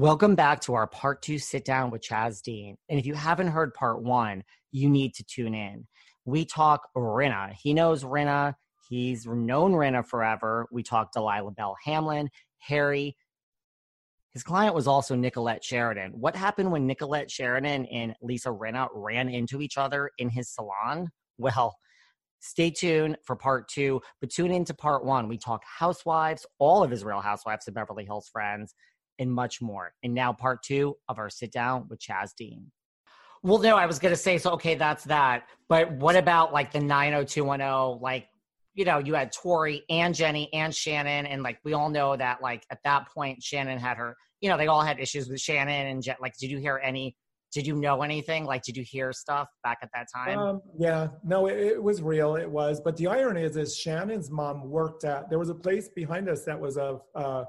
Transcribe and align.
Welcome 0.00 0.34
back 0.34 0.62
to 0.62 0.72
our 0.72 0.86
part 0.86 1.20
two 1.20 1.38
sit 1.38 1.62
down 1.62 1.90
with 1.90 2.00
Chaz 2.00 2.40
Dean. 2.40 2.78
And 2.88 2.98
if 2.98 3.04
you 3.04 3.12
haven't 3.12 3.48
heard 3.48 3.74
part 3.74 4.02
one, 4.02 4.44
you 4.72 4.88
need 4.88 5.12
to 5.16 5.24
tune 5.24 5.54
in. 5.54 5.86
We 6.24 6.46
talk 6.46 6.88
Rinna. 6.96 7.52
He 7.52 7.74
knows 7.74 8.02
Rinna. 8.02 8.54
He's 8.88 9.26
known 9.26 9.72
Rinna 9.72 10.02
forever. 10.06 10.66
We 10.72 10.82
talk 10.82 11.12
Delilah 11.12 11.50
Belle 11.50 11.76
Hamlin, 11.84 12.30
Harry. 12.60 13.14
His 14.30 14.42
client 14.42 14.74
was 14.74 14.86
also 14.86 15.14
Nicolette 15.14 15.62
Sheridan. 15.62 16.12
What 16.12 16.34
happened 16.34 16.72
when 16.72 16.86
Nicolette 16.86 17.30
Sheridan 17.30 17.84
and 17.84 18.14
Lisa 18.22 18.48
Rinna 18.48 18.88
ran 18.94 19.28
into 19.28 19.60
each 19.60 19.76
other 19.76 20.12
in 20.16 20.30
his 20.30 20.48
salon? 20.48 21.10
Well, 21.36 21.76
stay 22.38 22.70
tuned 22.70 23.18
for 23.26 23.36
part 23.36 23.68
two, 23.68 24.00
but 24.22 24.30
tune 24.30 24.50
into 24.50 24.72
part 24.72 25.04
one. 25.04 25.28
We 25.28 25.36
talk 25.36 25.60
housewives, 25.66 26.46
all 26.58 26.82
of 26.82 26.90
his 26.90 27.04
real 27.04 27.20
housewives 27.20 27.68
of 27.68 27.74
Beverly 27.74 28.06
Hills 28.06 28.30
friends 28.32 28.74
and 29.20 29.30
much 29.30 29.60
more. 29.60 29.92
And 30.02 30.12
now, 30.12 30.32
part 30.32 30.62
two 30.64 30.96
of 31.08 31.18
our 31.18 31.30
sit 31.30 31.52
down 31.52 31.86
with 31.88 32.00
Chaz 32.00 32.34
Dean. 32.36 32.72
Well, 33.42 33.58
no, 33.58 33.76
I 33.76 33.86
was 33.86 33.98
going 33.98 34.12
to 34.12 34.20
say, 34.20 34.38
so, 34.38 34.50
okay, 34.52 34.74
that's 34.74 35.04
that. 35.04 35.44
But 35.68 35.92
what 35.92 36.16
about 36.16 36.52
like 36.52 36.72
the 36.72 36.80
90210? 36.80 38.02
Like, 38.02 38.26
you 38.74 38.84
know, 38.84 38.98
you 38.98 39.14
had 39.14 39.32
Tori 39.32 39.84
and 39.88 40.14
Jennie 40.14 40.52
and 40.52 40.72
Shannen. 40.72 41.26
And 41.28 41.42
like, 41.42 41.58
we 41.64 41.72
all 41.72 41.88
know 41.88 42.16
that, 42.16 42.42
like, 42.42 42.64
at 42.70 42.78
that 42.84 43.08
point, 43.08 43.40
Shannen 43.40 43.78
had 43.78 43.96
her, 43.96 44.16
you 44.40 44.48
know, 44.48 44.56
they 44.56 44.66
all 44.66 44.82
had 44.82 45.00
issues 45.00 45.28
with 45.28 45.38
Shannen 45.38 45.90
and 45.90 46.02
Jen. 46.02 46.16
Like, 46.20 46.36
did 46.38 46.50
you 46.50 46.58
hear 46.58 46.80
any? 46.82 47.16
Did 47.52 47.66
you 47.66 47.74
know 47.74 48.02
anything? 48.02 48.44
Like, 48.44 48.62
did 48.62 48.76
you 48.76 48.84
hear 48.84 49.12
stuff 49.12 49.48
back 49.64 49.78
at 49.82 49.88
that 49.92 50.06
time? 50.14 50.38
Um, 50.38 50.60
yeah, 50.78 51.08
no, 51.24 51.48
it, 51.48 51.58
it, 51.58 51.82
was 51.82 52.00
real. 52.00 52.36
It 52.36 52.48
was. 52.48 52.80
But 52.80 52.96
the 52.96 53.08
irony 53.08 53.42
is, 53.42 53.56
is 53.56 53.76
Shannen's 53.76 54.30
mom 54.30 54.70
worked 54.70 55.02
at, 55.02 55.28
there 55.28 55.40
was 55.40 55.48
a 55.48 55.54
place 55.54 55.88
behind 55.88 56.28
us 56.28 56.44
that 56.44 56.60
was 56.60 56.76
a, 56.76 57.00
uh, 57.16 57.44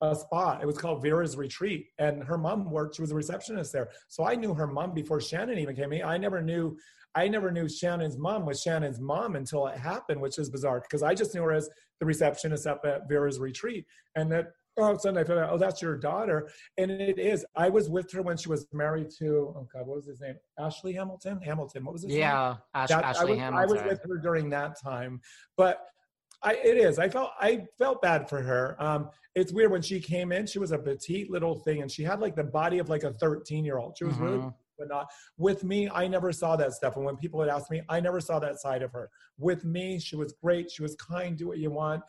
a 0.00 0.14
spot. 0.14 0.62
It 0.62 0.66
was 0.66 0.78
called 0.78 1.02
Vera's 1.02 1.36
Retreat, 1.36 1.88
and 1.98 2.22
her 2.24 2.38
mom 2.38 2.70
worked. 2.70 2.96
She 2.96 3.02
was 3.02 3.12
a 3.12 3.14
receptionist 3.14 3.72
there, 3.72 3.88
so 4.08 4.24
I 4.24 4.34
knew 4.34 4.54
her 4.54 4.66
mom 4.66 4.92
before 4.92 5.18
Shannen 5.18 5.58
even 5.58 5.76
came 5.76 5.92
in. 5.92 6.02
I 6.02 6.18
never 6.18 6.42
knew. 6.42 6.76
I 7.14 7.28
never 7.28 7.50
knew 7.50 7.64
Shannen's 7.64 8.18
mom 8.18 8.44
was 8.44 8.62
Shannen's 8.62 9.00
mom 9.00 9.36
until 9.36 9.66
it 9.68 9.78
happened, 9.78 10.20
which 10.20 10.38
is 10.38 10.50
bizarre 10.50 10.80
because 10.80 11.02
I 11.02 11.14
just 11.14 11.34
knew 11.34 11.42
her 11.42 11.52
as 11.52 11.70
the 11.98 12.04
receptionist 12.04 12.66
up 12.66 12.82
at 12.84 13.08
Vera's 13.08 13.38
Retreat, 13.38 13.86
and 14.16 14.30
that 14.32 14.52
all 14.78 14.90
of 14.90 14.98
a 14.98 15.00
sudden 15.00 15.16
I 15.16 15.24
found 15.24 15.40
out, 15.40 15.50
oh, 15.50 15.56
that's 15.56 15.80
your 15.80 15.96
daughter, 15.96 16.50
and 16.76 16.90
it 16.90 17.18
is. 17.18 17.46
I 17.56 17.70
was 17.70 17.88
with 17.88 18.12
her 18.12 18.20
when 18.20 18.36
she 18.36 18.50
was 18.50 18.66
married 18.72 19.08
to, 19.18 19.54
oh 19.56 19.66
God, 19.72 19.86
what 19.86 19.96
was 19.96 20.06
his 20.06 20.20
name? 20.20 20.34
Ashley 20.58 20.92
Hamilton. 20.92 21.40
Hamilton. 21.40 21.84
What 21.86 21.94
was 21.94 22.02
his 22.02 22.12
yeah, 22.12 22.18
name? 22.18 22.28
Yeah, 22.28 22.56
Ash- 22.74 22.90
Ashley 22.90 23.00
I 23.00 23.24
was, 23.30 23.38
Hamilton. 23.38 23.54
I 23.54 23.72
was 23.72 23.90
with 23.90 24.00
her 24.10 24.18
during 24.18 24.50
that 24.50 24.78
time, 24.78 25.22
but 25.56 25.86
I, 26.42 26.54
it 26.54 26.76
is. 26.76 26.98
I 26.98 27.08
felt 27.08 27.30
I 27.40 27.64
felt 27.78 28.02
bad 28.02 28.28
for 28.28 28.40
her. 28.42 28.76
Um, 28.78 29.10
it's 29.34 29.52
weird 29.52 29.70
when 29.70 29.82
she 29.82 30.00
came 30.00 30.32
in. 30.32 30.46
She 30.46 30.58
was 30.58 30.72
a 30.72 30.78
petite 30.78 31.30
little 31.30 31.56
thing, 31.56 31.82
and 31.82 31.90
she 31.90 32.02
had 32.02 32.20
like 32.20 32.36
the 32.36 32.44
body 32.44 32.78
of 32.78 32.88
like 32.88 33.04
a 33.04 33.12
thirteen 33.14 33.64
year 33.64 33.78
old. 33.78 33.96
She 33.98 34.04
was 34.04 34.14
mm-hmm. 34.14 34.24
really, 34.24 34.50
but 34.78 34.88
not 34.88 35.06
with 35.38 35.64
me. 35.64 35.88
I 35.92 36.06
never 36.06 36.32
saw 36.32 36.56
that 36.56 36.72
stuff. 36.72 36.96
And 36.96 37.04
when 37.04 37.16
people 37.16 37.38
would 37.38 37.48
ask 37.48 37.70
me, 37.70 37.82
I 37.88 38.00
never 38.00 38.20
saw 38.20 38.38
that 38.38 38.60
side 38.60 38.82
of 38.82 38.92
her. 38.92 39.10
With 39.38 39.64
me, 39.64 39.98
she 39.98 40.16
was 40.16 40.34
great. 40.42 40.70
She 40.70 40.82
was 40.82 40.94
kind. 40.96 41.36
Do 41.36 41.48
what 41.48 41.58
you 41.58 41.70
want. 41.70 42.02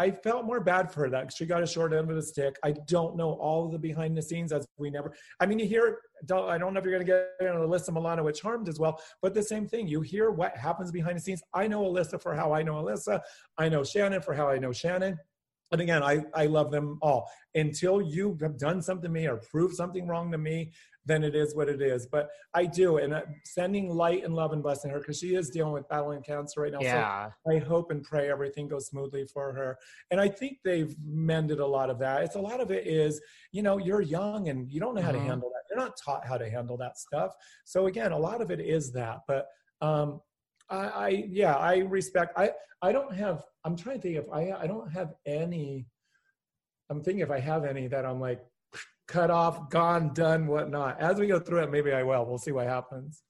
I 0.00 0.10
felt 0.10 0.46
more 0.46 0.60
bad 0.60 0.90
for 0.90 1.00
her 1.00 1.10
that 1.10 1.30
she 1.30 1.44
got 1.44 1.62
a 1.62 1.66
short 1.66 1.92
end 1.92 2.08
of 2.08 2.16
the 2.16 2.22
stick. 2.22 2.56
I 2.64 2.72
don't 2.86 3.18
know 3.18 3.32
all 3.32 3.66
of 3.66 3.72
the 3.72 3.78
behind 3.78 4.16
the 4.16 4.22
scenes 4.22 4.50
as 4.50 4.66
we 4.78 4.88
never. 4.88 5.12
I 5.40 5.44
mean, 5.44 5.58
you 5.58 5.66
hear. 5.66 5.98
I 6.22 6.56
don't 6.56 6.72
know 6.72 6.80
if 6.80 6.84
you're 6.86 6.94
going 6.94 7.06
to 7.06 7.28
get 7.38 7.50
on 7.50 7.56
Alyssa 7.68 7.92
Milano, 7.92 8.24
which 8.24 8.40
harmed 8.40 8.68
as 8.70 8.78
well, 8.78 8.98
but 9.20 9.34
the 9.34 9.42
same 9.42 9.68
thing. 9.68 9.88
You 9.88 10.00
hear 10.00 10.30
what 10.30 10.56
happens 10.56 10.90
behind 10.90 11.18
the 11.18 11.20
scenes. 11.20 11.42
I 11.52 11.66
know 11.66 11.82
Alyssa 11.82 12.20
for 12.20 12.34
how 12.34 12.54
I 12.54 12.62
know 12.62 12.82
Alyssa. 12.82 13.20
I 13.58 13.68
know 13.68 13.80
Shannen 13.80 14.24
for 14.24 14.32
how 14.32 14.48
I 14.48 14.56
know 14.56 14.70
Shannen. 14.70 15.18
And 15.70 15.80
again, 15.82 16.02
I, 16.02 16.24
I 16.34 16.46
love 16.46 16.70
them 16.70 16.98
all. 17.02 17.30
Until 17.54 18.00
you 18.00 18.38
have 18.40 18.58
done 18.58 18.80
something 18.80 19.02
to 19.02 19.08
me 19.10 19.28
or 19.28 19.36
proved 19.36 19.74
something 19.74 20.06
wrong 20.06 20.32
to 20.32 20.38
me, 20.38 20.72
then 21.10 21.24
it 21.24 21.34
is 21.34 21.54
what 21.54 21.68
it 21.68 21.82
is. 21.82 22.06
But 22.06 22.30
I 22.54 22.66
do, 22.66 22.98
and 22.98 23.12
uh, 23.12 23.22
sending 23.44 23.90
light 23.90 24.24
and 24.24 24.34
love 24.34 24.52
and 24.52 24.62
blessing 24.62 24.90
her 24.90 24.98
because 24.98 25.18
she 25.18 25.34
is 25.34 25.50
dealing 25.50 25.72
with 25.72 25.88
battling 25.88 26.22
cancer 26.22 26.60
right 26.60 26.72
now. 26.72 26.80
Yeah. 26.80 27.30
So 27.46 27.52
I 27.52 27.58
hope 27.58 27.90
and 27.90 28.02
pray 28.02 28.30
everything 28.30 28.68
goes 28.68 28.86
smoothly 28.86 29.26
for 29.32 29.52
her. 29.52 29.78
And 30.10 30.20
I 30.20 30.28
think 30.28 30.58
they've 30.64 30.94
mended 31.04 31.60
a 31.60 31.66
lot 31.66 31.90
of 31.90 31.98
that. 31.98 32.22
It's 32.22 32.36
a 32.36 32.40
lot 32.40 32.60
of 32.60 32.70
it 32.70 32.86
is, 32.86 33.20
you 33.52 33.62
know, 33.62 33.78
you're 33.78 34.02
young 34.02 34.48
and 34.48 34.70
you 34.70 34.80
don't 34.80 34.94
know 34.94 35.02
how 35.02 35.12
mm-hmm. 35.12 35.18
to 35.18 35.26
handle 35.26 35.50
that. 35.50 35.62
You're 35.68 35.84
not 35.84 35.96
taught 36.02 36.26
how 36.26 36.38
to 36.38 36.48
handle 36.48 36.76
that 36.78 36.98
stuff. 36.98 37.34
So 37.64 37.86
again, 37.86 38.12
a 38.12 38.18
lot 38.18 38.40
of 38.40 38.50
it 38.50 38.60
is 38.60 38.92
that. 38.92 39.20
But 39.26 39.46
um, 39.80 40.20
I, 40.68 40.76
I 40.76 41.08
yeah, 41.28 41.56
I 41.56 41.78
respect. 41.78 42.38
I 42.38 42.50
I 42.82 42.92
don't 42.92 43.14
have. 43.14 43.44
I'm 43.64 43.76
trying 43.76 43.96
to 43.96 44.02
think 44.02 44.16
if 44.16 44.30
I 44.32 44.52
I 44.52 44.66
don't 44.66 44.90
have 44.90 45.14
any. 45.26 45.86
I'm 46.88 47.02
thinking 47.02 47.20
if 47.20 47.30
I 47.30 47.38
have 47.38 47.64
any 47.64 47.86
that 47.88 48.04
I'm 48.04 48.20
like 48.20 48.40
cut 49.06 49.30
off, 49.30 49.70
gone, 49.70 50.12
done, 50.14 50.46
whatnot. 50.46 51.00
As 51.00 51.18
we 51.18 51.26
go 51.26 51.38
through 51.40 51.64
it, 51.64 51.70
maybe 51.70 51.92
I 51.92 52.02
will. 52.02 52.24
We'll 52.24 52.38
see 52.38 52.52
what 52.52 52.66
happens. 52.66 53.22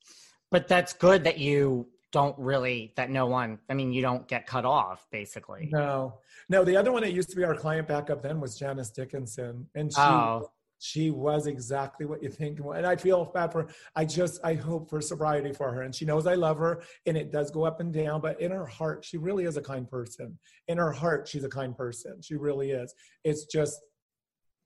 But 0.50 0.69
that's 0.69 0.92
good 0.92 1.25
that 1.25 1.38
you 1.38 1.88
don't 2.12 2.37
really 2.38 2.92
that 2.96 3.10
no 3.10 3.26
one. 3.26 3.58
I 3.69 3.75
mean, 3.75 3.92
you 3.92 4.02
don't 4.02 4.26
get 4.26 4.46
cut 4.46 4.64
off, 4.64 5.06
basically. 5.12 5.69
No, 5.72 6.19
no. 6.48 6.64
The 6.64 6.76
other 6.76 6.92
one 6.92 7.02
that 7.02 7.12
used 7.12 7.31
to 7.31 7.37
be 7.37 7.44
our 7.44 7.54
client 7.54 7.88
backup 7.88 8.20
then 8.20 8.40
was 8.40 8.58
Janice 8.58 8.90
Dickinson, 8.90 9.66
and 9.75 9.92
she 9.92 10.00
oh 10.00 10.50
she 10.81 11.10
was 11.10 11.46
exactly 11.46 12.06
what 12.06 12.22
you 12.22 12.31
think 12.31 12.58
and 12.58 12.87
i 12.87 12.96
feel 12.96 13.26
bad 13.26 13.52
for 13.52 13.62
her 13.62 13.69
i 13.94 14.04
just 14.04 14.40
i 14.42 14.54
hope 14.54 14.88
for 14.88 15.00
sobriety 15.00 15.52
for 15.52 15.70
her 15.72 15.82
and 15.82 15.94
she 15.94 16.06
knows 16.06 16.26
i 16.26 16.34
love 16.34 16.56
her 16.56 16.82
and 17.06 17.16
it 17.16 17.31
does 17.31 17.50
go 17.50 17.64
up 17.64 17.81
and 17.81 17.92
down 17.92 18.20
but 18.20 18.40
in 18.40 18.50
her 18.50 18.66
heart 18.66 19.04
she 19.04 19.19
really 19.19 19.44
is 19.44 19.58
a 19.58 19.62
kind 19.62 19.88
person 19.88 20.37
in 20.69 20.78
her 20.78 20.90
heart 20.90 21.28
she's 21.28 21.44
a 21.44 21.48
kind 21.48 21.76
person 21.76 22.20
she 22.22 22.34
really 22.34 22.70
is 22.70 22.94
it's 23.25 23.44
just 23.44 23.81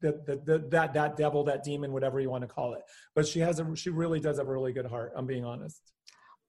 the, 0.04 0.20
the, 0.26 0.42
the 0.44 0.68
that 0.68 0.92
that 0.92 1.16
devil 1.16 1.44
that 1.44 1.62
demon 1.62 1.92
whatever 1.92 2.20
you 2.20 2.30
want 2.30 2.42
to 2.42 2.48
call 2.48 2.74
it 2.74 2.82
but 3.14 3.26
she 3.26 3.40
has 3.40 3.58
a 3.58 3.76
she 3.76 3.90
really 3.90 4.20
does 4.20 4.38
have 4.38 4.48
a 4.48 4.52
really 4.52 4.72
good 4.72 4.86
heart 4.86 5.12
i'm 5.16 5.26
being 5.26 5.44
honest 5.44 5.80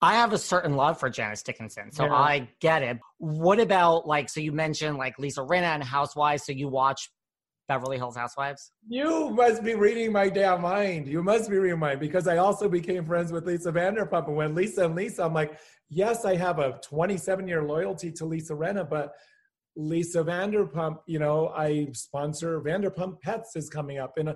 I 0.01 0.15
have 0.15 0.33
a 0.33 0.37
certain 0.37 0.75
love 0.75 0.99
for 0.99 1.09
Janice 1.09 1.41
Dickinson, 1.41 1.89
so 1.91 2.03
Yeah. 2.03 2.13
I 2.13 2.49
get 2.59 2.83
it. 2.83 2.99
What 3.17 3.59
about 3.61 4.05
like 4.05 4.29
so 4.29 4.41
you 4.41 4.51
mentioned 4.51 4.97
like 4.97 5.17
Lisa 5.17 5.39
Rinna 5.39 5.73
and 5.73 5.83
Housewives, 5.83 6.45
so 6.45 6.51
you 6.51 6.67
watch 6.67 7.09
Beverly 7.67 7.97
Hills 7.97 8.15
Housewives? 8.15 8.71
You 8.87 9.29
must 9.31 9.63
be 9.63 9.73
reading 9.73 10.11
my 10.11 10.29
damn 10.29 10.61
mind. 10.61 11.07
You 11.07 11.23
must 11.23 11.49
be 11.49 11.57
reading 11.57 11.79
mine 11.79 11.97
because 11.97 12.27
I 12.27 12.37
also 12.37 12.67
became 12.69 13.05
friends 13.05 13.31
with 13.31 13.47
Lisa 13.47 13.71
Vanderpump. 13.71 14.27
And 14.27 14.35
when 14.35 14.53
Lisa 14.53 14.85
and 14.85 14.95
Lisa, 14.95 15.23
I'm 15.23 15.33
like, 15.33 15.57
yes, 15.89 16.25
I 16.25 16.35
have 16.35 16.59
a 16.59 16.79
27 16.83 17.47
year 17.47 17.63
loyalty 17.63 18.11
to 18.11 18.25
Lisa 18.25 18.53
Rinna, 18.53 18.87
but 18.87 19.13
Lisa 19.77 20.23
Vanderpump, 20.23 20.99
you 21.05 21.19
know, 21.19 21.49
I 21.49 21.87
sponsor 21.93 22.61
Vanderpump 22.61 23.21
Pets 23.21 23.55
is 23.55 23.69
coming 23.69 23.97
up, 23.99 24.17
and 24.17 24.29
uh, 24.29 24.35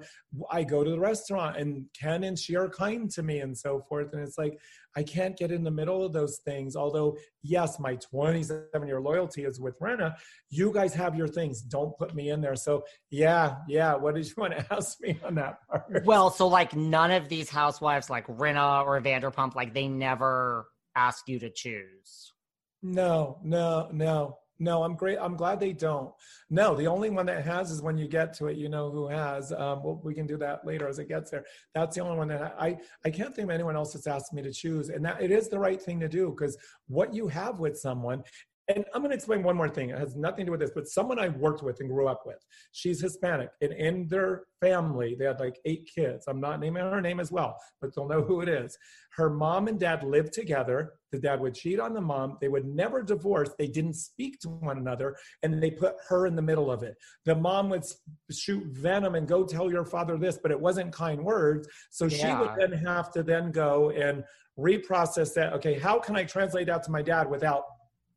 I 0.51 0.63
go 0.63 0.83
to 0.83 0.89
the 0.89 0.99
restaurant, 0.99 1.57
and 1.57 1.85
Ken 1.99 2.23
and 2.23 2.37
she 2.37 2.55
are 2.55 2.69
kind 2.69 3.09
to 3.11 3.23
me 3.23 3.39
and 3.39 3.57
so 3.57 3.81
forth. 3.87 4.13
And 4.13 4.21
it's 4.21 4.37
like 4.37 4.59
I 4.95 5.03
can't 5.03 5.37
get 5.37 5.51
in 5.51 5.63
the 5.63 5.71
middle 5.71 6.03
of 6.05 6.13
those 6.13 6.39
things. 6.43 6.75
Although, 6.75 7.17
yes, 7.43 7.79
my 7.79 7.95
27 7.95 8.87
year 8.87 8.99
loyalty 8.99 9.45
is 9.45 9.59
with 9.59 9.79
Rinna. 9.79 10.15
You 10.49 10.73
guys 10.73 10.93
have 10.95 11.15
your 11.15 11.27
things. 11.27 11.61
Don't 11.61 11.97
put 11.97 12.13
me 12.13 12.31
in 12.31 12.41
there. 12.41 12.55
So, 12.55 12.83
yeah, 13.09 13.55
yeah. 13.67 13.95
What 13.95 14.15
did 14.15 14.27
you 14.27 14.33
want 14.37 14.57
to 14.57 14.65
ask 14.73 14.99
me 15.01 15.19
on 15.23 15.35
that 15.35 15.59
part? 15.69 16.03
Well, 16.05 16.29
so 16.31 16.47
like 16.47 16.75
none 16.75 17.11
of 17.11 17.29
these 17.29 17.49
housewives, 17.49 18.09
like 18.09 18.27
Rinna 18.27 18.85
or 18.85 18.99
Vanderpump, 19.01 19.55
like 19.55 19.73
they 19.73 19.87
never 19.87 20.67
ask 20.95 21.27
you 21.27 21.39
to 21.39 21.49
choose. 21.49 22.33
No, 22.81 23.39
no, 23.43 23.89
no, 23.91 24.38
no. 24.59 24.83
I'm 24.83 24.95
great. 24.95 25.17
I'm 25.19 25.35
glad 25.35 25.59
they 25.59 25.73
don't. 25.73 26.11
No, 26.49 26.75
the 26.75 26.87
only 26.87 27.09
one 27.09 27.25
that 27.27 27.43
has 27.45 27.71
is 27.71 27.81
when 27.81 27.97
you 27.97 28.07
get 28.07 28.33
to 28.35 28.47
it. 28.47 28.57
You 28.57 28.69
know 28.69 28.91
who 28.91 29.07
has. 29.07 29.51
Um, 29.51 29.83
well, 29.83 29.99
we 30.03 30.13
can 30.13 30.27
do 30.27 30.37
that 30.37 30.65
later 30.65 30.87
as 30.87 30.99
it 30.99 31.07
gets 31.07 31.31
there. 31.31 31.45
That's 31.73 31.95
the 31.95 32.01
only 32.01 32.17
one 32.17 32.27
that 32.29 32.55
I 32.59 32.77
I 33.05 33.09
can't 33.09 33.35
think 33.35 33.45
of 33.45 33.51
anyone 33.51 33.75
else 33.75 33.93
that's 33.93 34.07
asked 34.07 34.33
me 34.33 34.41
to 34.41 34.51
choose, 34.51 34.89
and 34.89 35.03
that 35.05 35.21
it 35.21 35.31
is 35.31 35.49
the 35.49 35.59
right 35.59 35.81
thing 35.81 35.99
to 36.01 36.09
do 36.09 36.29
because 36.29 36.57
what 36.87 37.13
you 37.13 37.27
have 37.27 37.59
with 37.59 37.77
someone. 37.77 38.23
And 38.69 38.85
I'm 38.93 39.01
going 39.01 39.09
to 39.09 39.15
explain 39.15 39.41
one 39.41 39.57
more 39.57 39.67
thing. 39.67 39.89
It 39.89 39.97
has 39.97 40.15
nothing 40.15 40.45
to 40.45 40.45
do 40.45 40.51
with 40.51 40.59
this, 40.59 40.71
but 40.73 40.87
someone 40.87 41.17
I 41.17 41.29
worked 41.29 41.63
with 41.63 41.79
and 41.79 41.89
grew 41.89 42.07
up 42.07 42.21
with. 42.25 42.37
She's 42.71 43.01
Hispanic, 43.01 43.49
and 43.61 43.73
in 43.73 44.07
their 44.07 44.43
family, 44.61 45.15
they 45.17 45.25
had 45.25 45.39
like 45.39 45.57
eight 45.65 45.89
kids. 45.93 46.25
I'm 46.27 46.39
not 46.39 46.59
naming 46.59 46.83
her 46.83 47.01
name 47.01 47.19
as 47.19 47.31
well, 47.31 47.57
but 47.81 47.95
they'll 47.95 48.07
know 48.07 48.21
who 48.21 48.41
it 48.41 48.49
is. 48.49 48.77
Her 49.15 49.31
mom 49.31 49.67
and 49.67 49.79
dad 49.79 50.03
lived 50.03 50.33
together. 50.33 50.93
The 51.11 51.17
dad 51.17 51.41
would 51.41 51.55
cheat 51.55 51.79
on 51.79 51.95
the 51.95 52.01
mom. 52.01 52.37
They 52.39 52.47
would 52.47 52.65
never 52.65 53.01
divorce. 53.01 53.49
They 53.57 53.67
didn't 53.67 53.95
speak 53.95 54.39
to 54.41 54.49
one 54.49 54.77
another, 54.77 55.17
and 55.41 55.61
they 55.61 55.71
put 55.71 55.95
her 56.07 56.27
in 56.27 56.35
the 56.35 56.41
middle 56.43 56.69
of 56.69 56.83
it. 56.83 56.95
The 57.25 57.33
mom 57.33 57.69
would 57.69 57.85
shoot 58.29 58.63
venom 58.67 59.15
and 59.15 59.27
go 59.27 59.45
tell 59.45 59.71
your 59.71 59.83
father 59.83 60.15
this, 60.15 60.37
but 60.37 60.51
it 60.51 60.59
wasn't 60.59 60.93
kind 60.93 61.23
words. 61.23 61.67
So 61.89 62.07
she 62.07 62.31
would 62.31 62.51
then 62.59 62.73
have 62.73 63.11
to 63.13 63.23
then 63.23 63.51
go 63.51 63.89
and 63.89 64.23
reprocess 64.59 65.33
that. 65.33 65.53
Okay, 65.53 65.79
how 65.79 65.97
can 65.97 66.15
I 66.15 66.23
translate 66.23 66.67
that 66.67 66.83
to 66.83 66.91
my 66.91 67.01
dad 67.01 67.27
without 67.27 67.63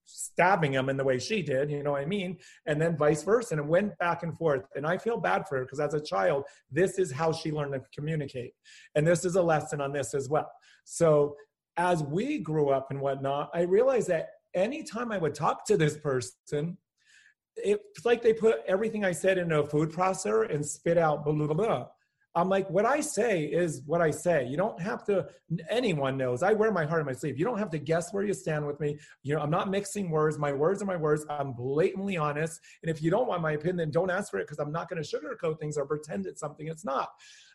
stabbing 0.05 0.73
him 0.73 0.89
in 0.89 0.97
the 0.97 1.05
way 1.05 1.19
she 1.19 1.43
did, 1.43 1.71
you 1.71 1.83
know 1.83 1.93
what 1.93 2.03
I 2.03 2.07
mean? 2.07 2.37
And 2.67 2.81
then 2.81 2.97
vice 2.97 3.23
versa. 3.23 3.55
And 3.55 3.61
it 3.61 3.67
went 3.67 3.97
back 3.99 4.23
and 4.23 4.37
forth. 4.37 4.65
And 4.75 4.87
I 4.87 4.99
feel 4.99 5.19
bad 5.19 5.49
for 5.49 5.59
her 5.59 5.65
because 5.65 5.81
as 5.81 5.95
a 5.95 6.01
child, 6.01 6.45
this 6.71 6.99
is 6.99 7.13
how 7.13 7.33
she 7.33 7.53
learned 7.53 7.73
to 7.75 7.83
communicate. 7.95 8.53
And 8.95 9.07
this 9.07 9.25
is 9.25 9.37
a 9.37 9.43
lesson 9.43 9.81
on 9.81 9.93
this 9.93 10.15
as 10.15 10.29
well. 10.29 10.51
So 10.85 11.37
as 11.77 12.03
we 12.03 12.39
grew 12.39 12.71
up 12.71 12.91
and 12.91 13.01
whatnot, 13.01 13.51
I 13.55 13.63
realized 13.63 14.09
that 14.09 14.29
anytime 14.55 15.13
I 15.13 15.19
would 15.19 15.35
talk 15.35 15.65
to 15.67 15.77
this 15.77 15.97
person, 15.97 16.77
it's 17.57 18.05
like 18.05 18.23
they 18.23 18.33
put 18.33 18.61
everything 18.67 19.05
I 19.05 19.13
said 19.13 19.39
into 19.39 19.61
a 19.61 19.67
food 19.67 19.91
processor 19.91 20.53
and 20.53 20.65
spit 20.65 20.99
out 20.99 21.25
blah, 21.25 21.35
blah, 21.35 21.47
blah, 21.47 21.55
blah. 21.55 21.87
I'm 22.35 22.49
like, 22.49 22.69
what 22.71 22.87
I 22.87 23.01
say 23.01 23.45
is 23.45 23.83
what 23.85 24.01
I 24.01 24.11
say. 24.11 24.47
You 24.47 24.57
don't 24.57 24.81
have 24.81 25.05
to, 25.05 25.27
anyone 25.69 26.17
knows. 26.17 26.43
I 26.43 26.55
wear 26.55 26.73
my 26.73 26.87
heart 26.87 27.01
on 27.01 27.07
my 27.07 27.13
sleeve. 27.13 27.39
You 27.39 27.45
don't 27.45 27.59
have 27.59 27.71
to 27.71 27.79
guess 27.79 28.13
where 28.13 28.25
you 28.25 28.33
stand 28.33 28.67
with 28.67 28.81
me. 28.81 28.99
You 29.23 29.35
know, 29.35 29.43
I'm 29.43 29.51
not 29.51 29.71
mixing 29.71 30.11
words. 30.11 30.39
My 30.39 30.53
words 30.53 30.83
are 30.83 30.87
my 30.87 30.97
words. 30.97 31.27
I'm 31.29 31.53
blatantly 31.53 32.17
honest. 32.17 32.59
And 32.83 32.91
if 32.91 33.03
you 33.03 33.11
don't 33.11 33.29
want 33.29 33.43
my 33.43 33.53
opinion, 33.53 33.91
don't 33.91 34.11
ask 34.11 34.31
for 34.31 34.39
it 34.39 34.45
because 34.45 34.59
I'm 34.59 34.73
not 34.73 34.89
going 34.89 35.03
to 35.03 35.09
sugarcoat 35.09 35.59
things 35.59 35.77
or 35.77 35.87
pretend 35.87 36.27
it's 36.27 36.41
something 36.41 36.69
it's 36.69 36.85
not. 36.85 37.11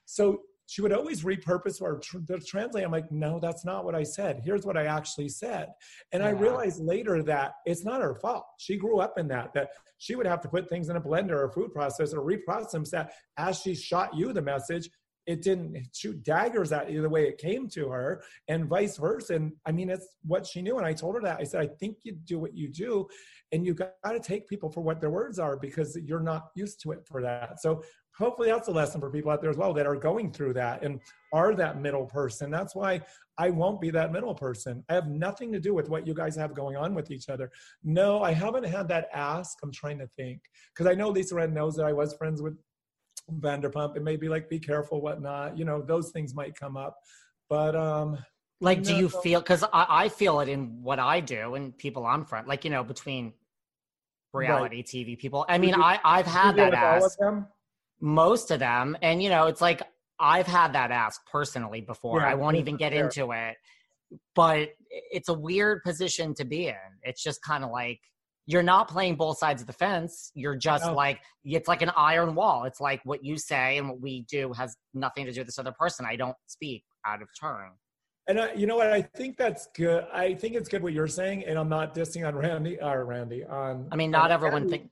So 0.06 0.41
she 0.67 0.81
would 0.81 0.93
always 0.93 1.23
repurpose 1.23 1.81
or 1.81 1.99
tr- 1.99 2.17
translate. 2.45 2.83
I'm 2.83 2.91
like, 2.91 3.11
no, 3.11 3.39
that's 3.39 3.65
not 3.65 3.85
what 3.85 3.95
I 3.95 4.03
said. 4.03 4.41
Here's 4.43 4.65
what 4.65 4.77
I 4.77 4.85
actually 4.85 5.29
said. 5.29 5.69
And 6.11 6.21
I 6.21 6.29
realized 6.29 6.81
later 6.81 7.23
that 7.23 7.53
it's 7.65 7.85
not 7.85 8.01
her 8.01 8.15
fault. 8.15 8.45
She 8.59 8.77
grew 8.77 8.99
up 8.99 9.17
in 9.17 9.29
that, 9.29 9.53
that 9.53 9.69
she 9.97 10.15
would 10.15 10.27
have 10.27 10.41
to 10.41 10.49
put 10.49 10.69
things 10.69 10.89
in 10.89 10.97
a 10.97 11.01
blender 11.01 11.37
or 11.37 11.49
food 11.51 11.71
processor 11.73 12.15
or 12.15 12.25
reprocess 12.25 12.71
them 12.71 12.85
so 12.85 12.97
that 12.97 13.13
as 13.37 13.61
she 13.61 13.73
shot 13.73 14.15
you 14.15 14.33
the 14.33 14.41
message, 14.41 14.89
it 15.25 15.41
didn't 15.41 15.87
shoot 15.93 16.23
daggers 16.23 16.71
at 16.71 16.89
you 16.89 17.01
the 17.01 17.09
way 17.09 17.27
it 17.27 17.37
came 17.37 17.67
to 17.67 17.89
her 17.89 18.23
and 18.47 18.67
vice 18.67 18.97
versa. 18.97 19.35
And 19.35 19.51
I 19.65 19.71
mean, 19.73 19.89
it's 19.89 20.07
what 20.25 20.45
she 20.45 20.61
knew. 20.61 20.77
And 20.77 20.85
I 20.85 20.93
told 20.93 21.15
her 21.15 21.21
that 21.21 21.39
I 21.39 21.43
said, 21.43 21.61
I 21.61 21.67
think 21.67 21.97
you 22.03 22.13
do 22.13 22.39
what 22.39 22.55
you 22.55 22.69
do 22.69 23.07
and 23.51 23.65
you 23.65 23.73
got 23.73 23.94
to 24.05 24.19
take 24.19 24.47
people 24.47 24.69
for 24.69 24.81
what 24.81 24.99
their 24.99 25.09
words 25.09 25.39
are 25.39 25.55
because 25.55 25.97
you're 26.03 26.19
not 26.19 26.49
used 26.55 26.81
to 26.81 26.91
it 26.91 27.05
for 27.05 27.21
that. 27.21 27.61
So 27.61 27.81
hopefully 28.17 28.49
that's 28.49 28.67
a 28.67 28.71
lesson 28.71 28.99
for 28.99 29.09
people 29.09 29.31
out 29.31 29.41
there 29.41 29.49
as 29.49 29.57
well 29.57 29.73
that 29.73 29.85
are 29.85 29.95
going 29.95 30.31
through 30.31 30.53
that 30.53 30.83
and 30.83 30.99
are 31.31 31.55
that 31.55 31.79
middle 31.79 32.05
person. 32.05 32.51
That's 32.51 32.75
why 32.75 33.01
I 33.38 33.49
won't 33.49 33.79
be 33.79 33.89
that 33.91 34.11
middle 34.11 34.33
person. 34.33 34.83
I 34.89 34.95
have 34.95 35.07
nothing 35.07 35.51
to 35.53 35.59
do 35.59 35.73
with 35.73 35.89
what 35.89 36.05
you 36.05 36.13
guys 36.13 36.35
have 36.35 36.53
going 36.53 36.75
on 36.75 36.94
with 36.94 37.11
each 37.11 37.29
other. 37.29 37.51
No, 37.83 38.21
I 38.21 38.31
haven't 38.31 38.65
had 38.65 38.88
that 38.89 39.09
ask. 39.13 39.57
I'm 39.63 39.71
trying 39.71 40.00
to 40.00 40.07
think 40.07 40.41
because 40.73 40.91
I 40.91 40.95
know 40.95 41.09
Lisa 41.09 41.35
Red 41.35 41.53
knows 41.53 41.75
that 41.75 41.85
I 41.85 41.93
was 41.93 42.13
friends 42.15 42.41
with 42.41 42.57
Vanderpump 43.39 43.95
and 43.95 44.03
maybe 44.03 44.27
like 44.27 44.50
be 44.50 44.59
careful, 44.59 45.01
whatnot. 45.01 45.57
You 45.57 45.65
know, 45.65 45.81
those 45.81 46.11
things 46.11 46.33
might 46.33 46.55
come 46.55 46.75
up. 46.75 46.97
But 47.50 47.75
um 47.75 48.17
Like, 48.59 48.81
do 48.83 48.95
you 48.95 49.04
No. 49.04 49.21
feel? 49.21 49.39
Because 49.42 49.63
I, 49.63 49.86
I 49.89 50.09
feel 50.09 50.39
it 50.39 50.50
in 50.50 50.81
what 50.81 51.00
I 51.00 51.19
do 51.19 51.56
and 51.56 51.77
people 51.77 52.06
I'm 52.06 52.25
friend, 52.25 52.48
like 52.48 52.63
you 52.65 52.71
know, 52.71 52.83
between 52.83 53.33
reality 54.33 54.83
TV 54.83 55.18
people. 55.18 55.45
I 55.48 55.57
mean, 55.57 55.75
you- 55.75 55.81
I 55.83 56.00
I've 56.04 56.25
had 56.25 56.56
that 56.56 56.71
with 56.71 56.74
of 56.74 56.80
ask 57.04 57.18
them? 57.19 57.48
most 58.01 58.51
of 58.51 58.59
them, 58.59 58.98
and 59.01 59.21
you 59.21 59.30
know, 59.30 59.48
it's 59.48 59.62
like 59.62 59.81
I've 60.19 60.48
had 60.48 60.74
that 60.74 60.92
ask 60.92 61.21
personally 61.27 61.81
before. 61.81 62.21
Yeah, 62.21 62.27
I 62.30 62.33
won't 62.36 62.56
yeah, 62.56 62.62
even 62.62 62.77
get 62.77 62.94
into 62.94 63.31
it, 63.31 63.57
but 64.36 64.69
it's 64.89 65.30
a 65.30 65.33
weird 65.33 65.83
position 65.83 66.33
to 66.36 66.45
be 66.45 66.68
in. 66.68 66.75
It's 67.03 67.21
just 67.24 67.42
kind 67.44 67.63
of 67.63 67.69
like 67.71 68.00
you're 68.48 68.63
not 68.63 68.88
playing 68.88 69.15
both 69.15 69.38
sides 69.38 69.62
of 69.62 69.68
the 69.68 69.74
fence. 69.74 70.31
You're 70.33 70.56
just 70.56 70.86
No. 70.86 70.94
like 70.94 71.19
it's 71.44 71.68
like 71.68 71.81
an 71.83 71.92
iron 71.95 72.33
wall. 72.33 72.63
It's 72.63 72.80
like 72.81 73.01
what 73.03 73.24
you 73.24 73.38
say 73.38 73.77
and 73.77 73.89
what 73.89 74.00
we 74.01 74.21
do 74.24 74.51
has 74.53 74.75
nothing 74.95 75.25
to 75.25 75.31
do 75.31 75.42
with 75.42 75.48
this 75.48 75.60
other 75.60 75.74
person. 75.74 76.06
I 76.07 76.15
don't 76.15 76.36
speak 76.48 76.83
out 77.06 77.21
of 77.21 77.27
turn. 77.39 77.71
And 78.27 78.41
I, 78.41 78.53
you 78.53 78.68
know 78.68 78.75
what? 78.75 78.91
I 78.91 79.01
think 79.01 79.38
that's 79.38 79.68
good. 79.68 80.06
I 80.13 80.33
think 80.33 80.56
it's 80.56 80.68
good 80.68 80.83
what 80.83 80.91
you're 80.94 81.07
saying, 81.07 81.45
and 81.45 81.57
I'm 81.57 81.69
not 81.69 81.95
dissing 81.95 82.27
on 82.27 82.35
Randy 82.35 82.77
or 82.81 83.06
Randy 83.06 83.45
on. 83.45 83.88
I 83.91 83.95
mean, 83.95 84.12
not 84.12 84.31
everyone 84.31 84.63
Andy- 84.63 84.71
think 84.71 84.89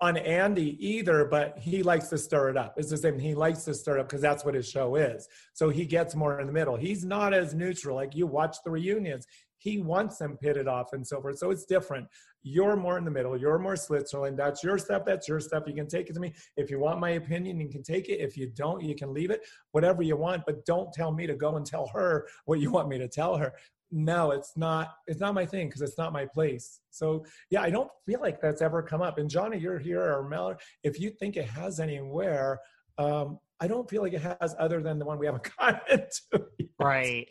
on 0.00 0.16
Andy 0.18 0.76
either, 0.86 1.24
but 1.24 1.56
he 1.56 1.82
likes 1.82 2.08
to 2.08 2.18
stir 2.18 2.50
it 2.50 2.56
up. 2.58 2.74
It's 2.76 2.90
the 2.90 2.96
same. 2.98 3.18
He 3.18 3.34
likes 3.34 3.64
to 3.64 3.72
stir 3.72 3.96
it 3.96 4.00
up 4.00 4.08
because 4.08 4.20
that's 4.20 4.44
what 4.44 4.54
his 4.54 4.68
show 4.68 4.96
is. 4.96 5.28
So 5.54 5.70
he 5.70 5.86
gets 5.86 6.14
more 6.14 6.40
in 6.40 6.46
the 6.46 6.52
middle. 6.52 6.76
He's 6.76 7.06
not 7.06 7.32
as 7.32 7.54
neutral. 7.54 7.96
Like 7.96 8.14
you 8.14 8.26
watch 8.26 8.56
the 8.64 8.70
reunions, 8.70 9.26
he 9.64 9.78
wants 9.78 10.18
them 10.18 10.36
pitted 10.36 10.68
off 10.68 10.92
and 10.92 11.06
so 11.06 11.22
forth. 11.22 11.38
So 11.38 11.50
it's 11.50 11.64
different. 11.64 12.06
You're 12.42 12.76
more 12.76 12.98
in 12.98 13.04
the 13.06 13.10
middle. 13.10 13.34
You're 13.34 13.58
more 13.58 13.76
Switzerland. 13.76 14.38
That's 14.38 14.62
your 14.62 14.76
stuff. 14.76 15.06
That's 15.06 15.26
your 15.26 15.40
stuff. 15.40 15.62
You 15.66 15.72
can 15.72 15.88
take 15.88 16.10
it 16.10 16.12
to 16.12 16.20
me. 16.20 16.34
If 16.58 16.70
you 16.70 16.78
want 16.78 17.00
my 17.00 17.10
opinion, 17.10 17.58
you 17.58 17.70
can 17.70 17.82
take 17.82 18.10
it. 18.10 18.20
If 18.20 18.36
you 18.36 18.48
don't, 18.48 18.82
you 18.82 18.94
can 18.94 19.14
leave 19.14 19.30
it. 19.30 19.40
Whatever 19.72 20.02
you 20.02 20.18
want, 20.18 20.42
but 20.44 20.66
don't 20.66 20.92
tell 20.92 21.12
me 21.12 21.26
to 21.26 21.34
go 21.34 21.56
and 21.56 21.64
tell 21.64 21.86
her 21.94 22.28
what 22.44 22.60
you 22.60 22.70
want 22.70 22.90
me 22.90 22.98
to 22.98 23.08
tell 23.08 23.38
her. 23.38 23.54
No, 23.90 24.32
it's 24.32 24.54
not. 24.54 24.96
It's 25.06 25.20
not 25.20 25.32
my 25.32 25.46
thing 25.46 25.68
because 25.68 25.80
it's 25.80 25.96
not 25.96 26.12
my 26.12 26.26
place. 26.26 26.80
So 26.90 27.24
yeah, 27.48 27.62
I 27.62 27.70
don't 27.70 27.90
feel 28.04 28.20
like 28.20 28.42
that's 28.42 28.60
ever 28.60 28.82
come 28.82 29.00
up. 29.00 29.16
And 29.16 29.30
Johnny, 29.30 29.56
you're 29.58 29.78
here, 29.78 30.02
or 30.02 30.28
Mel, 30.28 30.54
if 30.82 31.00
you 31.00 31.08
think 31.08 31.38
it 31.38 31.48
has 31.48 31.80
anywhere, 31.80 32.60
um, 32.98 33.38
I 33.60 33.66
don't 33.66 33.88
feel 33.88 34.02
like 34.02 34.12
it 34.12 34.36
has 34.40 34.54
other 34.58 34.82
than 34.82 34.98
the 34.98 35.06
one 35.06 35.18
we 35.18 35.24
haven't 35.24 35.48
gotten 35.58 35.80
to. 36.32 36.46
yet. 36.58 36.68
Right. 36.78 37.28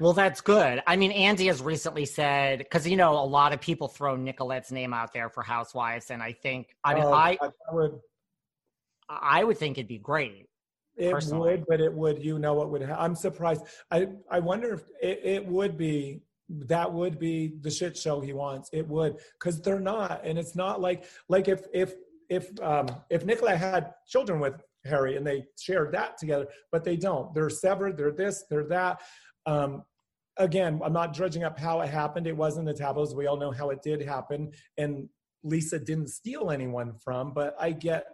Well, 0.00 0.12
that's 0.12 0.40
good. 0.40 0.82
I 0.86 0.96
mean, 0.96 1.12
Andy 1.12 1.46
has 1.46 1.62
recently 1.62 2.04
said 2.04 2.58
because 2.58 2.86
you 2.86 2.96
know 2.96 3.12
a 3.14 3.24
lot 3.24 3.52
of 3.52 3.60
people 3.60 3.88
throw 3.88 4.16
Nicolette's 4.16 4.72
name 4.72 4.92
out 4.92 5.12
there 5.12 5.28
for 5.28 5.42
Housewives, 5.42 6.10
and 6.10 6.22
I 6.22 6.32
think 6.32 6.76
I 6.84 6.94
mean 6.94 7.04
Oh, 7.04 7.12
I 7.12 7.38
that 7.40 7.52
would 7.72 7.98
I 9.08 9.44
would 9.44 9.58
think 9.58 9.78
it'd 9.78 9.88
be 9.88 9.98
great. 9.98 10.48
it 10.96 11.12
personally. 11.12 11.50
would, 11.52 11.64
but 11.68 11.80
it 11.80 11.92
would. 11.92 12.24
You 12.24 12.38
know 12.38 12.54
what 12.54 12.70
would? 12.70 12.82
Ha- 12.82 12.96
I'm 12.98 13.14
surprised. 13.14 13.62
I 13.90 14.08
I 14.30 14.40
wonder 14.40 14.74
if 14.74 14.82
it, 15.00 15.20
it 15.24 15.46
would 15.46 15.76
be. 15.76 16.22
That 16.48 16.92
would 16.92 17.18
be 17.18 17.54
the 17.60 17.70
shit 17.70 17.96
show 17.96 18.20
he 18.20 18.32
wants. 18.32 18.70
It 18.72 18.86
would 18.88 19.16
because 19.38 19.60
they're 19.60 19.80
not, 19.80 20.20
and 20.24 20.38
it's 20.38 20.54
not 20.54 20.80
like 20.80 21.04
like 21.28 21.48
if 21.48 21.66
if 21.74 21.94
if 22.28 22.50
um 22.62 22.86
if 23.10 23.24
Nicola 23.24 23.56
had 23.56 23.94
children 24.06 24.38
with 24.40 24.62
Harry 24.84 25.16
and 25.16 25.26
they 25.26 25.44
shared 25.60 25.90
that 25.92 26.18
together, 26.18 26.46
but 26.70 26.84
they 26.84 26.96
don't. 26.96 27.34
They're 27.34 27.50
severed. 27.50 27.96
They're 27.96 28.12
this. 28.12 28.44
They're 28.48 28.66
that. 28.68 29.00
Um, 29.46 29.84
again, 30.36 30.80
I'm 30.84 30.92
not 30.92 31.14
dredging 31.14 31.44
up 31.44 31.58
how 31.58 31.80
it 31.80 31.88
happened. 31.88 32.26
It 32.26 32.36
wasn't 32.36 32.66
the 32.66 32.74
tabloids. 32.74 33.14
We 33.14 33.26
all 33.26 33.36
know 33.36 33.50
how 33.50 33.70
it 33.70 33.82
did 33.82 34.02
happen, 34.02 34.52
and 34.76 35.08
Lisa 35.42 35.78
didn't 35.78 36.08
steal 36.08 36.50
anyone 36.50 36.94
from. 37.02 37.32
But 37.32 37.56
I 37.58 37.70
get 37.72 38.06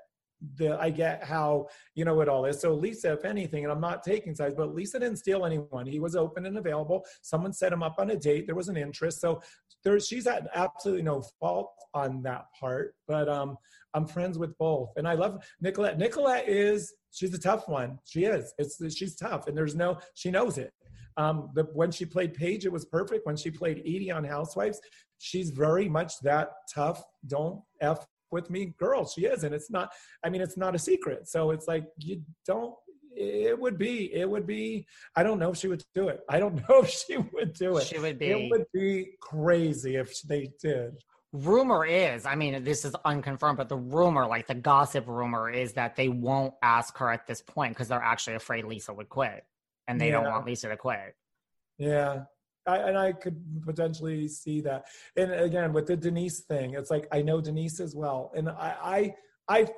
the 0.57 0.77
I 0.81 0.91
get 0.91 1.23
how 1.23 1.69
you 1.95 2.05
know 2.05 2.21
it 2.21 2.29
all 2.29 2.45
is. 2.45 2.61
So 2.61 2.75
Lisa, 2.75 3.13
if 3.13 3.25
anything, 3.25 3.65
and 3.65 3.73
I'm 3.73 3.81
not 3.81 4.03
taking 4.03 4.35
sides, 4.35 4.55
but 4.57 4.75
Lisa 4.75 4.99
didn't 4.99 5.19
steal 5.19 5.45
anyone. 5.45 5.87
He 5.87 6.01
was 6.01 6.17
open 6.17 6.47
and 6.47 6.59
available. 6.59 7.05
Someone 7.23 7.53
set 7.53 7.73
him 7.73 7.83
up 7.83 7.97
on 7.99 8.11
a 8.11 8.17
date. 8.17 8.47
There 8.47 8.55
was 8.55 8.69
an 8.69 8.77
interest. 8.77 9.21
So 9.21 9.41
there, 9.85 9.99
she's 10.01 10.27
at 10.27 10.49
absolutely 10.55 11.03
no 11.03 11.23
fault 11.41 11.73
on 11.95 12.23
that 12.23 12.47
part. 12.59 12.95
But 13.07 13.29
um, 13.29 13.57
I'm 13.95 14.07
friends 14.07 14.39
with 14.39 14.57
both, 14.59 14.91
and 14.97 15.07
I 15.07 15.15
love 15.15 15.45
Nicolette. 15.61 15.99
Nicolette 15.99 16.49
is 16.49 16.93
she's 17.13 17.35
a 17.35 17.39
tough 17.39 17.69
one. 17.69 17.99
She 18.05 18.25
is. 18.25 18.53
It's 18.59 18.79
she's 18.95 19.17
tough, 19.17 19.47
and 19.47 19.57
there's 19.57 19.75
no 19.75 19.99
she 20.15 20.31
knows 20.31 20.59
it. 20.59 20.73
Um, 21.17 21.51
the, 21.55 21.65
when 21.75 21.91
she 21.91 22.05
played 22.05 22.35
Paige, 22.35 22.65
it 22.65 22.73
was 22.73 22.85
perfect. 22.85 23.27
When 23.27 23.37
she 23.37 23.51
played 23.51 23.79
Edie 23.81 24.11
on 24.11 24.25
Housewives, 24.25 24.81
she's 25.19 25.51
very 25.51 25.89
much 25.89 26.19
that 26.21 26.51
tough. 26.73 27.03
Don't 27.27 27.61
f 27.81 28.07
with 28.33 28.51
me 28.51 28.75
girl. 28.79 29.07
She 29.07 29.27
is 29.27 29.45
and 29.45 29.55
it's 29.55 29.71
not 29.71 29.93
i 30.25 30.31
mean 30.31 30.41
it's 30.41 30.57
not 30.57 30.75
a 30.75 30.79
secret. 30.79 31.29
So 31.29 31.51
it's 31.51 31.69
like 31.69 31.85
you 31.99 32.23
don't 32.47 32.75
it 33.15 33.59
would 33.59 33.77
be 33.79 34.13
it 34.15 34.29
would 34.29 34.47
be 34.47 34.87
i 35.17 35.23
don't 35.23 35.39
know 35.39 35.51
if 35.51 35.59
she 35.59 35.69
would 35.69 35.85
do 35.95 36.09
it. 36.09 36.21
I 36.29 36.41
don't 36.41 36.57
know 36.69 36.81
if 36.83 36.91
she 36.91 37.19
would 37.19 37.53
do 37.53 37.77
it. 37.77 37.87
She 37.87 37.99
would 37.99 38.19
be. 38.19 38.27
It 38.27 38.51
would 38.51 38.67
be 38.73 39.13
crazy 39.21 39.97
if 39.97 40.21
they 40.23 40.51
did. 40.61 40.95
Rumor 41.33 41.87
is 41.87 42.27
i 42.27 42.35
mean 42.35 42.63
this 42.63 42.85
is 42.85 42.95
unconfirmed 43.07 43.57
but 43.57 43.69
the 43.69 43.77
rumor 43.77 44.27
like 44.27 44.47
the 44.47 44.55
gossip 44.55 45.07
rumor 45.07 45.49
is 45.49 45.73
that 45.75 45.97
they 45.97 46.09
won't 46.09 46.53
ask 46.63 46.97
her 46.99 47.11
at 47.11 47.27
this 47.27 47.41
point 47.41 47.73
because 47.73 47.89
they're 47.89 48.03
actually 48.03 48.37
afraid 48.37 48.67
lisa 48.67 48.93
would 48.93 49.09
quit 49.09 49.43
and 49.93 50.01
they 50.01 50.07
yeah. 50.07 50.13
don't 50.13 50.25
want 50.25 50.47
lisa 50.47 50.69
to 50.69 50.77
quit 50.77 51.15
yeah 51.79 52.23
I, 52.67 52.77
and 52.77 52.97
I 52.97 53.13
could 53.13 53.43
potentially 53.65 54.29
see 54.29 54.61
that. 54.61 54.85
And 55.17 55.33
again, 55.33 55.73
with 55.73 55.89
the 55.89 55.97
Denise 55.97 56.43
thing, 56.43 56.75
it's 56.75 56.93
like 56.93 57.09
I 57.11 57.21
know 57.21 57.41
Denise 57.41 57.81
as 57.81 57.97
well, 57.97 58.31
and 58.37 58.49
I, 58.49 59.15
I, 59.49 59.59
I, 59.59 59.69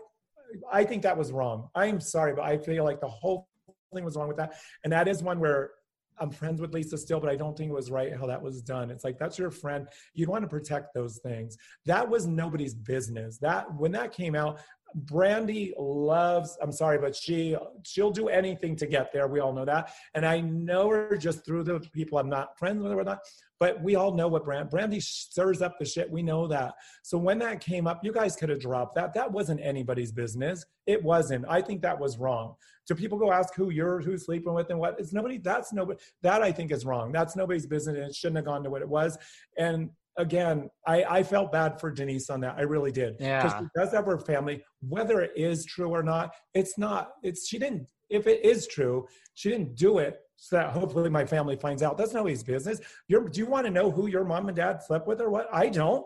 I 0.70 0.84
think 0.84 1.02
that 1.02 1.16
was 1.16 1.32
wrong. 1.32 1.70
I'm 1.74 1.98
sorry, 1.98 2.34
but 2.34 2.44
I 2.44 2.58
feel 2.58 2.84
like 2.84 3.00
the 3.00 3.08
whole 3.08 3.48
thing 3.94 4.04
was 4.04 4.16
wrong 4.16 4.28
with 4.28 4.36
that. 4.36 4.54
And 4.82 4.92
that 4.92 5.08
is 5.08 5.22
one 5.22 5.40
where 5.40 5.70
I'm 6.18 6.30
friends 6.30 6.60
with 6.60 6.72
Lisa 6.72 6.96
still, 6.98 7.20
but 7.20 7.28
I 7.28 7.36
don't 7.36 7.56
think 7.56 7.70
it 7.70 7.74
was 7.74 7.90
right 7.90 8.14
how 8.14 8.26
that 8.26 8.40
was 8.40 8.62
done. 8.62 8.90
It's 8.90 9.04
like 9.04 9.18
that's 9.18 9.38
your 9.38 9.50
friend. 9.50 9.88
You'd 10.12 10.28
want 10.28 10.42
to 10.42 10.48
protect 10.48 10.94
those 10.94 11.18
things. 11.18 11.56
That 11.86 12.08
was 12.08 12.26
nobody's 12.26 12.74
business. 12.74 13.38
That 13.38 13.72
when 13.74 13.92
that 13.92 14.12
came 14.12 14.34
out, 14.34 14.60
Brandi 15.06 15.72
loves, 15.78 16.56
I'm 16.62 16.72
sorry, 16.72 16.98
but 16.98 17.16
she 17.16 17.56
she'll 17.84 18.10
do 18.10 18.28
anything 18.28 18.76
to 18.76 18.86
get 18.86 19.12
there. 19.12 19.26
We 19.26 19.40
all 19.40 19.52
know 19.52 19.64
that. 19.64 19.92
And 20.14 20.24
I 20.24 20.40
know 20.40 20.88
her 20.88 21.16
just 21.16 21.44
through 21.44 21.64
the 21.64 21.80
people 21.92 22.18
I'm 22.18 22.28
not 22.28 22.58
friends 22.58 22.82
with 22.82 22.92
or 22.92 23.02
not, 23.02 23.20
but 23.58 23.82
we 23.82 23.96
all 23.96 24.12
know 24.14 24.28
what 24.28 24.44
Brand 24.44 24.70
Brandi 24.70 25.02
stirs 25.02 25.62
up 25.62 25.78
the 25.78 25.84
shit. 25.84 26.10
We 26.10 26.22
know 26.22 26.46
that. 26.46 26.74
So 27.02 27.18
when 27.18 27.38
that 27.40 27.60
came 27.60 27.86
up, 27.86 28.04
you 28.04 28.12
guys 28.12 28.36
could 28.36 28.48
have 28.48 28.60
dropped 28.60 28.94
that. 28.94 29.14
That 29.14 29.30
wasn't 29.30 29.60
anybody's 29.62 30.12
business. 30.12 30.64
It 30.86 31.02
wasn't. 31.02 31.44
I 31.48 31.60
think 31.60 31.82
that 31.82 31.98
was 31.98 32.18
wrong. 32.18 32.54
Do 32.86 32.94
people 32.94 33.18
go 33.18 33.32
ask 33.32 33.54
who 33.54 33.70
you're 33.70 34.00
who's 34.00 34.26
sleeping 34.26 34.54
with 34.54 34.70
and 34.70 34.78
what? 34.78 34.96
It's 34.98 35.12
nobody. 35.12 35.38
That's 35.38 35.72
nobody. 35.72 35.98
That 36.22 36.42
I 36.42 36.52
think 36.52 36.70
is 36.70 36.84
wrong. 36.84 37.12
That's 37.12 37.34
nobody's 37.34 37.66
business. 37.66 37.96
And 37.96 38.04
it 38.04 38.14
shouldn't 38.14 38.36
have 38.36 38.44
gone 38.44 38.62
to 38.62 38.70
what 38.70 38.82
it 38.82 38.88
was. 38.88 39.18
And 39.56 39.90
again, 40.16 40.70
I, 40.86 41.04
I 41.04 41.22
felt 41.22 41.52
bad 41.52 41.80
for 41.80 41.90
Denise 41.90 42.30
on 42.30 42.40
that. 42.40 42.56
I 42.56 42.62
really 42.62 42.92
did. 42.92 43.16
Yeah. 43.18 43.42
Because 43.42 43.60
she 43.60 43.68
does 43.76 43.92
have 43.92 44.06
her 44.06 44.18
family, 44.18 44.62
whether 44.80 45.20
it 45.20 45.32
is 45.36 45.64
true 45.64 45.90
or 45.90 46.02
not, 46.02 46.34
it's 46.54 46.78
not, 46.78 47.12
it's, 47.22 47.48
she 47.48 47.58
didn't, 47.58 47.86
if 48.10 48.26
it 48.26 48.44
is 48.44 48.66
true, 48.66 49.06
she 49.34 49.48
didn't 49.50 49.76
do 49.76 49.98
it 49.98 50.20
so 50.36 50.56
that 50.56 50.70
hopefully 50.70 51.10
my 51.10 51.24
family 51.24 51.56
finds 51.56 51.82
out. 51.82 51.96
That's 51.96 52.12
nobody's 52.12 52.42
business. 52.42 52.80
You're, 53.08 53.28
do 53.28 53.40
you 53.40 53.46
want 53.46 53.66
to 53.66 53.70
know 53.70 53.90
who 53.90 54.06
your 54.06 54.24
mom 54.24 54.48
and 54.48 54.56
dad 54.56 54.82
slept 54.82 55.06
with 55.06 55.20
or 55.20 55.30
what? 55.30 55.48
I 55.52 55.68
don't. 55.68 56.04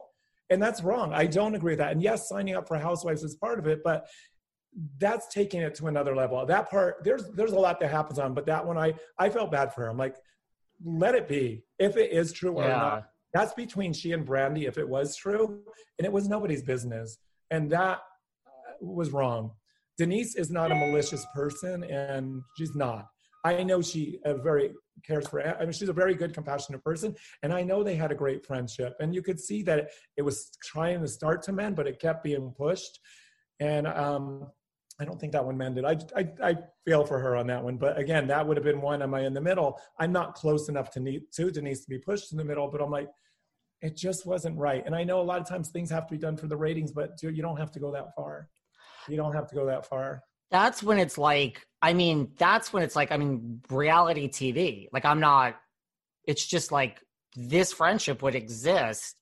And 0.51 0.63
that's 0.63 0.83
wrong. 0.83 1.13
I 1.13 1.27
don't 1.27 1.55
agree 1.55 1.73
with 1.73 1.81
that. 1.81 1.93
And 1.93 2.03
yes, 2.03 2.29
signing 2.29 2.55
up 2.57 2.67
for 2.67 2.79
housewives 2.79 3.23
is 3.23 3.35
part 3.35 3.59
of 3.59 3.67
it, 3.67 3.81
but 3.85 4.07
that's 4.99 5.29
taking 5.29 5.61
it 5.61 5.75
to 5.75 5.89
another 5.89 6.15
level. 6.15 6.45
That 6.47 6.71
part, 6.71 7.03
there's 7.05 7.29
there's 7.31 7.53
a 7.53 7.59
lot 7.59 7.81
that 7.81 7.91
happens 7.91 8.19
on, 8.19 8.33
but 8.33 8.47
that 8.47 8.65
one 8.65 8.79
I 8.79 8.95
I 9.19 9.29
felt 9.29 9.51
bad 9.51 9.75
for 9.75 9.83
her. 9.83 9.89
I'm 9.89 9.99
like, 9.99 10.17
let 10.85 11.15
it 11.15 11.29
be. 11.29 11.65
If 11.79 11.97
it 11.97 12.13
is 12.13 12.33
true 12.33 12.53
or 12.53 12.63
yeah. 12.63 12.69
not, 12.77 13.09
that's 13.33 13.55
between 13.55 13.93
she 13.93 14.13
and 14.13 14.27
Brandi, 14.27 14.67
if 14.67 14.79
it 14.79 14.89
was 14.89 15.17
true, 15.17 15.61
and 15.99 16.07
it 16.07 16.13
was 16.13 16.29
nobody's 16.29 16.63
business. 16.63 17.19
And 17.51 17.71
that 17.71 18.01
was 18.81 19.11
wrong. 19.11 19.53
Denise 19.99 20.37
is 20.37 20.51
not 20.51 20.71
a 20.71 20.75
malicious 20.75 21.27
person, 21.35 21.85
and 21.85 22.43
she's 22.57 22.75
not. 22.75 23.07
I 23.45 23.63
know 23.63 23.81
she 23.81 24.19
uh, 24.25 24.35
very 24.35 24.73
cares 25.07 25.29
for. 25.29 25.43
I 25.43 25.63
mean, 25.63 25.73
she's 25.73 25.89
a 25.89 25.93
very 25.93 26.15
good, 26.15 26.35
compassionate 26.35 26.83
person, 26.85 27.15
and 27.43 27.53
I 27.53 27.63
know 27.63 27.83
they 27.83 27.97
had 27.97 28.13
a 28.13 28.15
great 28.15 28.45
friendship. 28.45 28.95
And 29.01 29.15
you 29.15 29.23
could 29.23 29.41
see 29.41 29.63
that 29.65 29.91
it 30.17 30.23
was 30.23 30.51
trying 30.63 31.01
to 31.01 31.09
start 31.09 31.43
to 31.45 31.53
mend, 31.53 31.77
but 31.77 31.87
it 31.87 32.01
kept 32.01 32.25
being 32.25 32.53
pushed. 32.57 33.01
And 33.61 33.87
um, 33.87 34.49
I 35.01 35.05
don't 35.05 35.21
think 35.21 35.33
that 35.33 35.45
one 35.45 35.57
mended. 35.57 35.85
I, 35.85 35.97
I, 36.17 36.29
I 36.43 36.57
feel 36.85 37.05
for 37.05 37.21
her 37.21 37.37
on 37.37 37.47
that 37.47 37.63
one. 37.63 37.77
But 37.77 37.99
again, 37.99 38.27
that 38.29 38.47
would 38.47 38.57
have 38.57 38.65
been 38.65 38.81
one. 38.81 39.01
Am 39.01 39.15
I 39.15 39.27
in 39.27 39.33
the 39.33 39.41
middle? 39.41 39.81
I'm 39.99 40.13
not 40.13 40.35
close 40.35 40.69
enough 40.69 40.91
to 40.93 41.01
need 41.01 41.23
to 41.35 41.51
Denise 41.51 41.83
to 41.83 41.89
be 41.89 41.99
pushed 41.99 42.33
in 42.33 42.39
the 42.39 42.45
middle, 42.45 42.69
but 42.69 42.83
I'm 42.83 42.91
like, 42.91 43.09
it 43.81 43.97
just 43.97 44.27
wasn't 44.27 44.59
right. 44.59 44.83
And 44.85 44.95
I 44.95 45.05
know 45.05 45.21
a 45.21 45.23
lot 45.23 45.41
of 45.41 45.49
times 45.49 45.69
things 45.69 45.91
have 45.91 46.07
to 46.09 46.15
be 46.15 46.19
done 46.19 46.37
for 46.37 46.49
the 46.49 46.57
ratings, 46.57 46.91
but 46.91 47.11
you 47.23 47.43
don't 47.43 47.59
have 47.59 47.71
to 47.73 47.79
go 47.79 47.93
that 47.93 48.15
far. 48.17 48.49
You 49.09 49.17
don't 49.17 49.35
have 49.35 49.47
to 49.49 49.55
go 49.55 49.67
that 49.67 49.87
far. 49.87 50.23
That's 50.51 50.83
when 50.83 50.99
it's 50.99 51.17
like, 51.17 51.65
I 51.81 51.93
mean, 51.93 52.33
that's 52.37 52.73
when 52.73 52.83
it's 52.83 52.97
like, 52.97 53.13
I 53.13 53.19
mean, 53.19 53.61
reality 53.71 54.29
TV. 54.29 54.89
Like, 54.93 55.05
I'm 55.05 55.21
not, 55.21 55.57
it's 56.25 56.45
just 56.45 56.73
like 56.73 57.01
this 57.37 57.73
friendship 57.73 58.23
would 58.23 58.35
exist 58.35 59.15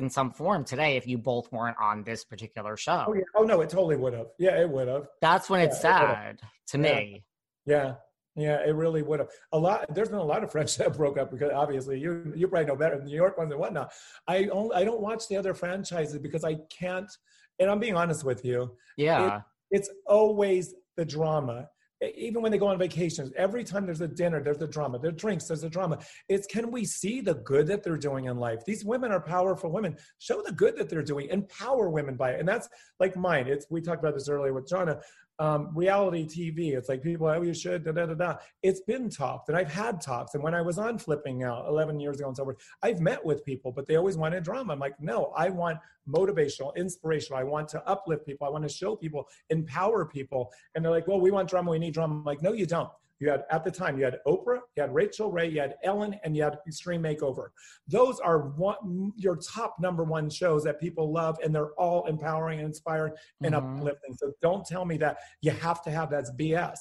in 0.00 0.10
some 0.10 0.30
form 0.30 0.64
today 0.64 0.96
if 0.96 1.06
you 1.06 1.18
both 1.18 1.50
weren't 1.52 1.76
on 1.80 2.02
this 2.02 2.24
particular 2.24 2.76
show. 2.76 3.04
Oh, 3.08 3.14
yeah. 3.14 3.22
oh 3.36 3.44
no, 3.44 3.60
it 3.60 3.70
totally 3.70 3.96
would 3.96 4.12
have. 4.14 4.26
Yeah, 4.38 4.60
it 4.60 4.68
would 4.68 4.88
have. 4.88 5.08
That's 5.20 5.48
when 5.48 5.60
it's 5.60 5.80
sad 5.80 6.40
it 6.42 6.70
to 6.72 6.78
yeah. 6.78 6.94
me. 6.94 7.24
Yeah. 7.66 7.94
Yeah, 8.36 8.64
it 8.64 8.74
really 8.74 9.02
would 9.02 9.18
have. 9.18 9.28
A 9.52 9.58
lot. 9.58 9.92
There's 9.94 10.08
been 10.08 10.18
a 10.18 10.24
lot 10.24 10.44
of 10.44 10.52
friends 10.52 10.76
that 10.78 10.96
broke 10.96 11.18
up 11.18 11.30
because 11.30 11.50
obviously 11.52 11.98
you 11.98 12.32
you 12.34 12.48
probably 12.48 12.66
know 12.66 12.76
better 12.76 12.96
the 12.98 13.04
New 13.04 13.16
York 13.16 13.36
ones 13.36 13.50
and 13.50 13.60
whatnot. 13.60 13.92
I 14.26 14.46
only 14.46 14.74
I 14.76 14.84
don't 14.84 15.00
watch 15.00 15.28
the 15.28 15.36
other 15.36 15.52
franchises 15.52 16.18
because 16.18 16.44
I 16.44 16.56
can't. 16.70 17.10
And 17.58 17.68
I'm 17.70 17.80
being 17.80 17.96
honest 17.96 18.24
with 18.24 18.44
you. 18.44 18.76
Yeah, 18.96 19.36
it, 19.36 19.42
it's 19.72 19.90
always 20.06 20.74
the 20.96 21.04
drama 21.04 21.68
even 22.02 22.42
when 22.42 22.50
they 22.50 22.58
go 22.58 22.68
on 22.68 22.78
vacations, 22.78 23.32
every 23.36 23.62
time 23.62 23.84
there's 23.84 24.00
a 24.00 24.08
dinner, 24.08 24.42
there's 24.42 24.62
a 24.62 24.66
drama. 24.66 24.98
There 24.98 25.10
are 25.10 25.12
drinks, 25.12 25.46
there's 25.46 25.64
a 25.64 25.70
drama. 25.70 25.98
It's 26.28 26.46
can 26.46 26.70
we 26.70 26.84
see 26.84 27.20
the 27.20 27.34
good 27.34 27.66
that 27.66 27.82
they're 27.82 27.96
doing 27.96 28.26
in 28.26 28.38
life? 28.38 28.64
These 28.64 28.84
women 28.84 29.12
are 29.12 29.20
powerful 29.20 29.70
women. 29.70 29.96
Show 30.18 30.42
the 30.42 30.52
good 30.52 30.76
that 30.76 30.88
they're 30.88 31.02
doing. 31.02 31.28
Empower 31.28 31.90
women 31.90 32.16
by 32.16 32.32
it. 32.32 32.40
And 32.40 32.48
that's 32.48 32.68
like 32.98 33.16
mine. 33.16 33.46
It's 33.48 33.66
we 33.70 33.80
talked 33.80 34.02
about 34.02 34.14
this 34.14 34.28
earlier 34.28 34.54
with 34.54 34.68
Jonna 34.68 35.00
um, 35.40 35.70
reality 35.74 36.26
TV. 36.26 36.76
It's 36.76 36.88
like 36.88 37.02
people, 37.02 37.26
oh, 37.26 37.40
you 37.40 37.54
should, 37.54 37.82
da 37.82 37.92
da 37.92 38.06
da 38.06 38.14
da. 38.14 38.36
It's 38.62 38.80
been 38.82 39.08
talked, 39.08 39.48
and 39.48 39.56
I've 39.56 39.72
had 39.72 40.00
talks. 40.00 40.34
And 40.34 40.42
when 40.42 40.54
I 40.54 40.60
was 40.60 40.78
on 40.78 40.98
Flipping 40.98 41.42
Out 41.42 41.66
11 41.66 41.98
years 41.98 42.20
ago 42.20 42.28
and 42.28 42.36
so 42.36 42.44
forth, 42.44 42.58
I've 42.82 43.00
met 43.00 43.24
with 43.24 43.44
people, 43.44 43.72
but 43.72 43.88
they 43.88 43.96
always 43.96 44.18
wanted 44.18 44.44
drama. 44.44 44.74
I'm 44.74 44.78
like, 44.78 45.00
no, 45.00 45.32
I 45.34 45.48
want 45.48 45.78
motivational, 46.06 46.76
inspirational. 46.76 47.38
I 47.40 47.44
want 47.44 47.68
to 47.70 47.82
uplift 47.88 48.26
people. 48.26 48.46
I 48.46 48.50
want 48.50 48.64
to 48.64 48.68
show 48.68 48.94
people, 48.94 49.26
empower 49.48 50.04
people. 50.04 50.52
And 50.74 50.84
they're 50.84 50.92
like, 50.92 51.08
well, 51.08 51.20
we 51.20 51.30
want 51.30 51.48
drama. 51.48 51.70
We 51.70 51.78
need 51.78 51.94
drama. 51.94 52.16
I'm 52.16 52.24
like, 52.24 52.42
no, 52.42 52.52
you 52.52 52.66
don't. 52.66 52.90
You 53.20 53.30
had 53.30 53.44
at 53.50 53.64
the 53.64 53.70
time 53.70 53.98
you 53.98 54.04
had 54.04 54.18
Oprah, 54.26 54.60
you 54.76 54.82
had 54.82 54.94
Rachael 54.94 55.30
Ray, 55.30 55.48
you 55.48 55.60
had 55.60 55.74
Ellen, 55.84 56.18
and 56.24 56.34
you 56.34 56.42
had 56.42 56.58
Extreme 56.66 57.02
Makeover. 57.02 57.48
Those 57.86 58.18
are 58.18 58.48
one, 58.50 59.12
your 59.16 59.36
top 59.36 59.76
number 59.78 60.04
one 60.04 60.30
shows 60.30 60.64
that 60.64 60.80
people 60.80 61.12
love, 61.12 61.38
and 61.44 61.54
they're 61.54 61.72
all 61.72 62.06
empowering 62.06 62.60
and 62.60 62.68
inspiring 62.68 63.12
and 63.42 63.54
mm-hmm. 63.54 63.78
uplifting. 63.78 64.14
So 64.14 64.32
don't 64.40 64.64
tell 64.66 64.86
me 64.86 64.96
that 64.98 65.18
you 65.42 65.50
have 65.50 65.82
to 65.82 65.90
have 65.90 66.10
that's 66.10 66.32
BS. 66.32 66.78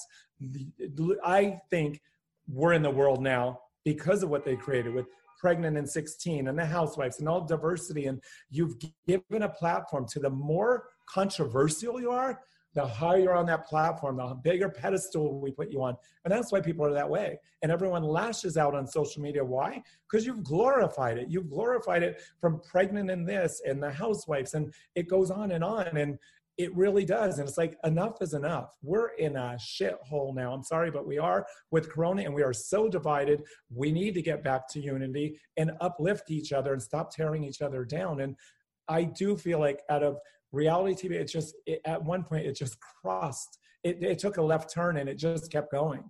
I 1.25 1.59
think 1.69 2.01
we're 2.47 2.73
in 2.73 2.81
the 2.81 2.89
world 2.89 3.21
now 3.21 3.59
because 3.83 4.23
of 4.23 4.29
what 4.29 4.45
they 4.45 4.55
created 4.55 4.93
with 4.93 5.05
pregnant 5.39 5.77
and 5.77 5.89
16 5.89 6.47
and 6.47 6.57
the 6.57 6.65
housewives 6.65 7.19
and 7.19 7.29
all 7.29 7.41
diversity 7.41 8.07
and 8.07 8.21
you've 8.49 8.75
given 9.07 9.43
a 9.43 9.49
platform 9.49 10.05
to 10.05 10.19
the 10.19 10.29
more 10.29 10.89
controversial 11.07 11.99
you 11.99 12.11
are 12.11 12.41
the 12.75 12.85
higher 12.85 13.19
you're 13.19 13.35
on 13.35 13.45
that 13.47 13.67
platform, 13.67 14.17
the 14.17 14.35
bigger 14.43 14.69
pedestal 14.69 15.39
we 15.39 15.51
put 15.51 15.71
you 15.71 15.81
on. 15.81 15.95
And 16.23 16.31
that's 16.31 16.51
why 16.51 16.61
people 16.61 16.85
are 16.85 16.93
that 16.93 17.09
way. 17.09 17.39
And 17.63 17.71
everyone 17.71 18.03
lashes 18.03 18.57
out 18.57 18.75
on 18.75 18.85
social 18.85 19.21
media. 19.21 19.43
Why? 19.43 19.81
Because 20.09 20.25
you've 20.25 20.43
glorified 20.43 21.17
it. 21.17 21.27
You've 21.29 21.49
glorified 21.49 22.03
it 22.03 22.21
from 22.39 22.61
pregnant 22.61 23.09
and 23.09 23.27
this 23.27 23.61
and 23.65 23.81
the 23.81 23.91
housewives. 23.91 24.53
And 24.53 24.73
it 24.95 25.09
goes 25.09 25.31
on 25.31 25.51
and 25.51 25.63
on. 25.63 25.97
And 25.97 26.19
it 26.59 26.75
really 26.75 27.05
does. 27.05 27.39
And 27.39 27.47
it's 27.47 27.57
like, 27.57 27.77
enough 27.85 28.21
is 28.21 28.33
enough. 28.33 28.75
We're 28.83 29.11
in 29.15 29.37
a 29.37 29.57
shithole 29.57 30.35
now. 30.35 30.51
I'm 30.53 30.61
sorry, 30.61 30.91
but 30.91 31.07
we 31.07 31.17
are 31.17 31.47
with 31.71 31.89
Corona 31.89 32.23
and 32.23 32.33
we 32.33 32.43
are 32.43 32.51
so 32.53 32.89
divided. 32.89 33.43
We 33.73 33.93
need 33.93 34.13
to 34.15 34.21
get 34.21 34.43
back 34.43 34.67
to 34.71 34.81
unity 34.81 35.39
and 35.55 35.71
uplift 35.79 36.29
each 36.29 36.51
other 36.51 36.73
and 36.73 36.81
stop 36.81 37.15
tearing 37.15 37.45
each 37.45 37.61
other 37.61 37.85
down. 37.85 38.19
And 38.19 38.35
I 38.89 39.03
do 39.03 39.37
feel 39.37 39.59
like 39.59 39.83
out 39.89 40.03
of 40.03 40.17
reality 40.51 41.07
TV, 41.07 41.13
it 41.13 41.25
just 41.25 41.55
it, 41.65 41.81
at 41.85 42.03
one 42.03 42.23
point 42.23 42.45
it 42.45 42.55
just 42.55 42.77
crossed. 42.79 43.59
It, 43.83 44.03
it 44.03 44.19
took 44.19 44.37
a 44.37 44.41
left 44.41 44.73
turn 44.73 44.97
and 44.97 45.07
it 45.07 45.15
just 45.15 45.51
kept 45.51 45.71
going. 45.71 46.03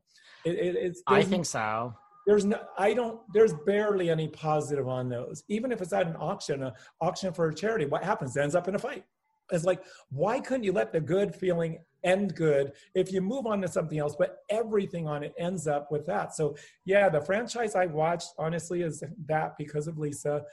It, 0.46 0.56
it, 0.56 0.76
it's, 0.76 1.04
I 1.08 1.24
think 1.24 1.46
so. 1.46 1.94
There's 2.26 2.46
no, 2.46 2.60
I 2.78 2.94
don't. 2.94 3.20
There's 3.34 3.54
barely 3.66 4.10
any 4.10 4.28
positive 4.28 4.88
on 4.88 5.10
those. 5.10 5.44
Even 5.50 5.72
if 5.72 5.82
it's 5.82 5.94
at 5.94 6.08
an 6.08 6.16
auction, 6.16 6.64
an 6.64 6.74
auction 7.02 7.34
for 7.34 7.48
a 7.50 7.56
charity, 7.56 7.86
what 7.86 8.04
happens? 8.04 8.36
It 8.36 8.42
ends 8.42 8.56
up 8.56 8.68
in 8.68 8.76
a 8.76 8.80
fight. 8.80 9.04
It's 9.52 9.66
like, 9.66 9.84
why 10.10 10.40
couldn't 10.40 10.64
you 10.64 10.72
let 10.72 10.92
the 10.94 11.00
good 11.00 11.34
feeling 11.34 11.80
end 12.04 12.36
good 12.36 12.72
if 12.94 13.12
you 13.12 13.22
move 13.22 13.48
on 13.48 13.62
to 13.62 13.68
something 13.68 13.98
else? 13.98 14.16
But 14.18 14.38
everything 14.50 15.08
on 15.08 15.24
it 15.24 15.34
ends 15.40 15.68
up 15.68 15.92
with 15.92 16.06
that. 16.06 16.36
So, 16.36 16.56
yeah, 16.86 17.10
the 17.10 17.22
franchise 17.22 17.76
I 17.76 17.88
watched, 17.88 18.30
honestly, 18.38 18.84
is 18.84 19.04
that 19.26 19.58
because 19.58 19.88
of 19.88 19.98
Lisa. 19.98 20.44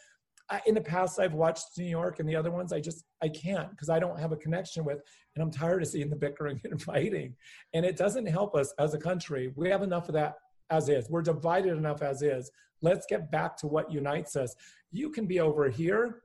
I, 0.48 0.60
in 0.66 0.74
the 0.74 0.80
past, 0.80 1.18
I've 1.18 1.34
watched 1.34 1.76
New 1.76 1.84
York 1.84 2.20
and 2.20 2.28
the 2.28 2.36
other 2.36 2.50
ones, 2.50 2.72
I 2.72 2.80
just, 2.80 3.04
I 3.22 3.28
can't 3.28 3.70
because 3.70 3.88
I 3.88 3.98
don't 3.98 4.18
have 4.18 4.32
a 4.32 4.36
connection 4.36 4.84
with, 4.84 5.00
and 5.34 5.42
I'm 5.42 5.50
tired 5.50 5.82
of 5.82 5.88
seeing 5.88 6.10
the 6.10 6.16
bickering 6.16 6.60
and 6.64 6.80
fighting. 6.80 7.34
And 7.74 7.84
it 7.84 7.96
doesn't 7.96 8.26
help 8.26 8.54
us 8.54 8.72
as 8.78 8.94
a 8.94 8.98
country. 8.98 9.52
We 9.56 9.68
have 9.70 9.82
enough 9.82 10.08
of 10.08 10.14
that 10.14 10.34
as 10.70 10.88
is. 10.88 11.08
We're 11.10 11.22
divided 11.22 11.76
enough 11.76 12.02
as 12.02 12.22
is. 12.22 12.50
Let's 12.82 13.06
get 13.06 13.30
back 13.30 13.56
to 13.58 13.66
what 13.66 13.90
unites 13.90 14.36
us. 14.36 14.54
You 14.92 15.10
can 15.10 15.26
be 15.26 15.40
over 15.40 15.68
here 15.68 16.22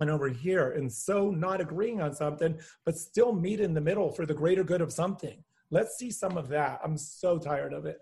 and 0.00 0.10
over 0.10 0.28
here 0.28 0.72
and 0.72 0.90
so 0.90 1.30
not 1.30 1.60
agreeing 1.60 2.00
on 2.00 2.14
something 2.14 2.58
but 2.84 2.96
still 2.96 3.32
meet 3.32 3.60
in 3.60 3.74
the 3.74 3.80
middle 3.80 4.10
for 4.10 4.26
the 4.26 4.34
greater 4.34 4.64
good 4.64 4.80
of 4.80 4.92
something 4.92 5.42
let's 5.70 5.96
see 5.98 6.10
some 6.10 6.36
of 6.36 6.48
that 6.48 6.80
i'm 6.82 6.96
so 6.96 7.38
tired 7.38 7.72
of 7.72 7.84
it 7.86 7.98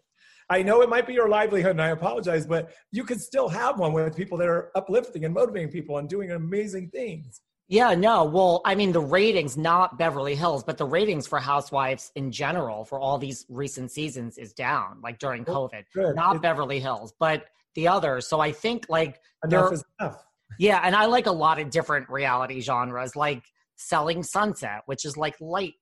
i 0.51 0.63
know 0.63 0.83
it 0.83 0.89
might 0.89 1.07
be 1.07 1.15
your 1.15 1.29
livelihood 1.29 1.73
and 1.73 1.83
i 1.83 1.89
apologize 1.89 2.47
but 2.47 2.71
you 2.93 3.05
can 3.05 3.19
still 3.19 3.49
have 3.49 3.79
one 3.79 3.93
with 3.93 4.17
people 4.17 4.37
that 4.37 4.49
are 4.49 4.71
uplifting 4.75 5.25
and 5.25 5.33
motivating 5.33 5.71
people 5.71 5.99
and 5.99 6.09
doing 6.09 6.33
amazing 6.33 6.89
things 6.91 7.41
yeah, 7.71 7.95
no. 7.95 8.25
Well, 8.25 8.63
I 8.65 8.75
mean, 8.75 8.91
the 8.91 9.01
ratings, 9.01 9.57
not 9.57 9.97
Beverly 9.97 10.35
Hills, 10.35 10.65
but 10.65 10.77
the 10.77 10.85
ratings 10.85 11.29
for 11.29 11.39
Housewives 11.39 12.11
in 12.17 12.33
general 12.33 12.85
for 12.85 12.99
all 12.99 13.17
these 13.17 13.47
recent 13.49 13.93
seasons 13.93 14.39
is 14.39 14.53
down, 14.53 14.99
like 15.05 15.21
during 15.21 15.45
oh, 15.47 15.69
COVID. 15.69 15.85
Good. 15.95 16.17
Not 16.17 16.35
it's, 16.35 16.43
Beverly 16.43 16.81
Hills, 16.81 17.15
but 17.21 17.45
the 17.77 17.87
others. 17.87 18.27
So 18.27 18.41
I 18.41 18.51
think 18.51 18.87
like 18.89 19.21
enough 19.45 19.73
is 19.73 19.85
enough. 20.01 20.25
Yeah, 20.59 20.81
and 20.83 20.97
I 20.97 21.07
like 21.07 21.27
a 21.27 21.33
lot 21.33 21.61
of 21.61 21.71
different 21.71 22.11
reality 22.11 22.61
genres, 22.61 23.15
like 23.15 23.45
Selling 23.77 24.25
Sunset, 24.25 24.83
which 24.87 25.05
is 25.05 25.17
like 25.17 25.41
light 25.41 25.75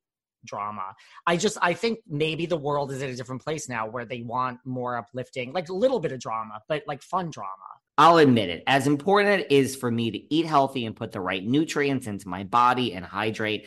drama. 0.44 0.94
I 1.26 1.36
just 1.36 1.58
I 1.62 1.74
think 1.74 2.00
maybe 2.08 2.46
the 2.46 2.56
world 2.56 2.92
is 2.92 3.02
at 3.02 3.10
a 3.10 3.16
different 3.16 3.42
place 3.42 3.68
now 3.68 3.88
where 3.88 4.04
they 4.04 4.22
want 4.22 4.60
more 4.64 4.96
uplifting, 4.96 5.52
like 5.52 5.68
a 5.68 5.74
little 5.74 6.00
bit 6.00 6.12
of 6.12 6.20
drama, 6.20 6.60
but 6.68 6.82
like 6.86 7.02
fun 7.02 7.30
drama. 7.30 7.52
I'll 8.00 8.18
admit 8.18 8.48
it. 8.48 8.62
As 8.68 8.86
important 8.86 9.40
it 9.40 9.50
is 9.50 9.74
for 9.74 9.90
me 9.90 10.12
to 10.12 10.34
eat 10.34 10.46
healthy 10.46 10.86
and 10.86 10.94
put 10.94 11.10
the 11.10 11.20
right 11.20 11.44
nutrients 11.44 12.06
into 12.06 12.28
my 12.28 12.44
body 12.44 12.94
and 12.94 13.04
hydrate, 13.04 13.66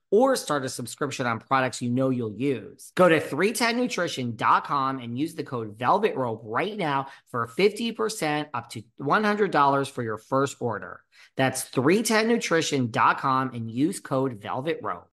or 0.11 0.35
start 0.35 0.65
a 0.65 0.69
subscription 0.69 1.25
on 1.25 1.39
products 1.39 1.81
you 1.81 1.89
know 1.89 2.09
you'll 2.09 2.35
use. 2.35 2.91
Go 2.95 3.09
to 3.09 3.19
310nutrition.com 3.19 4.99
and 4.99 5.17
use 5.17 5.33
the 5.33 5.43
code 5.43 5.77
Velvet 5.79 6.15
Rope 6.15 6.41
right 6.43 6.77
now 6.77 7.07
for 7.29 7.47
50% 7.47 8.47
up 8.53 8.69
to 8.69 8.83
$100 9.01 9.89
for 9.89 10.03
your 10.03 10.17
first 10.17 10.57
order. 10.59 11.01
That's 11.37 11.69
310nutrition.com 11.69 13.53
and 13.53 13.71
use 13.71 13.99
code 13.99 14.41
Velvet 14.41 14.79
Rope. 14.81 15.07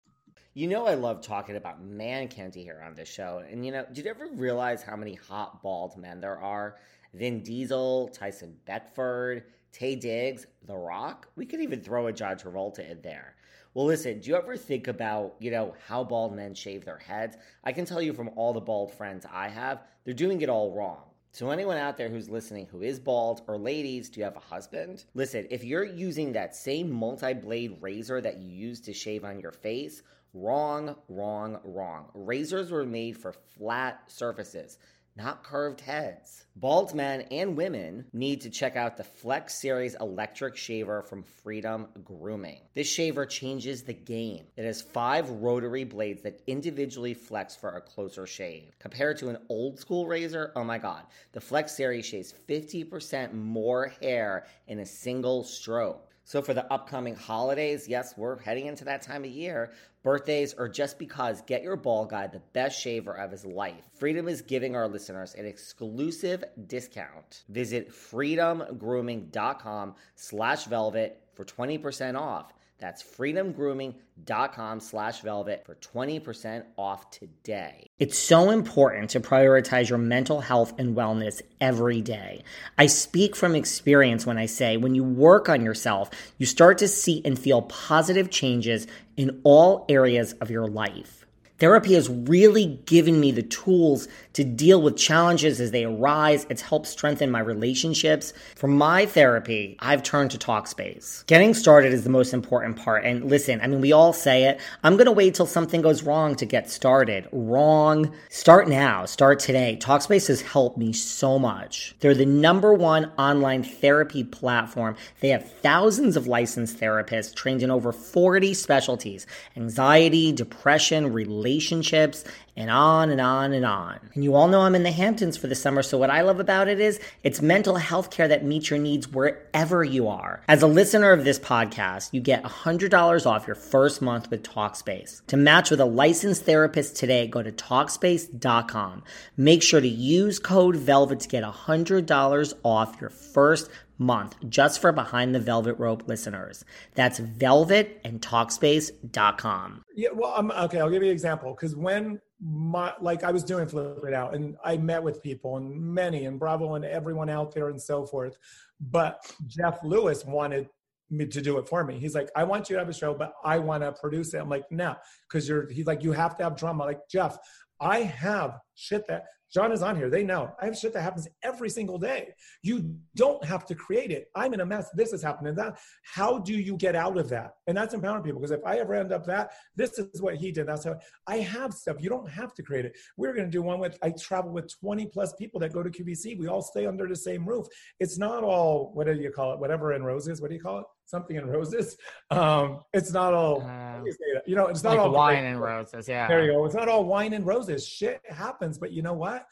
You 0.55 0.67
know, 0.67 0.87
I 0.87 0.95
love 0.95 1.23
talking 1.23 1.55
about 1.55 1.85
man 1.85 2.27
candy 2.27 2.65
here 2.65 2.83
on 2.85 2.95
this 2.95 3.09
show. 3.09 3.45
And, 3.49 3.65
you 3.65 3.71
know, 3.71 3.87
did 3.93 4.05
you 4.05 4.11
ever 4.11 4.29
realize 4.33 4.83
how 4.83 4.97
many 4.97 5.15
hot 5.15 5.63
bald 5.63 5.97
men 5.97 6.21
there 6.21 6.41
are? 6.41 6.77
Vin 7.15 7.43
Diesel, 7.43 8.09
Tyson 8.09 8.57
Beckford, 8.67 9.45
Taye 9.73 10.01
Diggs, 10.01 10.47
The 10.67 10.77
Rock. 10.77 11.29
We 11.37 11.47
could 11.47 11.61
even 11.61 11.81
throw 11.81 12.09
a 12.09 12.13
John 12.13 12.37
Travolta 12.37 12.91
in 12.91 13.01
there. 13.03 13.37
Well, 13.75 13.87
listen, 13.87 14.21
do 14.21 14.31
you 14.31 14.37
ever 14.37 14.57
think 14.57 14.89
about, 14.89 15.35
you 15.39 15.51
know, 15.51 15.75
how 15.87 16.03
bald 16.03 16.35
men 16.35 16.55
shave 16.55 16.85
their 16.85 16.99
heads? 16.99 17.37
I 17.63 17.73
can 17.73 17.85
tell 17.85 18.01
you 18.01 18.13
from 18.13 18.31
all 18.35 18.53
the 18.53 18.61
bald 18.61 18.93
friends 18.95 19.27
I 19.31 19.49
have, 19.49 19.83
they're 20.05 20.15
doing 20.15 20.41
it 20.41 20.49
all 20.49 20.73
wrong. 20.73 21.03
So, 21.33 21.51
anyone 21.51 21.77
out 21.77 21.99
there 21.99 22.09
who's 22.09 22.31
listening 22.31 22.67
who 22.67 22.83
is 22.83 22.99
bald, 22.99 23.43
or 23.47 23.59
ladies, 23.59 24.09
do 24.09 24.21
you 24.21 24.25
have 24.25 24.37
a 24.37 24.41
husband? 24.41 25.05
Listen, 25.15 25.47
if 25.51 25.63
you're 25.63 25.85
using 25.85 26.33
that 26.33 26.57
same 26.57 26.91
multi 26.91 27.35
blade 27.35 27.77
razor 27.81 28.21
that 28.23 28.39
you 28.39 28.49
use 28.49 28.81
to 28.81 28.95
shave 28.95 29.25
on 29.25 29.39
your 29.39 29.53
face, 29.53 30.03
wrong, 30.33 30.97
wrong, 31.09 31.61
wrong. 31.65 32.07
Razors 32.15 32.71
were 32.71 32.87
made 32.87 33.17
for 33.17 33.33
flat 33.33 34.03
surfaces 34.07 34.79
not 35.19 35.43
curved 35.43 35.81
heads. 35.81 36.45
Bald 36.55 36.95
men 36.95 37.23
and 37.33 37.57
women 37.57 38.05
need 38.13 38.41
to 38.43 38.51
check 38.51 38.77
out 38.77 38.97
the 38.97 39.03
Flex 39.03 39.55
Series 39.55 39.97
electric 40.01 40.57
shaver 40.57 41.03
from 41.03 41.25
Freedom 41.43 41.89
Grooming. 42.05 42.61
This 42.75 42.89
shaver 42.89 43.27
changes 43.27 43.83
the 43.83 43.93
game. 43.93 44.45
It 44.57 44.65
has 44.65 44.81
five 44.81 45.29
rotary 45.29 45.83
blades 45.83 46.23
that 46.23 46.41
individually 46.47 47.15
flex 47.15 47.57
for 47.57 47.71
a 47.71 47.81
closer 47.81 48.27
shave. 48.27 48.77
Compared 48.79 49.19
to 49.19 49.29
an 49.29 49.39
old 49.49 49.81
school 49.81 50.07
razor, 50.07 50.53
oh 50.55 50.65
my 50.65 50.79
god, 50.79 51.03
the 51.33 51.41
Flex 51.41 51.77
Series 51.77 52.07
shaves 52.07 52.33
50% 52.49 53.33
more 53.35 53.93
hair 54.01 54.47
in 54.69 54.79
a 54.79 54.87
single 54.87 55.43
stroke. 55.43 56.08
So, 56.29 56.43
for 56.43 56.53
the 56.53 56.71
upcoming 56.71 57.15
holidays, 57.15 57.89
yes, 57.89 58.13
we're 58.19 58.39
heading 58.39 58.67
into 58.67 58.85
that 58.85 59.01
time 59.01 59.25
of 59.25 59.31
year, 59.31 59.73
birthdays, 60.03 60.53
or 60.53 60.69
just 60.69 60.99
because, 60.99 61.41
get 61.41 61.63
your 61.63 61.75
bald 61.75 62.11
guy 62.11 62.27
the 62.27 62.43
best 62.53 62.79
shaver 62.79 63.15
of 63.15 63.31
his 63.31 63.47
life. 63.47 63.89
Freedom 63.95 64.29
is 64.29 64.43
giving 64.43 64.77
our 64.77 64.87
listeners 64.87 65.35
an 65.37 65.47
exclusive 65.47 66.45
discount. 66.67 67.45
Visit 67.49 67.89
freedomgrooming.com 67.89 69.95
slash 70.17 70.65
velvet 70.65 71.23
for 71.33 71.47
20% 71.47 72.21
off. 72.21 72.53
That's 72.79 73.03
freedomgrooming.com 73.03 74.81
slash 74.81 75.21
velvet 75.21 75.67
for 75.67 75.75
20% 75.75 76.65
off 76.77 77.11
today. 77.11 77.87
It's 77.99 78.17
so 78.17 78.51
important 78.51 79.11
to 79.11 79.21
prioritize 79.21 79.89
your 79.89 79.99
mental 79.99 80.41
health 80.41 80.75
and 80.79 80.97
wellness 80.97 81.43
every 81.61 82.01
day. 82.01 82.45
I 82.77 82.87
speak 82.87 83.35
from 83.35 83.57
experience 83.57 84.27
when 84.27 84.39
I 84.39 84.47
say 84.47 84.77
when 84.77 84.95
you 84.95 85.03
work 85.03 85.49
on 85.49 85.65
yourself, 85.65 86.11
you 86.39 86.47
start 86.47 86.79
to 86.79 86.89
see 86.89 87.21
and 87.25 87.37
feel 87.37 87.63
positive 87.63 88.31
changes 88.31 88.87
in 89.17 89.41
all 89.43 89.85
areas 89.89 90.35
of 90.35 90.51
your 90.51 90.69
life. 90.69 91.18
Therapy 91.59 91.95
has 91.95 92.09
really 92.09 92.79
given 92.87 93.19
me 93.19 93.33
the 93.33 93.43
tools 93.43 94.07
to 94.35 94.45
deal 94.45 94.81
with 94.81 94.97
challenges 94.97 95.61
as 95.61 95.73
they 95.73 95.85
arise. 95.85 96.47
It's 96.49 96.63
helped 96.63 96.87
strengthen 96.87 97.33
my 97.33 97.41
relationships. 97.41 98.33
For 98.55 98.69
my 98.69 99.07
therapy, 99.07 99.77
I've 99.81 100.05
turned 100.05 100.31
to 100.31 100.39
Talkspace. 100.39 101.27
Getting 101.27 101.55
started 101.55 101.93
is 101.93 102.05
the 102.05 102.11
most 102.11 102.33
important 102.33 102.77
part. 102.77 103.05
And 103.05 103.25
listen, 103.25 103.61
I 103.61 103.67
mean, 103.67 103.81
we 103.81 103.91
all 103.91 104.13
say 104.13 104.45
it. 104.45 104.61
I'm 104.85 104.95
going 104.95 105.07
to 105.07 105.13
wait 105.13 105.35
till 105.35 105.47
something 105.47 105.83
goes 105.83 106.05
wrong 106.05 106.37
to 106.37 106.47
get 106.47 106.71
started. 106.71 107.27
Wrong. 107.33 108.15
Start 108.31 108.69
now. 108.69 109.05
Start 109.05 109.41
today. 109.41 109.77
Talkspace 109.81 110.29
has 110.29 110.41
helped 110.41 110.79
me 110.79 110.93
so 110.93 111.41
much. 111.41 111.97
They're 111.99 112.15
the 112.15 112.25
number 112.25 112.73
one 112.73 113.11
online 113.19 113.65
therapy 113.65 114.23
platform. 114.23 114.95
They 115.19 115.31
have 115.31 115.51
thousands 115.55 116.17
of 116.17 116.29
licensed 116.29 116.79
therapists 116.79 117.35
trained 117.35 117.65
in 117.65 117.71
over 117.73 117.91
40 117.91 118.55
specialties 118.55 119.27
anxiety, 119.57 120.31
depression, 120.31 121.13
relationships 121.13 121.48
relationships, 121.49 122.25
and 122.57 122.71
on 122.71 123.09
and 123.11 123.21
on 123.21 123.53
and 123.53 123.65
on. 123.65 124.01
And 124.15 124.25
you 124.25 124.35
all 124.35 124.49
know 124.49 124.63
I'm 124.63 124.75
in 124.75 124.83
the 124.83 124.91
Hamptons 124.91 125.37
for 125.37 125.47
the 125.47 125.55
summer, 125.55 125.83
so 125.83 125.97
what 125.97 126.11
I 126.11 126.23
love 126.23 126.41
about 126.41 126.69
it 126.69 126.81
is 126.81 127.01
it's 127.23 127.41
mental 127.41 127.77
health 127.77 128.11
care 128.11 128.29
that 128.29 128.45
meets 128.45 128.69
your 128.69 128.81
needs 128.81 129.09
wherever 129.09 129.85
you 129.85 130.09
are. 130.09 130.43
As 130.49 130.63
a 130.63 130.67
listener 130.67 131.13
of 131.13 131.25
this 131.25 131.39
podcast, 131.39 132.13
you 132.13 132.21
get 132.21 132.43
$100 132.43 133.27
off 133.27 133.47
your 133.47 133.55
first 133.55 134.03
month 134.03 134.29
with 134.31 134.43
Talkspace. 134.43 135.25
To 135.29 135.37
match 135.37 135.71
with 135.71 135.81
a 135.81 135.85
licensed 135.85 136.45
therapist 136.45 136.97
today, 136.97 137.29
go 137.29 137.43
to 137.43 137.53
Talkspace.com. 137.53 139.05
Make 139.37 139.63
sure 139.63 139.81
to 139.81 139.89
use 139.89 140.39
code 140.39 140.77
VELVET 140.77 141.21
to 141.21 141.29
get 141.29 141.45
$100 141.45 142.53
off 142.65 143.01
your 143.01 143.11
first 143.11 143.71
month 143.99 144.37
just 144.49 144.81
for 144.81 144.93
Behind 144.93 145.35
the 145.35 145.41
Velvet 145.41 145.75
Rope 145.75 146.05
listeners. 146.07 146.65
That's 146.95 147.19
velvet 147.19 148.01
and 148.05 148.21
talkspace.com. 148.21 149.85
Yeah, 149.95 150.09
well, 150.15 150.35
I'm 150.37 150.51
okay. 150.51 150.81
I'll 150.81 150.91
give 150.91 151.03
you 151.03 151.09
an 151.09 151.15
example 151.15 151.53
because 151.55 151.77
when 151.77 152.21
my 152.41 152.93
like 153.01 153.25
I 153.25 153.33
was 153.33 153.43
doing 153.43 153.67
Flipping 153.67 154.15
Out 154.15 154.35
and 154.35 154.57
I 154.65 154.77
met 154.77 155.03
with 155.03 155.23
people 155.23 155.57
and 155.57 155.75
many 155.75 156.27
and 156.27 156.39
Bravo 156.39 156.75
and 156.75 156.85
everyone 156.85 157.29
out 157.29 157.53
there 157.53 157.69
and 157.69 157.81
so 157.81 158.07
forth. 158.07 158.37
But 158.81 159.33
Jeff 159.47 159.83
Lewis 159.83 160.25
wanted 160.25 160.69
me 161.11 161.27
to 161.27 161.41
do 161.41 161.59
it 161.59 161.69
for 161.69 161.85
me. 161.85 161.99
He's 161.99 162.15
like, 162.15 162.31
I 162.37 162.45
want 162.45 162.69
you 162.69 162.77
to 162.77 162.81
have 162.81 162.89
a 162.89 162.95
show, 162.95 163.15
but 163.15 163.33
I 163.43 163.59
want 163.59 163.83
to 163.83 163.93
produce 163.93 164.35
it. 164.35 164.39
I'm 164.39 164.49
like, 164.49 164.71
no, 164.71 164.95
because 165.29 165.49
you're. 165.49 165.69
He's 165.71 165.87
like, 165.87 166.05
you 166.05 166.13
have 166.13 166.37
to 166.37 166.45
have 166.45 166.57
drama. 166.57 166.85
Like 166.85 167.01
Jeff, 167.11 167.39
I 167.81 168.01
have 168.01 168.59
shit 168.75 169.07
that 169.09 169.25
John 169.53 169.73
is 169.73 169.83
on 169.83 169.97
here. 169.97 170.11
They 170.11 170.25
know 170.25 170.53
I 170.61 170.67
have 170.67 170.77
shit 170.77 170.93
that 170.93 171.03
happens 171.03 171.27
every 171.43 171.71
single 171.71 171.99
day. 171.99 172.35
You 172.63 172.95
don't 173.17 173.43
have 173.45 173.65
to 173.67 173.75
create 173.75 174.11
it. 174.11 174.27
I'm 174.35 174.53
in 174.53 174.61
a 174.61 174.67
mess. 174.67 174.91
This 174.95 175.13
is 175.13 175.23
happening. 175.23 175.55
That. 175.55 175.79
How 176.03 176.39
do 176.39 176.53
you 176.53 176.77
get 176.77 176.95
out 176.95 177.17
of 177.17 177.29
that? 177.31 177.53
And 177.67 177.77
that's 177.77 177.95
empowering 177.95 178.23
people 178.23 178.41
because 178.41 178.51
if 178.51 178.65
I 178.67 178.79
ever 178.79 178.95
end 178.95 179.13
up 179.13 179.25
that, 179.27 179.53
this 179.75 179.99
is 179.99 180.21
what 180.21 180.37
he 180.37 180.53
did. 180.53 180.67
That's 180.67 180.85
how 180.85 180.99
I 181.27 181.39
have 181.39 181.73
stuff. 181.73 181.97
You 182.01 182.11
don't 182.11 182.29
have 182.29 182.55
to 182.55 182.63
create 182.63 182.85
it. 182.85 182.97
We're 183.17 183.35
going 183.35 183.47
to 183.47 183.51
do 183.51 183.63
one 183.63 183.81
with. 183.81 183.99
I 184.03 184.11
travel 184.11 184.53
with 184.53 184.73
20 184.81 185.07
plus 185.07 185.33
people 185.35 185.61
that 185.61 185.73
go 185.73 185.83
to 185.83 185.91
QVC. 185.91 186.39
We 186.39 186.49
all 186.49 186.63
stay 186.63 186.87
under 186.87 187.09
the 187.09 187.17
same 187.17 187.47
roof. 187.47 187.67
It's 188.01 188.19
not 188.19 188.45
all. 188.45 188.91
What 188.95 189.07
do 189.07 189.15
you 189.15 189.31
call 189.31 189.53
it? 189.53 189.61
Whatever 189.61 189.93
in 189.95 190.03
roses. 190.03 190.41
What 190.41 190.51
do 190.51 190.57
you 190.57 190.63
call 190.63 190.81
it? 190.81 190.87
Something 191.09 191.37
in 191.37 191.47
roses. 191.47 191.97
Um, 192.31 192.81
it's 192.93 193.13
not 193.13 193.33
all. 193.33 193.63
Um, 193.63 194.05
you 194.47 194.55
know, 194.55 194.67
it's 194.67 194.83
not 194.83 194.91
like 194.91 194.99
all 195.01 195.11
wine 195.11 195.45
and 195.45 195.59
roses. 195.59 196.07
Yeah. 196.07 196.29
There 196.29 196.45
you 196.45 196.53
go. 196.53 196.67
It's 196.67 196.75
not 196.75 196.89
all 196.89 197.05
wine 197.05 197.33
and 197.33 197.47
roses. 197.47 197.87
Shit 197.87 198.21
happens, 198.29 198.77
but 198.79 198.93
you 198.93 199.01
know 199.01 199.15
what? 199.15 199.47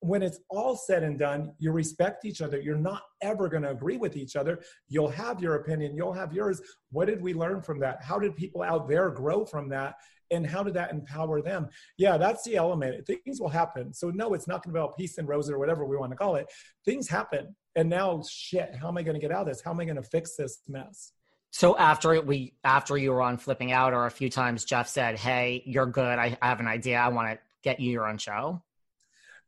when 0.00 0.22
it's 0.22 0.40
all 0.48 0.76
said 0.76 1.02
and 1.02 1.18
done, 1.18 1.52
you 1.58 1.72
respect 1.72 2.24
each 2.24 2.40
other. 2.40 2.60
You're 2.60 2.76
not 2.76 3.02
ever 3.20 3.48
going 3.48 3.62
to 3.62 3.70
agree 3.70 3.98
with 3.98 4.16
each 4.16 4.34
other. 4.34 4.60
You'll 4.88 5.10
have 5.10 5.42
your 5.42 5.56
opinion, 5.56 5.94
you'll 5.94 6.14
have 6.14 6.32
yours. 6.32 6.60
What 6.90 7.06
did 7.06 7.20
we 7.20 7.34
learn 7.34 7.60
from 7.60 7.78
that? 7.80 8.02
How 8.02 8.18
did 8.18 8.34
people 8.34 8.62
out 8.62 8.88
there 8.88 9.10
grow 9.10 9.44
from 9.44 9.68
that? 9.70 9.96
And 10.30 10.46
how 10.46 10.62
did 10.62 10.74
that 10.74 10.92
empower 10.92 11.42
them? 11.42 11.68
Yeah, 11.98 12.16
that's 12.16 12.44
the 12.44 12.56
element. 12.56 13.04
Things 13.06 13.40
will 13.40 13.48
happen. 13.48 13.92
So, 13.92 14.10
no, 14.10 14.32
it's 14.32 14.46
not 14.46 14.62
going 14.62 14.72
to 14.72 14.78
be 14.78 14.80
all 14.80 14.92
peace 14.92 15.18
and 15.18 15.28
roses 15.28 15.50
or 15.50 15.58
whatever 15.58 15.84
we 15.84 15.96
want 15.96 16.12
to 16.12 16.16
call 16.16 16.36
it. 16.36 16.46
Things 16.84 17.08
happen. 17.08 17.54
And 17.76 17.88
now, 17.88 18.22
shit, 18.28 18.74
how 18.74 18.88
am 18.88 18.98
I 18.98 19.02
going 19.02 19.14
to 19.14 19.20
get 19.20 19.30
out 19.30 19.42
of 19.42 19.46
this? 19.46 19.60
How 19.60 19.70
am 19.70 19.80
I 19.80 19.84
going 19.84 19.96
to 19.96 20.02
fix 20.02 20.36
this 20.36 20.60
mess? 20.68 21.12
So 21.52 21.76
after 21.76 22.20
we 22.20 22.54
after 22.62 22.96
you 22.96 23.12
were 23.12 23.22
on 23.22 23.36
flipping 23.36 23.72
out 23.72 23.92
or 23.92 24.06
a 24.06 24.10
few 24.10 24.30
times 24.30 24.64
Jeff 24.64 24.88
said, 24.88 25.18
Hey, 25.18 25.62
you're 25.66 25.86
good. 25.86 26.18
I, 26.18 26.36
I 26.40 26.48
have 26.48 26.60
an 26.60 26.68
idea. 26.68 26.98
I 26.98 27.08
want 27.08 27.32
to 27.32 27.38
get 27.62 27.80
you 27.80 27.90
your 27.90 28.08
own 28.08 28.18
show. 28.18 28.62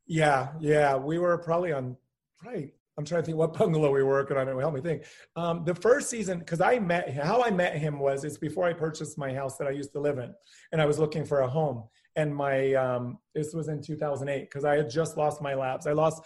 Yeah, 0.07 0.49
yeah. 0.61 0.97
We 0.97 1.19
were 1.19 1.39
probably 1.39 1.73
on 1.73 1.97
probably 2.39 2.73
I'm 2.99 3.05
trying 3.05 3.23
to 3.23 3.27
think 3.27 3.39
what 3.39 3.55
bungalow 3.55 3.91
we 3.91 4.03
were 4.03 4.11
working 4.11 4.37
on. 4.37 4.49
It 4.49 4.59
help 4.59 4.75
me 4.75 4.81
think. 4.81 5.05
Um, 5.37 5.65
the 5.65 5.75
first 5.75 6.11
season, 6.11 6.41
because 6.41 6.61
I 6.61 6.79
met 6.79 7.15
how 7.15 7.43
I 7.43 7.51
met 7.51 7.77
him 7.77 7.99
was 7.99 8.25
it's 8.25 8.37
before 8.37 8.67
I 8.67 8.73
purchased 8.73 9.17
my 9.17 9.33
house 9.33 9.57
that 9.59 9.67
I 9.67 9.71
used 9.71 9.93
to 9.93 10.01
live 10.01 10.19
in, 10.19 10.35
and 10.73 10.83
I 10.83 10.87
was 10.87 10.99
looking 10.99 11.25
for 11.25 11.41
a 11.41 11.49
home. 11.49 11.85
And 12.17 12.35
my 12.35 12.75
um, 12.75 13.19
this 13.35 13.55
was 13.55 13.69
in 13.69 13.81
2008 13.81 14.43
because 14.43 14.65
I 14.65 14.77
had 14.77 14.91
just 14.91 15.17
lost 15.17 15.41
my 15.41 15.55
labs. 15.55 15.87
I 15.87 15.93
lost 15.93 16.23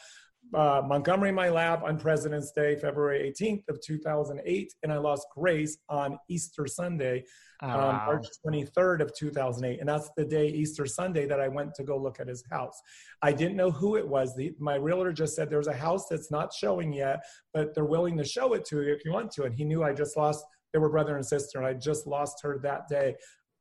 uh, 0.54 0.82
Montgomery 0.86 1.32
my 1.32 1.48
lap 1.48 1.82
on 1.84 1.98
President's 1.98 2.52
Day, 2.52 2.76
February 2.76 3.32
18th 3.38 3.68
of 3.68 3.80
2008, 3.80 4.72
and 4.82 4.92
I 4.92 4.98
lost 4.98 5.26
Grace 5.34 5.78
on 5.88 6.18
Easter 6.28 6.66
Sunday, 6.66 7.24
oh, 7.62 7.68
um, 7.68 7.76
wow. 7.76 8.04
March 8.06 8.26
23rd 8.46 9.00
of 9.00 9.14
2008, 9.14 9.80
and 9.80 9.88
that's 9.88 10.10
the 10.16 10.24
day 10.24 10.48
Easter 10.48 10.86
Sunday 10.86 11.26
that 11.26 11.40
I 11.40 11.48
went 11.48 11.74
to 11.74 11.84
go 11.84 11.96
look 11.96 12.20
at 12.20 12.28
his 12.28 12.44
house. 12.50 12.80
I 13.22 13.32
didn't 13.32 13.56
know 13.56 13.70
who 13.70 13.96
it 13.96 14.06
was. 14.06 14.34
The, 14.36 14.54
my 14.58 14.76
realtor 14.76 15.12
just 15.12 15.34
said 15.34 15.50
there's 15.50 15.66
a 15.66 15.76
house 15.76 16.06
that's 16.08 16.30
not 16.30 16.52
showing 16.52 16.92
yet, 16.92 17.24
but 17.52 17.74
they're 17.74 17.84
willing 17.84 18.16
to 18.18 18.24
show 18.24 18.54
it 18.54 18.64
to 18.66 18.82
you 18.82 18.92
if 18.92 19.04
you 19.04 19.12
want 19.12 19.32
to. 19.32 19.44
And 19.44 19.54
he 19.54 19.64
knew 19.64 19.82
I 19.82 19.92
just 19.92 20.16
lost. 20.16 20.44
They 20.72 20.78
were 20.78 20.90
brother 20.90 21.16
and 21.16 21.26
sister, 21.26 21.58
and 21.58 21.66
I 21.66 21.74
just 21.74 22.06
lost 22.06 22.42
her 22.42 22.58
that 22.62 22.88
day. 22.88 23.14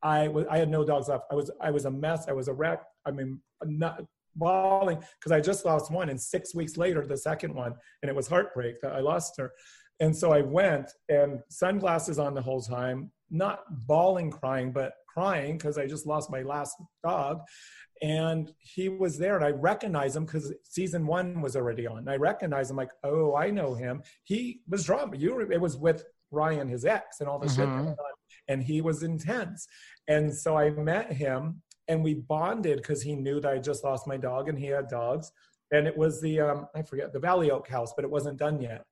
I 0.03 0.27
was 0.27 0.45
I 0.51 0.57
had 0.57 0.69
no 0.69 0.83
dogs 0.85 1.07
left. 1.07 1.23
I 1.31 1.35
was 1.35 1.49
I 1.61 1.71
was 1.71 1.85
a 1.85 1.91
mess. 1.91 2.25
I 2.27 2.33
was 2.33 2.47
a 2.47 2.53
wreck. 2.53 2.83
I 3.05 3.11
mean, 3.11 3.41
not 3.63 4.03
bawling 4.35 4.99
because 5.19 5.31
I 5.31 5.39
just 5.39 5.65
lost 5.65 5.91
one, 5.91 6.09
and 6.09 6.19
six 6.19 6.53
weeks 6.53 6.77
later, 6.77 7.05
the 7.05 7.17
second 7.17 7.53
one, 7.53 7.73
and 8.01 8.09
it 8.09 8.15
was 8.15 8.27
heartbreak 8.27 8.81
that 8.81 8.93
I 8.93 8.99
lost 8.99 9.35
her. 9.37 9.51
And 9.99 10.15
so 10.15 10.33
I 10.33 10.41
went 10.41 10.91
and 11.07 11.39
sunglasses 11.49 12.19
on 12.19 12.33
the 12.33 12.41
whole 12.41 12.61
time, 12.61 13.11
not 13.29 13.61
bawling, 13.87 14.29
crying, 14.29 14.71
but 14.71 14.93
crying 15.07 15.57
because 15.57 15.77
I 15.77 15.87
just 15.87 16.05
lost 16.05 16.29
my 16.29 16.41
last 16.41 16.75
dog. 17.03 17.41
And 18.01 18.51
he 18.59 18.89
was 18.89 19.17
there, 19.17 19.37
and 19.37 19.45
I 19.45 19.51
recognized 19.51 20.17
him 20.17 20.25
because 20.25 20.53
season 20.63 21.07
one 21.07 21.41
was 21.41 21.55
already 21.55 21.87
on. 21.87 21.99
And 21.99 22.09
I 22.09 22.17
recognized 22.17 22.69
him, 22.69 22.77
like, 22.77 22.91
oh, 23.05 23.35
I 23.35 23.49
know 23.49 23.73
him. 23.73 24.03
He 24.23 24.59
was 24.67 24.83
drama. 24.83 25.15
You, 25.15 25.39
it 25.39 25.61
was 25.61 25.77
with 25.77 26.03
Ryan, 26.29 26.67
his 26.67 26.83
ex, 26.83 27.21
and 27.21 27.29
all 27.29 27.39
the 27.39 27.47
mm-hmm. 27.47 27.87
shit. 27.87 27.95
And 28.49 28.61
he 28.61 28.81
was 28.81 29.01
intense. 29.01 29.65
And 30.09 30.33
so 30.33 30.57
I 30.57 30.71
met 30.71 31.11
him 31.11 31.61
and 31.87 32.03
we 32.03 32.15
bonded 32.15 32.77
because 32.77 33.01
he 33.01 33.15
knew 33.15 33.39
that 33.39 33.51
I 33.51 33.57
just 33.57 33.83
lost 33.83 34.07
my 34.07 34.17
dog 34.17 34.49
and 34.49 34.57
he 34.57 34.67
had 34.67 34.87
dogs. 34.87 35.31
And 35.71 35.87
it 35.87 35.97
was 35.97 36.21
the 36.21 36.39
um, 36.41 36.67
I 36.75 36.81
forget 36.81 37.13
the 37.13 37.19
Valley 37.19 37.51
Oak 37.51 37.67
house, 37.67 37.93
but 37.95 38.05
it 38.05 38.11
wasn't 38.11 38.37
done 38.37 38.61
yet. 38.61 38.85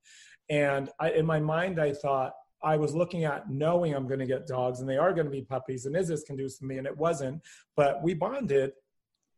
And 0.50 0.90
I, 1.00 1.10
in 1.10 1.24
my 1.24 1.40
mind, 1.40 1.80
I 1.80 1.92
thought 1.92 2.32
I 2.62 2.76
was 2.76 2.94
looking 2.94 3.24
at 3.24 3.50
knowing 3.50 3.94
I'm 3.94 4.08
going 4.08 4.20
to 4.20 4.26
get 4.26 4.46
dogs 4.46 4.80
and 4.80 4.88
they 4.88 4.96
are 4.96 5.12
going 5.12 5.26
to 5.26 5.30
be 5.30 5.42
puppies, 5.42 5.86
and 5.86 5.96
is 5.96 6.08
this 6.08 6.24
conducive 6.24 6.60
to 6.60 6.66
me? 6.66 6.78
And 6.78 6.86
it 6.86 6.96
wasn't. 6.96 7.42
But 7.76 8.02
we 8.02 8.14
bonded. 8.14 8.72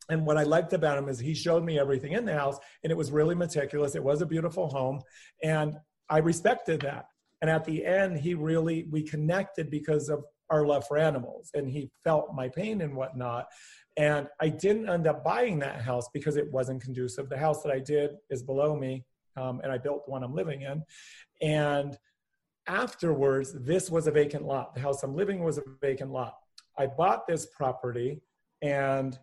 And 0.08 0.24
what 0.24 0.38
I 0.38 0.44
liked 0.44 0.72
about 0.72 0.98
him 0.98 1.08
is 1.08 1.18
he 1.18 1.34
showed 1.34 1.64
me 1.64 1.80
everything 1.80 2.12
in 2.12 2.24
the 2.24 2.32
house, 2.32 2.58
and 2.84 2.92
it 2.92 2.96
was 2.96 3.10
really 3.10 3.34
meticulous. 3.34 3.96
It 3.96 4.04
was 4.04 4.22
a 4.22 4.26
beautiful 4.26 4.68
home, 4.68 5.00
and 5.42 5.76
I 6.08 6.18
respected 6.18 6.80
that. 6.82 7.06
And 7.42 7.50
at 7.50 7.64
the 7.64 7.84
end, 7.84 8.18
he 8.18 8.34
really 8.34 8.86
we 8.90 9.02
connected 9.02 9.68
because 9.68 10.08
of 10.08 10.24
our 10.50 10.66
left 10.66 10.88
for 10.88 10.96
animals 10.98 11.50
and 11.54 11.68
he 11.68 11.90
felt 12.04 12.34
my 12.34 12.48
pain 12.48 12.80
and 12.80 12.94
whatnot 12.94 13.46
and 13.96 14.28
i 14.40 14.48
didn't 14.48 14.88
end 14.88 15.06
up 15.06 15.24
buying 15.24 15.58
that 15.58 15.80
house 15.80 16.08
because 16.12 16.36
it 16.36 16.50
wasn't 16.52 16.82
conducive 16.82 17.28
the 17.28 17.38
house 17.38 17.62
that 17.62 17.72
i 17.72 17.78
did 17.78 18.10
is 18.30 18.42
below 18.42 18.76
me 18.76 19.04
um, 19.36 19.60
and 19.62 19.72
i 19.72 19.78
built 19.78 20.04
the 20.04 20.10
one 20.10 20.22
i'm 20.22 20.34
living 20.34 20.62
in 20.62 20.82
and 21.42 21.98
afterwards 22.68 23.54
this 23.64 23.90
was 23.90 24.06
a 24.06 24.10
vacant 24.10 24.44
lot 24.44 24.74
the 24.74 24.80
house 24.80 25.02
i'm 25.02 25.14
living 25.14 25.42
was 25.42 25.58
a 25.58 25.62
vacant 25.80 26.10
lot 26.10 26.34
i 26.78 26.86
bought 26.86 27.26
this 27.26 27.46
property 27.46 28.20
and 28.62 29.18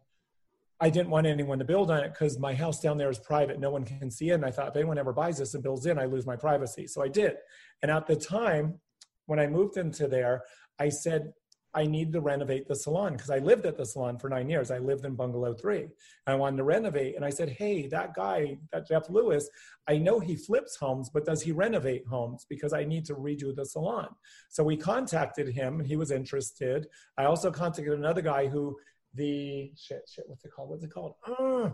I 0.84 0.90
didn't 0.90 1.12
want 1.12 1.28
anyone 1.28 1.60
to 1.60 1.66
build 1.66 1.90
on 1.92 2.04
it 2.04 2.10
because 2.12 2.38
my 2.38 2.54
house 2.54 2.82
down 2.82 2.98
there 2.98 3.10
is 3.10 3.18
private. 3.18 3.58
No 3.58 3.72
one 3.72 3.86
can 3.86 4.12
see 4.12 4.32
it. 4.32 4.34
And 4.34 4.44
I 4.44 4.52
thought 4.52 4.68
if 4.68 4.76
anyone 4.76 4.98
ever 4.98 5.14
buys 5.14 5.38
this 5.38 5.54
and 5.54 5.64
builds 5.64 5.86
in, 5.86 5.98
I 5.98 6.04
lose 6.04 6.26
my 6.26 6.36
privacy. 6.36 6.88
So 6.88 7.02
I 7.02 7.08
did. 7.08 7.36
And 7.82 7.90
at 7.90 8.06
the 8.06 8.18
time, 8.18 8.82
when 9.28 9.40
I 9.40 9.48
moved 9.48 9.78
into 9.78 10.10
there, 10.10 10.44
I 10.80 10.90
said, 10.90 11.34
I 11.76 11.86
need 11.86 12.14
to 12.14 12.22
renovate 12.22 12.68
the 12.68 12.76
salon 12.76 13.14
because 13.14 13.32
I 13.32 13.40
lived 13.40 13.66
at 13.66 13.78
the 13.78 13.86
salon 13.86 14.20
for 14.20 14.30
nine 14.30 14.48
years. 14.48 14.70
I 14.70 14.78
lived 14.78 15.06
in 15.06 15.16
bungalow 15.16 15.56
three. 15.56 15.88
I 16.28 16.36
wanted 16.36 16.58
to 16.58 16.64
renovate. 16.64 17.16
And 17.16 17.26
I 17.26 17.32
said, 17.32 17.50
Hey, 17.50 17.88
that 17.88 18.14
guy, 18.14 18.58
that 18.72 18.88
Jeff 18.88 19.10
Lewis, 19.10 19.50
I 19.88 19.98
know 19.98 20.20
he 20.20 20.36
flips 20.36 20.76
homes, 20.76 21.10
but 21.12 21.26
does 21.26 21.42
he 21.42 21.52
renovate 21.52 22.06
homes? 22.08 22.46
Because 22.48 22.74
I 22.74 22.84
need 22.84 23.06
to 23.06 23.16
redo 23.16 23.56
the 23.56 23.66
salon. 23.66 24.10
So 24.50 24.64
we 24.64 24.78
contacted 24.78 25.48
him 25.48 25.80
he 25.80 25.96
was 25.96 26.12
interested. 26.12 26.88
I 27.18 27.26
also 27.26 27.50
contacted 27.50 27.94
another 27.94 28.22
guy 28.22 28.48
who 28.48 28.78
the 29.16 29.72
shit, 29.76 30.02
shit, 30.12 30.26
what's 30.28 30.46
it 30.46 30.52
called? 30.56 30.70
What's 30.70 30.84
it 30.84 30.94
called? 30.94 31.16
Uh, 31.28 31.70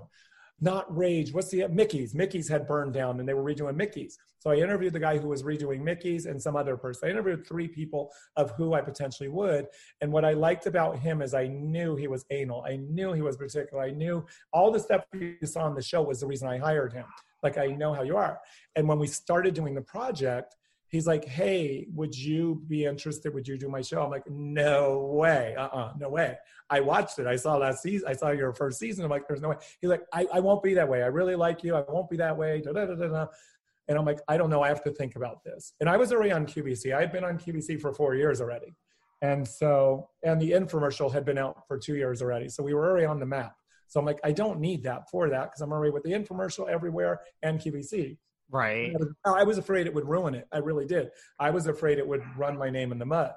not 0.62 0.96
Rage. 0.96 1.34
What's 1.34 1.50
the 1.50 1.68
Mickey's? 1.68 2.14
Mickey's 2.14 2.50
had 2.50 2.68
burned 2.68 2.94
down 2.94 3.20
and 3.20 3.28
they 3.28 3.34
were 3.34 3.44
redoing 3.44 3.76
Mickey's. 3.76 4.18
So 4.40 4.52
I 4.52 4.56
interviewed 4.56 4.94
the 4.94 5.00
guy 5.00 5.18
who 5.18 5.28
was 5.28 5.44
redoing 5.44 5.82
Mickey's 5.82 6.26
and 6.26 6.42
some 6.42 6.56
other 6.56 6.78
person. 6.78 7.08
I 7.08 7.12
interviewed 7.12 7.46
three 7.46 7.68
people 7.68 8.12
of 8.38 8.52
who 8.52 8.74
I 8.74 8.82
potentially 8.82 9.30
would. 9.30 9.68
And 10.02 10.12
what 10.12 10.26
I 10.26 10.34
liked 10.34 10.66
about 10.66 11.00
him 11.00 11.22
is 11.22 11.34
I 11.34 11.48
knew 11.48 11.96
he 11.96 12.08
was 12.08 12.26
anal. 12.30 12.64
I 12.68 12.78
knew 12.78 13.14
he 13.14 13.22
was 13.22 13.38
particular. 13.38 13.84
I 13.84 13.92
knew 13.92 14.26
all 14.54 14.72
the 14.72 14.80
stuff 14.80 15.04
you 15.14 15.36
saw 15.44 15.64
on 15.64 15.76
the 15.76 15.82
show 15.82 16.02
was 16.02 16.22
the 16.22 16.28
reason 16.28 16.48
I 16.48 16.58
hired 16.58 16.94
him. 16.94 17.06
Like 17.44 17.58
I 17.58 17.68
know 17.68 17.94
how 17.94 18.04
you 18.04 18.18
are. 18.18 18.40
And 18.76 18.88
when 18.88 19.00
we 19.00 19.08
started 19.08 19.54
doing 19.54 19.76
the 19.76 19.82
project, 19.82 20.56
he's 20.90 21.08
like, 21.08 21.26
hey, 21.26 21.88
would 21.94 22.18
you 22.18 22.62
be 22.68 22.86
interested? 22.86 23.34
Would 23.34 23.48
you 23.48 23.58
do 23.58 23.70
my 23.70 23.82
show? 23.82 24.04
I'm 24.04 24.10
like, 24.10 24.30
no 24.30 25.12
way. 25.14 25.56
Uh-uh, 25.58 25.94
no 25.98 26.10
way. 26.10 26.36
I 26.70 26.82
watched 26.82 27.20
it. 27.20 27.28
I 27.28 27.36
saw 27.36 27.58
last 27.58 27.84
season. 27.84 28.08
I 28.08 28.14
saw 28.14 28.32
your 28.32 28.54
first 28.54 28.80
season. 28.80 29.06
I'm 29.06 29.12
like, 29.12 29.28
there's 29.28 29.42
no 29.42 29.50
way. 29.50 29.58
He's 29.80 29.90
like, 29.90 30.04
I, 30.14 30.28
I 30.34 30.40
won't 30.40 30.64
be 30.64 30.74
that 30.74 30.90
way. 30.90 31.04
I 31.04 31.08
really 31.08 31.36
like 31.36 31.64
you. 31.64 31.76
I 31.76 31.84
won't 31.88 32.10
be 32.10 32.18
that 32.18 32.36
way. 32.36 32.62
Da, 32.62 32.74
da, 32.74 32.86
da, 32.86 32.96
da, 32.96 33.28
And 33.88 33.98
I'm 33.98 34.06
like, 34.06 34.20
I 34.28 34.38
don't 34.38 34.50
know. 34.50 34.64
I 34.64 34.68
have 34.68 34.84
to 34.84 34.92
think 34.92 35.16
about 35.16 35.44
this. 35.44 35.74
And 35.80 35.90
I 35.90 35.96
was 35.96 36.12
already 36.12 36.32
on 36.32 36.46
QVC. 36.46 36.94
I 36.94 37.02
had 37.02 37.12
been 37.12 37.24
on 37.24 37.38
QVC 37.38 37.80
for 37.80 37.94
four 37.94 38.16
years 38.16 38.42
already. 38.42 38.76
And 39.22 39.48
so, 39.48 40.10
and 40.24 40.42
the 40.42 40.52
infomercial 40.52 41.12
had 41.12 41.26
been 41.26 41.38
out 41.38 41.68
for 41.68 41.78
two 41.78 41.96
years 41.96 42.22
already. 42.22 42.50
So 42.50 42.64
we 42.64 42.74
were 42.74 42.90
already 42.90 43.06
on 43.06 43.20
the 43.20 43.26
map. 43.26 43.54
So 43.88 44.00
I'm 44.00 44.06
like, 44.06 44.20
I 44.24 44.32
don't 44.32 44.60
need 44.60 44.84
that 44.84 45.10
for 45.10 45.30
that 45.30 45.46
because 45.46 45.62
I'm 45.62 45.72
already 45.72 45.92
with 45.92 46.04
the 46.04 46.12
infomercial 46.12 46.70
everywhere 46.70 47.22
and 47.42 47.60
QVC. 47.60 48.18
Right. 48.52 48.96
I 49.26 49.44
was 49.44 49.58
afraid 49.58 49.86
it 49.86 49.94
would 49.94 50.08
ruin 50.08 50.34
it. 50.34 50.48
I 50.52 50.58
really 50.58 50.86
did. 50.86 51.10
I 51.40 51.52
was 51.52 51.68
afraid 51.68 52.00
it 52.00 52.08
would 52.08 52.24
run 52.38 52.58
my 52.58 52.70
name 52.70 52.92
in 52.92 52.98
the 52.98 53.06
mud. 53.06 53.34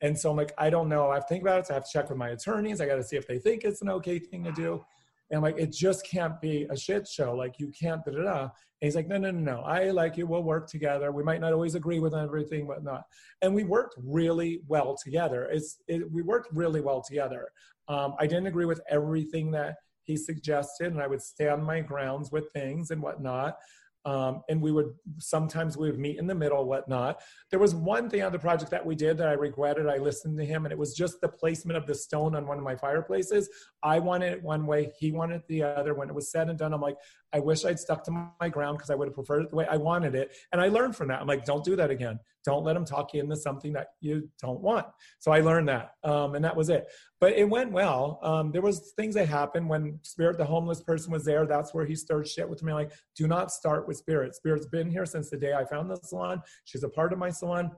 And 0.00 0.18
so 0.18 0.30
I'm 0.30 0.36
like, 0.36 0.52
I 0.58 0.70
don't 0.70 0.88
know. 0.88 1.10
I 1.10 1.14
have 1.14 1.26
to 1.26 1.28
think 1.28 1.42
about 1.42 1.60
it. 1.60 1.66
So 1.66 1.74
I 1.74 1.76
have 1.76 1.84
to 1.84 1.90
check 1.92 2.08
with 2.08 2.18
my 2.18 2.30
attorneys. 2.30 2.80
I 2.80 2.86
got 2.86 2.96
to 2.96 3.04
see 3.04 3.16
if 3.16 3.26
they 3.26 3.38
think 3.38 3.64
it's 3.64 3.82
an 3.82 3.88
okay 3.88 4.18
thing 4.18 4.44
to 4.44 4.52
do. 4.52 4.84
And 5.30 5.38
I'm 5.38 5.42
like, 5.42 5.58
it 5.58 5.72
just 5.72 6.06
can't 6.06 6.40
be 6.40 6.66
a 6.70 6.76
shit 6.76 7.08
show. 7.08 7.34
Like 7.34 7.58
you 7.58 7.68
can't, 7.68 8.04
da 8.04 8.12
da 8.12 8.22
da. 8.22 8.42
And 8.42 8.50
he's 8.80 8.96
like, 8.96 9.08
no, 9.08 9.16
no, 9.16 9.30
no, 9.30 9.40
no. 9.40 9.60
I 9.62 9.90
like 9.90 10.16
you. 10.16 10.26
We'll 10.26 10.42
work 10.42 10.68
together. 10.68 11.10
We 11.12 11.22
might 11.22 11.40
not 11.40 11.52
always 11.52 11.74
agree 11.74 12.00
with 12.00 12.14
everything, 12.14 12.66
but 12.66 12.84
not. 12.84 13.04
And 13.40 13.54
we 13.54 13.64
worked 13.64 13.94
really 13.98 14.60
well 14.66 14.96
together. 14.96 15.48
It's 15.50 15.78
it, 15.88 16.10
we 16.10 16.22
worked 16.22 16.52
really 16.52 16.80
well 16.80 17.00
together. 17.00 17.48
Um, 17.88 18.14
I 18.18 18.26
didn't 18.26 18.46
agree 18.46 18.66
with 18.66 18.80
everything 18.90 19.52
that 19.52 19.76
he 20.02 20.16
suggested, 20.16 20.92
and 20.92 21.00
I 21.00 21.06
would 21.06 21.22
stand 21.22 21.64
my 21.64 21.80
grounds 21.80 22.32
with 22.32 22.50
things 22.52 22.90
and 22.90 23.00
whatnot 23.00 23.56
Um, 24.04 24.42
and 24.48 24.60
we 24.60 24.72
would 24.72 24.94
sometimes 25.18 25.76
we 25.76 25.90
would 25.90 25.98
meet 25.98 26.18
in 26.18 26.26
the 26.26 26.34
middle, 26.34 26.64
whatnot. 26.64 27.20
There 27.50 27.60
was 27.60 27.74
one 27.74 28.10
thing 28.10 28.22
on 28.22 28.32
the 28.32 28.38
project 28.38 28.70
that 28.72 28.84
we 28.84 28.94
did 28.94 29.16
that 29.18 29.28
I 29.28 29.32
regretted. 29.32 29.86
I 29.86 29.98
listened 29.98 30.36
to 30.38 30.44
him, 30.44 30.64
and 30.64 30.72
it 30.72 30.78
was 30.78 30.94
just 30.94 31.20
the 31.20 31.28
placement 31.28 31.76
of 31.76 31.86
the 31.86 31.94
stone 31.94 32.34
on 32.34 32.46
one 32.46 32.58
of 32.58 32.64
my 32.64 32.74
fireplaces. 32.74 33.48
I 33.82 34.00
wanted 34.00 34.32
it 34.32 34.42
one 34.42 34.66
way, 34.66 34.92
he 34.98 35.12
wanted 35.12 35.36
it 35.36 35.48
the 35.48 35.62
other. 35.62 35.94
When 35.94 36.08
it 36.08 36.14
was 36.14 36.30
said 36.30 36.48
and 36.48 36.58
done, 36.58 36.72
I'm 36.72 36.80
like, 36.80 36.96
I 37.32 37.38
wish 37.38 37.64
I'd 37.64 37.78
stuck 37.78 38.02
to 38.04 38.30
my 38.40 38.48
ground 38.48 38.78
because 38.78 38.90
I 38.90 38.94
would 38.94 39.08
have 39.08 39.14
preferred 39.14 39.44
it 39.44 39.50
the 39.50 39.56
way 39.56 39.66
I 39.70 39.76
wanted 39.76 40.14
it. 40.14 40.32
And 40.52 40.60
I 40.60 40.68
learned 40.68 40.96
from 40.96 41.08
that. 41.08 41.20
I'm 41.20 41.26
like, 41.26 41.44
don't 41.44 41.64
do 41.64 41.76
that 41.76 41.90
again. 41.90 42.18
Don't 42.44 42.64
let 42.64 42.74
them 42.74 42.84
talk 42.84 43.14
you 43.14 43.20
into 43.20 43.36
something 43.36 43.72
that 43.74 43.88
you 44.00 44.28
don't 44.40 44.60
want. 44.60 44.86
So 45.18 45.32
I 45.32 45.40
learned 45.40 45.68
that, 45.68 45.92
um, 46.04 46.34
and 46.34 46.44
that 46.44 46.56
was 46.56 46.68
it. 46.68 46.86
But 47.20 47.32
it 47.32 47.48
went 47.48 47.72
well. 47.72 48.18
Um, 48.22 48.50
there 48.52 48.62
was 48.62 48.92
things 48.96 49.14
that 49.14 49.28
happened 49.28 49.68
when 49.68 49.98
Spirit, 50.02 50.38
the 50.38 50.44
homeless 50.44 50.82
person, 50.82 51.12
was 51.12 51.24
there. 51.24 51.46
That's 51.46 51.72
where 51.72 51.86
he 51.86 51.94
stirred 51.94 52.28
shit 52.28 52.48
with 52.48 52.62
me. 52.62 52.72
Like, 52.72 52.92
do 53.16 53.28
not 53.28 53.50
start 53.50 53.86
with 53.86 53.96
Spirit. 53.96 54.34
Spirit's 54.34 54.66
been 54.66 54.90
here 54.90 55.06
since 55.06 55.30
the 55.30 55.36
day 55.36 55.52
I 55.52 55.64
found 55.64 55.90
the 55.90 55.96
salon. 56.02 56.42
She's 56.64 56.82
a 56.82 56.88
part 56.88 57.12
of 57.12 57.18
my 57.18 57.30
salon. 57.30 57.70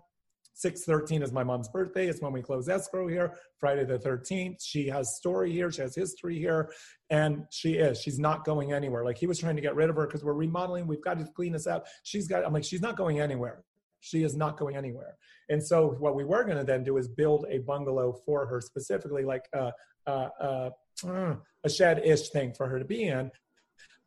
613 0.55 1.23
is 1.23 1.33
my 1.33 1.43
mom's 1.43 1.69
birthday. 1.69 2.07
It's 2.07 2.23
when 2.23 2.33
we 2.33 2.41
close 2.41 2.69
escrow 2.69 3.09
here. 3.09 3.35
Friday 3.59 3.85
the 3.85 3.99
13th. 3.99 4.57
She 4.63 4.89
has 4.89 5.17
story 5.17 5.53
here. 5.53 5.71
She 5.71 5.83
has 5.83 5.95
history 5.95 6.39
here. 6.39 6.71
And 7.11 7.45
she 7.51 7.75
is. 7.75 8.01
She's 8.01 8.19
not 8.19 8.45
going 8.45 8.73
anywhere. 8.73 9.05
Like 9.05 9.19
he 9.19 9.27
was 9.27 9.39
trying 9.39 9.57
to 9.57 9.63
get 9.63 9.75
rid 9.75 9.91
of 9.91 9.97
her 9.97 10.07
because 10.07 10.25
we're 10.25 10.33
remodeling. 10.33 10.87
We've 10.87 11.03
got 11.03 11.19
to 11.19 11.27
clean 11.35 11.53
this 11.53 11.67
up. 11.67 11.87
She's 12.05 12.29
got, 12.29 12.47
I'm 12.47 12.53
like, 12.53 12.65
she's 12.65 12.81
not 12.81 12.97
going 12.97 13.21
anywhere. 13.21 13.65
She 14.05 14.23
is 14.23 14.37
not 14.37 14.59
going 14.59 14.77
anywhere. 14.77 15.17
And 15.49 15.63
so 15.63 15.97
what 15.99 16.15
we 16.15 16.25
were 16.25 16.45
going 16.45 16.59
to 16.59 16.65
then 16.65 16.85
do 16.85 16.99
is 16.99 17.09
build 17.09 17.47
a 17.49 17.59
bungalow 17.59 18.13
for 18.13 18.45
her 18.47 18.61
specifically, 18.61 19.25
like 19.25 19.47
a, 19.55 19.73
a, 20.07 20.71
a, 21.07 21.37
a 21.65 21.71
shed-ish 21.71 22.29
thing 22.29 22.53
for 22.53 22.69
her 22.69 22.79
to 22.79 22.85
be 22.85 23.05
in. 23.05 23.31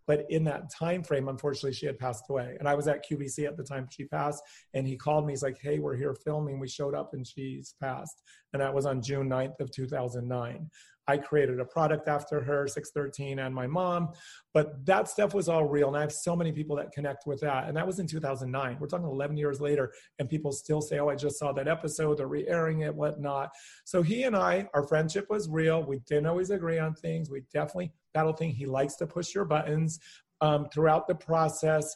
But 0.06 0.26
in 0.30 0.46
that 0.46 0.72
time 0.72 1.04
frame 1.04 1.28
unfortunately 1.28 1.74
she 1.74 1.88
had 1.88 2.00
passed 2.00 2.26
away. 2.30 2.56
And 2.60 2.70
i 2.70 2.76
was 2.76 2.88
at 2.88 3.06
QVC 3.10 3.46
at 3.46 3.58
the 3.58 3.64
time 3.64 3.88
she 3.92 4.06
passed 4.06 4.42
and 4.74 4.88
he 4.88 4.96
called 4.96 5.26
me. 5.26 5.34
He's 5.34 5.44
like 5.44 5.58
hey 5.62 5.80
we're 5.80 5.98
here 5.98 6.14
filming. 6.14 6.60
We 6.60 6.70
showed 6.70 6.96
up 6.96 7.14
and 7.14 7.28
she's 7.28 7.76
passed. 7.82 8.22
And 8.54 8.62
that 8.62 8.74
was 8.74 8.86
on 8.86 9.02
june 9.02 9.28
9th 9.30 9.60
of 9.60 9.70
2009 9.72 10.70
i 11.08 11.18
created 11.18 11.60
a 11.60 11.66
product 11.66 12.08
after 12.08 12.42
her 12.42 12.68
613 12.68 13.40
and 13.40 13.54
my 13.54 13.68
mom. 13.68 14.10
But 14.54 14.86
that 14.86 15.08
stuff 15.08 15.34
was 15.34 15.50
all 15.50 15.66
real 15.66 15.88
and 15.88 15.98
i 15.98 16.02
have 16.02 16.12
so 16.12 16.36
many 16.36 16.52
people 16.52 16.76
that 16.78 16.92
connect 16.92 17.26
with 17.26 17.42
that. 17.42 17.68
And 17.68 17.78
that 17.78 17.86
was 17.86 18.00
in 18.00 18.08
2009 18.08 18.78
we're 18.80 18.88
talking 18.88 19.08
11 19.08 19.38
years 19.38 19.60
later 19.62 19.94
and 20.20 20.30
people 20.30 20.52
still 20.52 20.82
say 20.82 21.00
oh 21.00 21.10
i 21.10 21.16
just 21.16 21.40
saw 21.40 21.52
that 21.54 21.68
episode. 21.68 22.18
They're 22.18 22.28
re-airing 22.28 22.82
it 22.82 22.94
whatnot. 22.94 23.50
So 23.86 24.02
he 24.02 24.24
and 24.24 24.36
i 24.36 24.68
our 24.74 24.88
friendship 24.88 25.28
was 25.30 25.50
real. 25.50 25.84
We 25.84 26.00
didn't 26.08 26.28
always 26.28 26.50
agree 26.50 26.80
on 26.80 26.94
things. 26.96 27.30
We 27.30 27.42
definitely 27.54 27.92
battle 28.14 28.34
thing. 28.34 28.52
He 28.52 28.66
likes 28.66 28.96
to 28.96 29.08
push 29.08 29.34
your 29.34 29.46
buttons. 29.46 30.00
Um, 30.40 30.68
throughout 30.72 31.08
the 31.08 31.16
process, 31.16 31.96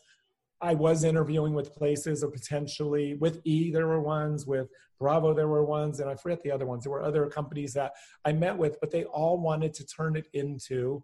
I 0.62 0.76
was 0.76 1.04
interviewing 1.04 1.54
with 1.54 1.74
places 1.74 2.24
or 2.24 2.30
potentially 2.30 3.15
with 3.15 3.41
E, 3.43 3.71
there 3.71 3.88
were 3.88 4.02
ones, 4.02 4.45
with 4.45 4.67
Bravo, 5.00 5.34
there 5.34 5.47
were 5.47 5.65
ones, 5.65 6.00
and 6.00 6.10
I 6.10 6.15
forget 6.15 6.41
the 6.43 6.52
other 6.52 6.67
ones. 6.67 6.84
There 6.84 6.91
were 6.91 7.04
other 7.04 7.26
companies 7.28 7.74
that 7.74 7.93
I 8.24 8.34
met 8.34 8.56
with, 8.56 8.80
but 8.80 8.91
they 8.91 9.06
all 9.06 9.39
wanted 9.39 9.74
to 9.76 9.86
turn 9.86 10.15
it 10.15 10.28
into 10.34 11.04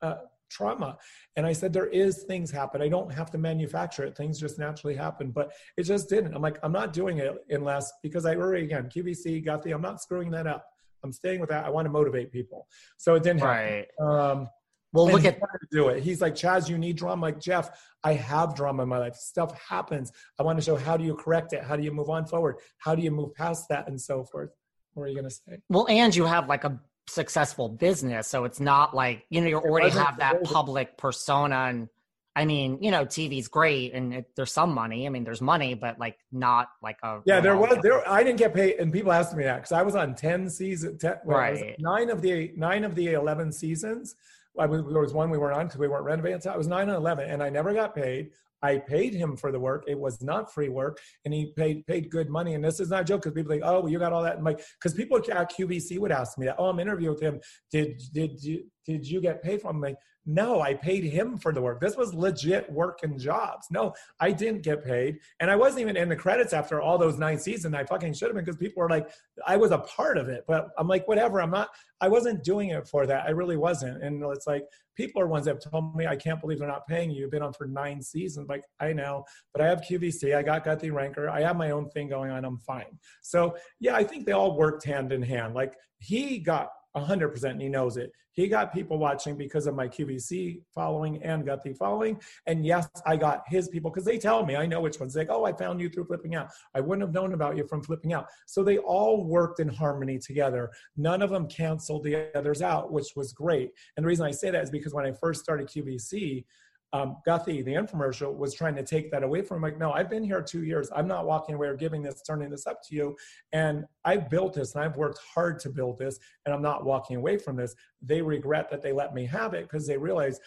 uh, 0.00 0.16
trauma. 0.50 0.96
And 1.36 1.44
I 1.44 1.52
said, 1.52 1.72
there 1.72 1.88
is 1.88 2.22
things 2.22 2.50
happen. 2.50 2.80
I 2.80 2.88
don't 2.88 3.12
have 3.12 3.30
to 3.32 3.38
manufacture 3.38 4.04
it. 4.04 4.16
Things 4.16 4.40
just 4.40 4.58
naturally 4.58 4.96
happen, 4.96 5.30
but 5.30 5.52
it 5.76 5.82
just 5.82 6.08
didn't. 6.08 6.34
I'm 6.34 6.42
like, 6.42 6.58
I'm 6.62 6.72
not 6.72 6.94
doing 6.94 7.18
it 7.18 7.34
unless, 7.50 7.92
because 8.02 8.24
I 8.24 8.34
already, 8.34 8.64
again, 8.64 8.88
QVC 8.88 9.44
got 9.44 9.62
the, 9.62 9.72
I'm 9.72 9.82
not 9.82 10.00
screwing 10.00 10.30
that 10.30 10.46
up. 10.46 10.64
I'm 11.04 11.12
staying 11.12 11.40
with 11.40 11.50
that. 11.50 11.66
I 11.66 11.70
want 11.70 11.84
to 11.84 11.90
motivate 11.90 12.32
people. 12.32 12.66
So 12.96 13.14
it 13.14 13.22
didn't 13.22 13.40
happen. 13.40 13.84
Right. 14.00 14.30
Um, 14.30 14.48
well, 14.92 15.06
look 15.06 15.24
at 15.24 15.38
do 15.70 15.88
it. 15.88 16.02
He's 16.02 16.20
like, 16.20 16.34
Chaz, 16.34 16.68
you 16.68 16.78
need 16.78 16.96
drama. 16.96 17.22
Like 17.22 17.40
Jeff, 17.40 17.70
I 18.02 18.14
have 18.14 18.54
drama 18.54 18.84
in 18.84 18.88
my 18.88 18.98
life. 18.98 19.14
Stuff 19.14 19.58
happens. 19.60 20.12
I 20.38 20.42
want 20.42 20.58
to 20.58 20.64
show 20.64 20.76
how 20.76 20.96
do 20.96 21.04
you 21.04 21.14
correct 21.14 21.52
it? 21.52 21.62
How 21.62 21.76
do 21.76 21.82
you 21.82 21.92
move 21.92 22.08
on 22.08 22.26
forward? 22.26 22.56
How 22.78 22.94
do 22.94 23.02
you 23.02 23.10
move 23.10 23.34
past 23.34 23.68
that 23.68 23.88
and 23.88 24.00
so 24.00 24.24
forth? 24.24 24.50
What 24.94 25.04
are 25.04 25.08
you 25.08 25.16
gonna 25.16 25.30
say? 25.30 25.58
Well, 25.68 25.86
and 25.88 26.14
you 26.14 26.24
have 26.24 26.48
like 26.48 26.64
a 26.64 26.80
successful 27.08 27.68
business, 27.68 28.28
so 28.28 28.44
it's 28.44 28.60
not 28.60 28.94
like 28.94 29.26
you 29.28 29.40
know 29.40 29.48
you 29.48 29.58
already 29.58 29.90
have 29.90 30.18
that 30.18 30.44
public 30.44 30.96
persona 30.96 31.56
and 31.56 31.88
I 32.36 32.44
mean, 32.44 32.82
you 32.82 32.90
know, 32.90 33.06
TV's 33.06 33.48
great 33.48 33.94
and 33.94 34.12
it, 34.12 34.26
there's 34.36 34.52
some 34.52 34.74
money. 34.74 35.06
I 35.06 35.08
mean, 35.08 35.24
there's 35.24 35.40
money, 35.40 35.72
but 35.72 35.98
like 35.98 36.18
not 36.30 36.68
like 36.82 36.98
a. 37.02 37.20
Yeah, 37.24 37.40
there 37.40 37.56
was 37.56 37.78
there. 37.82 38.06
I 38.06 38.22
didn't 38.22 38.38
get 38.38 38.52
paid, 38.52 38.74
and 38.78 38.92
people 38.92 39.10
asked 39.10 39.34
me 39.34 39.44
that 39.44 39.56
because 39.56 39.72
I 39.72 39.80
was 39.80 39.96
on 39.96 40.14
ten 40.14 40.50
seasons, 40.50 41.02
well, 41.02 41.38
right? 41.38 41.74
Nine 41.78 42.10
of 42.10 42.20
the 42.20 42.52
nine 42.54 42.84
of 42.84 42.94
the 42.94 43.14
eleven 43.14 43.52
seasons. 43.52 44.16
I 44.58 44.66
was, 44.66 44.82
there 44.82 45.00
was 45.00 45.12
one 45.12 45.30
we 45.30 45.38
weren't 45.38 45.56
on 45.56 45.66
because 45.66 45.78
we 45.78 45.88
weren't 45.88 46.04
renovating. 46.04 46.40
So 46.40 46.50
I 46.50 46.56
was 46.56 46.66
nine 46.66 46.88
and 46.88 46.96
eleven, 46.96 47.30
and 47.30 47.42
I 47.42 47.50
never 47.50 47.72
got 47.72 47.94
paid. 47.94 48.30
I 48.62 48.78
paid 48.78 49.14
him 49.14 49.36
for 49.36 49.52
the 49.52 49.60
work. 49.60 49.84
It 49.86 49.98
was 49.98 50.22
not 50.22 50.52
free 50.52 50.68
work, 50.68 50.98
and 51.24 51.32
he 51.32 51.52
paid 51.56 51.86
paid 51.86 52.10
good 52.10 52.30
money. 52.30 52.54
And 52.54 52.64
this 52.64 52.80
is 52.80 52.90
not 52.90 53.02
a 53.02 53.04
joke 53.04 53.22
because 53.22 53.34
people 53.34 53.50
think, 53.50 53.62
oh, 53.64 53.80
well, 53.80 53.88
you 53.88 53.98
got 53.98 54.12
all 54.12 54.22
that. 54.22 54.36
And 54.36 54.44
like, 54.44 54.60
because 54.80 54.94
people 54.94 55.18
at 55.18 55.52
QVC 55.52 55.98
would 55.98 56.12
ask 56.12 56.38
me 56.38 56.46
that. 56.46 56.56
Oh, 56.58 56.66
I'm 56.66 56.80
interviewing 56.80 57.14
with 57.14 57.22
him. 57.22 57.40
Did 57.70 58.00
did 58.12 58.42
you 58.42 58.64
did 58.84 59.06
you 59.06 59.20
get 59.20 59.42
paid 59.42 59.60
from 59.60 59.76
him? 59.76 59.82
Like, 59.82 59.96
no, 60.26 60.60
I 60.60 60.74
paid 60.74 61.04
him 61.04 61.38
for 61.38 61.52
the 61.52 61.62
work. 61.62 61.80
This 61.80 61.96
was 61.96 62.12
legit 62.12 62.70
work 62.70 62.98
and 63.04 63.18
jobs. 63.18 63.68
No, 63.70 63.94
I 64.18 64.32
didn't 64.32 64.62
get 64.62 64.84
paid. 64.84 65.20
And 65.38 65.48
I 65.48 65.54
wasn't 65.54 65.82
even 65.82 65.96
in 65.96 66.08
the 66.08 66.16
credits 66.16 66.52
after 66.52 66.80
all 66.80 66.98
those 66.98 67.16
nine 67.16 67.38
seasons. 67.38 67.74
I 67.76 67.84
fucking 67.84 68.12
should 68.12 68.28
have 68.28 68.34
been 68.34 68.44
because 68.44 68.58
people 68.58 68.82
were 68.82 68.90
like, 68.90 69.08
I 69.46 69.56
was 69.56 69.70
a 69.70 69.78
part 69.78 70.18
of 70.18 70.28
it. 70.28 70.44
But 70.48 70.70
I'm 70.78 70.88
like, 70.88 71.06
whatever. 71.06 71.40
I'm 71.40 71.52
not, 71.52 71.68
I 72.00 72.08
wasn't 72.08 72.42
doing 72.42 72.70
it 72.70 72.88
for 72.88 73.06
that. 73.06 73.24
I 73.24 73.30
really 73.30 73.56
wasn't. 73.56 74.02
And 74.02 74.20
it's 74.32 74.48
like, 74.48 74.64
people 74.96 75.22
are 75.22 75.28
ones 75.28 75.44
that 75.44 75.62
have 75.62 75.70
told 75.70 75.94
me, 75.94 76.08
I 76.08 76.16
can't 76.16 76.40
believe 76.40 76.58
they're 76.58 76.66
not 76.66 76.88
paying 76.88 77.10
you. 77.10 77.20
You've 77.20 77.30
been 77.30 77.42
on 77.42 77.52
for 77.52 77.68
nine 77.68 78.02
seasons. 78.02 78.48
Like, 78.48 78.64
I 78.80 78.92
know, 78.92 79.24
but 79.52 79.62
I 79.62 79.68
have 79.68 79.82
QVC. 79.82 80.34
I 80.34 80.42
got 80.42 80.80
the 80.80 80.90
Ranker. 80.90 81.28
I 81.28 81.42
have 81.42 81.56
my 81.56 81.70
own 81.70 81.88
thing 81.90 82.08
going 82.08 82.32
on. 82.32 82.44
I'm 82.44 82.58
fine. 82.58 82.98
So, 83.22 83.56
yeah, 83.78 83.94
I 83.94 84.02
think 84.02 84.26
they 84.26 84.32
all 84.32 84.56
worked 84.56 84.84
hand 84.84 85.12
in 85.12 85.22
hand. 85.22 85.54
Like, 85.54 85.74
he 85.98 86.38
got 86.38 86.70
100% 86.96 87.44
and 87.44 87.60
he 87.60 87.68
knows 87.68 87.96
it. 87.96 88.10
He 88.32 88.48
got 88.48 88.72
people 88.72 88.98
watching 88.98 89.36
because 89.36 89.66
of 89.66 89.74
my 89.74 89.88
QVC 89.88 90.60
following 90.74 91.22
and 91.22 91.44
the 91.44 91.74
following. 91.78 92.20
And 92.46 92.66
yes, 92.66 92.88
I 93.06 93.16
got 93.16 93.42
his 93.46 93.68
people 93.68 93.90
because 93.90 94.04
they 94.04 94.18
tell 94.18 94.44
me, 94.44 94.56
I 94.56 94.66
know 94.66 94.80
which 94.80 95.00
ones. 95.00 95.14
They 95.14 95.20
like, 95.20 95.30
oh, 95.30 95.44
I 95.44 95.52
found 95.52 95.80
you 95.80 95.88
through 95.88 96.04
flipping 96.04 96.34
out. 96.34 96.50
I 96.74 96.80
wouldn't 96.80 97.06
have 97.06 97.14
known 97.14 97.32
about 97.32 97.56
you 97.56 97.66
from 97.66 97.82
flipping 97.82 98.12
out. 98.12 98.26
So 98.46 98.62
they 98.62 98.78
all 98.78 99.24
worked 99.24 99.60
in 99.60 99.68
harmony 99.68 100.18
together. 100.18 100.70
None 100.96 101.22
of 101.22 101.30
them 101.30 101.48
canceled 101.48 102.04
the 102.04 102.30
others 102.36 102.60
out, 102.60 102.92
which 102.92 103.16
was 103.16 103.32
great. 103.32 103.70
And 103.96 104.04
the 104.04 104.08
reason 104.08 104.26
I 104.26 104.32
say 104.32 104.50
that 104.50 104.62
is 104.62 104.70
because 104.70 104.92
when 104.92 105.06
I 105.06 105.12
first 105.12 105.42
started 105.42 105.68
QVC, 105.68 106.44
um, 106.92 107.16
the 107.26 107.32
infomercial, 107.32 108.36
was 108.36 108.54
trying 108.54 108.74
to 108.76 108.82
take 108.82 109.10
that 109.10 109.22
away 109.22 109.42
from 109.42 109.58
him. 109.58 109.62
Like, 109.62 109.78
no, 109.78 109.92
I've 109.92 110.08
been 110.08 110.24
here 110.24 110.40
two 110.40 110.64
years. 110.64 110.88
I'm 110.94 111.08
not 111.08 111.26
walking 111.26 111.54
away 111.54 111.68
or 111.68 111.76
giving 111.76 112.02
this, 112.02 112.22
turning 112.22 112.50
this 112.50 112.66
up 112.66 112.80
to 112.88 112.94
you. 112.94 113.16
And 113.52 113.84
I 114.04 114.16
built 114.16 114.54
this 114.54 114.74
and 114.74 114.84
I've 114.84 114.96
worked 114.96 115.18
hard 115.34 115.58
to 115.60 115.70
build 115.70 115.98
this 115.98 116.18
and 116.44 116.54
I'm 116.54 116.62
not 116.62 116.84
walking 116.84 117.16
away 117.16 117.38
from 117.38 117.56
this. 117.56 117.74
They 118.02 118.22
regret 118.22 118.70
that 118.70 118.82
they 118.82 118.92
let 118.92 119.14
me 119.14 119.26
have 119.26 119.54
it 119.54 119.62
because 119.62 119.86
they 119.86 119.96
realize 119.96 120.38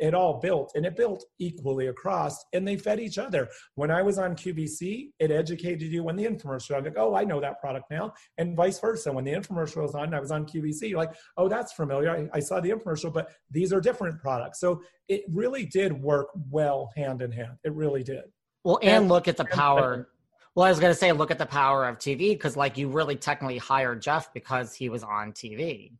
it 0.00 0.14
all 0.14 0.40
built 0.40 0.72
and 0.74 0.84
it 0.86 0.96
built 0.96 1.24
equally 1.38 1.88
across 1.88 2.44
and 2.52 2.66
they 2.66 2.76
fed 2.76 3.00
each 3.00 3.18
other. 3.18 3.48
When 3.74 3.90
I 3.90 4.02
was 4.02 4.18
on 4.18 4.34
QVC, 4.34 5.10
it 5.18 5.30
educated 5.30 5.92
you 5.92 6.02
when 6.02 6.16
the 6.16 6.24
infomercial, 6.24 6.76
I'm 6.76 6.84
like, 6.84 6.94
oh, 6.96 7.14
I 7.14 7.24
know 7.24 7.40
that 7.40 7.60
product 7.60 7.90
now. 7.90 8.12
And 8.38 8.56
vice 8.56 8.78
versa. 8.78 9.12
When 9.12 9.24
the 9.24 9.32
infomercial 9.32 9.82
was 9.82 9.94
on, 9.94 10.14
I 10.14 10.20
was 10.20 10.30
on 10.30 10.46
QVC, 10.46 10.90
you're 10.90 10.98
like, 10.98 11.14
oh, 11.36 11.48
that's 11.48 11.72
familiar. 11.72 12.10
I, 12.10 12.28
I 12.36 12.40
saw 12.40 12.60
the 12.60 12.70
infomercial, 12.70 13.12
but 13.12 13.30
these 13.50 13.72
are 13.72 13.80
different 13.80 14.20
products. 14.20 14.60
So 14.60 14.82
it 15.08 15.22
really 15.30 15.66
did 15.66 15.92
work 15.92 16.28
well 16.50 16.90
hand 16.96 17.22
in 17.22 17.32
hand. 17.32 17.58
It 17.64 17.72
really 17.74 18.02
did. 18.02 18.24
Well, 18.64 18.78
and, 18.82 18.90
and 18.90 19.08
look 19.08 19.28
at 19.28 19.36
the 19.36 19.44
power. 19.44 20.08
Well, 20.54 20.66
I 20.66 20.70
was 20.70 20.80
going 20.80 20.92
to 20.92 20.98
say, 20.98 21.12
look 21.12 21.30
at 21.30 21.38
the 21.38 21.46
power 21.46 21.86
of 21.86 21.98
TV 21.98 22.30
because, 22.30 22.56
like, 22.56 22.76
you 22.76 22.88
really 22.88 23.16
technically 23.16 23.58
hired 23.58 24.02
Jeff 24.02 24.32
because 24.34 24.74
he 24.74 24.88
was 24.88 25.04
on 25.04 25.32
TV. 25.32 25.92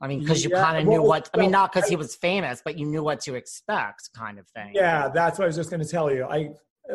I 0.00 0.08
mean, 0.08 0.20
because 0.20 0.44
you 0.44 0.50
yeah, 0.50 0.62
kind 0.62 0.78
of 0.78 0.86
well, 0.86 0.98
knew 0.98 1.08
what, 1.08 1.30
I 1.32 1.38
mean, 1.38 1.50
not 1.50 1.72
because 1.72 1.88
he 1.88 1.96
was 1.96 2.14
famous, 2.14 2.60
but 2.62 2.78
you 2.78 2.86
knew 2.86 3.02
what 3.02 3.20
to 3.20 3.34
expect, 3.34 4.10
kind 4.14 4.38
of 4.38 4.46
thing. 4.48 4.72
Yeah, 4.74 5.08
that's 5.08 5.38
what 5.38 5.44
I 5.44 5.46
was 5.46 5.56
just 5.56 5.70
going 5.70 5.82
to 5.82 5.88
tell 5.88 6.12
you. 6.12 6.24
I 6.24 6.50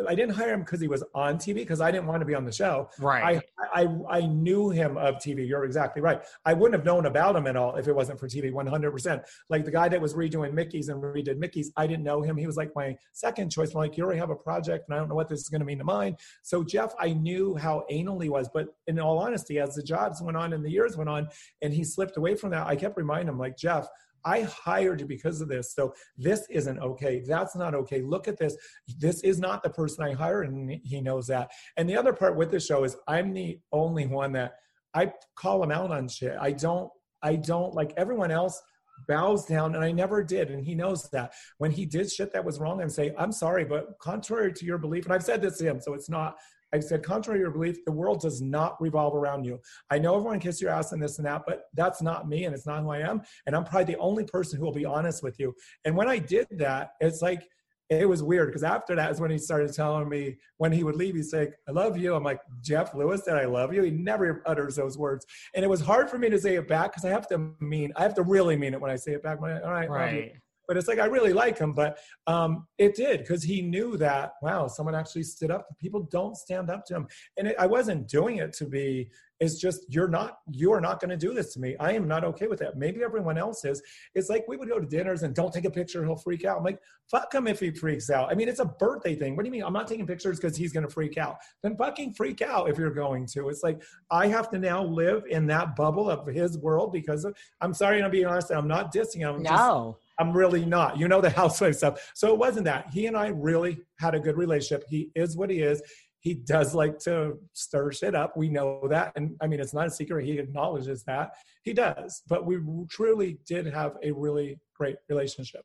I 0.08 0.14
didn't 0.14 0.34
hire 0.34 0.52
him 0.52 0.60
because 0.60 0.80
he 0.80 0.88
was 0.88 1.04
on 1.14 1.36
TV 1.36 1.56
because 1.56 1.80
I 1.80 1.90
didn't 1.90 2.06
want 2.06 2.20
to 2.20 2.26
be 2.26 2.34
on 2.34 2.44
the 2.44 2.52
show. 2.52 2.88
Right. 2.98 3.42
I, 3.74 3.82
I 3.82 3.88
I 4.08 4.20
knew 4.26 4.70
him 4.70 4.96
of 4.96 5.16
TV. 5.16 5.46
You're 5.46 5.64
exactly 5.64 6.02
right. 6.02 6.22
I 6.44 6.54
wouldn't 6.54 6.74
have 6.74 6.84
known 6.84 7.06
about 7.06 7.36
him 7.36 7.46
at 7.46 7.56
all 7.56 7.76
if 7.76 7.88
it 7.88 7.94
wasn't 7.94 8.18
for 8.18 8.28
TV. 8.28 8.52
100%. 8.52 9.22
Like 9.50 9.64
the 9.64 9.70
guy 9.70 9.88
that 9.88 10.00
was 10.00 10.14
redoing 10.14 10.52
Mickey's 10.52 10.88
and 10.88 11.02
redid 11.02 11.38
Mickey's, 11.38 11.72
I 11.76 11.86
didn't 11.86 12.04
know 12.04 12.22
him. 12.22 12.36
He 12.36 12.46
was 12.46 12.56
like 12.56 12.70
my 12.74 12.96
second 13.12 13.50
choice. 13.50 13.70
I'm 13.74 13.78
like, 13.80 13.96
you 13.96 14.04
already 14.04 14.20
have 14.20 14.30
a 14.30 14.36
project, 14.36 14.88
and 14.88 14.94
I 14.94 14.98
don't 14.98 15.08
know 15.08 15.14
what 15.14 15.28
this 15.28 15.40
is 15.40 15.48
going 15.48 15.60
to 15.60 15.66
mean 15.66 15.78
to 15.78 15.84
mine. 15.84 16.16
So 16.42 16.64
Jeff, 16.64 16.94
I 16.98 17.12
knew 17.12 17.56
how 17.56 17.84
anal 17.90 18.18
he 18.20 18.28
was, 18.28 18.48
but 18.52 18.68
in 18.86 18.98
all 18.98 19.18
honesty, 19.18 19.58
as 19.58 19.74
the 19.74 19.82
jobs 19.82 20.22
went 20.22 20.36
on 20.36 20.52
and 20.52 20.64
the 20.64 20.70
years 20.70 20.96
went 20.96 21.10
on, 21.10 21.28
and 21.60 21.72
he 21.72 21.84
slipped 21.84 22.16
away 22.16 22.34
from 22.34 22.50
that, 22.50 22.66
I 22.66 22.76
kept 22.76 22.96
reminding 22.96 23.28
him, 23.28 23.38
like 23.38 23.56
Jeff. 23.56 23.88
I 24.24 24.42
hired 24.42 25.00
you 25.00 25.06
because 25.06 25.40
of 25.40 25.48
this. 25.48 25.74
So 25.74 25.94
this 26.16 26.46
isn't 26.50 26.78
okay. 26.78 27.22
That's 27.26 27.56
not 27.56 27.74
okay. 27.74 28.02
Look 28.02 28.28
at 28.28 28.38
this. 28.38 28.56
This 28.98 29.20
is 29.22 29.38
not 29.38 29.62
the 29.62 29.70
person 29.70 30.04
I 30.04 30.12
hired, 30.12 30.48
and 30.48 30.80
he 30.84 31.00
knows 31.00 31.26
that. 31.28 31.50
And 31.76 31.88
the 31.88 31.96
other 31.96 32.12
part 32.12 32.36
with 32.36 32.50
the 32.50 32.60
show 32.60 32.84
is 32.84 32.96
I'm 33.08 33.32
the 33.32 33.58
only 33.72 34.06
one 34.06 34.32
that 34.32 34.54
I 34.94 35.12
call 35.36 35.62
him 35.62 35.70
out 35.70 35.90
on 35.90 36.08
shit. 36.08 36.36
I 36.40 36.52
don't. 36.52 36.90
I 37.24 37.36
don't 37.36 37.72
like 37.72 37.92
everyone 37.96 38.32
else 38.32 38.60
bows 39.06 39.46
down 39.46 39.74
and 39.74 39.84
I 39.84 39.92
never 39.92 40.22
did. 40.22 40.50
And 40.50 40.64
he 40.64 40.74
knows 40.74 41.08
that. 41.10 41.32
When 41.58 41.70
he 41.70 41.86
did 41.86 42.10
shit 42.10 42.32
that 42.32 42.44
was 42.44 42.58
wrong, 42.58 42.80
I'm 42.80 42.88
say, 42.88 43.12
I'm 43.18 43.32
sorry, 43.32 43.64
but 43.64 43.98
contrary 44.00 44.52
to 44.52 44.64
your 44.64 44.78
belief, 44.78 45.04
and 45.04 45.12
I've 45.12 45.22
said 45.22 45.42
this 45.42 45.58
to 45.58 45.64
him, 45.64 45.80
so 45.80 45.94
it's 45.94 46.10
not 46.10 46.36
I've 46.72 46.84
said, 46.84 47.02
contrary 47.02 47.38
to 47.38 47.42
your 47.42 47.50
belief, 47.50 47.84
the 47.84 47.92
world 47.92 48.20
does 48.20 48.40
not 48.40 48.80
revolve 48.80 49.14
around 49.14 49.44
you. 49.44 49.60
I 49.90 49.98
know 49.98 50.16
everyone 50.16 50.40
kiss 50.40 50.60
your 50.60 50.70
ass 50.70 50.92
and 50.92 51.02
this 51.02 51.18
and 51.18 51.26
that, 51.26 51.42
but 51.46 51.64
that's 51.74 52.02
not 52.02 52.28
me 52.28 52.44
and 52.44 52.54
it's 52.54 52.66
not 52.66 52.82
who 52.82 52.90
I 52.90 53.00
am. 53.00 53.22
And 53.46 53.54
I'm 53.54 53.64
probably 53.64 53.92
the 53.92 54.00
only 54.00 54.24
person 54.24 54.58
who 54.58 54.64
will 54.64 54.72
be 54.72 54.84
honest 54.84 55.22
with 55.22 55.38
you. 55.38 55.54
And 55.84 55.96
when 55.96 56.08
I 56.08 56.18
did 56.18 56.46
that, 56.52 56.92
it's 57.00 57.22
like, 57.22 57.42
it 57.90 58.08
was 58.08 58.22
weird 58.22 58.48
because 58.48 58.62
after 58.62 58.94
that 58.94 59.10
is 59.10 59.20
when 59.20 59.30
he 59.30 59.36
started 59.36 59.70
telling 59.74 60.08
me 60.08 60.38
when 60.56 60.72
he 60.72 60.82
would 60.82 60.96
leave, 60.96 61.14
he'd 61.14 61.24
say, 61.24 61.50
I 61.68 61.72
love 61.72 61.98
you. 61.98 62.14
I'm 62.14 62.24
like, 62.24 62.40
Jeff 62.62 62.94
Lewis 62.94 63.22
said, 63.24 63.36
I 63.36 63.44
love 63.44 63.74
you. 63.74 63.82
He 63.82 63.90
never 63.90 64.42
utters 64.46 64.76
those 64.76 64.96
words. 64.96 65.26
And 65.54 65.62
it 65.62 65.68
was 65.68 65.82
hard 65.82 66.08
for 66.08 66.16
me 66.16 66.30
to 66.30 66.38
say 66.38 66.54
it 66.54 66.68
back 66.68 66.92
because 66.92 67.04
I 67.04 67.10
have 67.10 67.28
to 67.28 67.50
mean, 67.60 67.92
I 67.96 68.02
have 68.02 68.14
to 68.14 68.22
really 68.22 68.56
mean 68.56 68.72
it 68.72 68.80
when 68.80 68.90
I 68.90 68.96
say 68.96 69.12
it 69.12 69.22
back. 69.22 69.40
All 69.42 69.48
right. 69.48 69.90
Right 69.90 70.32
but 70.68 70.76
it's 70.76 70.88
like 70.88 70.98
I 70.98 71.06
really 71.06 71.32
like 71.32 71.58
him. 71.58 71.72
But 71.72 71.98
um, 72.26 72.66
it 72.78 72.94
did 72.94 73.20
because 73.20 73.42
he 73.42 73.62
knew 73.62 73.96
that 73.98 74.32
wow, 74.42 74.66
someone 74.66 74.94
actually 74.94 75.24
stood 75.24 75.50
up. 75.50 75.66
People 75.78 76.08
don't 76.10 76.36
stand 76.36 76.70
up 76.70 76.84
to 76.86 76.96
him, 76.96 77.06
and 77.36 77.48
it, 77.48 77.56
I 77.58 77.66
wasn't 77.66 78.08
doing 78.08 78.36
it 78.38 78.52
to 78.54 78.66
be. 78.66 79.10
It's 79.40 79.60
just 79.60 79.80
you're 79.88 80.08
not 80.08 80.38
you 80.52 80.72
are 80.72 80.80
not 80.80 81.00
going 81.00 81.10
to 81.10 81.16
do 81.16 81.34
this 81.34 81.52
to 81.54 81.60
me. 81.60 81.74
I 81.80 81.92
am 81.92 82.06
not 82.06 82.22
okay 82.24 82.46
with 82.46 82.60
that. 82.60 82.76
Maybe 82.76 83.02
everyone 83.02 83.38
else 83.38 83.64
is. 83.64 83.82
It's 84.14 84.28
like 84.28 84.44
we 84.46 84.56
would 84.56 84.68
go 84.68 84.78
to 84.78 84.86
dinners 84.86 85.24
and 85.24 85.34
don't 85.34 85.52
take 85.52 85.64
a 85.64 85.70
picture, 85.70 86.04
he'll 86.04 86.16
freak 86.16 86.44
out. 86.44 86.58
I'm 86.58 86.64
like, 86.64 86.78
fuck 87.10 87.34
him 87.34 87.46
if 87.46 87.60
he 87.60 87.70
freaks 87.70 88.08
out. 88.08 88.30
I 88.30 88.34
mean, 88.34 88.48
it's 88.48 88.60
a 88.60 88.64
birthday 88.64 89.14
thing. 89.14 89.36
What 89.36 89.42
do 89.42 89.48
you 89.48 89.52
mean? 89.52 89.64
I'm 89.64 89.72
not 89.72 89.88
taking 89.88 90.06
pictures 90.06 90.38
because 90.38 90.56
he's 90.56 90.72
going 90.72 90.86
to 90.86 90.92
freak 90.92 91.18
out. 91.18 91.36
Then 91.62 91.76
fucking 91.76 92.14
freak 92.14 92.40
out 92.40 92.70
if 92.70 92.78
you're 92.78 92.90
going 92.90 93.26
to. 93.32 93.48
It's 93.48 93.62
like 93.62 93.82
I 94.10 94.28
have 94.28 94.48
to 94.50 94.58
now 94.58 94.84
live 94.84 95.24
in 95.28 95.46
that 95.48 95.76
bubble 95.76 96.08
of 96.08 96.26
his 96.26 96.56
world 96.58 96.92
because 96.92 97.24
of, 97.24 97.36
I'm 97.60 97.74
sorry, 97.74 98.02
I'm 98.02 98.10
being 98.10 98.26
honest. 98.26 98.50
I'm 98.50 98.68
not 98.68 98.94
dissing 98.94 99.18
him. 99.18 99.36
I'm 99.36 99.42
no. 99.42 99.96
Just, 99.98 100.01
I'm 100.18 100.32
really 100.32 100.64
not. 100.64 100.98
You 100.98 101.08
know 101.08 101.20
the 101.20 101.30
housewife 101.42 101.76
stuff. 101.76 102.12
So 102.14 102.32
it 102.32 102.38
wasn't 102.38 102.64
that. 102.64 102.88
He 102.92 103.06
and 103.06 103.16
I 103.16 103.28
really 103.28 103.80
had 103.98 104.14
a 104.14 104.20
good 104.20 104.36
relationship. 104.36 104.84
He 104.88 105.10
is 105.14 105.36
what 105.36 105.50
he 105.50 105.60
is. 105.60 105.82
He 106.20 106.34
does 106.34 106.72
like 106.72 106.98
to 107.00 107.38
stir 107.52 107.90
shit 107.90 108.14
up. 108.14 108.36
We 108.36 108.48
know 108.48 108.86
that. 108.88 109.12
And 109.16 109.34
I 109.40 109.48
mean, 109.48 109.58
it's 109.58 109.74
not 109.74 109.88
a 109.88 109.90
secret. 109.90 110.24
He 110.24 110.38
acknowledges 110.38 111.02
that. 111.04 111.32
He 111.64 111.72
does. 111.72 112.22
But 112.28 112.46
we 112.46 112.58
truly 112.88 113.38
did 113.44 113.66
have 113.66 113.96
a 114.04 114.12
really 114.12 114.60
great 114.76 114.96
relationship. 115.08 115.64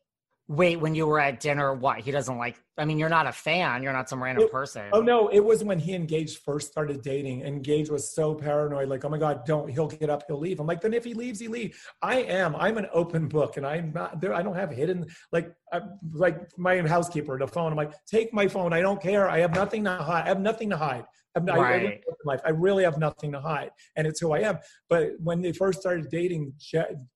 Wait, 0.49 0.79
when 0.79 0.95
you 0.95 1.05
were 1.05 1.19
at 1.19 1.41
dinner, 1.41 1.73
what? 1.73 1.99
He 1.99 2.09
doesn't 2.09 2.37
like. 2.37 2.57
I 2.77 2.85
mean, 2.85 2.97
you're 2.97 3.09
not 3.09 3.27
a 3.27 3.33
fan. 3.33 3.83
You're 3.83 3.91
not 3.91 4.07
some 4.07 4.23
random 4.23 4.45
it, 4.45 4.51
person. 4.51 4.83
Oh 4.93 5.01
no, 5.01 5.27
it 5.27 5.41
was 5.41 5.61
when 5.61 5.77
he 5.77 5.93
and 5.93 6.07
Gage 6.07 6.37
first 6.37 6.71
started 6.71 7.01
dating. 7.01 7.43
and 7.43 7.61
gage 7.63 7.89
was 7.89 8.13
so 8.13 8.33
paranoid, 8.33 8.87
like, 8.87 9.03
oh 9.03 9.09
my 9.09 9.17
god, 9.17 9.45
don't. 9.45 9.69
He'll 9.69 9.87
get 9.87 10.09
up, 10.09 10.23
he'll 10.27 10.39
leave. 10.39 10.61
I'm 10.61 10.67
like, 10.67 10.79
then 10.79 10.93
if 10.93 11.03
he 11.03 11.13
leaves, 11.13 11.39
he 11.39 11.49
leave. 11.49 11.77
I 12.01 12.21
am. 12.21 12.55
I'm 12.55 12.77
an 12.77 12.87
open 12.93 13.27
book, 13.27 13.57
and 13.57 13.65
I'm 13.65 13.91
not 13.93 14.21
there. 14.21 14.33
I 14.33 14.41
don't 14.41 14.55
have 14.55 14.71
hidden 14.71 15.07
like, 15.31 15.53
I, 15.73 15.81
like 16.13 16.57
my 16.57 16.79
housekeeper, 16.81 17.37
the 17.37 17.47
phone. 17.47 17.71
I'm 17.71 17.77
like, 17.77 17.93
take 18.05 18.33
my 18.33 18.47
phone. 18.47 18.71
I 18.71 18.81
don't 18.81 19.01
care. 19.01 19.29
I 19.29 19.39
have 19.39 19.53
nothing 19.53 19.83
to 19.83 19.97
hide. 19.97 20.23
I 20.23 20.27
have 20.29 20.39
nothing 20.39 20.69
to 20.69 20.77
hide. 20.77 21.03
I'm 21.37 21.45
not, 21.45 21.59
right. 21.59 21.85
I, 21.85 22.13
life. 22.25 22.41
I 22.43 22.49
really 22.49 22.83
have 22.83 22.97
nothing 22.97 23.31
to 23.31 23.39
hide, 23.39 23.69
and 23.95 24.07
it's 24.07 24.19
who 24.19 24.31
I 24.33 24.39
am. 24.39 24.57
But 24.89 25.11
when 25.19 25.41
they 25.41 25.51
first 25.51 25.79
started 25.79 26.09
dating, 26.09 26.53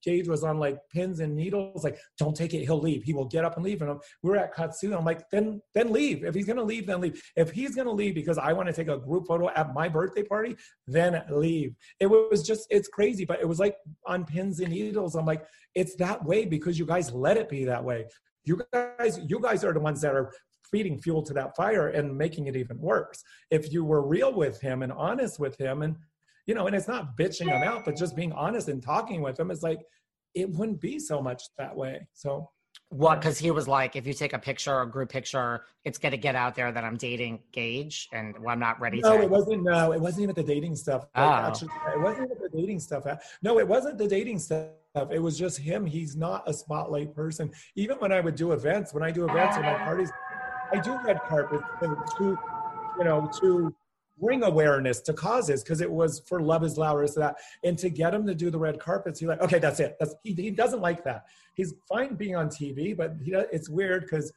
Gage 0.03 0.27
was 0.27 0.43
on 0.43 0.60
like 0.60 0.77
pins 0.93 1.19
and 1.19 1.36
needles. 1.36 1.84
Like, 1.84 1.97
don't 2.19 2.36
take 2.36 2.53
it. 2.53 2.63
He'll 2.63 2.79
leave. 2.79 3.03
He 3.03 3.13
will 3.13 3.25
get 3.25 3.43
up 3.43 3.55
and 3.55 3.65
leave. 3.65 3.81
And 3.81 3.99
we're 4.21 4.36
at 4.36 4.53
Katsu. 4.53 4.95
I'm 4.95 5.05
like, 5.05 5.27
then 5.31 5.60
then 5.73 5.91
leave. 5.91 6.23
If 6.23 6.36
he's 6.36 6.45
gonna 6.45 6.63
leave, 6.63 6.86
then 6.86 7.01
leave. 7.01 7.21
If 7.36 7.49
he's 7.49 7.75
gonna 7.75 7.91
leave 7.91 8.13
because 8.13 8.38
I 8.38 8.53
want 8.53 8.67
to 8.67 8.73
take 8.73 8.88
a 8.88 8.97
group 8.97 9.25
photo 9.27 9.49
at 9.49 9.73
my 9.73 9.89
birthday 9.89 10.23
party, 10.23 10.55
then 10.86 11.23
leave. 11.31 11.75
It 11.99 12.05
was 12.05 12.43
just 12.43 12.67
it's 12.69 12.88
crazy, 12.88 13.25
but 13.25 13.41
it 13.41 13.47
was 13.47 13.60
like 13.60 13.75
on 14.05 14.25
pins 14.25 14.60
and 14.60 14.71
needles. 14.71 15.15
I'm 15.15 15.25
like, 15.25 15.45
it's 15.73 15.95
that 15.95 16.23
way 16.23 16.45
because 16.45 16.77
you 16.77 16.86
guys 16.86 17.12
let 17.12 17.38
it 17.38 17.49
be 17.49 17.65
that 17.65 17.84
way. 17.84 18.05
You 18.43 18.62
guys, 18.73 19.19
you 19.27 19.39
guys 19.39 19.63
are 19.63 19.73
the 19.73 19.79
ones 19.79 20.01
that 20.01 20.15
are 20.15 20.31
feeding 20.71 20.99
fuel 20.99 21.21
to 21.23 21.34
that 21.34 21.55
fire 21.55 21.89
and 21.89 22.17
making 22.17 22.47
it 22.47 22.55
even 22.55 22.79
worse. 22.79 23.23
If 23.49 23.71
you 23.71 23.84
were 23.84 24.05
real 24.05 24.34
with 24.34 24.60
him 24.62 24.84
and 24.84 24.91
honest 24.91 25.39
with 25.39 25.57
him, 25.57 25.81
and 25.81 25.95
you 26.45 26.55
know, 26.55 26.67
and 26.67 26.75
it's 26.75 26.88
not 26.88 27.15
bitching 27.17 27.47
him 27.47 27.63
out, 27.63 27.86
but 27.86 27.95
just 27.95 28.15
being 28.15 28.34
honest 28.34 28.67
and 28.67 28.81
talking 28.81 29.21
with 29.21 29.39
him, 29.39 29.51
it's 29.51 29.63
like 29.63 29.81
it 30.34 30.49
wouldn't 30.49 30.81
be 30.81 30.97
so 30.99 31.21
much 31.21 31.43
that 31.57 31.75
way. 31.75 32.07
So 32.13 32.49
what? 32.89 33.21
Because 33.21 33.38
he 33.38 33.51
was 33.51 33.67
like, 33.69 33.95
if 33.95 34.05
you 34.05 34.13
take 34.13 34.34
a 34.34 34.39
picture, 34.39 34.81
a 34.81 34.89
group 34.89 35.10
picture, 35.10 35.63
it's 35.86 35.97
going 35.97 36.12
to 36.12 36.17
get 36.17 36.36
out 36.36 36.55
there 36.55 36.71
that 36.73 36.84
I'm 36.84 36.97
dating 36.97 37.39
Gage, 37.53 38.10
and 38.12 38.38
well, 38.39 38.49
I'm 38.49 38.60
not 38.60 38.81
ready. 38.81 38.99
No, 38.99 39.17
to... 39.17 39.23
it 39.23 39.29
wasn't. 39.29 39.63
No, 39.63 39.93
it 39.93 40.01
wasn't 40.01 40.23
even 40.23 40.36
the 40.36 40.43
dating 40.43 40.75
stuff. 40.75 41.05
Like, 41.15 41.25
oh. 41.25 41.47
Actually, 41.47 41.69
it 41.93 42.01
wasn't 42.01 42.31
even 42.31 42.38
the 42.51 42.57
dating 42.57 42.79
stuff. 42.79 43.05
No, 43.41 43.60
it 43.60 43.67
wasn't 43.67 43.97
the 43.97 44.07
dating 44.07 44.39
stuff. 44.39 44.67
It 45.10 45.19
was 45.19 45.39
just 45.39 45.57
him. 45.57 45.86
He's 45.86 46.17
not 46.17 46.43
a 46.47 46.53
spotlight 46.53 47.15
person. 47.15 47.49
Even 47.75 47.97
when 47.97 48.12
I 48.12 48.19
would 48.19 48.36
do 48.36 48.51
events, 48.51 48.93
when 48.93 49.03
I 49.03 49.12
do 49.12 49.23
events 49.23 49.57
or 49.57 49.62
my 49.62 49.75
ah. 49.75 49.86
parties, 49.86 50.12
I 50.73 50.79
do 50.79 50.97
red 51.03 51.19
carpet 51.27 51.62
to, 51.81 52.38
you 52.97 53.03
know, 53.03 53.29
to 53.41 53.73
bring 54.21 54.43
awareness 54.43 55.01
to 55.01 55.13
causes 55.13 55.63
because 55.63 55.81
it 55.81 55.91
was 55.91 56.21
for 56.27 56.41
Love 56.41 56.63
Is 56.63 56.77
Louder, 56.77 57.07
so 57.07 57.19
that, 57.19 57.36
and 57.63 57.77
to 57.79 57.89
get 57.89 58.13
him 58.13 58.25
to 58.27 58.36
do 58.36 58.49
the 58.49 58.60
red 58.60 58.79
carpets, 58.79 59.19
he's 59.19 59.27
like, 59.27 59.41
okay, 59.41 59.60
that's 59.60 59.79
it. 59.79 59.97
That's 59.99 60.15
he, 60.23 60.34
he 60.34 60.51
doesn't 60.51 60.81
like 60.81 61.03
that. 61.03 61.25
He's 61.55 61.73
fine 61.89 62.15
being 62.15 62.36
on 62.36 62.47
TV, 62.47 62.95
but 62.95 63.15
he, 63.23 63.31
it's 63.51 63.67
weird 63.67 64.03
because 64.03 64.31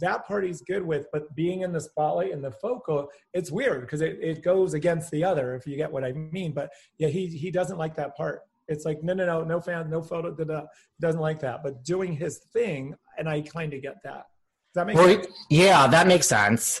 that 0.00 0.26
part 0.26 0.44
he's 0.44 0.62
good 0.62 0.84
with, 0.84 1.06
but 1.12 1.32
being 1.36 1.60
in 1.60 1.72
the 1.72 1.80
spotlight 1.80 2.32
and 2.32 2.42
the 2.42 2.50
focal, 2.50 3.08
it's 3.32 3.52
weird 3.52 3.82
because 3.82 4.00
it, 4.00 4.18
it 4.20 4.42
goes 4.42 4.74
against 4.74 5.10
the 5.12 5.22
other, 5.22 5.54
if 5.54 5.66
you 5.66 5.76
get 5.76 5.92
what 5.92 6.04
I 6.04 6.12
mean. 6.12 6.52
But 6.52 6.70
yeah, 6.96 7.08
he 7.08 7.26
he 7.26 7.50
doesn't 7.50 7.78
like 7.78 7.94
that 7.96 8.16
part. 8.16 8.40
It's 8.66 8.84
like, 8.84 9.02
no, 9.02 9.14
no, 9.14 9.24
no, 9.24 9.44
no 9.44 9.60
fan, 9.60 9.88
no 9.88 10.02
photo, 10.02 10.34
da, 10.34 10.44
da, 10.44 10.62
doesn't 11.00 11.20
like 11.20 11.40
that. 11.40 11.62
But 11.62 11.84
doing 11.84 12.12
his 12.12 12.38
thing, 12.52 12.94
and 13.16 13.28
I 13.28 13.40
kind 13.42 13.72
of 13.72 13.80
get 13.80 13.96
that 14.04 14.24
that 14.74 14.86
make 14.86 14.96
were, 14.96 15.08
sense? 15.08 15.26
Yeah, 15.50 15.86
that 15.86 16.06
makes 16.06 16.26
sense. 16.26 16.80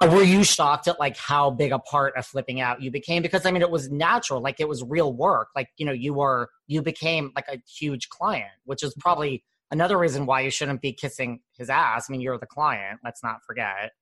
Uh, 0.00 0.08
were 0.08 0.22
you 0.22 0.42
shocked 0.42 0.88
at 0.88 0.98
like 0.98 1.16
how 1.16 1.50
big 1.50 1.72
a 1.72 1.78
part 1.78 2.16
of 2.16 2.26
flipping 2.26 2.60
out 2.60 2.82
you 2.82 2.90
became? 2.90 3.22
Because 3.22 3.46
I 3.46 3.50
mean, 3.50 3.62
it 3.62 3.70
was 3.70 3.90
natural, 3.90 4.40
like 4.40 4.60
it 4.60 4.68
was 4.68 4.82
real 4.82 5.12
work. 5.12 5.48
Like 5.54 5.68
you 5.76 5.86
know, 5.86 5.92
you 5.92 6.14
were 6.14 6.50
you 6.66 6.82
became 6.82 7.32
like 7.36 7.46
a 7.48 7.60
huge 7.68 8.08
client, 8.08 8.50
which 8.64 8.82
is 8.82 8.94
probably 8.98 9.44
another 9.70 9.98
reason 9.98 10.26
why 10.26 10.40
you 10.40 10.50
shouldn't 10.50 10.80
be 10.80 10.92
kissing 10.92 11.40
his 11.56 11.70
ass. 11.70 12.06
I 12.08 12.12
mean, 12.12 12.20
you're 12.20 12.38
the 12.38 12.46
client. 12.46 13.00
Let's 13.04 13.22
not 13.22 13.42
forget. 13.46 13.92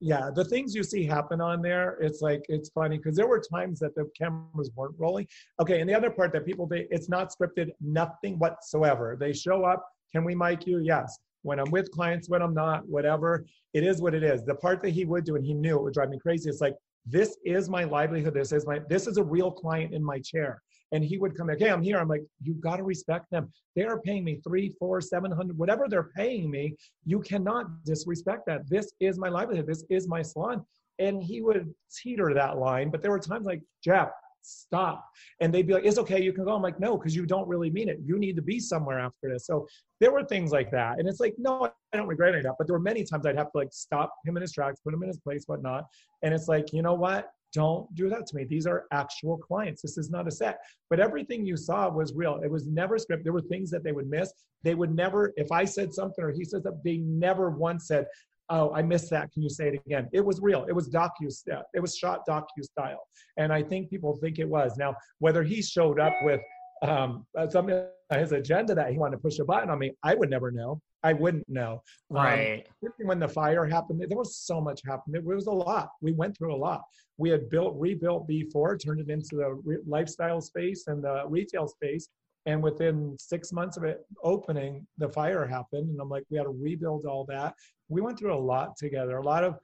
Yeah, 0.00 0.30
the 0.32 0.44
things 0.44 0.76
you 0.76 0.84
see 0.84 1.04
happen 1.04 1.40
on 1.40 1.60
there, 1.60 1.98
it's 2.00 2.20
like 2.20 2.42
it's 2.48 2.68
funny 2.70 2.98
because 2.98 3.16
there 3.16 3.26
were 3.26 3.40
times 3.40 3.80
that 3.80 3.94
the 3.96 4.08
cameras 4.16 4.70
weren't 4.76 4.94
rolling. 4.96 5.26
Okay, 5.60 5.80
and 5.80 5.88
the 5.88 5.94
other 5.94 6.10
part 6.10 6.32
that 6.32 6.46
people 6.46 6.66
they 6.66 6.86
it's 6.90 7.08
not 7.08 7.32
scripted, 7.32 7.70
nothing 7.80 8.38
whatsoever. 8.38 9.16
They 9.18 9.32
show 9.32 9.64
up. 9.64 9.88
Can 10.12 10.24
we 10.24 10.34
mic 10.34 10.66
you? 10.66 10.78
Yes 10.78 11.18
when 11.48 11.58
I'm 11.58 11.70
with 11.70 11.90
clients, 11.90 12.28
when 12.28 12.42
I'm 12.42 12.54
not, 12.54 12.86
whatever. 12.86 13.46
It 13.72 13.82
is 13.82 14.00
what 14.02 14.14
it 14.14 14.22
is. 14.22 14.44
The 14.44 14.54
part 14.54 14.82
that 14.82 14.90
he 14.90 15.04
would 15.04 15.24
do, 15.24 15.36
and 15.36 15.44
he 15.44 15.54
knew 15.54 15.76
it 15.76 15.82
would 15.82 15.94
drive 15.94 16.10
me 16.10 16.18
crazy, 16.18 16.48
it's 16.50 16.60
like, 16.60 16.76
this 17.06 17.38
is 17.44 17.70
my 17.70 17.84
livelihood. 17.84 18.34
This 18.34 18.52
is 18.52 18.66
my, 18.66 18.80
this 18.88 19.06
is 19.06 19.16
a 19.16 19.24
real 19.24 19.50
client 19.50 19.94
in 19.94 20.04
my 20.04 20.18
chair. 20.20 20.60
And 20.92 21.02
he 21.02 21.16
would 21.16 21.34
come, 21.36 21.48
okay, 21.50 21.70
I'm 21.70 21.82
here. 21.82 21.98
I'm 21.98 22.08
like, 22.08 22.24
you 22.42 22.54
got 22.54 22.76
to 22.76 22.82
respect 22.82 23.26
them. 23.30 23.50
They 23.76 23.84
are 23.84 24.00
paying 24.00 24.24
me 24.24 24.40
three, 24.46 24.74
four, 24.78 25.00
seven 25.00 25.30
hundred, 25.30 25.56
whatever 25.56 25.86
they're 25.88 26.10
paying 26.14 26.50
me. 26.50 26.74
You 27.06 27.20
cannot 27.20 27.64
disrespect 27.84 28.42
that. 28.46 28.68
This 28.68 28.92
is 29.00 29.18
my 29.18 29.30
livelihood. 29.30 29.66
This 29.66 29.84
is 29.88 30.06
my 30.06 30.22
salon. 30.22 30.64
And 30.98 31.22
he 31.22 31.40
would 31.40 31.72
teeter 31.98 32.34
that 32.34 32.58
line. 32.58 32.90
But 32.90 33.00
there 33.00 33.10
were 33.10 33.20
times 33.20 33.46
like, 33.46 33.62
Jeff, 33.82 34.10
stop. 34.48 35.08
And 35.40 35.52
they'd 35.52 35.66
be 35.66 35.74
like, 35.74 35.84
it's 35.84 35.98
okay, 35.98 36.22
you 36.22 36.32
can 36.32 36.44
go. 36.44 36.54
I'm 36.54 36.62
like, 36.62 36.80
no, 36.80 36.96
because 36.96 37.14
you 37.14 37.26
don't 37.26 37.48
really 37.48 37.70
mean 37.70 37.88
it. 37.88 37.98
You 38.04 38.18
need 38.18 38.36
to 38.36 38.42
be 38.42 38.58
somewhere 38.58 38.98
after 38.98 39.30
this. 39.32 39.46
So 39.46 39.66
there 40.00 40.12
were 40.12 40.24
things 40.24 40.50
like 40.52 40.70
that. 40.70 40.98
And 40.98 41.08
it's 41.08 41.20
like, 41.20 41.34
no, 41.38 41.70
I 41.92 41.96
don't 41.96 42.06
regret 42.06 42.30
any 42.30 42.38
of 42.38 42.44
that. 42.44 42.54
But 42.58 42.66
there 42.66 42.74
were 42.74 42.82
many 42.82 43.04
times 43.04 43.26
I'd 43.26 43.36
have 43.36 43.52
to 43.52 43.58
like 43.58 43.72
stop 43.72 44.12
him 44.24 44.36
in 44.36 44.42
his 44.42 44.52
tracks, 44.52 44.80
put 44.80 44.94
him 44.94 45.02
in 45.02 45.08
his 45.08 45.18
place, 45.18 45.44
whatnot. 45.46 45.84
And 46.22 46.34
it's 46.34 46.48
like, 46.48 46.72
you 46.72 46.82
know 46.82 46.94
what? 46.94 47.30
Don't 47.54 47.92
do 47.94 48.10
that 48.10 48.26
to 48.26 48.36
me. 48.36 48.44
These 48.44 48.66
are 48.66 48.84
actual 48.92 49.38
clients. 49.38 49.80
This 49.80 49.96
is 49.96 50.10
not 50.10 50.28
a 50.28 50.30
set. 50.30 50.58
But 50.90 51.00
everything 51.00 51.46
you 51.46 51.56
saw 51.56 51.88
was 51.88 52.12
real. 52.14 52.40
It 52.44 52.50
was 52.50 52.66
never 52.66 52.96
scripted. 52.96 53.24
There 53.24 53.32
were 53.32 53.40
things 53.40 53.70
that 53.70 53.82
they 53.82 53.92
would 53.92 54.08
miss. 54.10 54.32
They 54.64 54.74
would 54.74 54.94
never, 54.94 55.32
if 55.36 55.50
I 55.50 55.64
said 55.64 55.94
something 55.94 56.22
or 56.22 56.30
he 56.30 56.44
said 56.44 56.62
something, 56.62 56.82
they 56.84 56.98
never 56.98 57.50
once 57.50 57.86
said, 57.86 58.06
oh, 58.50 58.72
I 58.74 58.82
missed 58.82 59.10
that. 59.10 59.32
Can 59.32 59.42
you 59.42 59.50
say 59.50 59.68
it 59.68 59.82
again? 59.86 60.08
It 60.12 60.24
was 60.24 60.40
real. 60.40 60.64
It 60.68 60.72
was 60.72 60.88
docu. 60.88 61.28
It 61.74 61.80
was 61.80 61.96
shot 61.96 62.20
docu 62.28 62.62
style, 62.62 63.02
and 63.36 63.52
I 63.52 63.62
think 63.62 63.90
people 63.90 64.16
think 64.16 64.38
it 64.38 64.48
was. 64.48 64.76
Now, 64.76 64.94
whether 65.18 65.42
he 65.42 65.62
showed 65.62 66.00
up 66.00 66.14
with 66.22 66.40
um, 66.82 67.26
some 67.50 67.68
his 68.16 68.32
agenda 68.32 68.74
that 68.74 68.90
he 68.90 68.98
wanted 68.98 69.16
to 69.16 69.22
push 69.22 69.38
a 69.38 69.44
button 69.44 69.70
on 69.70 69.78
me, 69.78 69.92
I 70.02 70.14
would 70.14 70.30
never 70.30 70.50
know. 70.50 70.80
I 71.02 71.12
wouldn't 71.12 71.48
know. 71.48 71.82
Um, 72.10 72.16
right. 72.16 72.66
Um, 72.84 72.92
when 73.06 73.18
the 73.18 73.28
fire 73.28 73.66
happened, 73.66 74.00
there 74.00 74.18
was 74.18 74.36
so 74.36 74.60
much 74.60 74.80
happened. 74.86 75.14
It 75.14 75.24
was 75.24 75.46
a 75.46 75.52
lot. 75.52 75.90
We 76.00 76.12
went 76.12 76.36
through 76.36 76.54
a 76.54 76.56
lot. 76.56 76.82
We 77.18 77.30
had 77.30 77.50
built, 77.50 77.74
rebuilt 77.78 78.26
before, 78.26 78.76
turned 78.76 79.00
it 79.00 79.10
into 79.10 79.36
the 79.36 79.60
re- 79.64 79.78
lifestyle 79.86 80.40
space 80.40 80.86
and 80.86 81.02
the 81.02 81.24
retail 81.28 81.68
space. 81.68 82.08
And 82.46 82.62
within 82.62 83.16
six 83.18 83.52
months 83.52 83.76
of 83.76 83.84
it 83.84 84.06
opening, 84.24 84.86
the 84.96 85.08
fire 85.08 85.46
happened. 85.46 85.90
And 85.90 86.00
I'm 86.00 86.08
like, 86.08 86.24
we 86.30 86.38
had 86.38 86.44
to 86.44 86.50
rebuild 86.50 87.04
all 87.04 87.24
that. 87.26 87.54
We 87.88 88.00
went 88.00 88.18
through 88.18 88.34
a 88.34 88.38
lot 88.38 88.76
together, 88.76 89.16
a 89.18 89.22
lot 89.22 89.44
of 89.44 89.56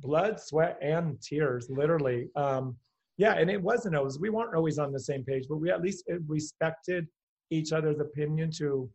blood, 0.00 0.40
sweat, 0.40 0.78
and 0.80 1.20
tears, 1.20 1.68
literally. 1.70 2.28
Um, 2.36 2.76
yeah, 3.18 3.34
and 3.34 3.50
it 3.50 3.60
wasn't 3.60 3.96
always, 3.96 4.18
we 4.18 4.30
weren't 4.30 4.54
always 4.54 4.78
on 4.78 4.92
the 4.92 5.00
same 5.00 5.24
page, 5.24 5.44
but 5.48 5.56
we 5.56 5.70
at 5.70 5.82
least 5.82 6.04
respected 6.26 7.06
each 7.50 7.72
other's 7.72 8.00
opinion 8.00 8.50
to 8.58 8.88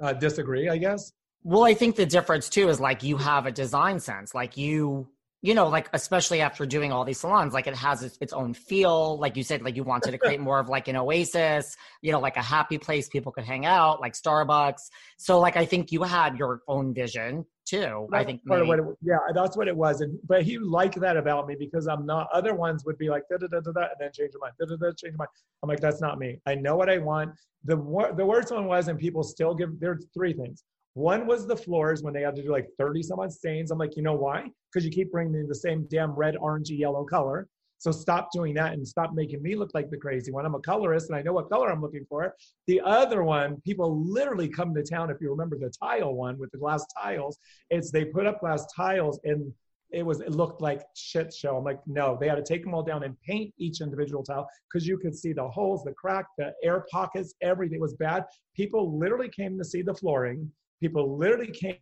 uh, 0.00 0.12
disagree, 0.12 0.68
I 0.68 0.78
guess. 0.78 1.12
Well, 1.42 1.64
I 1.64 1.74
think 1.74 1.96
the 1.96 2.06
difference 2.06 2.48
too 2.48 2.68
is 2.68 2.80
like 2.80 3.02
you 3.02 3.16
have 3.16 3.46
a 3.46 3.52
design 3.52 4.00
sense. 4.00 4.34
Like 4.34 4.56
you 4.56 5.08
you 5.42 5.54
know, 5.54 5.68
like 5.68 5.88
especially 5.92 6.40
after 6.40 6.66
doing 6.66 6.92
all 6.92 7.04
these 7.04 7.20
salons, 7.20 7.52
like 7.52 7.68
it 7.68 7.76
has 7.76 8.02
its, 8.02 8.18
its, 8.20 8.32
own 8.32 8.52
feel. 8.52 9.16
Like 9.18 9.36
you 9.36 9.44
said, 9.44 9.62
like 9.62 9.76
you 9.76 9.84
wanted 9.84 10.10
to 10.10 10.18
create 10.18 10.40
more 10.40 10.58
of 10.58 10.68
like 10.68 10.88
an 10.88 10.96
oasis, 10.96 11.76
you 12.02 12.10
know, 12.10 12.18
like 12.18 12.36
a 12.36 12.42
happy 12.42 12.78
place 12.78 13.08
people 13.08 13.30
could 13.30 13.44
hang 13.44 13.64
out, 13.64 14.00
like 14.00 14.14
Starbucks. 14.14 14.80
So, 15.18 15.38
like 15.38 15.56
I 15.56 15.64
think 15.64 15.92
you 15.92 16.02
had 16.02 16.36
your 16.36 16.62
own 16.66 16.94
vision 16.94 17.44
too. 17.66 18.08
That's 18.10 18.22
I 18.22 18.24
think 18.24 18.46
part 18.46 18.62
of 18.62 18.68
what 18.68 18.78
it, 18.78 18.84
yeah, 19.02 19.18
that's 19.34 19.56
what 19.56 19.68
it 19.68 19.76
was. 19.76 20.00
And 20.00 20.18
but 20.26 20.42
he 20.42 20.58
liked 20.58 20.98
that 21.00 21.16
about 21.16 21.46
me 21.46 21.56
because 21.58 21.86
I'm 21.86 22.06
not. 22.06 22.28
Other 22.32 22.54
ones 22.54 22.84
would 22.84 22.98
be 22.98 23.08
like 23.08 23.24
da 23.30 23.36
da 23.38 23.48
da 23.48 23.60
da, 23.60 23.72
da 23.72 23.80
and 23.82 23.90
then 24.00 24.10
change 24.12 24.30
your 24.32 24.40
mind, 24.40 24.54
da 24.58 24.66
da 24.66 24.76
da, 24.76 24.86
change 24.88 25.12
your 25.12 25.18
mind. 25.18 25.30
I'm 25.62 25.68
like, 25.68 25.80
that's 25.80 26.00
not 26.00 26.18
me. 26.18 26.40
I 26.46 26.54
know 26.54 26.76
what 26.76 26.88
I 26.88 26.98
want. 26.98 27.32
The 27.64 27.76
the 28.16 28.24
worst 28.24 28.52
one 28.52 28.66
was, 28.66 28.88
and 28.88 28.98
people 28.98 29.22
still 29.22 29.54
give. 29.54 29.78
There's 29.80 30.06
three 30.14 30.32
things. 30.32 30.64
One 30.94 31.26
was 31.26 31.46
the 31.46 31.56
floors 31.56 32.02
when 32.02 32.14
they 32.14 32.22
had 32.22 32.34
to 32.36 32.42
do 32.42 32.50
like 32.50 32.68
30 32.78 33.02
some 33.02 33.20
odd 33.20 33.30
stains. 33.30 33.70
I'm 33.70 33.76
like, 33.76 33.96
you 33.96 34.02
know 34.02 34.14
why? 34.14 34.50
Because 34.72 34.82
you 34.82 34.90
keep 34.90 35.12
bringing 35.12 35.34
me 35.34 35.42
the 35.46 35.54
same 35.54 35.86
damn 35.90 36.12
red, 36.12 36.36
orangey, 36.36 36.78
yellow 36.78 37.04
color. 37.04 37.48
So 37.78 37.90
stop 37.90 38.30
doing 38.32 38.54
that 38.54 38.72
and 38.72 38.86
stop 38.86 39.12
making 39.14 39.42
me 39.42 39.54
look 39.54 39.70
like 39.74 39.90
the 39.90 39.96
crazy 39.96 40.32
one. 40.32 40.46
I'm 40.46 40.54
a 40.54 40.60
colorist 40.60 41.08
and 41.08 41.16
I 41.16 41.22
know 41.22 41.32
what 41.32 41.50
color 41.50 41.70
I'm 41.70 41.82
looking 41.82 42.06
for. 42.08 42.34
The 42.66 42.80
other 42.80 43.22
one, 43.22 43.60
people 43.62 44.04
literally 44.04 44.48
come 44.48 44.74
to 44.74 44.82
town. 44.82 45.10
If 45.10 45.20
you 45.20 45.30
remember 45.30 45.58
the 45.58 45.70
tile 45.70 46.14
one 46.14 46.38
with 46.38 46.50
the 46.52 46.58
glass 46.58 46.84
tiles, 47.00 47.38
it's 47.70 47.90
they 47.90 48.04
put 48.04 48.26
up 48.26 48.40
glass 48.40 48.66
tiles 48.74 49.20
and 49.24 49.52
it 49.90 50.04
was 50.04 50.20
it 50.20 50.32
looked 50.32 50.60
like 50.60 50.82
shit 50.96 51.32
show. 51.32 51.56
I'm 51.56 51.64
like, 51.64 51.80
no, 51.86 52.16
they 52.20 52.28
had 52.28 52.36
to 52.36 52.42
take 52.42 52.64
them 52.64 52.74
all 52.74 52.82
down 52.82 53.04
and 53.04 53.16
paint 53.20 53.54
each 53.58 53.80
individual 53.80 54.24
tile 54.24 54.48
because 54.68 54.86
you 54.86 54.98
could 54.98 55.16
see 55.16 55.32
the 55.32 55.48
holes, 55.48 55.84
the 55.84 55.92
crack, 55.92 56.26
the 56.38 56.52
air 56.64 56.84
pockets, 56.90 57.34
everything 57.40 57.80
was 57.80 57.94
bad. 57.94 58.24
People 58.56 58.98
literally 58.98 59.28
came 59.28 59.56
to 59.58 59.64
see 59.64 59.82
the 59.82 59.94
flooring 59.94 60.50
people 60.80 61.16
literally 61.16 61.50
came 61.50 61.78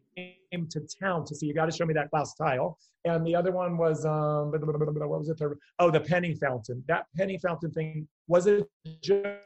to 0.71 0.81
town 1.01 1.25
to 1.27 1.35
see 1.35 1.47
you 1.47 1.55
got 1.55 1.67
to 1.67 1.77
show 1.77 1.85
me 1.85 1.95
that 1.95 2.11
glass 2.11 2.35
tile 2.35 2.79
and 3.05 3.27
the 3.27 3.35
other 3.35 3.53
one 3.53 3.77
was 3.77 4.05
um 4.07 4.51
what 4.51 5.09
was 5.09 5.29
it? 5.29 5.41
Oh 5.79 5.91
the 5.91 6.01
penny 6.01 6.35
fountain. 6.35 6.83
That 6.89 7.07
penny 7.17 7.39
fountain 7.39 7.71
thing 7.71 8.09
was 8.29 8.47
a 8.47 8.65
joke 9.03 9.41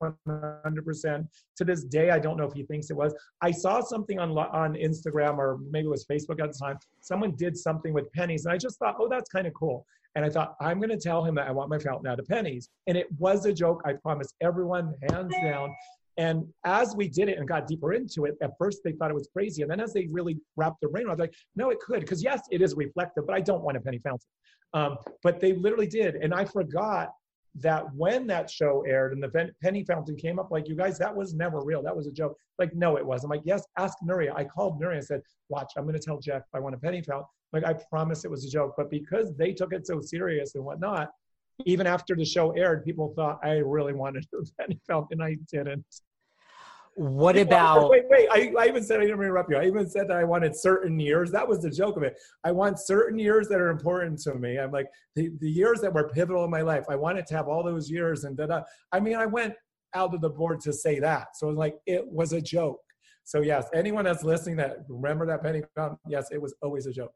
100% 0.00 1.28
to 1.56 1.64
this 1.64 1.82
day 1.82 2.10
i 2.10 2.20
don't 2.20 2.36
know 2.36 2.44
if 2.44 2.52
he 2.52 2.62
thinks 2.62 2.90
it 2.90 2.96
was. 2.96 3.14
I 3.42 3.50
saw 3.50 3.80
something 3.80 4.18
on 4.18 4.30
on 4.30 4.74
instagram 4.74 5.38
or 5.38 5.58
maybe 5.70 5.86
it 5.86 5.90
was 5.90 6.04
facebook 6.06 6.40
at 6.42 6.52
the 6.52 6.58
time. 6.58 6.78
Someone 7.00 7.34
did 7.36 7.56
something 7.56 7.92
with 7.92 8.10
pennies 8.12 8.44
and 8.44 8.52
i 8.52 8.56
just 8.56 8.78
thought 8.78 8.96
oh 9.00 9.08
that's 9.08 9.28
kind 9.30 9.46
of 9.46 9.54
cool. 9.54 9.86
And 10.14 10.24
i 10.24 10.30
thought 10.30 10.54
i'm 10.60 10.78
going 10.78 10.90
to 10.90 10.98
tell 10.98 11.24
him 11.24 11.34
that 11.36 11.46
i 11.48 11.50
want 11.50 11.70
my 11.70 11.78
fountain 11.78 12.06
out 12.06 12.18
of 12.18 12.26
pennies. 12.26 12.70
And 12.86 12.96
it 12.96 13.06
was 13.18 13.44
a 13.46 13.52
joke 13.52 13.82
i 13.84 13.92
promise. 13.92 14.34
Everyone 14.40 14.94
hands 15.10 15.34
down 15.42 15.74
and 16.18 16.44
as 16.64 16.96
we 16.96 17.08
did 17.08 17.28
it 17.28 17.38
and 17.38 17.46
got 17.46 17.68
deeper 17.68 17.92
into 17.92 18.24
it, 18.24 18.34
at 18.42 18.50
first 18.58 18.80
they 18.84 18.90
thought 18.92 19.10
it 19.10 19.14
was 19.14 19.28
crazy. 19.32 19.62
And 19.62 19.70
then 19.70 19.80
as 19.80 19.92
they 19.92 20.08
really 20.10 20.36
wrapped 20.56 20.80
their 20.80 20.90
brain 20.90 21.06
around, 21.06 21.20
like, 21.20 21.32
no, 21.54 21.70
it 21.70 21.78
could. 21.78 22.00
Because 22.00 22.22
yes, 22.24 22.42
it 22.50 22.60
is 22.60 22.74
reflective, 22.74 23.24
but 23.24 23.36
I 23.36 23.40
don't 23.40 23.62
want 23.62 23.76
a 23.76 23.80
penny 23.80 24.00
fountain. 24.00 24.26
Um, 24.74 24.98
but 25.22 25.38
they 25.38 25.52
literally 25.52 25.86
did. 25.86 26.16
And 26.16 26.34
I 26.34 26.44
forgot 26.44 27.12
that 27.60 27.84
when 27.94 28.26
that 28.26 28.50
show 28.50 28.84
aired 28.86 29.12
and 29.12 29.22
the 29.22 29.52
penny 29.62 29.84
fountain 29.84 30.16
came 30.16 30.40
up, 30.40 30.50
like, 30.50 30.68
you 30.68 30.74
guys, 30.74 30.98
that 30.98 31.14
was 31.14 31.34
never 31.34 31.60
real. 31.62 31.82
That 31.84 31.96
was 31.96 32.08
a 32.08 32.12
joke. 32.12 32.36
Like, 32.58 32.74
no, 32.74 32.96
it 32.96 33.06
wasn't. 33.06 33.32
I'm 33.32 33.38
like, 33.38 33.46
yes, 33.46 33.64
ask 33.78 33.96
Nuria. 34.04 34.34
I 34.34 34.42
called 34.42 34.80
Nuria 34.80 34.94
and 34.94 35.04
said, 35.04 35.22
watch, 35.48 35.72
I'm 35.76 35.84
going 35.84 35.94
to 35.94 36.04
tell 36.04 36.18
Jeff 36.18 36.42
I 36.52 36.58
want 36.58 36.74
a 36.74 36.78
penny 36.78 37.00
fountain. 37.00 37.28
Like, 37.52 37.64
I 37.64 37.74
promise 37.74 38.24
it 38.24 38.30
was 38.30 38.44
a 38.44 38.50
joke. 38.50 38.74
But 38.76 38.90
because 38.90 39.36
they 39.36 39.52
took 39.52 39.72
it 39.72 39.86
so 39.86 40.00
serious 40.00 40.56
and 40.56 40.64
whatnot, 40.64 41.10
even 41.64 41.86
after 41.86 42.14
the 42.14 42.24
show 42.24 42.50
aired, 42.52 42.84
people 42.84 43.12
thought 43.14 43.38
I 43.42 43.58
really 43.58 43.92
wanted 43.92 44.26
a 44.34 44.44
penny 44.60 44.80
fountain. 44.86 45.20
I 45.20 45.36
didn't. 45.50 45.84
What 46.98 47.36
about? 47.36 47.90
Wait, 47.90 48.06
wait. 48.08 48.28
I, 48.28 48.52
I 48.58 48.66
even 48.66 48.82
said 48.82 48.98
I 48.98 49.04
didn't 49.04 49.20
interrupt 49.20 49.50
you. 49.50 49.56
I 49.56 49.66
even 49.66 49.88
said 49.88 50.08
that 50.08 50.16
I 50.16 50.24
wanted 50.24 50.56
certain 50.56 50.98
years. 50.98 51.30
That 51.30 51.46
was 51.46 51.62
the 51.62 51.70
joke 51.70 51.96
of 51.96 52.02
it. 52.02 52.18
I 52.42 52.50
want 52.50 52.80
certain 52.80 53.20
years 53.20 53.46
that 53.48 53.60
are 53.60 53.68
important 53.68 54.18
to 54.22 54.34
me. 54.34 54.58
I'm 54.58 54.72
like 54.72 54.88
the, 55.14 55.30
the 55.40 55.48
years 55.48 55.80
that 55.82 55.94
were 55.94 56.08
pivotal 56.08 56.42
in 56.44 56.50
my 56.50 56.62
life. 56.62 56.86
I 56.90 56.96
wanted 56.96 57.24
to 57.28 57.36
have 57.36 57.46
all 57.46 57.62
those 57.62 57.88
years 57.88 58.24
and 58.24 58.36
da. 58.36 58.62
I 58.90 58.98
mean, 58.98 59.14
I 59.14 59.26
went 59.26 59.54
out 59.94 60.12
of 60.12 60.20
the 60.20 60.28
board 60.28 60.60
to 60.62 60.72
say 60.72 60.98
that. 60.98 61.36
So 61.36 61.46
it 61.46 61.50
was 61.50 61.58
like 61.58 61.76
it 61.86 62.04
was 62.04 62.32
a 62.32 62.40
joke. 62.40 62.80
So 63.22 63.42
yes, 63.42 63.68
anyone 63.72 64.04
that's 64.04 64.24
listening 64.24 64.56
that 64.56 64.78
remember 64.88 65.24
that 65.26 65.40
penny 65.40 65.62
fountain, 65.76 65.98
yes, 66.08 66.32
it 66.32 66.42
was 66.42 66.52
always 66.62 66.86
a 66.86 66.92
joke. 66.92 67.14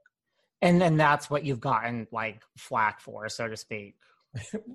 And 0.60 0.80
then 0.80 0.96
that's 0.96 1.28
what 1.28 1.44
you've 1.44 1.60
gotten 1.60 2.06
like 2.12 2.40
flack 2.56 3.00
for, 3.00 3.28
so 3.28 3.48
to 3.48 3.56
speak 3.56 3.96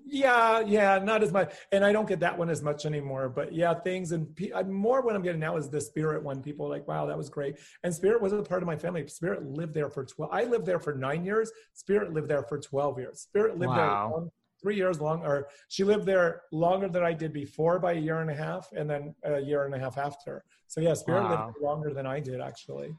yeah, 0.06 0.60
yeah, 0.60 1.00
not 1.00 1.24
as 1.24 1.32
much, 1.32 1.54
and 1.72 1.84
I 1.84 1.92
don't 1.92 2.08
get 2.08 2.20
that 2.20 2.38
one 2.38 2.50
as 2.50 2.62
much 2.62 2.86
anymore. 2.86 3.28
But 3.28 3.54
yeah, 3.54 3.74
things 3.74 4.12
and 4.12 4.28
more 4.68 5.02
what 5.02 5.16
I'm 5.16 5.24
getting 5.24 5.40
now 5.40 5.58
is 5.58 5.70
the 5.70 5.82
spirit 5.82 6.22
one. 6.22 6.42
People 6.42 6.70
like, 6.70 6.88
wow, 6.88 7.06
that 7.08 7.18
was 7.18 7.30
great. 7.30 7.58
And 7.84 7.94
spirit 7.94 8.22
was 8.22 8.34
a 8.34 8.44
part 8.44 8.62
of 8.62 8.68
my 8.68 8.76
family. 8.76 9.08
Spirit 9.08 9.44
lived 9.46 9.74
there 9.74 9.90
for 9.90 10.06
twelve. 10.06 10.32
I 10.32 10.44
lived 10.44 10.66
there 10.66 10.80
for 10.80 10.94
nine 10.94 11.26
years. 11.26 11.52
Spirit 11.74 12.14
lived 12.14 12.28
there 12.28 12.44
for 12.44 12.60
twelve 12.60 13.00
years. 13.00 13.22
Spirit 13.22 13.58
lived 13.58 13.72
wow. 13.72 14.14
there 14.16 14.30
three 14.62 14.76
years 14.76 15.00
long, 15.00 15.24
or 15.24 15.48
she 15.70 15.84
lived 15.84 16.06
there 16.06 16.42
longer 16.52 16.88
than 16.88 17.04
I 17.04 17.14
did 17.14 17.34
before 17.34 17.80
by 17.80 17.94
a 17.94 18.00
year 18.00 18.22
and 18.22 18.30
a 18.30 18.36
half, 18.36 18.70
and 18.74 18.90
then 18.90 19.16
a 19.24 19.40
year 19.40 19.66
and 19.66 19.74
a 19.74 19.80
half 19.80 19.98
after. 19.98 20.44
So 20.68 20.82
yeah, 20.82 20.94
Spirit 20.94 21.24
wow. 21.24 21.48
lived 21.48 21.58
longer 21.62 21.94
than 21.94 22.06
I 22.06 22.20
did 22.20 22.42
actually. 22.42 22.96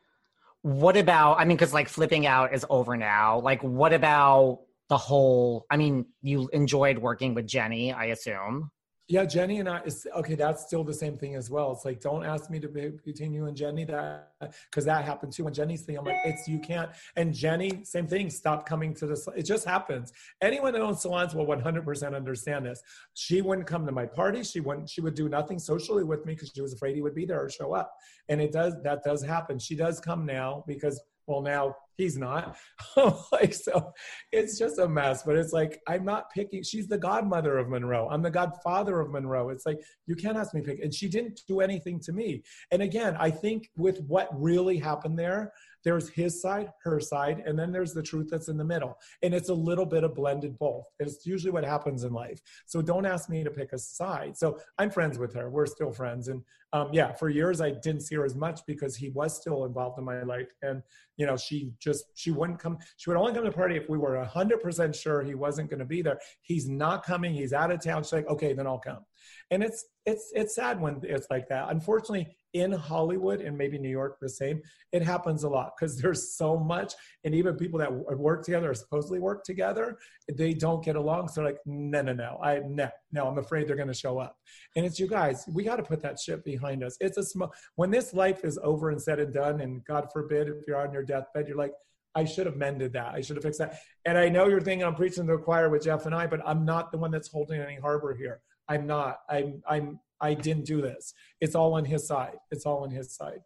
What 0.62 0.96
about? 0.96 1.38
I 1.38 1.44
mean, 1.44 1.56
because 1.56 1.72
like 1.72 1.88
flipping 1.88 2.26
out 2.26 2.52
is 2.52 2.66
over 2.68 2.96
now. 2.96 3.38
Like, 3.38 3.62
what 3.62 3.92
about 3.92 4.62
the 4.89 4.97
whole 4.97 5.66
i 5.70 5.76
mean 5.76 6.07
you 6.22 6.49
enjoyed 6.53 6.99
working 6.99 7.34
with 7.34 7.47
jenny 7.47 7.93
i 7.93 8.07
assume. 8.07 8.70
Yeah 9.11 9.24
jenny 9.24 9.59
and 9.59 9.68
i 9.68 9.80
is 9.86 10.07
okay 10.14 10.34
that's 10.34 10.64
still 10.66 10.84
the 10.84 10.93
same 10.93 11.16
thing 11.16 11.34
as 11.34 11.49
well. 11.51 11.72
It's 11.72 11.86
like 11.86 12.01
don't 12.01 12.24
ask 12.24 12.51
me 12.51 12.61
to 12.61 12.68
be, 12.68 12.93
between 13.05 13.32
you 13.32 13.47
and 13.47 13.57
jenny 13.57 13.84
that 13.84 14.32
because 14.70 14.84
that 14.84 15.05
happened 15.05 15.32
too. 15.32 15.45
When 15.45 15.55
jenny's 15.55 15.82
thing 15.82 15.97
i'm 15.97 16.05
like 16.05 16.16
it's 16.26 16.47
you 16.47 16.59
can't 16.59 16.91
and 17.16 17.32
jenny 17.32 17.84
same 17.84 18.07
thing 18.07 18.28
stop 18.28 18.66
coming 18.66 18.93
to 18.95 19.07
this 19.07 19.26
it 19.34 19.45
just 19.45 19.64
happens. 19.64 20.12
Anyone 20.43 20.74
that 20.74 20.82
owns 20.82 21.01
salons 21.01 21.34
will 21.34 21.47
100% 21.47 22.14
understand 22.14 22.66
this. 22.66 22.82
She 23.14 23.41
wouldn't 23.41 23.66
come 23.66 23.86
to 23.86 23.93
my 23.93 24.05
party 24.05 24.43
she 24.43 24.61
wouldn't 24.61 24.91
she 24.91 25.01
would 25.01 25.14
do 25.14 25.28
nothing 25.28 25.59
socially 25.59 26.05
with 26.05 26.26
me 26.26 26.34
because 26.34 26.53
she 26.55 26.61
was 26.61 26.74
afraid 26.74 26.95
he 26.95 27.03
would 27.03 27.14
be 27.14 27.24
there 27.24 27.43
or 27.43 27.49
show 27.49 27.72
up. 27.72 27.95
And 28.28 28.43
it 28.43 28.53
does 28.53 28.74
that 28.84 29.05
does 29.05 29.22
happen. 29.22 29.59
She 29.59 29.74
does 29.74 30.01
come 30.01 30.26
now 30.26 30.64
because 30.66 31.01
well 31.26 31.41
now 31.41 31.74
he's 31.99 32.16
not. 32.16 32.57
Like 33.32 33.53
so 33.53 33.92
it's 34.32 34.59
just 34.59 34.78
a 34.78 34.88
mess 34.88 35.22
but 35.22 35.36
it's 35.36 35.53
like 35.53 35.80
i'm 35.86 36.05
not 36.05 36.30
picking 36.30 36.62
she's 36.62 36.88
the 36.88 36.99
godmother 36.99 37.59
of 37.59 37.68
monroe. 37.68 38.09
I'm 38.11 38.22
the 38.22 38.30
godfather 38.30 39.01
of 39.01 39.11
monroe. 39.11 39.51
It's 39.51 39.66
like 39.66 39.78
you 40.07 40.16
can't 40.16 40.36
ask 40.36 40.55
me 40.55 40.62
to 40.62 40.66
pick 40.66 40.82
and 40.82 40.92
she 40.92 41.09
didn't 41.09 41.40
do 41.46 41.61
anything 41.61 42.01
to 42.01 42.12
me. 42.12 42.42
And 42.70 42.82
again 42.82 43.16
i 43.20 43.30
think 43.30 43.70
with 43.76 44.01
what 44.07 44.28
really 44.32 44.78
happened 44.78 45.18
there 45.18 45.53
there's 45.85 46.09
his 46.09 46.41
side, 46.41 46.72
her 46.83 47.01
side, 47.01 47.43
and 47.47 47.59
then 47.59 47.72
there's 47.72 47.93
the 47.93 48.03
truth 48.03 48.29
that's 48.31 48.49
in 48.49 48.57
the 48.57 48.64
middle. 48.64 48.99
And 49.22 49.35
it's 49.35 49.49
a 49.49 49.55
little 49.55 49.87
bit 49.87 50.05
of 50.05 50.14
blended 50.14 50.59
both. 50.59 50.85
It's 50.99 51.26
usually 51.26 51.53
what 51.53 51.64
happens 51.64 52.05
in 52.05 52.12
life. 52.12 52.41
So 52.66 52.83
don't 52.83 53.07
ask 53.07 53.29
me 53.29 53.45
to 53.45 53.51
pick 53.51 53.72
a 53.72 53.79
side. 53.79 54.37
So 54.37 54.59
I'm 54.79 54.91
friends 54.91 55.18
with 55.18 55.35
her. 55.35 55.51
We're 55.51 55.66
still 55.66 55.93
friends. 55.93 56.29
And 56.29 56.43
um, 56.72 56.91
yeah, 56.93 57.12
for 57.12 57.29
years 57.29 57.61
I 57.61 57.70
didn't 57.70 58.03
see 58.03 58.16
her 58.16 58.24
as 58.24 58.35
much 58.35 58.61
because 58.66 58.97
he 58.97 59.11
was 59.11 59.37
still 59.37 59.64
involved 59.64 59.99
in 59.99 60.05
my 60.05 60.22
life. 60.22 60.49
And, 60.62 60.83
you 61.16 61.26
know, 61.26 61.37
she 61.37 61.72
just, 61.79 62.05
she 62.14 62.31
wouldn't 62.31 62.59
come, 62.59 62.79
she 62.97 63.11
would 63.11 63.16
only 63.16 63.33
come 63.33 63.45
to 63.45 63.51
the 63.51 63.57
party 63.57 63.76
if 63.76 63.89
we 63.89 63.99
were 63.99 64.24
100% 64.35 64.95
sure 64.95 65.22
he 65.22 65.35
wasn't 65.35 65.70
going 65.70 65.81
to 65.81 65.87
be 65.87 66.03
there. 66.03 66.18
He's 66.43 66.68
not 66.68 67.05
coming. 67.05 67.33
He's 67.33 67.53
out 67.53 67.70
of 67.70 67.83
town. 67.83 68.03
She's 68.03 68.12
like, 68.12 68.29
okay, 68.29 68.53
then 68.53 68.66
I'll 68.66 68.79
come. 68.79 69.05
And 69.51 69.62
it's, 69.62 69.85
it's, 70.07 70.33
it's 70.35 70.55
sad 70.55 70.81
when 70.81 71.01
it's 71.03 71.26
like 71.31 71.49
that. 71.49 71.70
Unfortunately, 71.70 72.37
in 72.55 72.72
Hollywood 72.72 73.41
and 73.41 73.57
maybe 73.57 73.79
New 73.79 73.91
York 73.91 74.18
the 74.20 74.29
same, 74.29 74.62
it 74.93 75.03
happens 75.03 75.45
a 75.45 75.49
lot 75.49 75.72
because 75.79 75.97
there's 76.01 76.37
so 76.37 76.57
much. 76.59 76.95
And 77.24 77.35
even 77.35 77.57
people 77.57 77.79
that 77.79 77.93
work 77.93 78.45
together 78.45 78.70
or 78.70 78.74
supposedly 78.74 79.18
work 79.18 79.45
together, 79.45 79.99
they 80.33 80.55
don't 80.55 80.85
get 80.85 80.97
along. 80.97 81.29
So 81.29 81.41
they're 81.41 81.53
like, 81.53 81.61
no, 81.66 82.03
no, 82.03 82.12
no, 82.12 82.39
I 82.43 82.61
no, 82.66 82.89
no, 83.12 83.26
I'm 83.26 83.39
afraid 83.39 83.68
they're 83.68 83.76
gonna 83.76 83.95
show 83.95 84.18
up. 84.18 84.37
And 84.76 84.87
it's 84.87 84.99
you 84.99 85.07
guys, 85.07 85.45
we 85.53 85.64
gotta 85.64 85.83
put 85.83 86.03
that 86.03 86.18
shit 86.18 86.45
behind 86.45 86.83
us. 86.83 86.97
It's 87.01 87.18
a 87.18 87.22
small 87.22 87.53
when 87.76 87.91
this 87.91 88.14
life 88.14 88.45
is 88.45 88.59
over 88.62 88.91
and 88.91 89.01
said 89.01 89.18
and 89.18 89.33
done, 89.33 89.61
and 89.61 89.85
God 89.85 90.09
forbid 90.12 90.49
if 90.49 90.66
you're 90.66 90.81
on 90.81 90.93
your 90.93 91.05
deathbed, 91.05 91.49
you're 91.49 91.57
like, 91.57 91.72
I 92.14 92.24
should 92.24 92.47
have 92.47 92.57
mended 92.57 92.95
that. 92.95 93.14
I 93.14 93.20
should 93.20 93.37
have 93.37 93.45
fixed 93.45 93.61
that. 93.61 93.79
And 94.05 94.18
I 94.18 94.29
know 94.29 94.49
you're 94.49 94.61
thinking 94.61 94.85
I'm 94.85 94.95
preaching 94.95 95.26
to 95.26 95.37
the 95.37 95.39
choir 95.39 95.68
with 95.68 95.85
Jeff 95.85 96.07
and 96.07 96.14
I, 96.14 96.26
but 96.26 96.41
I'm 96.45 96.64
not 96.64 96.91
the 96.91 96.99
one 96.99 97.11
that's 97.11 97.29
holding 97.29 97.61
any 97.61 97.76
harbor 97.76 98.14
here. 98.14 98.41
I'm 98.69 98.87
not. 98.87 99.21
I'm 99.29 99.62
I'm 99.66 100.01
I 100.21 100.35
didn't 100.35 100.66
do 100.66 100.81
this. 100.83 101.14
It's 101.41 101.55
all 101.55 101.75
on 101.75 101.85
his 101.85 102.07
side. 102.07 102.37
It's 102.51 102.66
all 102.66 102.83
on 102.85 102.91
his 102.91 103.14
side. 103.14 103.41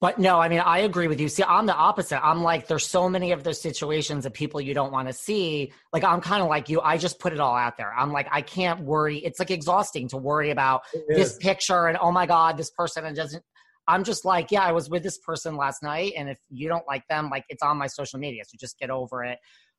But 0.00 0.18
no, 0.18 0.38
I 0.38 0.48
mean, 0.48 0.60
I 0.60 0.80
agree 0.80 1.08
with 1.08 1.20
you. 1.20 1.28
See, 1.28 1.42
I'm 1.42 1.66
the 1.66 1.74
opposite. 1.74 2.24
I'm 2.24 2.44
like, 2.44 2.68
there's 2.68 2.86
so 2.86 3.08
many 3.08 3.32
of 3.32 3.42
those 3.42 3.60
situations 3.60 4.26
of 4.26 4.32
people 4.32 4.60
you 4.60 4.72
don't 4.72 4.92
want 4.92 5.08
to 5.08 5.12
see. 5.12 5.72
Like, 5.92 6.04
I'm 6.04 6.20
kind 6.20 6.40
of 6.40 6.48
like 6.48 6.68
you. 6.68 6.80
I 6.80 6.98
just 6.98 7.18
put 7.18 7.32
it 7.32 7.40
all 7.40 7.56
out 7.56 7.76
there. 7.76 7.92
I'm 7.92 8.12
like, 8.12 8.28
I 8.30 8.42
can't 8.42 8.82
worry. 8.82 9.18
It's 9.18 9.40
like 9.40 9.50
exhausting 9.50 10.06
to 10.10 10.16
worry 10.16 10.50
about 10.50 10.82
this 11.08 11.36
picture 11.38 11.88
and 11.88 11.98
oh 12.00 12.12
my 12.12 12.26
God, 12.26 12.56
this 12.56 12.70
person 12.70 13.04
and 13.06 13.16
doesn't. 13.16 13.42
I'm 13.88 14.04
just 14.04 14.24
like, 14.24 14.52
yeah, 14.52 14.62
I 14.62 14.70
was 14.70 14.88
with 14.88 15.02
this 15.02 15.18
person 15.18 15.56
last 15.56 15.82
night. 15.82 16.12
And 16.16 16.28
if 16.28 16.38
you 16.48 16.68
don't 16.68 16.86
like 16.86 17.02
them, 17.08 17.28
like, 17.28 17.44
it's 17.48 17.62
on 17.62 17.76
my 17.76 17.88
social 17.88 18.20
media. 18.20 18.44
So 18.46 18.56
just 18.60 18.78
get 18.78 18.90
over 18.90 19.24
it. 19.24 19.38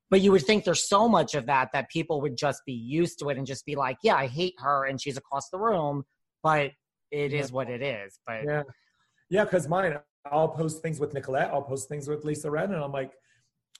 But 0.10 0.22
you 0.22 0.32
would 0.32 0.43
think 0.43 0.64
there's 0.64 0.88
so 0.88 1.07
much 1.07 1.36
of 1.36 1.45
that 1.45 1.70
that 1.74 1.89
people 1.89 2.22
would 2.22 2.36
just 2.36 2.62
be 2.66 2.74
used 2.74 3.20
to 3.20 3.30
it 3.30 3.38
and 3.38 3.45
just 3.45 3.66
be 3.66 3.76
like, 3.76 3.97
yeah, 4.01 4.16
I 4.16 4.28
hate 4.28 4.55
her 4.57 4.86
and 4.86 4.99
she's 4.99 5.18
across 5.18 5.49
the 5.49 5.60
room. 5.60 6.03
But 6.41 6.72
it 7.12 7.34
is 7.34 7.51
what 7.51 7.70
it 7.70 7.82
is. 7.82 8.20
But 8.26 8.43
yeah, 8.45 8.64
yeah, 9.30 9.43
because 9.43 9.68
mine, 9.68 9.99
I'll 10.32 10.47
post 10.47 10.82
things 10.82 10.99
with 10.99 11.14
Nicolette, 11.14 11.51
I'll 11.51 11.62
post 11.62 11.89
things 11.89 12.07
with 12.07 12.24
Lisa 12.24 12.47
Rinna, 12.47 12.76
and 12.76 12.84
I'm 12.84 12.91
like, 12.91 13.12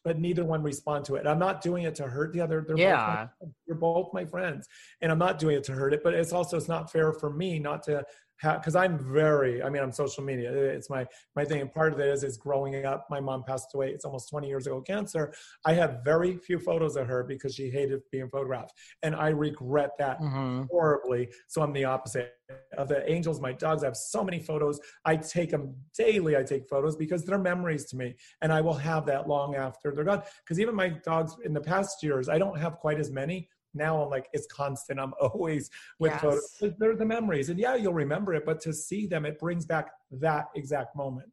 but 0.04 0.20
neither 0.20 0.46
one 0.46 0.64
respond 0.64 1.06
to 1.06 1.16
it. 1.16 1.28
I'm 1.28 1.40
not 1.40 1.62
doing 1.62 1.84
it 1.84 1.96
to 1.96 2.04
hurt 2.04 2.32
the 2.32 2.42
other. 2.42 2.64
They're 2.66 2.78
yeah, 2.78 2.96
both 2.96 3.30
my, 3.42 3.48
they're 3.68 3.76
both 3.76 4.14
my 4.14 4.26
friends, 4.26 4.68
and 5.02 5.12
I'm 5.12 5.20
not 5.20 5.40
doing 5.40 5.58
it 5.58 5.64
to 5.66 5.74
hurt 5.74 5.94
it. 5.94 6.04
But 6.04 6.14
it's 6.14 6.32
also 6.32 6.58
it's 6.58 6.70
not 6.70 6.92
fair 6.92 7.12
for 7.14 7.30
me 7.30 7.60
not 7.60 7.84
to 7.84 8.04
because 8.42 8.76
I'm 8.76 8.98
very, 8.98 9.62
I 9.62 9.70
mean, 9.70 9.82
I'm 9.82 9.92
social 9.92 10.24
media. 10.24 10.52
It's 10.52 10.90
my 10.90 11.06
my 11.36 11.44
thing, 11.44 11.62
and 11.62 11.74
part 11.74 11.94
of 11.94 12.00
it 12.00 12.08
is 12.08 12.24
is 12.24 12.38
growing 12.38 12.86
up. 12.86 13.08
My 13.10 13.20
mom 13.20 13.44
passed 13.44 13.74
away. 13.74 13.90
It's 13.90 14.06
almost 14.06 14.30
20 14.30 14.48
years 14.48 14.68
ago, 14.68 14.82
cancer. 14.82 15.34
I 15.66 15.74
have 15.74 16.02
very 16.04 16.38
few 16.38 16.60
photos 16.60 16.96
of 16.96 17.08
her 17.08 17.24
because 17.24 17.56
she 17.56 17.70
hated 17.70 18.02
being 18.12 18.30
photographed, 18.30 18.74
and 19.04 19.16
I 19.16 19.30
regret 19.30 19.92
that 20.00 20.20
mm-hmm. 20.22 20.64
horribly. 20.70 21.30
So 21.48 21.62
I'm 21.62 21.74
the 21.74 21.86
opposite 21.86 22.34
of 22.78 22.88
the 22.88 23.10
angels. 23.10 23.42
My 23.42 23.54
dogs. 23.54 23.84
I 23.84 23.88
have 23.88 23.98
so 23.98 24.24
many 24.24 24.40
photos. 24.40 24.80
I 25.06 25.18
take 25.18 25.52
them 25.52 25.76
daily. 25.98 26.38
I 26.38 26.44
take 26.44 26.68
photos 26.68 26.96
because 26.96 27.26
they're 27.26 27.38
memories 27.38 27.86
to 27.86 27.98
me, 27.98 28.16
and 28.42 28.54
I 28.54 28.62
will 28.62 28.74
have 28.74 29.06
that 29.08 29.28
long 29.28 29.56
after 29.56 29.92
they're 29.94 30.04
gone. 30.04 30.24
Because 30.44 30.60
even 30.60 30.76
my 30.76 30.90
dogs 30.90 31.36
in 31.44 31.54
the 31.54 31.62
past 31.62 32.02
years, 32.04 32.30
I 32.30 32.38
don't 32.38 32.58
have 32.58 32.78
quite 32.78 33.00
as 33.00 33.12
many 33.12 33.50
now 33.74 34.02
I'm 34.02 34.10
like, 34.10 34.28
it's 34.34 34.48
constant. 34.48 35.00
I'm 35.00 35.14
always 35.22 35.70
with 36.00 36.12
yes. 36.12 36.22
photos. 36.22 36.76
They're 36.78 36.96
the 36.96 37.06
memories. 37.06 37.50
And 37.50 37.60
yeah, 37.60 37.76
you'll 37.76 37.94
remember 37.94 38.34
it, 38.34 38.46
but 38.46 38.60
to 38.62 38.74
see 38.74 39.08
them, 39.08 39.26
it 39.26 39.40
brings 39.40 39.66
back 39.66 39.92
that 40.12 40.48
exact 40.56 40.96
moment. 40.96 41.30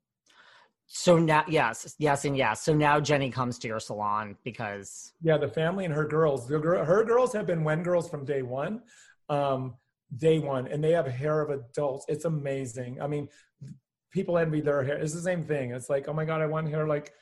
So 0.88 1.18
now, 1.18 1.44
yes, 1.48 1.96
yes, 1.98 2.24
and 2.24 2.36
yes. 2.36 2.62
So 2.62 2.72
now 2.72 3.00
Jenny 3.00 3.28
comes 3.28 3.58
to 3.58 3.68
your 3.68 3.80
salon 3.80 4.36
because 4.44 5.12
yeah, 5.20 5.36
the 5.36 5.48
family 5.48 5.84
and 5.84 5.92
her 5.92 6.06
girls, 6.06 6.46
the 6.46 6.60
her 6.60 7.04
girls 7.04 7.32
have 7.32 7.46
been 7.46 7.64
Wen 7.64 7.82
girls 7.82 8.08
from 8.08 8.24
day 8.24 8.42
one, 8.42 8.82
um, 9.28 9.74
day 10.16 10.38
one, 10.38 10.68
and 10.68 10.82
they 10.82 10.92
have 10.92 11.08
hair 11.08 11.40
of 11.40 11.50
adults. 11.50 12.04
It's 12.06 12.24
amazing. 12.24 13.02
I 13.02 13.08
mean, 13.08 13.28
people 14.12 14.38
envy 14.38 14.60
their 14.60 14.84
hair. 14.84 14.96
It's 14.96 15.12
the 15.12 15.20
same 15.20 15.42
thing. 15.42 15.72
It's 15.72 15.90
like, 15.90 16.06
oh 16.06 16.12
my 16.12 16.24
god, 16.24 16.40
I 16.40 16.46
want 16.46 16.68
hair 16.68 16.86
like 16.86 17.12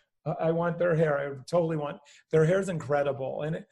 I 0.40 0.50
want 0.52 0.78
their 0.78 0.94
hair. 0.94 1.18
I 1.18 1.42
totally 1.46 1.76
want 1.76 1.98
their 2.30 2.44
hair 2.44 2.60
is 2.60 2.68
incredible, 2.68 3.42
and 3.42 3.56
it, 3.56 3.66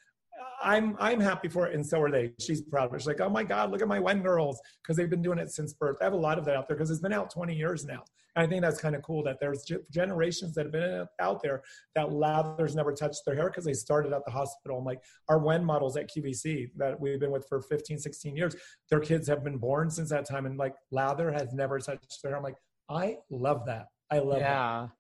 I'm 0.62 0.96
I'm 1.00 1.20
happy 1.20 1.48
for 1.48 1.66
it, 1.66 1.74
and 1.74 1.84
so 1.84 2.00
are 2.00 2.10
they. 2.10 2.32
She's 2.40 2.62
proud 2.62 2.88
of 2.88 2.94
it. 2.94 3.00
She's 3.00 3.06
like, 3.06 3.20
oh 3.20 3.28
my 3.28 3.42
God, 3.42 3.70
look 3.70 3.82
at 3.82 3.88
my 3.88 3.98
Wen 3.98 4.22
girls 4.22 4.60
because 4.82 4.96
they've 4.96 5.10
been 5.10 5.22
doing 5.22 5.38
it 5.38 5.50
since 5.50 5.72
birth. 5.72 5.96
I 6.00 6.04
have 6.04 6.12
a 6.12 6.16
lot 6.16 6.38
of 6.38 6.44
that 6.44 6.56
out 6.56 6.68
there 6.68 6.76
because 6.76 6.90
it's 6.90 7.00
been 7.00 7.12
out 7.12 7.30
20 7.30 7.54
years 7.54 7.84
now. 7.84 8.04
And 8.34 8.46
I 8.46 8.48
think 8.48 8.62
that's 8.62 8.80
kind 8.80 8.94
of 8.94 9.02
cool 9.02 9.22
that 9.24 9.38
there's 9.40 9.64
generations 9.90 10.54
that 10.54 10.66
have 10.66 10.72
been 10.72 11.06
out 11.20 11.42
there 11.42 11.62
that 11.94 12.08
lathers 12.08 12.74
never 12.74 12.92
touched 12.92 13.22
their 13.26 13.34
hair 13.34 13.48
because 13.48 13.64
they 13.64 13.74
started 13.74 14.12
at 14.12 14.24
the 14.24 14.30
hospital. 14.30 14.78
I'm 14.78 14.84
like, 14.84 15.02
our 15.28 15.38
Wen 15.38 15.64
models 15.64 15.96
at 15.96 16.10
QVC 16.10 16.70
that 16.76 16.98
we've 16.98 17.20
been 17.20 17.30
with 17.30 17.46
for 17.48 17.60
15, 17.60 17.98
16 17.98 18.36
years, 18.36 18.56
their 18.88 19.00
kids 19.00 19.28
have 19.28 19.44
been 19.44 19.58
born 19.58 19.90
since 19.90 20.08
that 20.10 20.26
time, 20.26 20.46
and 20.46 20.56
like 20.56 20.74
lather 20.90 21.30
has 21.30 21.52
never 21.52 21.78
touched 21.78 22.22
their 22.22 22.32
hair. 22.32 22.38
I'm 22.38 22.42
like, 22.42 22.56
I 22.88 23.18
love 23.30 23.66
that. 23.66 23.88
I 24.10 24.18
love 24.18 24.38
that. 24.38 24.40
yeah. 24.40 24.86
that. 24.86 24.90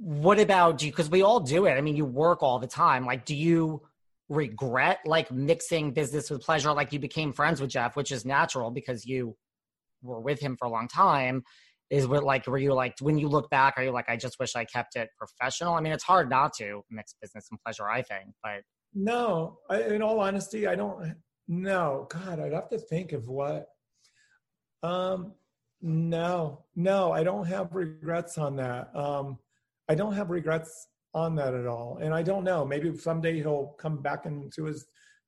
What 0.00 0.38
about 0.38 0.80
you? 0.82 0.92
Because 0.92 1.10
we 1.10 1.22
all 1.22 1.40
do 1.40 1.66
it. 1.66 1.72
I 1.72 1.80
mean, 1.80 1.96
you 1.96 2.04
work 2.04 2.42
all 2.42 2.60
the 2.60 2.68
time. 2.68 3.04
Like, 3.04 3.24
do 3.24 3.34
you? 3.34 3.82
Regret 4.28 4.98
like 5.06 5.30
mixing 5.32 5.92
business 5.92 6.30
with 6.30 6.42
pleasure 6.42 6.72
like 6.72 6.92
you 6.92 6.98
became 6.98 7.32
friends 7.32 7.60
with 7.60 7.70
jeff 7.70 7.96
which 7.96 8.12
is 8.12 8.26
natural 8.26 8.70
because 8.70 9.06
you 9.06 9.34
were 10.02 10.20
with 10.20 10.38
him 10.38 10.56
for 10.58 10.66
a 10.66 10.70
long 10.70 10.86
time 10.86 11.42
is 11.90 12.06
what 12.06 12.22
like 12.22 12.46
were 12.46 12.58
you 12.58 12.74
like 12.74 12.94
when 13.00 13.18
you 13.18 13.28
look 13.28 13.48
back 13.48 13.74
are 13.76 13.84
you 13.84 13.90
like 13.90 14.08
i 14.08 14.16
just 14.16 14.38
wish 14.38 14.54
i 14.54 14.64
kept 14.64 14.96
it 14.96 15.08
professional? 15.16 15.74
I 15.74 15.80
mean 15.80 15.92
it's 15.92 16.04
hard 16.04 16.28
not 16.28 16.52
to 16.58 16.82
mix 16.90 17.14
business 17.20 17.46
and 17.50 17.58
pleasure 17.64 17.88
i 17.88 18.02
think 18.02 18.34
but 18.42 18.62
no 18.94 19.58
I, 19.70 19.82
in 19.82 20.02
all 20.02 20.20
honesty 20.20 20.66
i 20.66 20.74
don't 20.74 21.14
no 21.46 22.06
god 22.10 22.40
i'd 22.40 22.52
have 22.52 22.68
to 22.68 22.78
think 22.78 23.12
of 23.12 23.28
what 23.28 23.68
um 24.82 25.32
no 25.80 26.64
no 26.76 27.12
i 27.12 27.22
don't 27.22 27.46
have 27.46 27.74
regrets 27.74 28.36
on 28.36 28.56
that 28.56 28.94
um 28.94 29.38
i 29.88 29.94
don't 29.94 30.12
have 30.12 30.30
regrets 30.30 30.88
on 31.14 31.34
that 31.36 31.54
at 31.54 31.66
all. 31.66 31.98
And 32.00 32.14
I 32.14 32.22
don't 32.22 32.44
know. 32.44 32.64
Maybe 32.64 32.96
someday 32.96 33.36
he'll 33.36 33.74
come 33.78 34.02
back 34.02 34.26
into 34.26 34.64
his. 34.64 34.86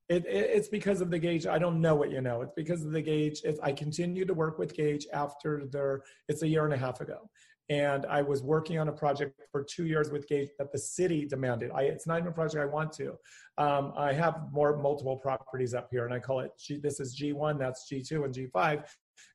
It, 0.09 0.25
it, 0.27 0.51
it's 0.55 0.69
because 0.69 1.01
of 1.01 1.11
the 1.11 1.19
Gage. 1.19 1.47
I 1.47 1.59
don't 1.59 1.81
know 1.81 1.95
what 1.95 2.11
you 2.11 2.21
know. 2.21 2.43
It's 2.43 2.53
because 2.57 2.85
of 2.85 2.93
the 2.93 3.03
Gage. 3.03 3.41
It's, 3.45 3.61
I 3.61 3.73
continued 3.73 4.29
to 4.29 4.35
work 4.35 4.59
with 4.59 4.75
Gage 4.75 5.07
after 5.13 5.67
their. 5.71 6.03
It's 6.29 6.43
a 6.43 6.49
year 6.49 6.65
and 6.65 6.75
a 6.75 6.77
half 6.77 7.01
ago, 7.01 7.31
and 7.69 8.05
I 8.07 8.21
was 8.21 8.43
working 8.43 8.79
on 8.79 8.89
a 8.89 8.93
project 8.93 9.41
for 9.53 9.65
two 9.65 9.87
years 9.87 10.11
with 10.11 10.29
Gage 10.29 10.49
that 10.59 10.73
the 10.73 10.79
city 10.79 11.27
demanded. 11.27 11.71
I, 11.73 11.83
it's 11.83 12.07
not 12.07 12.19
even 12.19 12.29
a 12.29 12.33
project 12.33 12.61
I 12.61 12.67
want 12.67 12.93
to. 12.95 13.17
Um, 13.59 13.93
I 13.97 14.13
have 14.13 14.53
more 14.53 14.77
multiple 14.77 15.17
properties 15.17 15.75
up 15.75 15.89
here, 15.91 16.05
and 16.05 16.13
I 16.13 16.19
call 16.19 16.41
it 16.41 16.51
G, 16.59 16.79
this 16.79 16.99
is 16.99 17.19
G1, 17.21 17.59
that's 17.59 17.91
G2 17.91 18.25
and 18.25 18.35
G5. 18.35 18.85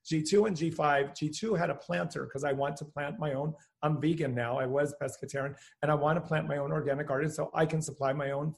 G2 0.10 0.48
and 0.48 0.56
G5. 0.58 1.12
G2 1.12 1.58
had 1.58 1.70
a 1.70 1.76
planter 1.76 2.26
because 2.26 2.44
I 2.44 2.52
want 2.52 2.76
to 2.78 2.86
plant 2.86 3.20
my 3.20 3.34
own. 3.34 3.54
I'm 3.82 4.00
vegan 4.00 4.36
now. 4.36 4.60
I 4.60 4.66
was 4.66 4.94
pescatarian, 5.02 5.56
and 5.82 5.92
I 5.92 5.96
want 5.96 6.18
to 6.18 6.22
plant 6.22 6.48
my 6.48 6.58
own 6.58 6.72
organic 6.72 7.08
garden 7.08 7.30
so 7.30 7.50
I 7.54 7.66
can 7.66 7.82
supply 7.82 8.14
my 8.14 8.32
own. 8.32 8.56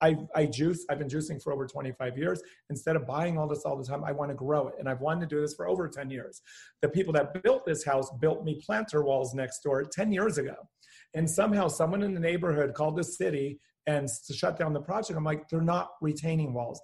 I, 0.00 0.16
I 0.34 0.46
juice. 0.46 0.84
I've 0.88 0.98
been 0.98 1.08
juicing 1.08 1.42
for 1.42 1.52
over 1.52 1.66
25 1.66 2.16
years. 2.16 2.40
Instead 2.70 2.96
of 2.96 3.06
buying 3.06 3.36
all 3.36 3.48
this 3.48 3.64
all 3.64 3.76
the 3.76 3.84
time, 3.84 4.04
I 4.04 4.12
want 4.12 4.30
to 4.30 4.34
grow 4.34 4.68
it, 4.68 4.74
and 4.78 4.88
I've 4.88 5.00
wanted 5.00 5.28
to 5.28 5.36
do 5.36 5.40
this 5.40 5.54
for 5.54 5.68
over 5.68 5.88
10 5.88 6.10
years. 6.10 6.40
The 6.82 6.88
people 6.88 7.12
that 7.14 7.42
built 7.42 7.66
this 7.66 7.84
house 7.84 8.10
built 8.20 8.44
me 8.44 8.60
planter 8.64 9.02
walls 9.02 9.34
next 9.34 9.60
door 9.60 9.84
10 9.84 10.12
years 10.12 10.38
ago, 10.38 10.54
and 11.14 11.28
somehow 11.28 11.68
someone 11.68 12.02
in 12.02 12.14
the 12.14 12.20
neighborhood 12.20 12.74
called 12.74 12.96
the 12.96 13.04
city 13.04 13.60
and 13.86 14.06
to 14.26 14.34
shut 14.34 14.58
down 14.58 14.72
the 14.72 14.80
project. 14.80 15.16
I'm 15.16 15.24
like, 15.24 15.48
they're 15.48 15.60
not 15.62 15.92
retaining 16.00 16.52
walls 16.52 16.80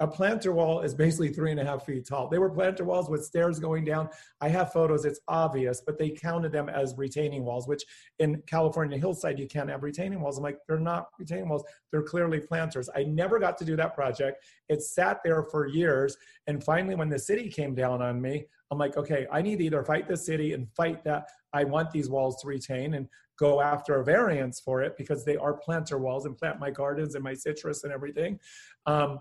a 0.00 0.06
planter 0.06 0.52
wall 0.52 0.80
is 0.80 0.94
basically 0.94 1.30
three 1.30 1.50
and 1.50 1.58
a 1.58 1.64
half 1.64 1.84
feet 1.84 2.06
tall. 2.06 2.28
They 2.28 2.38
were 2.38 2.50
planter 2.50 2.84
walls 2.84 3.10
with 3.10 3.24
stairs 3.24 3.58
going 3.58 3.84
down. 3.84 4.08
I 4.40 4.48
have 4.48 4.72
photos, 4.72 5.04
it's 5.04 5.20
obvious, 5.26 5.82
but 5.84 5.98
they 5.98 6.10
counted 6.10 6.52
them 6.52 6.68
as 6.68 6.94
retaining 6.96 7.44
walls, 7.44 7.66
which 7.66 7.84
in 8.18 8.42
California 8.46 8.98
hillside, 8.98 9.38
you 9.38 9.48
can't 9.48 9.68
have 9.68 9.82
retaining 9.82 10.20
walls. 10.20 10.38
I'm 10.38 10.44
like, 10.44 10.60
they're 10.68 10.78
not 10.78 11.08
retaining 11.18 11.48
walls, 11.48 11.64
they're 11.90 12.02
clearly 12.02 12.40
planters. 12.40 12.88
I 12.94 13.04
never 13.04 13.38
got 13.38 13.58
to 13.58 13.64
do 13.64 13.76
that 13.76 13.94
project. 13.94 14.44
It 14.68 14.82
sat 14.82 15.20
there 15.24 15.42
for 15.42 15.66
years. 15.66 16.16
And 16.46 16.62
finally, 16.62 16.94
when 16.94 17.08
the 17.08 17.18
city 17.18 17.48
came 17.48 17.74
down 17.74 18.00
on 18.00 18.20
me, 18.20 18.46
I'm 18.70 18.78
like, 18.78 18.96
okay, 18.96 19.26
I 19.32 19.42
need 19.42 19.58
to 19.58 19.64
either 19.64 19.82
fight 19.82 20.08
the 20.08 20.16
city 20.16 20.52
and 20.52 20.68
fight 20.76 21.02
that 21.04 21.28
I 21.52 21.64
want 21.64 21.90
these 21.90 22.10
walls 22.10 22.40
to 22.42 22.46
retain 22.46 22.94
and 22.94 23.08
go 23.38 23.60
after 23.60 24.00
a 24.00 24.04
variance 24.04 24.60
for 24.60 24.82
it 24.82 24.96
because 24.96 25.24
they 25.24 25.36
are 25.36 25.54
planter 25.54 25.98
walls 25.98 26.26
and 26.26 26.36
plant 26.36 26.60
my 26.60 26.70
gardens 26.70 27.14
and 27.14 27.24
my 27.24 27.34
citrus 27.34 27.84
and 27.84 27.92
everything. 27.92 28.38
Um, 28.84 29.20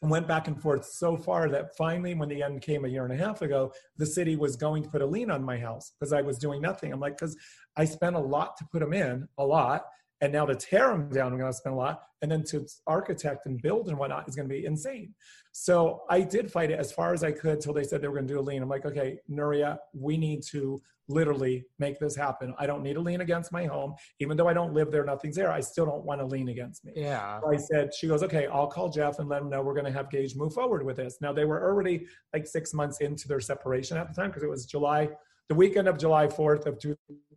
went 0.00 0.28
back 0.28 0.48
and 0.48 0.60
forth 0.60 0.84
so 0.84 1.16
far 1.16 1.48
that 1.48 1.76
finally, 1.76 2.14
when 2.14 2.28
the 2.28 2.42
end 2.42 2.62
came 2.62 2.84
a 2.84 2.88
year 2.88 3.04
and 3.04 3.12
a 3.12 3.16
half 3.16 3.42
ago, 3.42 3.72
the 3.96 4.06
city 4.06 4.36
was 4.36 4.56
going 4.56 4.82
to 4.82 4.88
put 4.88 5.02
a 5.02 5.06
lien 5.06 5.30
on 5.30 5.42
my 5.42 5.58
house 5.58 5.92
because 5.98 6.12
I 6.12 6.22
was 6.22 6.38
doing 6.38 6.60
nothing. 6.60 6.92
I'm 6.92 7.00
like, 7.00 7.16
because 7.16 7.36
I 7.76 7.84
spent 7.84 8.16
a 8.16 8.20
lot 8.20 8.56
to 8.58 8.66
put 8.70 8.80
them 8.80 8.92
in, 8.92 9.28
a 9.38 9.44
lot. 9.44 9.84
And 10.20 10.32
now 10.32 10.46
to 10.46 10.54
tear 10.54 10.88
them 10.88 11.08
down, 11.10 11.32
we're 11.32 11.38
going 11.38 11.52
to 11.52 11.56
spend 11.56 11.74
a 11.74 11.78
lot. 11.78 12.02
And 12.22 12.30
then 12.30 12.42
to 12.44 12.66
architect 12.86 13.46
and 13.46 13.60
build 13.60 13.88
and 13.88 13.98
whatnot 13.98 14.28
is 14.28 14.36
going 14.36 14.48
to 14.48 14.54
be 14.54 14.64
insane. 14.64 15.14
So 15.52 16.02
I 16.08 16.20
did 16.22 16.50
fight 16.50 16.70
it 16.70 16.78
as 16.78 16.92
far 16.92 17.12
as 17.12 17.22
I 17.22 17.32
could 17.32 17.60
till 17.60 17.74
they 17.74 17.84
said 17.84 18.00
they 18.00 18.08
were 18.08 18.14
going 18.14 18.26
to 18.26 18.32
do 18.34 18.40
a 18.40 18.42
lien. 18.42 18.62
I'm 18.62 18.68
like, 18.68 18.86
okay, 18.86 19.18
Nuria, 19.30 19.78
we 19.92 20.16
need 20.16 20.42
to 20.50 20.80
literally 21.08 21.64
make 21.78 21.98
this 21.98 22.16
happen. 22.16 22.54
I 22.58 22.66
don't 22.66 22.82
need 22.82 22.96
a 22.96 23.00
lien 23.00 23.20
against 23.20 23.52
my 23.52 23.66
home. 23.66 23.94
Even 24.20 24.36
though 24.36 24.48
I 24.48 24.54
don't 24.54 24.72
live 24.72 24.90
there, 24.90 25.04
nothing's 25.04 25.36
there. 25.36 25.52
I 25.52 25.60
still 25.60 25.86
don't 25.86 26.04
want 26.04 26.20
a 26.20 26.24
lien 26.24 26.48
against 26.48 26.84
me. 26.84 26.92
Yeah. 26.96 27.40
So 27.40 27.52
I 27.52 27.56
said, 27.56 27.94
she 27.94 28.08
goes, 28.08 28.22
okay, 28.22 28.46
I'll 28.46 28.66
call 28.66 28.88
Jeff 28.88 29.18
and 29.18 29.28
let 29.28 29.42
him 29.42 29.50
know 29.50 29.62
we're 29.62 29.74
going 29.74 29.84
to 29.84 29.92
have 29.92 30.10
Gage 30.10 30.34
move 30.34 30.54
forward 30.54 30.84
with 30.84 30.96
this. 30.96 31.18
Now 31.20 31.32
they 31.32 31.44
were 31.44 31.62
already 31.62 32.06
like 32.32 32.46
six 32.46 32.72
months 32.72 33.00
into 33.00 33.28
their 33.28 33.40
separation 33.40 33.96
at 33.96 34.08
the 34.08 34.14
time 34.14 34.30
because 34.30 34.42
it 34.42 34.50
was 34.50 34.64
July, 34.66 35.10
the 35.48 35.54
weekend 35.54 35.88
of 35.88 35.98
July 35.98 36.26
4th 36.26 36.66
of 36.66 36.80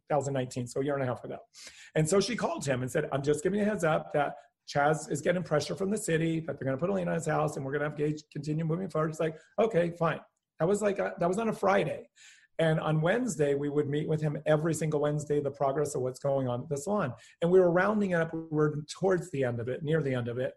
2019. 0.09 0.67
So 0.67 0.81
a 0.81 0.83
year 0.83 0.95
and 0.95 1.03
a 1.03 1.05
half 1.05 1.23
ago. 1.23 1.37
And 1.95 2.07
so 2.07 2.19
she 2.19 2.35
called 2.35 2.65
him 2.65 2.81
and 2.81 2.91
said, 2.91 3.07
I'm 3.11 3.21
just 3.21 3.43
giving 3.43 3.59
you 3.59 3.65
a 3.65 3.69
heads 3.69 3.83
up 3.83 4.13
that 4.13 4.35
Chaz 4.67 5.11
is 5.11 5.21
getting 5.21 5.43
pressure 5.43 5.75
from 5.75 5.89
the 5.89 5.97
city 5.97 6.41
that 6.41 6.59
they're 6.59 6.65
going 6.65 6.77
to 6.77 6.79
put 6.79 6.89
a 6.89 6.93
lien 6.93 7.07
on 7.07 7.15
his 7.15 7.25
house 7.25 7.55
and 7.55 7.65
we're 7.65 7.71
going 7.71 7.83
to 7.83 7.89
have 7.89 7.97
Gage 7.97 8.23
continue 8.31 8.65
moving 8.65 8.89
forward. 8.89 9.09
It's 9.09 9.19
like, 9.19 9.37
okay, 9.59 9.91
fine. 9.97 10.19
That 10.59 10.67
was 10.67 10.81
like, 10.81 10.99
a, 10.99 11.13
that 11.19 11.27
was 11.27 11.37
on 11.37 11.49
a 11.49 11.53
Friday. 11.53 12.09
And 12.59 12.79
on 12.79 13.01
Wednesday, 13.01 13.53
we 13.53 13.69
would 13.69 13.87
meet 13.87 14.07
with 14.07 14.19
him 14.19 14.37
every 14.45 14.73
single 14.73 14.99
Wednesday, 14.99 15.39
the 15.39 15.51
progress 15.51 15.93
of 15.93 16.01
what's 16.01 16.19
going 16.19 16.47
on 16.47 16.63
at 16.63 16.69
the 16.69 16.77
salon. 16.77 17.13
And 17.41 17.51
we 17.51 17.59
were 17.59 17.71
rounding 17.71 18.11
it 18.11 18.15
up, 18.15 18.33
we 18.33 18.41
were 18.49 18.83
towards 18.99 19.29
the 19.31 19.43
end 19.43 19.59
of 19.59 19.67
it, 19.67 19.83
near 19.83 20.01
the 20.01 20.15
end 20.15 20.27
of 20.27 20.39
it. 20.39 20.53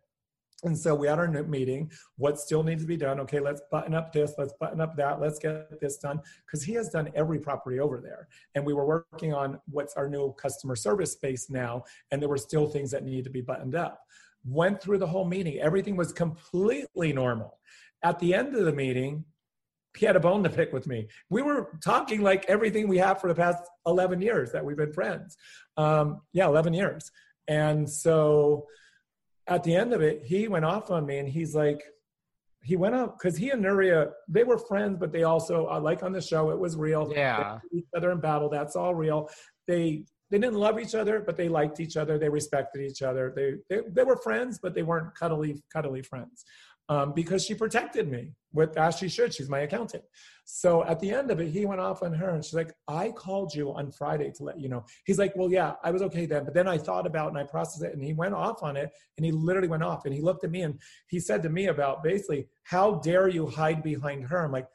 And 0.62 0.76
so 0.76 0.94
we 0.94 1.06
had 1.06 1.18
our 1.18 1.28
meeting. 1.44 1.90
What 2.16 2.38
still 2.38 2.62
needs 2.62 2.82
to 2.82 2.88
be 2.88 2.96
done? 2.96 3.20
Okay, 3.20 3.40
let's 3.40 3.62
button 3.70 3.94
up 3.94 4.12
this, 4.12 4.34
let's 4.36 4.52
button 4.61 4.80
up 4.80 4.96
that, 4.96 5.20
let's 5.20 5.38
get 5.38 5.80
this 5.80 5.96
done. 5.96 6.20
Because 6.46 6.62
he 6.62 6.74
has 6.74 6.90
done 6.90 7.11
every 7.14 7.38
property 7.38 7.80
over 7.80 8.00
there. 8.00 8.28
And 8.54 8.64
we 8.64 8.74
were 8.74 8.86
working 8.86 9.32
on 9.32 9.58
what's 9.70 9.94
our 9.94 10.08
new 10.08 10.32
customer 10.34 10.76
service 10.76 11.12
space 11.12 11.50
now, 11.50 11.84
and 12.11 12.20
there 12.20 12.28
were 12.28 12.38
still 12.38 12.66
things 12.66 12.90
that 12.90 13.04
needed 13.04 13.24
to 13.24 13.30
be 13.30 13.40
buttoned 13.40 13.74
up. 13.74 14.00
Went 14.44 14.82
through 14.82 14.98
the 14.98 15.06
whole 15.06 15.26
meeting, 15.26 15.58
everything 15.58 15.96
was 15.96 16.12
completely 16.12 17.12
normal. 17.12 17.58
At 18.02 18.18
the 18.18 18.34
end 18.34 18.54
of 18.54 18.64
the 18.64 18.72
meeting, 18.72 19.24
he 19.96 20.06
had 20.06 20.16
a 20.16 20.20
bone 20.20 20.42
to 20.44 20.50
pick 20.50 20.72
with 20.72 20.86
me. 20.86 21.08
We 21.30 21.42
were 21.42 21.68
talking 21.82 22.22
like 22.22 22.44
everything 22.46 22.88
we 22.88 22.98
have 22.98 23.20
for 23.20 23.28
the 23.28 23.34
past 23.34 23.62
11 23.86 24.22
years 24.22 24.52
that 24.52 24.64
we've 24.64 24.76
been 24.76 24.92
friends. 24.92 25.36
Um, 25.76 26.20
yeah, 26.32 26.46
11 26.46 26.74
years. 26.74 27.11
And 27.48 27.90
so 27.90 28.66
at 29.51 29.64
the 29.64 29.74
end 29.74 29.92
of 29.92 30.01
it, 30.01 30.22
he 30.24 30.48
went 30.48 30.64
off 30.64 30.90
on 30.90 31.05
me 31.05 31.18
and 31.18 31.28
he's 31.28 31.55
like, 31.55 31.82
he 32.62 32.76
went 32.76 32.94
up 32.94 33.18
because 33.18 33.36
he 33.36 33.51
and 33.51 33.64
Nuria, 33.64 34.11
they 34.28 34.44
were 34.44 34.59
friends, 34.59 34.96
but 34.98 35.12
they 35.12 35.24
also, 35.24 35.66
uh, 35.68 35.80
like 35.80 36.03
on 36.03 36.12
the 36.12 36.20
show, 36.20 36.51
it 36.51 36.59
was 36.59 36.76
real. 36.76 37.11
Yeah. 37.14 37.59
each 37.72 37.86
other 37.96 38.12
in 38.12 38.20
battle. 38.20 38.48
That's 38.48 38.76
all 38.76 38.94
real. 38.94 39.28
They 39.66 40.05
they 40.30 40.38
didn't 40.38 40.59
love 40.59 40.78
each 40.78 40.94
other, 40.94 41.20
but 41.20 41.36
they 41.36 41.48
liked 41.48 41.80
each 41.80 41.96
other. 41.96 42.16
They 42.16 42.28
respected 42.28 42.82
each 42.82 43.03
other. 43.03 43.32
They 43.34 43.55
they, 43.68 43.82
they 43.90 44.05
were 44.05 44.16
friends, 44.16 44.61
but 44.62 44.74
they 44.74 44.82
weren't 44.82 45.14
cuddly 45.14 45.62
cuddly 45.72 46.03
friends. 46.03 46.44
Um, 46.91 47.12
because 47.14 47.45
she 47.45 47.55
protected 47.55 48.11
me 48.11 48.32
with 48.53 48.76
as 48.76 48.99
she 48.99 49.09
should. 49.09 49.32
She's 49.32 49.49
my 49.49 49.61
accountant. 49.61 50.03
So 50.45 50.84
at 50.84 50.99
the 50.99 51.12
end 51.12 51.30
of 51.30 51.38
it, 51.38 51.49
he 51.49 51.64
went 51.64 51.80
off 51.80 52.03
on 52.03 52.12
her 52.12 52.30
and 52.30 52.45
she's 52.45 52.55
like, 52.55 52.72
I 52.88 53.12
called 53.12 53.55
you 53.55 53.72
on 53.72 53.93
Friday 53.93 54.32
to 54.32 54.43
let 54.43 54.61
you 54.61 54.68
know. 54.68 54.84
He's 55.05 55.16
like, 55.16 55.36
Well, 55.36 55.53
yeah, 55.53 55.74
I 55.84 55.93
was 55.93 56.03
okay 56.03 56.26
then. 56.26 56.45
But 56.45 56.55
then 56.55 56.66
I 56.66 56.78
thought 56.78 57.07
about 57.07 57.28
and 57.28 57.38
I 57.38 57.45
processed 57.45 57.84
it 57.84 57.95
and 57.95 58.03
he 58.03 58.12
went 58.12 58.34
off 58.34 58.64
on 58.64 58.76
it 58.76 58.91
and 59.16 59.24
he 59.24 59.30
literally 59.30 59.68
went 59.68 59.84
off 59.84 60.05
and 60.05 60.12
he 60.12 60.20
looked 60.20 60.43
at 60.43 60.51
me 60.51 60.62
and 60.62 60.80
he 61.07 61.20
said 61.20 61.45
to 61.45 61.49
me 61.49 61.66
about 61.66 62.03
basically, 62.03 62.49
How 62.64 62.97
dare 62.97 63.28
you 63.28 63.47
hide 63.47 63.84
behind 63.84 64.24
her? 64.24 64.45
I'm 64.45 64.51
like, 64.51 64.66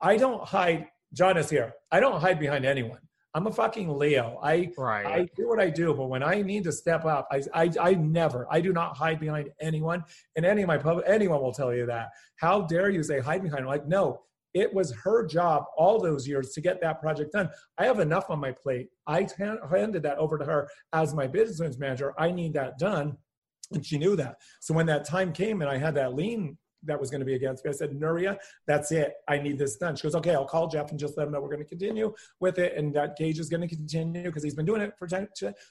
I 0.00 0.16
don't 0.16 0.42
hide, 0.42 0.86
John 1.12 1.36
is 1.36 1.50
here. 1.50 1.74
I 1.92 2.00
don't 2.00 2.18
hide 2.18 2.40
behind 2.40 2.64
anyone. 2.64 3.00
I'm 3.34 3.46
a 3.46 3.52
fucking 3.52 3.96
Leo. 3.96 4.38
I 4.42 4.70
Right. 4.76 5.06
I 5.06 5.28
do 5.36 5.48
what 5.48 5.60
I 5.60 5.70
do, 5.70 5.94
but 5.94 6.06
when 6.06 6.22
I 6.22 6.42
need 6.42 6.64
to 6.64 6.72
step 6.72 7.04
up, 7.04 7.28
I, 7.30 7.42
I, 7.52 7.70
I 7.80 7.94
never, 7.94 8.46
I 8.50 8.60
do 8.60 8.72
not 8.72 8.96
hide 8.96 9.20
behind 9.20 9.50
anyone. 9.60 10.02
And 10.36 10.46
any 10.46 10.62
of 10.62 10.68
my 10.68 10.78
public, 10.78 11.04
anyone 11.06 11.40
will 11.40 11.52
tell 11.52 11.74
you 11.74 11.86
that. 11.86 12.08
How 12.36 12.62
dare 12.62 12.90
you 12.90 13.02
say 13.02 13.20
hide 13.20 13.42
behind? 13.42 13.62
I'm 13.62 13.66
Like, 13.66 13.86
no, 13.86 14.22
it 14.54 14.72
was 14.72 14.92
her 15.04 15.26
job 15.26 15.64
all 15.76 16.00
those 16.00 16.26
years 16.26 16.52
to 16.52 16.60
get 16.60 16.80
that 16.80 17.00
project 17.00 17.32
done. 17.32 17.50
I 17.76 17.84
have 17.84 18.00
enough 18.00 18.30
on 18.30 18.40
my 18.40 18.52
plate. 18.52 18.88
I 19.06 19.28
handed 19.38 20.02
that 20.02 20.18
over 20.18 20.38
to 20.38 20.44
her 20.44 20.68
as 20.92 21.14
my 21.14 21.26
business 21.26 21.78
manager. 21.78 22.14
I 22.18 22.30
need 22.30 22.54
that 22.54 22.78
done. 22.78 23.16
And 23.72 23.84
she 23.84 23.98
knew 23.98 24.16
that. 24.16 24.36
So 24.60 24.72
when 24.72 24.86
that 24.86 25.04
time 25.04 25.32
came 25.32 25.60
and 25.60 25.70
I 25.70 25.76
had 25.76 25.94
that 25.96 26.14
lien 26.14 26.56
that 26.84 26.98
was 26.98 27.10
going 27.10 27.20
to 27.20 27.26
be 27.26 27.34
against 27.34 27.64
me. 27.64 27.70
I 27.70 27.72
said, 27.72 27.90
Nuria, 27.90 28.38
that's 28.66 28.92
it. 28.92 29.14
I 29.26 29.38
need 29.38 29.58
this 29.58 29.76
done. 29.76 29.96
She 29.96 30.02
goes, 30.02 30.14
okay, 30.14 30.34
I'll 30.34 30.44
call 30.44 30.68
Jeff 30.68 30.90
and 30.90 30.98
just 30.98 31.16
let 31.16 31.26
him 31.26 31.32
know 31.32 31.40
we're 31.40 31.48
going 31.48 31.62
to 31.62 31.68
continue 31.68 32.14
with 32.40 32.58
it. 32.58 32.76
And 32.76 32.94
that 32.94 33.16
Gage 33.16 33.38
is 33.38 33.48
going 33.48 33.60
to 33.60 33.68
continue 33.68 34.24
because 34.24 34.42
he's 34.42 34.54
been 34.54 34.66
doing 34.66 34.80
it 34.80 34.94
for 34.98 35.06
10, 35.06 35.28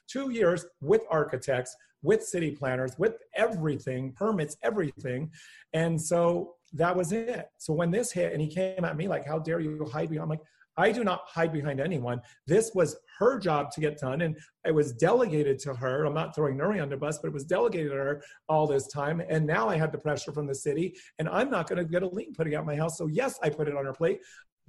two 0.07 0.29
years 0.31 0.65
with 0.81 1.01
architects, 1.09 1.75
with 2.03 2.23
city 2.23 2.51
planners, 2.51 2.93
with 2.97 3.15
everything, 3.35 4.11
permits, 4.13 4.57
everything. 4.63 5.31
And 5.73 5.99
so 6.01 6.55
that 6.73 6.95
was 6.95 7.11
it. 7.11 7.49
So 7.57 7.73
when 7.73 7.91
this 7.91 8.11
hit 8.11 8.33
and 8.33 8.41
he 8.41 8.47
came 8.47 8.83
at 8.83 8.97
me 8.97 9.07
like, 9.07 9.25
how 9.25 9.39
dare 9.39 9.59
you 9.59 9.85
hide 9.91 10.11
me? 10.11 10.17
I'm 10.17 10.29
like, 10.29 10.41
I 10.77 10.91
do 10.91 11.03
not 11.03 11.21
hide 11.25 11.51
behind 11.51 11.79
anyone. 11.79 12.21
This 12.45 12.71
was 12.73 12.95
her 13.19 13.39
job 13.39 13.71
to 13.71 13.81
get 13.81 13.97
done, 13.97 14.21
and 14.21 14.37
it 14.65 14.73
was 14.73 14.93
delegated 14.93 15.59
to 15.59 15.73
her. 15.73 16.05
I'm 16.05 16.13
not 16.13 16.35
throwing 16.35 16.57
Nuri 16.57 16.81
under 16.81 16.95
the 16.95 16.99
bus, 16.99 17.19
but 17.19 17.29
it 17.29 17.33
was 17.33 17.45
delegated 17.45 17.91
to 17.91 17.97
her 17.97 18.23
all 18.47 18.67
this 18.67 18.87
time. 18.87 19.21
And 19.27 19.45
now 19.45 19.67
I 19.67 19.77
had 19.77 19.91
the 19.91 19.97
pressure 19.97 20.31
from 20.31 20.45
the 20.45 20.55
city, 20.55 20.95
and 21.19 21.27
I'm 21.27 21.49
not 21.49 21.67
going 21.67 21.79
to 21.79 21.85
get 21.85 22.03
a 22.03 22.07
lien 22.07 22.33
putting 22.33 22.55
out 22.55 22.65
my 22.65 22.75
house. 22.75 22.97
So 22.97 23.07
yes, 23.07 23.39
I 23.41 23.49
put 23.49 23.67
it 23.67 23.75
on 23.75 23.85
her 23.85 23.93
plate. 23.93 24.19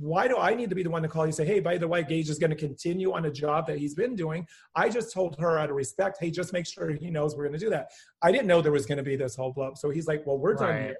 Why 0.01 0.29
do 0.29 0.39
I 0.39 0.55
need 0.55 0.71
to 0.71 0.77
be 0.77 0.85
the 0.85 0.91
one 0.91 1.03
to 1.03 1.09
call 1.09 1.25
you 1.25 1.31
and 1.31 1.35
say, 1.35 1.45
hey, 1.45 1.59
by 1.59 1.77
the 1.77 1.89
way, 1.89 2.05
Gage 2.05 2.31
is 2.31 2.39
going 2.39 2.51
to 2.51 2.57
continue 2.57 3.13
on 3.13 3.25
a 3.25 3.31
job 3.33 3.67
that 3.67 3.79
he's 3.79 3.95
been 3.97 4.15
doing? 4.15 4.47
I 4.77 4.89
just 4.89 5.13
told 5.13 5.37
her 5.41 5.59
out 5.59 5.71
of 5.71 5.77
respect, 5.77 6.19
hey, 6.21 6.31
just 6.31 6.53
make 6.53 6.67
sure 6.67 6.91
he 6.91 7.11
knows 7.11 7.37
we're 7.37 7.49
going 7.49 7.59
to 7.59 7.65
do 7.65 7.71
that. 7.71 7.91
I 8.23 8.31
didn't 8.31 8.47
know 8.47 8.63
there 8.63 8.71
was 8.71 8.87
going 8.87 8.99
to 8.99 9.05
be 9.05 9.17
this 9.17 9.35
whole 9.35 9.53
blow 9.53 9.67
up. 9.69 9.77
So 9.77 9.91
he's 9.91 10.07
like, 10.07 10.25
well, 10.25 10.39
we're 10.39 10.55
done 10.55 10.83
here. 10.83 10.97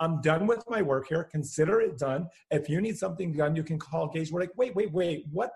I'm 0.00 0.20
done 0.20 0.46
with 0.46 0.64
my 0.68 0.82
work 0.82 1.08
here. 1.08 1.24
Consider 1.24 1.80
it 1.80 1.98
done. 1.98 2.28
If 2.50 2.68
you 2.68 2.80
need 2.80 2.98
something 2.98 3.32
done, 3.32 3.56
you 3.56 3.62
can 3.62 3.78
call 3.78 4.08
Gage. 4.08 4.30
We're 4.30 4.40
like, 4.40 4.56
wait, 4.56 4.74
wait, 4.74 4.92
wait, 4.92 5.24
what? 5.32 5.50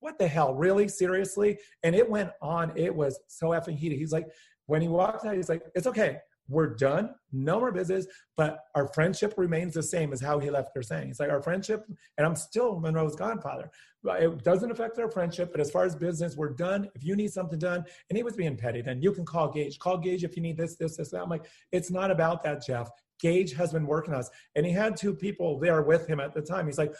What 0.00 0.18
the 0.18 0.28
hell? 0.28 0.54
Really? 0.54 0.88
Seriously? 0.88 1.58
And 1.82 1.94
it 1.94 2.08
went 2.08 2.30
on. 2.42 2.72
It 2.76 2.94
was 2.94 3.18
so 3.28 3.48
effing 3.48 3.76
heated. 3.76 3.98
He's 3.98 4.12
like, 4.12 4.26
when 4.66 4.82
he 4.82 4.88
walked 4.88 5.24
out, 5.24 5.36
he's 5.36 5.48
like, 5.48 5.62
it's 5.74 5.86
okay. 5.86 6.18
We're 6.48 6.74
done. 6.74 7.14
No 7.32 7.58
more 7.58 7.72
business. 7.72 8.06
But 8.36 8.60
our 8.74 8.86
friendship 8.88 9.34
remains 9.36 9.74
the 9.74 9.82
same 9.82 10.12
as 10.12 10.20
how 10.20 10.38
he 10.38 10.50
left 10.50 10.70
her 10.76 10.82
saying. 10.82 11.10
It's 11.10 11.18
like 11.18 11.30
our 11.30 11.42
friendship, 11.42 11.84
and 12.18 12.26
I'm 12.26 12.36
still 12.36 12.78
Monroe's 12.78 13.16
godfather. 13.16 13.70
It 14.04 14.44
doesn't 14.44 14.70
affect 14.70 14.98
our 14.98 15.10
friendship. 15.10 15.50
But 15.50 15.60
as 15.60 15.70
far 15.70 15.84
as 15.84 15.96
business, 15.96 16.36
we're 16.36 16.50
done. 16.50 16.88
If 16.94 17.02
you 17.02 17.16
need 17.16 17.32
something 17.32 17.58
done, 17.58 17.84
and 18.10 18.16
he 18.16 18.22
was 18.22 18.36
being 18.36 18.56
petty, 18.56 18.80
then 18.80 19.02
you 19.02 19.12
can 19.12 19.24
call 19.24 19.50
Gage. 19.50 19.78
Call 19.80 19.98
Gage 19.98 20.22
if 20.22 20.36
you 20.36 20.42
need 20.42 20.56
this, 20.56 20.76
this, 20.76 20.96
this, 20.96 21.10
that. 21.10 21.22
I'm 21.22 21.28
like, 21.28 21.46
it's 21.72 21.90
not 21.90 22.12
about 22.12 22.44
that, 22.44 22.64
Jeff. 22.64 22.90
Gage 23.20 23.54
has 23.54 23.72
been 23.72 23.86
working 23.86 24.14
on 24.14 24.20
us. 24.20 24.30
And 24.54 24.66
he 24.66 24.72
had 24.72 24.96
two 24.96 25.14
people 25.14 25.58
there 25.58 25.82
with 25.82 26.06
him 26.06 26.20
at 26.20 26.34
the 26.34 26.42
time. 26.42 26.66
He's 26.66 26.78
like, 26.78 26.94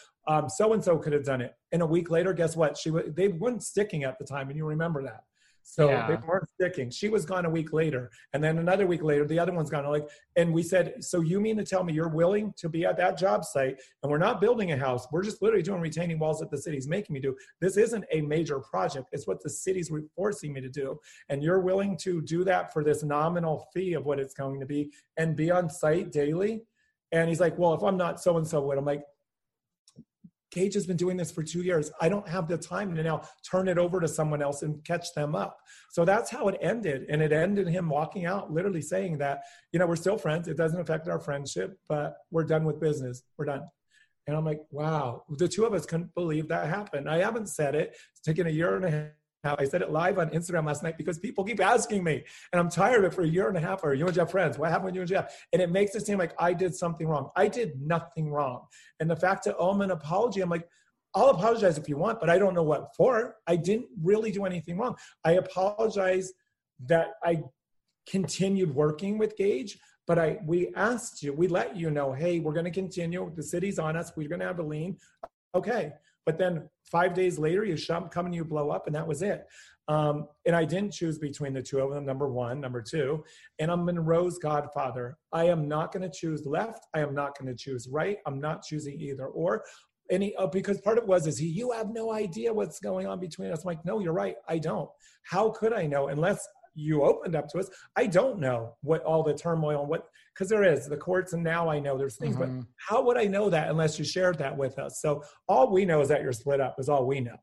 so 0.49 0.73
and 0.73 0.83
so 0.83 0.99
could 0.99 1.12
have 1.12 1.25
done 1.25 1.41
it. 1.41 1.55
And 1.73 1.83
a 1.83 1.87
week 1.87 2.11
later, 2.11 2.33
guess 2.33 2.57
what? 2.57 2.77
She 2.77 2.91
w- 2.91 3.12
they 3.12 3.29
weren't 3.29 3.62
sticking 3.62 4.05
at 4.05 4.19
the 4.19 4.25
time, 4.25 4.49
and 4.49 4.57
you 4.57 4.64
remember 4.64 5.03
that. 5.03 5.21
So 5.69 5.91
Yeah. 5.91 6.07
they 6.07 6.27
weren't 6.27 6.49
sticking. 6.49 6.91
She 6.91 7.09
was 7.09 7.27
gone 7.27 7.45
a 7.45 7.51
week 7.51 7.73
later, 7.73 8.09
and 8.33 8.43
then 8.43 8.59
another 8.59 8.87
week 8.87 9.03
later, 9.03 9.27
the 9.27 9.39
other 9.41 9.53
one's 9.53 9.69
gone. 9.69 9.85
Like, 9.85 10.09
and 10.37 10.55
we 10.55 10.62
said, 10.62 11.03
so 11.05 11.21
you 11.23 11.41
mean 11.41 11.57
to 11.57 11.64
tell 11.64 11.83
me 11.83 11.93
you're 11.93 12.09
willing 12.09 12.55
to 12.59 12.69
be 12.69 12.87
at 12.87 12.97
that 12.99 13.19
job 13.19 13.45
site, 13.45 13.77
and 14.03 14.11
we're 14.11 14.17
not 14.17 14.41
building 14.41 14.71
a 14.71 14.77
house. 14.77 15.09
We're 15.11 15.25
just 15.25 15.43
literally 15.43 15.64
doing 15.64 15.81
retaining 15.81 16.21
walls 16.21 16.39
that 16.39 16.53
the 16.53 16.59
city's 16.59 16.87
making 16.87 17.14
me 17.14 17.21
do. 17.21 17.37
This 17.61 17.77
isn't 17.77 18.05
a 18.12 18.21
major 18.21 18.61
project. 18.61 19.09
It's 19.11 19.27
what 19.27 19.43
the 19.43 19.51
city's 19.51 19.91
forcing 20.14 20.53
me 20.53 20.61
to 20.61 20.69
do, 20.69 21.01
and 21.29 21.43
you're 21.43 21.61
willing 21.61 21.97
to 21.99 22.23
do 22.23 22.45
that 22.45 22.73
for 22.73 22.85
this 22.85 23.03
nominal 23.03 23.69
fee 23.75 23.95
of 23.95 24.07
what 24.07 24.21
it's 24.21 24.35
going 24.35 24.61
to 24.61 24.67
be, 24.67 24.93
and 25.17 25.35
be 25.35 25.51
on 25.51 25.69
site 25.69 26.12
daily. 26.12 26.62
And 27.11 27.29
he's 27.29 27.41
like, 27.41 27.59
well, 27.59 27.75
if 27.75 27.83
I'm 27.83 27.97
not 27.97 28.21
so 28.21 28.37
and 28.37 28.47
so, 28.47 28.61
what? 28.61 28.79
I'm 28.79 28.85
like, 28.85 29.03
Gage 30.57 30.73
has 30.73 30.87
been 30.87 30.97
doing 30.97 31.19
this 31.19 31.31
for 31.31 31.43
two 31.43 31.63
years. 31.63 31.93
I 32.01 32.09
don't 32.09 32.27
have 32.27 32.49
the 32.49 32.57
time 32.57 32.95
to 32.97 33.03
now 33.03 33.21
turn 33.49 33.69
it 33.69 33.77
over 33.77 34.01
to 34.01 34.09
someone 34.09 34.41
else 34.41 34.63
and 34.63 34.83
catch 34.85 35.13
them 35.15 35.35
up. 35.35 35.59
So 35.91 36.07
that's 36.07 36.31
how 36.31 36.49
it 36.49 36.57
ended. 36.63 37.05
And 37.11 37.21
it 37.21 37.31
ended 37.31 37.69
him 37.69 37.91
walking 37.91 38.25
out, 38.25 38.51
literally 38.51 38.81
saying 38.81 39.19
that, 39.19 39.43
you 39.73 39.79
know, 39.79 39.87
we're 39.87 39.97
still 39.97 40.17
friends. 40.17 40.49
It 40.49 40.57
doesn't 40.57 40.81
affect 40.81 41.09
our 41.09 41.21
friendship, 41.21 41.79
but 41.91 42.17
we're 42.31 42.45
done 42.45 42.65
with 42.65 42.81
business. 42.81 43.23
We're 43.37 43.45
done. 43.45 43.65
And 44.27 44.35
I'm 44.35 44.47
like, 44.47 44.61
wow, 44.71 45.25
the 45.37 45.47
two 45.47 45.67
of 45.67 45.75
us 45.75 45.85
couldn't 45.85 46.15
believe 46.15 46.49
that 46.49 46.71
happened. 46.71 47.07
I 47.07 47.19
haven't 47.19 47.51
said 47.51 47.75
it. 47.75 47.95
It's 48.13 48.23
taken 48.23 48.47
a 48.47 48.51
year 48.51 48.77
and 48.77 48.85
a 48.87 48.91
half. 48.91 49.09
I 49.59 49.65
said 49.65 49.83
it 49.83 49.91
live 49.91 50.19
on 50.19 50.31
Instagram 50.31 50.67
last 50.67 50.83
night 50.83 50.99
because 50.99 51.19
people 51.19 51.45
keep 51.45 51.61
asking 51.61 52.03
me, 52.03 52.25
and 52.53 52.61
I'm 52.61 52.69
tired 52.69 53.05
of 53.05 53.13
it 53.13 53.15
for 53.15 53.23
a 53.23 53.29
year 53.29 53.49
and 53.49 53.57
a 53.57 53.61
half. 53.61 53.85
Are 53.85 53.95
you 53.95 54.07
and 54.07 54.15
Jeff 54.15 54.31
friends? 54.31 54.59
What 54.59 54.71
happened 54.71 54.87
with 54.87 54.95
you 54.95 55.03
and 55.03 55.11
Jeff? 55.11 55.35
And 55.53 55.63
it 55.63 55.71
makes 55.71 55.95
it 55.95 56.07
seem 56.07 56.19
like 56.19 56.33
I 56.39 56.53
did 56.53 56.75
something 56.75 57.07
wrong. 57.07 57.31
I 57.37 57.49
did 57.49 57.81
nothing 57.81 58.31
wrong. 58.31 58.67
And 59.01 59.11
the 59.11 59.17
fact 59.17 59.45
to 59.45 59.57
owe 59.57 59.69
oh, 59.69 59.73
him 59.73 59.83
an 59.83 59.91
apology, 59.91 60.41
I'm 60.41 60.51
like, 60.51 60.69
I'll 61.15 61.31
apologize 61.31 61.79
if 61.79 61.89
you 61.89 61.97
want, 61.97 62.21
but 62.21 62.29
I 62.29 62.39
don't 62.39 62.55
know 62.55 62.63
what 62.63 62.95
for. 62.95 63.37
I 63.47 63.57
didn't 63.57 63.87
really 64.03 64.31
do 64.31 64.45
anything 64.45 64.77
wrong. 64.77 64.97
I 65.25 65.33
apologize 65.33 66.33
that 66.87 67.13
I 67.25 67.43
continued 68.07 68.75
working 68.75 69.17
with 69.17 69.37
Gage, 69.37 69.79
but 70.07 70.19
I 70.19 70.39
we 70.45 70.73
asked 70.77 71.23
you, 71.23 71.33
we 71.33 71.49
let 71.49 71.75
you 71.77 71.91
know, 71.91 72.13
hey, 72.13 72.39
we're 72.39 72.53
going 72.53 72.67
to 72.67 72.71
continue. 72.71 73.33
The 73.35 73.43
city's 73.43 73.79
on 73.79 73.97
us. 73.97 74.13
We're 74.15 74.29
going 74.29 74.41
to 74.41 74.47
have 74.47 74.59
a 74.59 74.63
lien. 74.63 74.99
Okay. 75.55 75.93
But 76.27 76.39
then 76.39 76.68
five 76.85 77.14
days 77.14 77.39
later, 77.39 77.64
you 77.64 77.77
shum, 77.77 78.09
come 78.09 78.27
and 78.27 78.35
you 78.35 78.45
blow 78.45 78.70
up, 78.70 78.87
and 78.87 78.95
that 78.95 79.07
was 79.07 79.22
it. 79.22 79.47
Um, 79.89 80.27
and 80.45 80.57
I 80.57 80.64
didn't 80.64 80.93
choose 80.93 81.18
between 81.18 81.53
the 81.53 81.62
two 81.62 81.79
of 81.79 81.93
them, 81.93 82.05
number 82.05 82.29
one. 82.29 82.61
Number 82.61 82.83
two, 82.83 83.24
and 83.61 83.70
I'm 83.70 83.85
Monroe's 83.85 84.39
godfather. 84.39 85.16
I 85.33 85.45
am 85.45 85.68
not 85.68 85.93
going 85.93 86.03
to 86.03 86.14
choose 86.14 86.45
left. 86.45 86.87
I 86.93 87.01
am 87.01 87.14
not 87.14 87.39
going 87.39 87.55
to 87.55 87.57
choose 87.57 87.89
right. 87.89 88.18
I'm 88.27 88.41
not 88.41 88.64
choosing 88.64 89.01
either 89.01 89.27
or. 89.27 89.62
Any 90.09 90.37
uh, 90.37 90.47
because 90.47 90.81
part 90.81 90.99
of 90.99 91.05
it 91.05 91.09
was 91.09 91.27
is 91.27 91.37
he 91.37 91.47
you 91.47 91.72
have 91.72 91.91
no 91.91 92.12
idea 92.12 92.55
what's 92.55 92.79
going 92.79 93.09
on 93.09 93.18
between 93.18 93.51
us. 93.51 93.64
I'm 93.64 93.66
like, 93.66 93.85
no, 93.85 93.99
you're 93.99 94.12
right. 94.12 94.37
I 94.49 94.59
don't. 94.59 94.89
How 95.24 95.51
could 95.51 95.72
I 95.72 95.87
know 95.87 96.09
unless 96.09 96.47
you 96.77 97.03
opened 97.03 97.35
up 97.35 97.49
to 97.49 97.59
us? 97.59 97.68
I 97.97 98.07
don't 98.07 98.39
know 98.39 98.77
what 98.83 99.03
all 99.03 99.22
the 99.22 99.35
turmoil 99.35 99.81
and 99.81 99.89
what 99.89 100.09
because 100.35 100.49
there 100.49 100.64
is 100.64 100.87
the 100.87 100.97
courts 100.97 101.33
and 101.33 101.43
now 101.43 101.68
I 101.68 101.81
know 101.81 101.97
there's 101.97 102.16
things, 102.18 102.37
Mhm. 102.37 102.39
but 102.39 102.66
how 102.77 103.03
would 103.03 103.16
I 103.16 103.24
know 103.24 103.49
that 103.51 103.70
unless 103.70 103.99
you 103.99 104.05
shared 104.05 104.39
that 104.39 104.57
with 104.57 104.79
us? 104.79 105.01
So 105.01 105.22
all 105.49 105.72
we 105.72 105.85
know 105.87 106.01
is 106.03 106.09
that 106.09 106.22
you're 106.22 106.33
split 106.33 106.61
up 106.61 106.79
is 106.79 106.89
all 106.89 107.07
we 107.07 107.20
know. 107.20 107.37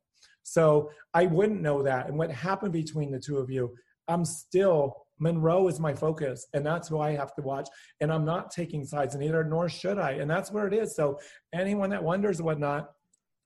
So 0.44 0.92
I 1.14 1.26
wouldn't 1.26 1.62
know 1.62 1.82
that. 1.84 2.08
And 2.08 2.18
what 2.18 2.30
happened 2.30 2.74
between 2.74 3.12
the 3.12 3.20
two 3.20 3.38
of 3.40 3.50
you, 3.50 3.76
I'm 4.08 4.24
still 4.26 5.08
Monroe 5.20 5.68
is 5.68 5.80
my 5.80 5.94
focus, 5.94 6.48
and 6.54 6.66
that's 6.66 6.90
who 6.90 7.00
I 7.00 7.12
have 7.12 7.34
to 7.36 7.42
watch. 7.42 7.70
And 8.02 8.12
I'm 8.12 8.26
not 8.26 8.52
taking 8.52 8.84
sides, 8.84 9.16
and 9.16 9.24
neither 9.24 9.44
nor 9.44 9.70
should 9.70 9.98
I. 9.98 10.12
And 10.14 10.30
that's 10.30 10.52
where 10.52 10.68
it 10.68 10.74
is. 10.74 10.96
So 10.96 11.20
anyone 11.54 11.92
that 11.92 12.04
wonders 12.04 12.42
whatnot, 12.42 12.92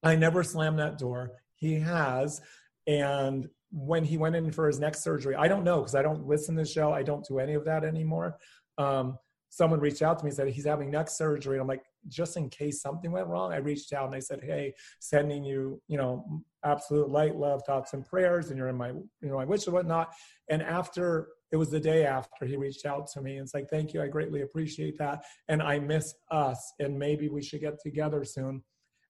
I 0.02 0.16
never 0.16 0.44
slammed 0.44 0.80
that 0.80 0.98
door. 0.98 1.34
He 1.56 1.80
has. 1.82 2.42
And 2.88 3.50
when 3.72 4.04
he 4.04 4.18
went 4.18 4.36
in 4.36 4.52
for 4.52 4.68
his 4.68 4.80
next 4.80 5.04
surgery, 5.04 5.36
I 5.36 5.48
don't 5.48 5.64
know 5.64 5.80
because 5.80 5.96
I 5.96 6.02
don't 6.02 6.26
listen 6.26 6.56
to 6.56 6.64
the 6.64 6.68
show. 6.68 6.94
I 6.94 7.04
don't 7.04 7.26
do 7.26 7.40
any 7.40 7.54
of 7.54 7.66
that 7.66 7.84
anymore. 7.84 8.38
Um, 8.78 9.18
someone 9.50 9.80
reached 9.80 10.02
out 10.02 10.20
to 10.20 10.26
me 10.26 10.30
and 10.30 10.36
said 10.36 10.48
he's 10.48 10.66
having 10.66 10.92
neck 10.92 11.10
surgery. 11.10 11.56
And 11.56 11.62
I'm 11.62 11.68
like, 11.68 11.84
just 12.08 12.38
in 12.38 12.50
case 12.50 12.82
something 12.82 13.12
went 13.12 13.28
wrong, 13.28 13.54
I 13.54 13.58
reached 13.58 13.94
out 13.94 14.06
and 14.06 14.16
I 14.16 14.20
said, 14.20 14.42
hey, 14.44 14.74
sending 15.00 15.44
you, 15.44 15.82
you 15.88 15.98
know, 15.98 16.44
absolute 16.64 17.10
light, 17.10 17.36
love, 17.36 17.62
thoughts, 17.66 17.94
and 17.94 18.06
prayers, 18.06 18.50
and 18.50 18.58
you're 18.58 18.70
in 18.70 18.76
my, 18.76 18.90
you 18.90 19.06
know, 19.22 19.36
my 19.36 19.46
wish 19.46 19.66
and 19.66 19.74
whatnot. 19.74 20.14
And 20.50 20.62
after 20.62 21.30
it 21.52 21.58
was 21.58 21.70
the 21.70 21.80
day 21.80 22.06
after 22.06 22.46
he 22.46 22.58
reached 22.58 22.86
out 22.86 23.08
to 23.08 23.22
me 23.22 23.38
and 23.38 23.44
it's 23.44 23.54
like, 23.54 23.70
thank 23.70 23.94
you, 23.94 24.02
I 24.02 24.08
greatly 24.08 24.42
appreciate 24.42 24.98
that, 24.98 25.24
and 25.48 25.62
I 25.62 25.80
miss 25.80 26.14
us, 26.30 26.74
and 26.80 26.98
maybe 26.98 27.30
we 27.30 27.42
should 27.42 27.62
get 27.62 27.80
together 27.82 28.24
soon. 28.24 28.64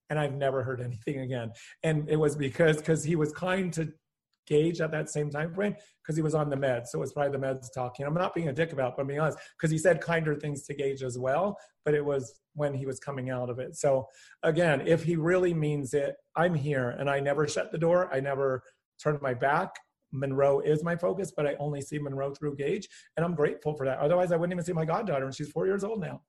And 0.10 0.18
I've 0.18 0.36
never 0.36 0.64
heard 0.64 0.80
anything 0.80 1.20
again. 1.20 1.51
And 1.84 2.08
it 2.08 2.16
was 2.16 2.36
because 2.36 2.78
because 2.78 3.03
he 3.03 3.18
was 3.18 3.34
kind 3.34 3.74
to 3.74 3.91
Gage 4.48 4.82
at 4.82 4.91
that 4.91 5.10
same 5.10 5.30
time 5.30 5.54
frame 5.54 5.76
because 6.02 6.16
he 6.16 6.22
was 6.22 6.34
on 6.34 6.50
the 6.50 6.56
meds. 6.56 6.88
So 6.88 7.00
it 7.00 7.02
was 7.02 7.14
probably 7.14 7.38
the 7.38 7.45
meds 7.45 7.68
talking. 7.74 8.06
I'm 8.06 8.14
not 8.14 8.34
being 8.34 8.48
a 8.48 8.54
dick 8.54 8.74
about, 8.74 8.89
it, 8.89 8.93
but 8.98 9.02
I'm 9.02 9.08
being 9.08 9.20
honest 9.20 9.38
because 9.58 9.72
he 9.72 9.78
said 9.78 10.02
kinder 10.02 10.36
things 10.36 10.64
to 10.64 10.74
Gage 10.74 11.04
as 11.04 11.20
well, 11.20 11.58
but 11.86 11.93
it 11.93 12.04
was 12.04 12.39
when 12.54 12.74
he 12.74 12.86
was 12.86 13.00
coming 13.00 13.30
out 13.30 13.50
of 13.50 13.60
it. 13.60 13.76
So 13.76 14.08
again, 14.43 14.88
if 14.88 15.04
he 15.04 15.16
really 15.16 15.54
means 15.54 15.93
it, 15.93 16.16
I'm 16.36 16.56
here 16.56 16.89
and 16.89 17.10
I 17.10 17.20
never 17.20 17.48
shut 17.48 17.72
the 17.72 17.78
door. 17.78 18.10
I 18.14 18.20
never 18.20 18.64
turned 19.02 19.22
my 19.22 19.34
back. 19.34 19.76
Monroe 20.12 20.62
is 20.62 20.84
my 20.84 20.95
focus, 20.95 21.32
but 21.36 21.45
I 21.45 21.56
only 21.60 21.82
see 21.82 22.00
Monroe 22.00 22.34
through 22.34 22.56
Gage, 22.56 22.88
and 23.16 23.26
I'm 23.26 23.36
grateful 23.36 23.76
for 23.76 23.86
that. 23.86 24.00
Otherwise, 24.00 24.32
I 24.32 24.38
wouldn't 24.38 24.54
even 24.54 24.64
see 24.64 24.74
my 24.74 24.86
goddaughter, 24.86 25.26
and 25.26 25.36
she's 25.36 25.52
four 25.52 25.66
years 25.66 25.84
old 25.84 26.00
now. 26.00 26.22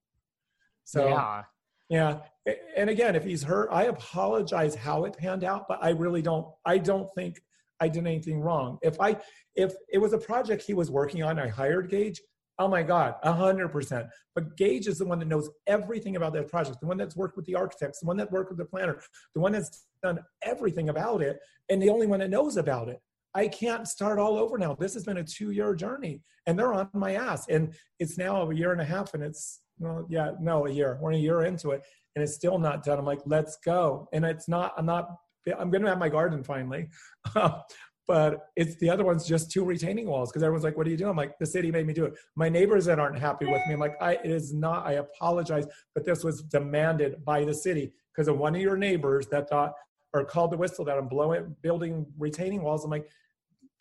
So 0.85 1.09
yeah, 1.09 1.43
yeah. 1.89 2.55
And 2.77 2.91
again, 2.91 3.15
if 3.15 3.25
he's 3.25 3.43
hurt, 3.43 3.69
I 3.71 3.85
apologize 3.85 4.75
how 4.75 5.05
it 5.05 5.17
panned 5.17 5.45
out, 5.45 5.67
but 5.69 5.79
I 5.83 5.91
really 5.91 6.23
don't. 6.23 6.49
I 6.65 6.79
don't 6.79 7.09
think 7.15 7.41
I 7.81 7.89
did 7.89 8.07
anything 8.07 8.41
wrong. 8.41 8.79
If 8.83 9.01
I 9.01 9.17
if 9.55 9.73
it 9.93 9.99
was 9.99 10.13
a 10.13 10.19
project 10.19 10.63
he 10.63 10.75
was 10.75 10.91
working 10.91 11.23
on, 11.23 11.39
I 11.39 11.49
hired 11.49 11.91
Gage. 11.91 12.21
Oh 12.61 12.69
my 12.69 12.83
God, 12.83 13.15
hundred 13.23 13.69
percent. 13.69 14.07
But 14.35 14.57
Gage 14.57 14.89
is 14.89 14.99
the 14.99 15.07
one 15.07 15.19
that 15.21 15.29
knows 15.29 15.49
everything 15.67 16.17
about 16.17 16.33
that 16.33 16.49
project, 16.49 16.81
the 16.81 16.87
one 16.87 16.97
that's 16.97 17.17
worked 17.17 17.37
with 17.37 17.47
the 17.47 17.55
architects, 17.55 18.01
the 18.01 18.07
one 18.07 18.17
that 18.17 18.33
worked 18.33 18.51
with 18.51 18.59
the 18.59 18.65
planner, 18.65 19.01
the 19.35 19.41
one 19.41 19.53
that's 19.53 19.87
done 20.03 20.19
everything 20.43 20.89
about 20.89 21.23
it, 21.23 21.39
and 21.69 21.81
the 21.81 21.89
only 21.89 22.07
one 22.07 22.21
that 22.21 22.31
knows 22.31 22.57
about 22.57 22.89
it. 22.89 23.01
I 23.35 23.47
can't 23.47 23.87
start 23.87 24.19
all 24.19 24.37
over 24.37 24.59
now. 24.59 24.75
This 24.75 24.95
has 24.95 25.05
been 25.05 25.19
a 25.19 25.25
two 25.25 25.51
year 25.51 25.75
journey 25.75 26.23
and 26.47 26.59
they're 26.59 26.73
on 26.73 26.89
my 26.95 27.15
ass. 27.15 27.47
And 27.49 27.75
it's 27.99 28.19
now 28.19 28.51
a 28.51 28.55
year 28.55 28.73
and 28.73 28.81
a 28.81 28.85
half 28.85 29.15
and 29.15 29.23
it's, 29.23 29.61
well, 29.79 30.07
yeah, 30.09 30.33
no, 30.41 30.67
a 30.67 30.71
year. 30.71 30.99
We're 31.01 31.13
a 31.13 31.17
year 31.17 31.43
into 31.43 31.71
it 31.71 31.83
and 32.17 32.23
it's 32.23 32.35
still 32.35 32.59
not 32.59 32.83
done. 32.83 32.99
I'm 32.99 33.05
like, 33.05 33.21
let's 33.27 33.57
go. 33.65 34.09
And 34.13 34.25
it's 34.25 34.49
not, 34.49 34.73
I'm 34.77 34.87
not, 34.87 35.11
I'm 35.59 35.71
going 35.71 35.83
to 35.83 35.89
have 35.89 35.99
my 35.99 36.09
garden 36.09 36.43
finally. 36.43 36.89
but 38.09 38.49
it's 38.57 38.77
the 38.77 38.89
other 38.89 39.05
one's 39.05 39.27
just 39.27 39.51
two 39.51 39.65
retaining 39.65 40.09
walls 40.09 40.31
because 40.31 40.43
everyone's 40.43 40.65
like, 40.65 40.77
what 40.77 40.87
are 40.87 40.91
you 40.91 40.97
doing? 40.97 41.11
I'm 41.11 41.17
like, 41.17 41.39
the 41.39 41.47
city 41.47 41.71
made 41.71 41.87
me 41.87 41.93
do 41.93 42.07
it. 42.07 42.15
My 42.37 42.49
neighbors 42.49 42.87
that 42.87 42.99
aren't 42.99 43.19
happy 43.19 43.45
with 43.45 43.61
me, 43.67 43.75
I'm 43.75 43.81
like, 43.81 43.97
I, 44.01 44.13
it 44.15 44.31
is 44.31 44.55
not, 44.55 44.87
I 44.87 44.93
apologize, 44.93 45.67
but 45.95 46.07
this 46.07 46.25
was 46.25 46.43
demanded 46.43 47.23
by 47.25 47.45
the 47.45 47.55
city 47.55 47.93
because 48.13 48.27
of 48.29 48.39
one 48.39 48.55
of 48.57 48.63
your 48.63 48.79
neighbors 48.79 49.27
that 49.29 49.51
thought, 49.51 49.75
or 50.15 50.25
called 50.25 50.53
the 50.53 50.57
whistle 50.57 50.87
that 50.87 50.97
I'm 50.97 51.07
blowing, 51.07 51.55
building 51.61 52.07
retaining 52.19 52.63
walls. 52.63 52.83
I'm 52.83 52.91
like, 52.91 53.11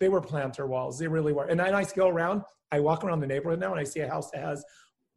they 0.01 0.09
were 0.09 0.21
planter 0.21 0.67
walls. 0.67 0.99
They 0.99 1.07
really 1.07 1.31
were. 1.31 1.45
And 1.45 1.59
then 1.59 1.73
I 1.73 1.85
go 1.85 2.09
around, 2.09 2.41
I 2.69 2.81
walk 2.81 3.05
around 3.05 3.21
the 3.21 3.27
neighborhood 3.27 3.61
now 3.61 3.71
and 3.71 3.79
I 3.79 3.85
see 3.85 4.01
a 4.01 4.09
house 4.09 4.29
that 4.31 4.43
has 4.43 4.63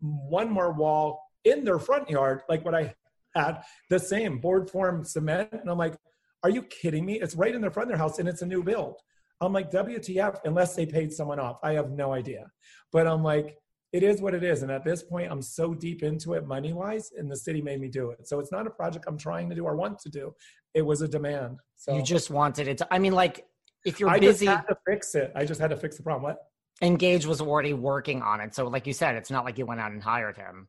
one 0.00 0.50
more 0.50 0.72
wall 0.72 1.20
in 1.44 1.64
their 1.64 1.80
front 1.80 2.08
yard, 2.08 2.42
like 2.48 2.64
what 2.64 2.76
I 2.76 2.94
had, 3.34 3.62
the 3.88 3.98
same 3.98 4.38
board 4.38 4.70
form 4.70 5.04
cement. 5.04 5.50
And 5.52 5.68
I'm 5.68 5.78
like, 5.78 5.96
are 6.42 6.50
you 6.50 6.62
kidding 6.62 7.04
me? 7.04 7.20
It's 7.20 7.34
right 7.34 7.54
in 7.54 7.60
the 7.60 7.70
front 7.70 7.90
of 7.90 7.96
their 7.96 7.98
house 7.98 8.18
and 8.18 8.28
it's 8.28 8.42
a 8.42 8.46
new 8.46 8.62
build. 8.62 8.96
I'm 9.40 9.52
like, 9.52 9.70
WTF, 9.70 10.40
unless 10.44 10.74
they 10.74 10.84
paid 10.84 11.12
someone 11.12 11.38
off. 11.38 11.58
I 11.62 11.72
have 11.72 11.90
no 11.90 12.12
idea. 12.12 12.50
But 12.92 13.06
I'm 13.06 13.22
like, 13.22 13.56
it 13.92 14.02
is 14.02 14.20
what 14.20 14.34
it 14.34 14.44
is. 14.44 14.62
And 14.62 14.70
at 14.70 14.84
this 14.84 15.02
point, 15.02 15.30
I'm 15.30 15.42
so 15.42 15.74
deep 15.74 16.02
into 16.02 16.34
it 16.34 16.46
money 16.46 16.72
wise, 16.72 17.10
and 17.16 17.30
the 17.30 17.36
city 17.36 17.60
made 17.60 17.80
me 17.80 17.88
do 17.88 18.10
it. 18.10 18.28
So 18.28 18.38
it's 18.38 18.52
not 18.52 18.66
a 18.66 18.70
project 18.70 19.06
I'm 19.08 19.18
trying 19.18 19.48
to 19.48 19.54
do 19.54 19.64
or 19.64 19.74
want 19.76 19.98
to 20.00 20.08
do. 20.08 20.34
It 20.74 20.82
was 20.82 21.02
a 21.02 21.08
demand. 21.08 21.58
So 21.76 21.96
you 21.96 22.02
just 22.02 22.30
wanted 22.30 22.68
it 22.68 22.78
to, 22.78 22.94
I 22.94 22.98
mean, 22.98 23.14
like, 23.14 23.46
if 23.84 23.98
you're 23.98 24.10
I 24.10 24.18
busy, 24.18 24.46
just 24.46 24.56
had 24.58 24.68
to 24.68 24.76
fix 24.86 25.14
it. 25.14 25.32
I 25.34 25.44
just 25.44 25.60
had 25.60 25.70
to 25.70 25.76
fix 25.76 25.96
the 25.96 26.02
problem. 26.02 26.22
What? 26.22 26.38
And 26.82 26.98
Gage 26.98 27.26
was 27.26 27.40
already 27.40 27.72
working 27.72 28.22
on 28.22 28.40
it. 28.40 28.54
So, 28.54 28.68
like 28.68 28.86
you 28.86 28.92
said, 28.92 29.16
it's 29.16 29.30
not 29.30 29.44
like 29.44 29.58
you 29.58 29.66
went 29.66 29.80
out 29.80 29.90
and 29.90 30.02
hired 30.02 30.36
him. 30.36 30.68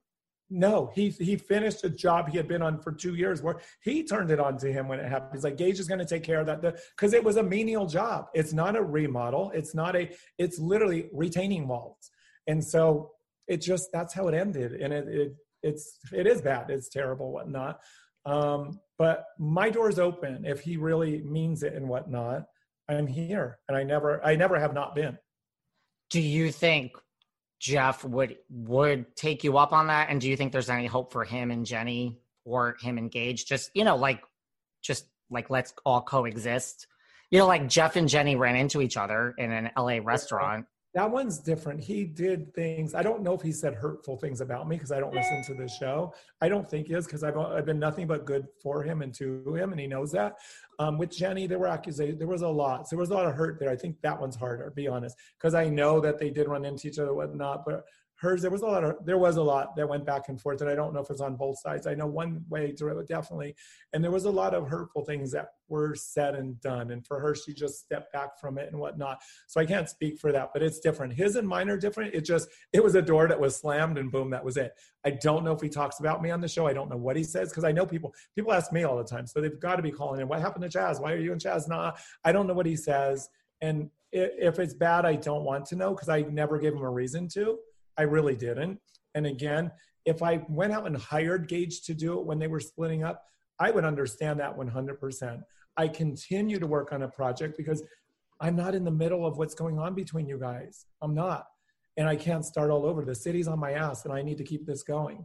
No, 0.53 0.91
he 0.93 1.09
he 1.11 1.37
finished 1.37 1.85
a 1.85 1.89
job 1.89 2.27
he 2.27 2.35
had 2.35 2.47
been 2.47 2.61
on 2.61 2.77
for 2.77 2.91
two 2.91 3.15
years. 3.15 3.41
Where 3.41 3.61
he 3.81 4.03
turned 4.03 4.31
it 4.31 4.39
on 4.39 4.57
to 4.57 4.71
him 4.71 4.89
when 4.89 4.99
it 4.99 5.07
happened. 5.07 5.31
He's 5.33 5.45
like, 5.45 5.55
Gage 5.55 5.79
is 5.79 5.87
going 5.87 5.99
to 5.99 6.05
take 6.05 6.23
care 6.23 6.41
of 6.41 6.45
that 6.47 6.61
because 6.61 7.13
it 7.13 7.23
was 7.23 7.37
a 7.37 7.43
menial 7.43 7.85
job. 7.85 8.25
It's 8.33 8.51
not 8.51 8.75
a 8.75 8.83
remodel. 8.83 9.51
It's 9.55 9.73
not 9.73 9.95
a. 9.95 10.09
It's 10.37 10.59
literally 10.59 11.09
retaining 11.13 11.69
walls. 11.69 12.11
And 12.47 12.61
so 12.61 13.11
it 13.47 13.61
just 13.61 13.91
that's 13.93 14.13
how 14.13 14.27
it 14.27 14.33
ended. 14.33 14.73
And 14.73 14.91
it, 14.93 15.07
it 15.07 15.35
it's 15.63 15.99
it 16.11 16.27
is 16.27 16.41
bad. 16.41 16.69
It's 16.69 16.89
terrible, 16.89 17.31
whatnot. 17.31 17.79
Um, 18.25 18.81
but 18.97 19.25
my 19.39 19.69
door's 19.69 19.99
open 19.99 20.43
if 20.45 20.59
he 20.59 20.75
really 20.75 21.21
means 21.21 21.63
it 21.63 21.73
and 21.73 21.87
whatnot. 21.87 22.45
I'm 22.89 23.07
here 23.07 23.59
and 23.69 23.77
I 23.77 23.83
never 23.83 24.23
I 24.23 24.35
never 24.35 24.59
have 24.59 24.73
not 24.73 24.95
been. 24.95 25.17
Do 26.09 26.19
you 26.19 26.51
think 26.51 26.91
Jeff 27.61 28.03
would 28.03 28.37
would 28.49 29.15
take 29.15 29.43
you 29.43 29.59
up 29.59 29.71
on 29.71 29.87
that? 29.87 30.09
And 30.09 30.19
do 30.19 30.27
you 30.27 30.35
think 30.35 30.51
there's 30.51 30.69
any 30.69 30.87
hope 30.87 31.13
for 31.13 31.23
him 31.23 31.51
and 31.51 31.63
Jenny 31.63 32.19
or 32.43 32.75
him 32.81 32.97
and 32.97 33.11
Gage? 33.11 33.45
Just, 33.45 33.69
you 33.75 33.83
know, 33.83 33.95
like 33.95 34.21
just 34.81 35.05
like 35.29 35.51
let's 35.51 35.71
all 35.85 36.01
coexist. 36.01 36.87
You 37.29 37.37
know, 37.37 37.45
like 37.45 37.69
Jeff 37.69 37.95
and 37.95 38.09
Jenny 38.09 38.35
ran 38.35 38.55
into 38.55 38.81
each 38.81 38.97
other 38.97 39.35
in 39.37 39.51
an 39.51 39.69
LA 39.77 39.99
restaurant 40.03 40.65
that 40.93 41.09
one's 41.09 41.39
different. 41.39 41.81
He 41.81 42.03
did 42.03 42.53
things. 42.53 42.93
I 42.93 43.01
don't 43.01 43.21
know 43.21 43.33
if 43.33 43.41
he 43.41 43.53
said 43.53 43.75
hurtful 43.75 44.17
things 44.17 44.41
about 44.41 44.67
me 44.67 44.75
because 44.75 44.91
I 44.91 44.99
don't 44.99 45.13
listen 45.13 45.41
to 45.43 45.53
the 45.53 45.67
show. 45.67 46.13
I 46.41 46.49
don't 46.49 46.69
think 46.69 46.87
he 46.87 46.93
is 46.93 47.05
because 47.05 47.23
I've, 47.23 47.37
I've 47.37 47.65
been 47.65 47.79
nothing 47.79 48.07
but 48.07 48.25
good 48.25 48.47
for 48.61 48.83
him 48.83 49.01
and 49.01 49.13
to 49.15 49.55
him, 49.55 49.71
and 49.71 49.79
he 49.79 49.87
knows 49.87 50.11
that. 50.11 50.39
Um, 50.79 50.97
with 50.97 51.15
Jenny, 51.15 51.47
there 51.47 51.59
were 51.59 51.67
accusations. 51.67 52.17
There 52.17 52.27
was 52.27 52.41
a 52.41 52.47
lot. 52.47 52.89
So 52.89 52.95
there 52.95 52.99
was 52.99 53.09
a 53.09 53.13
lot 53.13 53.25
of 53.25 53.35
hurt 53.35 53.57
there. 53.57 53.69
I 53.69 53.75
think 53.77 54.01
that 54.01 54.19
one's 54.19 54.35
harder, 54.35 54.71
be 54.75 54.87
honest, 54.87 55.15
because 55.37 55.53
I 55.53 55.69
know 55.69 56.01
that 56.01 56.19
they 56.19 56.29
did 56.29 56.49
run 56.49 56.65
into 56.65 56.89
each 56.89 56.99
other, 56.99 57.13
whatnot. 57.13 57.63
But 57.65 57.85
hers 58.21 58.41
there 58.41 58.51
was 58.51 58.61
a 58.61 58.65
lot 58.65 58.83
of 58.83 58.95
there 59.03 59.17
was 59.17 59.37
a 59.37 59.41
lot 59.41 59.75
that 59.75 59.89
went 59.89 60.05
back 60.05 60.29
and 60.29 60.39
forth 60.39 60.61
and 60.61 60.69
i 60.69 60.75
don't 60.75 60.93
know 60.93 60.99
if 60.99 61.09
it's 61.09 61.21
on 61.21 61.35
both 61.35 61.59
sides. 61.59 61.87
I 61.87 61.95
know 61.95 62.05
one 62.05 62.45
way 62.49 62.73
definitely 63.07 63.55
and 63.93 64.03
there 64.03 64.11
was 64.11 64.25
a 64.25 64.31
lot 64.31 64.53
of 64.53 64.67
hurtful 64.67 65.03
things 65.03 65.31
that 65.31 65.49
were 65.67 65.95
said 65.95 66.35
and 66.35 66.59
done. 66.61 66.91
And 66.91 67.05
for 67.05 67.19
her 67.19 67.33
she 67.33 67.53
just 67.53 67.79
stepped 67.79 68.13
back 68.13 68.39
from 68.39 68.57
it 68.57 68.69
and 68.71 68.79
whatnot. 68.79 69.21
So 69.47 69.59
i 69.59 69.65
can't 69.65 69.89
speak 69.89 70.19
for 70.19 70.31
that 70.31 70.51
but 70.53 70.61
it's 70.61 70.79
different. 70.79 71.13
His 71.13 71.35
and 71.35 71.47
mine 71.47 71.69
are 71.69 71.77
different. 71.77 72.13
It 72.13 72.21
just 72.21 72.47
it 72.71 72.83
was 72.83 72.95
a 72.95 73.01
door 73.01 73.27
that 73.27 73.39
was 73.39 73.55
slammed 73.55 73.97
and 73.97 74.11
boom 74.11 74.29
that 74.31 74.45
was 74.45 74.57
it. 74.57 74.73
I 75.03 75.11
don't 75.11 75.43
know 75.43 75.53
if 75.53 75.61
he 75.61 75.69
talks 75.69 75.99
about 75.99 76.21
me 76.21 76.29
on 76.29 76.41
the 76.41 76.47
show. 76.47 76.67
I 76.67 76.73
don't 76.73 76.89
know 76.89 76.97
what 76.97 77.17
he 77.17 77.23
says 77.23 77.49
because 77.49 77.63
i 77.63 77.71
know 77.71 77.85
people 77.85 78.13
people 78.35 78.53
ask 78.53 78.71
me 78.71 78.83
all 78.83 78.97
the 78.97 79.03
time. 79.03 79.25
So 79.25 79.41
they've 79.41 79.59
got 79.59 79.77
to 79.77 79.83
be 79.83 79.91
calling 79.91 80.21
in 80.21 80.27
what 80.27 80.41
happened 80.41 80.69
to 80.69 80.77
chaz? 80.77 81.01
Why 81.01 81.13
are 81.13 81.17
you 81.17 81.31
and 81.31 81.41
chaz 81.41 81.67
nah 81.67 81.93
i 82.23 82.31
don't 82.31 82.47
know 82.47 82.53
what 82.53 82.65
he 82.67 82.75
says. 82.75 83.29
And 83.61 83.89
if 84.11 84.59
it's 84.59 84.73
bad 84.73 85.05
i 85.05 85.15
don't 85.15 85.43
want 85.43 85.65
to 85.65 85.75
know 85.75 85.91
because 85.91 86.09
i 86.09 86.21
never 86.21 86.59
gave 86.59 86.73
him 86.73 86.81
a 86.81 86.89
reason 86.89 87.29
to 87.29 87.57
I 88.01 88.05
really 88.05 88.35
didn't. 88.35 88.79
And 89.13 89.27
again, 89.27 89.71
if 90.05 90.23
I 90.23 90.43
went 90.49 90.73
out 90.73 90.87
and 90.87 90.97
hired 90.97 91.47
Gage 91.47 91.83
to 91.83 91.93
do 91.93 92.19
it 92.19 92.25
when 92.25 92.39
they 92.39 92.47
were 92.47 92.59
splitting 92.59 93.03
up, 93.03 93.23
I 93.59 93.69
would 93.69 93.85
understand 93.85 94.39
that 94.39 94.57
100%. 94.57 95.41
I 95.77 95.87
continue 95.87 96.57
to 96.57 96.65
work 96.65 96.91
on 96.93 97.03
a 97.03 97.07
project 97.07 97.57
because 97.57 97.83
I'm 98.39 98.55
not 98.55 98.73
in 98.73 98.83
the 98.83 98.91
middle 98.91 99.23
of 99.23 99.37
what's 99.37 99.53
going 99.53 99.77
on 99.77 99.93
between 99.93 100.25
you 100.25 100.39
guys. 100.39 100.87
I'm 100.99 101.13
not. 101.13 101.45
And 101.95 102.09
I 102.09 102.15
can't 102.15 102.43
start 102.43 102.71
all 102.71 102.87
over. 102.87 103.05
The 103.05 103.13
city's 103.13 103.47
on 103.47 103.59
my 103.59 103.73
ass 103.73 104.03
and 104.05 104.11
I 104.11 104.23
need 104.23 104.39
to 104.39 104.43
keep 104.43 104.65
this 104.65 104.81
going. 104.81 105.23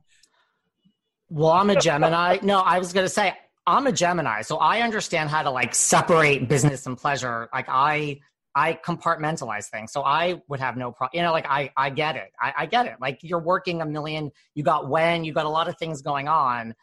Well, 1.30 1.50
I'm 1.50 1.70
a 1.70 1.80
Gemini. 1.80 2.40
no, 2.42 2.60
I 2.60 2.78
was 2.78 2.92
going 2.92 3.06
to 3.06 3.10
say, 3.10 3.32
I'm 3.66 3.86
a 3.86 3.92
Gemini. 3.92 4.42
So 4.42 4.58
I 4.58 4.82
understand 4.82 5.30
how 5.30 5.44
to 5.44 5.50
like 5.50 5.74
separate 5.74 6.46
business 6.46 6.84
and 6.84 6.98
pleasure. 6.98 7.48
Like 7.54 7.70
I 7.70 8.20
I 8.56 8.72
compartmentalize 8.82 9.66
things. 9.66 9.92
So 9.92 10.02
I 10.02 10.40
would 10.48 10.60
have 10.60 10.78
no 10.78 10.90
problem. 10.90 11.16
You 11.18 11.22
know, 11.22 11.32
like 11.32 11.46
I, 11.46 11.70
I 11.76 11.90
get 11.90 12.16
it. 12.16 12.32
I, 12.40 12.54
I 12.56 12.66
get 12.66 12.86
it. 12.86 12.94
Like 13.02 13.20
you're 13.22 13.38
working 13.38 13.82
a 13.82 13.86
million, 13.86 14.32
you 14.54 14.62
got 14.62 14.88
Wen, 14.88 15.24
you 15.24 15.34
got 15.34 15.44
a 15.44 15.50
lot 15.50 15.68
of 15.68 15.76
things 15.76 16.00
going 16.00 16.26
on. 16.26 16.74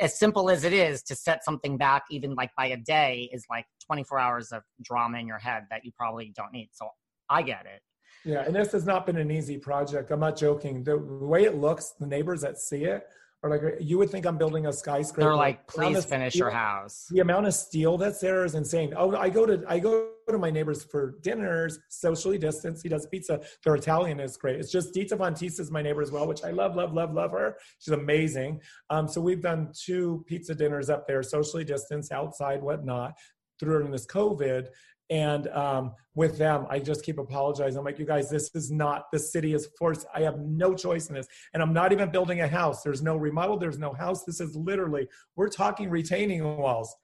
As 0.00 0.18
simple 0.18 0.48
as 0.48 0.64
it 0.64 0.72
is 0.72 1.02
to 1.02 1.14
set 1.14 1.44
something 1.44 1.76
back, 1.76 2.04
even 2.10 2.34
like 2.34 2.50
by 2.56 2.68
a 2.68 2.78
day, 2.78 3.28
is 3.30 3.44
like 3.50 3.66
24 3.84 4.18
hours 4.18 4.52
of 4.52 4.62
drama 4.82 5.18
in 5.18 5.26
your 5.26 5.38
head 5.38 5.66
that 5.70 5.84
you 5.84 5.92
probably 5.92 6.32
don't 6.34 6.50
need. 6.50 6.70
So 6.72 6.88
I 7.28 7.42
get 7.42 7.66
it. 7.66 7.82
Yeah, 8.24 8.44
and 8.46 8.56
this 8.56 8.72
has 8.72 8.86
not 8.86 9.04
been 9.04 9.18
an 9.18 9.30
easy 9.30 9.58
project. 9.58 10.10
I'm 10.10 10.20
not 10.20 10.36
joking. 10.36 10.82
The 10.82 10.96
way 10.96 11.44
it 11.44 11.56
looks, 11.56 11.90
the 12.00 12.06
neighbors 12.06 12.40
that 12.40 12.58
see 12.58 12.84
it 12.84 13.06
or 13.42 13.50
like 13.50 13.62
you 13.80 13.96
would 13.98 14.10
think 14.10 14.26
I'm 14.26 14.36
building 14.36 14.66
a 14.66 14.72
skyscraper. 14.72 15.30
They're 15.30 15.36
like, 15.36 15.66
please 15.66 16.04
finish 16.04 16.34
steel, 16.34 16.46
your 16.46 16.50
house. 16.50 17.06
The 17.10 17.20
amount 17.20 17.46
of 17.46 17.54
steel 17.54 17.96
that's 17.96 18.20
there 18.20 18.44
is 18.44 18.54
insane. 18.54 18.92
Oh, 18.96 19.16
I 19.16 19.30
go 19.30 19.46
to 19.46 19.62
I 19.66 19.78
go 19.78 20.10
to 20.28 20.38
my 20.38 20.50
neighbors 20.50 20.84
for 20.84 21.16
dinners, 21.22 21.78
socially 21.88 22.36
distanced. 22.36 22.82
He 22.82 22.88
does 22.88 23.06
pizza. 23.06 23.40
They're 23.64 23.74
Italian 23.74 24.20
is 24.20 24.36
great. 24.36 24.60
It's 24.60 24.70
just 24.70 24.92
Dita 24.92 25.16
Von 25.16 25.34
Teese 25.34 25.58
is 25.58 25.70
my 25.70 25.80
neighbor 25.80 26.02
as 26.02 26.12
well, 26.12 26.26
which 26.26 26.44
I 26.44 26.50
love, 26.50 26.76
love, 26.76 26.92
love, 26.92 27.14
love 27.14 27.32
her. 27.32 27.56
She's 27.78 27.94
amazing. 27.94 28.60
Um, 28.90 29.08
so 29.08 29.20
we've 29.20 29.42
done 29.42 29.72
two 29.74 30.22
pizza 30.26 30.54
dinners 30.54 30.90
up 30.90 31.06
there, 31.06 31.22
socially 31.22 31.64
distanced, 31.64 32.12
outside, 32.12 32.62
whatnot, 32.62 33.14
during 33.58 33.90
this 33.90 34.06
COVID. 34.06 34.66
And 35.10 35.48
um, 35.48 35.92
with 36.14 36.38
them, 36.38 36.66
I 36.70 36.78
just 36.78 37.04
keep 37.04 37.18
apologizing. 37.18 37.76
I'm 37.76 37.84
like, 37.84 37.98
you 37.98 38.06
guys, 38.06 38.30
this 38.30 38.50
is 38.54 38.70
not, 38.70 39.10
the 39.12 39.18
city 39.18 39.54
is 39.54 39.68
forced. 39.76 40.06
I 40.14 40.20
have 40.20 40.38
no 40.38 40.72
choice 40.72 41.08
in 41.08 41.16
this. 41.16 41.26
And 41.52 41.62
I'm 41.62 41.72
not 41.72 41.92
even 41.92 42.10
building 42.10 42.40
a 42.40 42.48
house. 42.48 42.82
There's 42.82 43.02
no 43.02 43.16
remodel, 43.16 43.58
there's 43.58 43.78
no 43.78 43.92
house. 43.92 44.24
This 44.24 44.40
is 44.40 44.54
literally, 44.54 45.08
we're 45.34 45.48
talking 45.48 45.90
retaining 45.90 46.44
walls. 46.44 46.94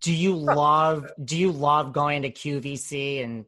Do 0.00 0.12
you 0.12 0.34
love, 0.34 1.06
do 1.22 1.36
you 1.36 1.52
love 1.52 1.92
going 1.92 2.22
to 2.22 2.30
QVC 2.30 3.22
and 3.22 3.44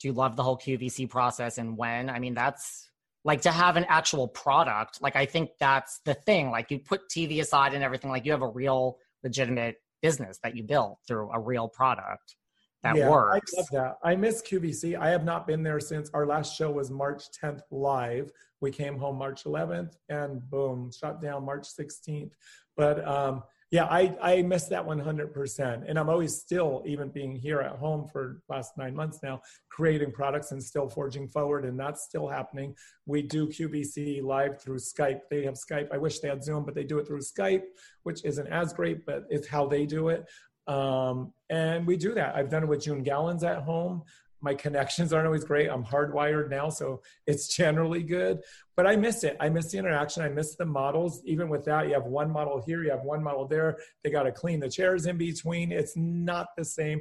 do 0.00 0.08
you 0.08 0.14
love 0.14 0.36
the 0.36 0.42
whole 0.42 0.56
QVC 0.56 1.10
process 1.10 1.58
and 1.58 1.76
when? 1.76 2.08
I 2.08 2.18
mean, 2.18 2.34
that's 2.34 2.88
like 3.24 3.42
to 3.42 3.50
have 3.50 3.76
an 3.76 3.84
actual 3.88 4.28
product. 4.28 5.02
Like, 5.02 5.16
I 5.16 5.26
think 5.26 5.50
that's 5.58 6.00
the 6.04 6.14
thing. 6.14 6.50
Like, 6.50 6.70
you 6.70 6.78
put 6.78 7.10
TV 7.10 7.40
aside 7.40 7.74
and 7.74 7.82
everything, 7.84 8.10
like, 8.10 8.24
you 8.24 8.32
have 8.32 8.42
a 8.42 8.48
real, 8.48 8.98
legitimate 9.22 9.76
business 10.00 10.38
that 10.42 10.56
you 10.56 10.62
built 10.62 10.98
through 11.06 11.30
a 11.32 11.40
real 11.40 11.68
product. 11.68 12.36
That 12.82 12.96
yeah, 12.96 13.10
works. 13.10 13.52
I 13.54 13.60
love 13.60 13.68
that. 13.72 13.98
I 14.02 14.14
miss 14.14 14.42
QVC. 14.42 14.98
I 14.98 15.10
have 15.10 15.24
not 15.24 15.46
been 15.46 15.62
there 15.62 15.80
since 15.80 16.10
our 16.14 16.26
last 16.26 16.56
show 16.56 16.70
was 16.70 16.90
March 16.90 17.24
10th 17.42 17.62
live. 17.70 18.30
We 18.60 18.70
came 18.70 18.96
home 18.98 19.16
March 19.16 19.44
11th 19.44 19.94
and 20.08 20.48
boom, 20.48 20.90
shut 20.92 21.20
down 21.20 21.44
March 21.44 21.66
16th. 21.68 22.32
But 22.76 23.06
um, 23.06 23.42
yeah, 23.70 23.84
I, 23.84 24.16
I 24.22 24.42
miss 24.42 24.64
that 24.66 24.86
100%. 24.86 25.84
And 25.86 25.98
I'm 25.98 26.08
always 26.08 26.34
still, 26.36 26.82
even 26.86 27.10
being 27.10 27.36
here 27.36 27.60
at 27.60 27.72
home 27.72 28.08
for 28.10 28.40
last 28.48 28.78
nine 28.78 28.94
months 28.94 29.18
now, 29.22 29.42
creating 29.68 30.12
products 30.12 30.52
and 30.52 30.62
still 30.62 30.88
forging 30.88 31.28
forward. 31.28 31.66
And 31.66 31.78
that's 31.78 32.04
still 32.04 32.28
happening. 32.28 32.74
We 33.04 33.20
do 33.20 33.46
QVC 33.46 34.22
live 34.22 34.62
through 34.62 34.78
Skype. 34.78 35.20
They 35.30 35.44
have 35.44 35.54
Skype. 35.54 35.88
I 35.92 35.98
wish 35.98 36.20
they 36.20 36.28
had 36.28 36.42
Zoom, 36.42 36.64
but 36.64 36.74
they 36.74 36.84
do 36.84 36.98
it 36.98 37.06
through 37.06 37.20
Skype, 37.20 37.64
which 38.04 38.24
isn't 38.24 38.46
as 38.46 38.72
great, 38.72 39.04
but 39.04 39.24
it's 39.28 39.46
how 39.46 39.66
they 39.66 39.84
do 39.84 40.08
it. 40.08 40.24
Um, 40.68 41.32
and 41.50 41.86
we 41.86 41.96
do 41.96 42.14
that. 42.14 42.36
I've 42.36 42.50
done 42.50 42.62
it 42.62 42.66
with 42.66 42.82
June 42.82 43.02
Gallons 43.02 43.42
at 43.42 43.62
home 43.62 44.04
my 44.40 44.54
connections 44.54 45.12
aren't 45.12 45.26
always 45.26 45.44
great. 45.44 45.68
I'm 45.68 45.84
hardwired 45.84 46.48
now, 46.50 46.68
so 46.68 47.02
it's 47.26 47.48
generally 47.56 48.02
good. 48.02 48.40
But 48.76 48.86
I 48.86 48.96
miss 48.96 49.24
it. 49.24 49.36
I 49.40 49.48
miss 49.48 49.72
the 49.72 49.78
interaction. 49.78 50.22
I 50.22 50.28
miss 50.28 50.54
the 50.54 50.64
models. 50.64 51.22
Even 51.24 51.48
with 51.48 51.64
that, 51.64 51.88
you 51.88 51.94
have 51.94 52.04
one 52.04 52.30
model 52.30 52.62
here, 52.64 52.84
you 52.84 52.90
have 52.90 53.02
one 53.02 53.22
model 53.22 53.46
there. 53.46 53.78
They 54.04 54.10
got 54.10 54.22
to 54.24 54.32
clean 54.32 54.60
the 54.60 54.70
chairs 54.70 55.06
in 55.06 55.18
between. 55.18 55.72
It's 55.72 55.96
not 55.96 56.48
the 56.56 56.64
same. 56.64 57.00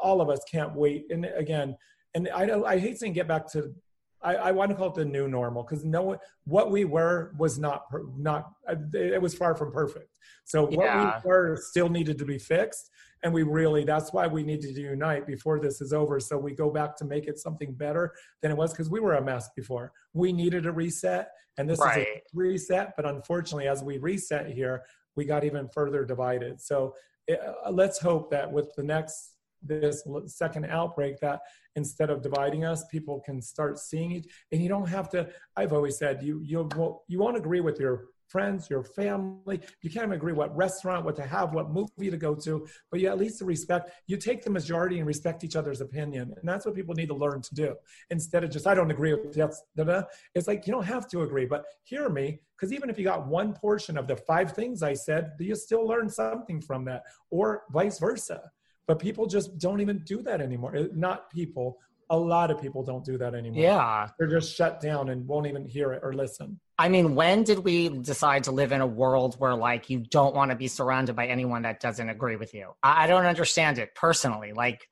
All 0.00 0.20
of 0.20 0.30
us 0.30 0.40
can't 0.50 0.74
wait. 0.74 1.06
And 1.10 1.24
again, 1.36 1.76
and 2.14 2.28
I. 2.34 2.48
I 2.60 2.78
hate 2.78 2.98
saying 2.98 3.12
get 3.12 3.28
back 3.28 3.50
to. 3.52 3.74
I, 4.22 4.34
I 4.34 4.50
want 4.52 4.70
to 4.70 4.76
call 4.76 4.88
it 4.88 4.94
the 4.94 5.04
new 5.04 5.28
normal 5.28 5.62
because 5.62 5.84
no 5.84 6.02
one, 6.02 6.18
what 6.44 6.70
we 6.70 6.84
were 6.84 7.32
was 7.38 7.58
not 7.58 7.84
not. 8.16 8.50
It 8.92 9.20
was 9.20 9.34
far 9.34 9.54
from 9.54 9.72
perfect. 9.72 10.18
So 10.44 10.64
what 10.64 10.72
yeah. 10.72 11.20
we 11.24 11.28
were 11.28 11.58
still 11.60 11.88
needed 11.88 12.18
to 12.18 12.24
be 12.24 12.38
fixed 12.38 12.90
and 13.22 13.32
we 13.32 13.42
really 13.42 13.84
that's 13.84 14.12
why 14.12 14.26
we 14.26 14.42
need 14.42 14.60
to 14.60 14.72
unite 14.72 15.26
before 15.26 15.58
this 15.60 15.80
is 15.80 15.92
over 15.92 16.20
so 16.20 16.38
we 16.38 16.54
go 16.54 16.70
back 16.70 16.96
to 16.96 17.04
make 17.04 17.26
it 17.26 17.38
something 17.38 17.72
better 17.72 18.12
than 18.42 18.50
it 18.50 18.56
was 18.56 18.72
because 18.72 18.90
we 18.90 19.00
were 19.00 19.14
a 19.14 19.22
mess 19.22 19.48
before 19.56 19.92
we 20.12 20.32
needed 20.32 20.66
a 20.66 20.72
reset 20.72 21.30
and 21.56 21.68
this 21.68 21.78
right. 21.80 22.00
is 22.00 22.06
a 22.06 22.20
reset 22.32 22.92
but 22.96 23.06
unfortunately 23.06 23.68
as 23.68 23.82
we 23.82 23.98
reset 23.98 24.48
here 24.50 24.82
we 25.16 25.24
got 25.24 25.44
even 25.44 25.68
further 25.68 26.04
divided 26.04 26.60
so 26.60 26.94
it, 27.26 27.40
uh, 27.40 27.70
let's 27.70 27.98
hope 27.98 28.30
that 28.30 28.50
with 28.50 28.72
the 28.76 28.82
next 28.82 29.34
this 29.62 30.06
second 30.26 30.66
outbreak 30.66 31.18
that 31.20 31.40
instead 31.76 32.10
of 32.10 32.22
dividing 32.22 32.64
us 32.64 32.84
people 32.86 33.20
can 33.20 33.40
start 33.40 33.78
seeing 33.78 34.12
it 34.12 34.26
and 34.52 34.62
you 34.62 34.68
don't 34.68 34.88
have 34.88 35.08
to 35.08 35.28
i've 35.56 35.72
always 35.72 35.96
said 35.98 36.22
you 36.22 36.40
you'll 36.44 37.02
you 37.08 37.18
won't 37.18 37.36
agree 37.36 37.60
with 37.60 37.78
your 37.78 38.08
friends, 38.28 38.68
your 38.70 38.84
family. 38.84 39.60
You 39.82 39.90
can't 39.90 40.12
agree 40.12 40.32
what 40.32 40.54
restaurant, 40.56 41.04
what 41.04 41.16
to 41.16 41.22
have, 41.22 41.54
what 41.54 41.70
movie 41.70 42.10
to 42.10 42.16
go 42.16 42.34
to, 42.34 42.66
but 42.90 43.00
you 43.00 43.08
at 43.08 43.18
least 43.18 43.40
respect, 43.40 43.90
you 44.06 44.16
take 44.16 44.44
the 44.44 44.50
majority 44.50 44.98
and 44.98 45.06
respect 45.06 45.44
each 45.44 45.56
other's 45.56 45.80
opinion. 45.80 46.34
And 46.36 46.48
that's 46.48 46.66
what 46.66 46.74
people 46.74 46.94
need 46.94 47.08
to 47.08 47.14
learn 47.14 47.40
to 47.42 47.54
do. 47.54 47.74
Instead 48.10 48.44
of 48.44 48.50
just, 48.50 48.66
I 48.66 48.74
don't 48.74 48.90
agree 48.90 49.14
with 49.14 49.34
that. 49.34 50.08
It's 50.34 50.46
like, 50.46 50.66
you 50.66 50.72
don't 50.72 50.84
have 50.84 51.08
to 51.08 51.22
agree, 51.22 51.46
but 51.46 51.64
hear 51.84 52.08
me. 52.08 52.38
Because 52.56 52.72
even 52.72 52.90
if 52.90 52.98
you 52.98 53.04
got 53.04 53.26
one 53.26 53.54
portion 53.54 53.96
of 53.96 54.06
the 54.06 54.16
five 54.16 54.52
things 54.52 54.82
I 54.82 54.92
said, 54.92 55.32
do 55.38 55.44
you 55.44 55.54
still 55.54 55.86
learn 55.86 56.08
something 56.08 56.60
from 56.60 56.84
that, 56.86 57.04
or 57.30 57.62
vice 57.70 57.98
versa. 57.98 58.50
But 58.88 58.98
people 58.98 59.26
just 59.26 59.58
don't 59.58 59.80
even 59.80 59.98
do 59.98 60.22
that 60.22 60.40
anymore. 60.40 60.88
Not 60.94 61.30
people, 61.30 61.78
a 62.08 62.16
lot 62.16 62.50
of 62.50 62.60
people 62.60 62.82
don't 62.82 63.04
do 63.04 63.18
that 63.18 63.34
anymore. 63.34 63.62
Yeah. 63.62 64.08
They're 64.18 64.28
just 64.28 64.56
shut 64.56 64.80
down 64.80 65.10
and 65.10 65.28
won't 65.28 65.46
even 65.46 65.66
hear 65.66 65.92
it 65.92 66.00
or 66.02 66.14
listen. 66.14 66.58
I 66.78 66.88
mean, 66.88 67.14
when 67.14 67.44
did 67.44 67.58
we 67.58 67.90
decide 67.90 68.44
to 68.44 68.50
live 68.50 68.72
in 68.72 68.80
a 68.80 68.86
world 68.86 69.34
where 69.38 69.54
like 69.54 69.90
you 69.90 69.98
don't 69.98 70.34
want 70.34 70.50
to 70.52 70.56
be 70.56 70.68
surrounded 70.68 71.14
by 71.14 71.26
anyone 71.26 71.62
that 71.62 71.80
doesn't 71.80 72.08
agree 72.08 72.36
with 72.36 72.54
you? 72.54 72.70
I, 72.82 73.04
I 73.04 73.06
don't 73.06 73.26
understand 73.26 73.78
it 73.78 73.94
personally. 73.94 74.54
Like 74.54 74.88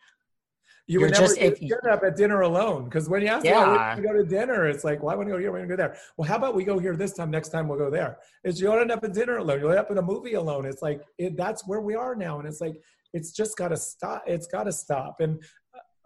you 0.86 1.00
would 1.00 1.12
never 1.12 1.26
just, 1.26 1.38
if, 1.38 1.58
get 1.58 1.86
up 1.90 2.02
at 2.04 2.16
dinner 2.16 2.42
alone 2.42 2.84
because 2.84 3.08
when 3.08 3.22
you 3.22 3.28
ask 3.28 3.46
yeah. 3.46 3.94
to 3.96 4.02
go 4.02 4.12
to 4.12 4.24
dinner, 4.24 4.66
it's 4.66 4.84
like, 4.84 5.02
why 5.02 5.14
well, 5.14 5.18
want 5.18 5.28
to 5.28 5.32
go 5.32 5.38
here? 5.38 5.52
Why 5.52 5.58
want 5.58 5.70
to 5.70 5.76
go 5.76 5.82
there? 5.82 5.96
Well, 6.16 6.28
how 6.28 6.36
about 6.36 6.54
we 6.54 6.64
go 6.64 6.78
here 6.78 6.94
this 6.96 7.14
time? 7.14 7.30
Next 7.30 7.48
time 7.48 7.66
we'll 7.66 7.78
go 7.78 7.90
there. 7.90 8.18
Is 8.44 8.60
you 8.60 8.70
end 8.72 8.92
up 8.92 9.02
at 9.02 9.14
dinner 9.14 9.38
alone. 9.38 9.60
You'll 9.60 9.70
end 9.70 9.80
up 9.80 9.90
in 9.90 9.98
a 9.98 10.02
movie 10.02 10.34
alone. 10.34 10.66
It's 10.66 10.82
like 10.82 11.00
it, 11.18 11.36
that's 11.36 11.66
where 11.66 11.80
we 11.80 11.94
are 11.94 12.14
now, 12.14 12.38
and 12.38 12.46
it's 12.46 12.60
like 12.60 12.80
it's 13.16 13.32
just 13.32 13.56
got 13.56 13.68
to 13.68 13.76
stop. 13.76 14.22
It's 14.26 14.46
got 14.46 14.64
to 14.64 14.72
stop. 14.72 15.20
And 15.20 15.42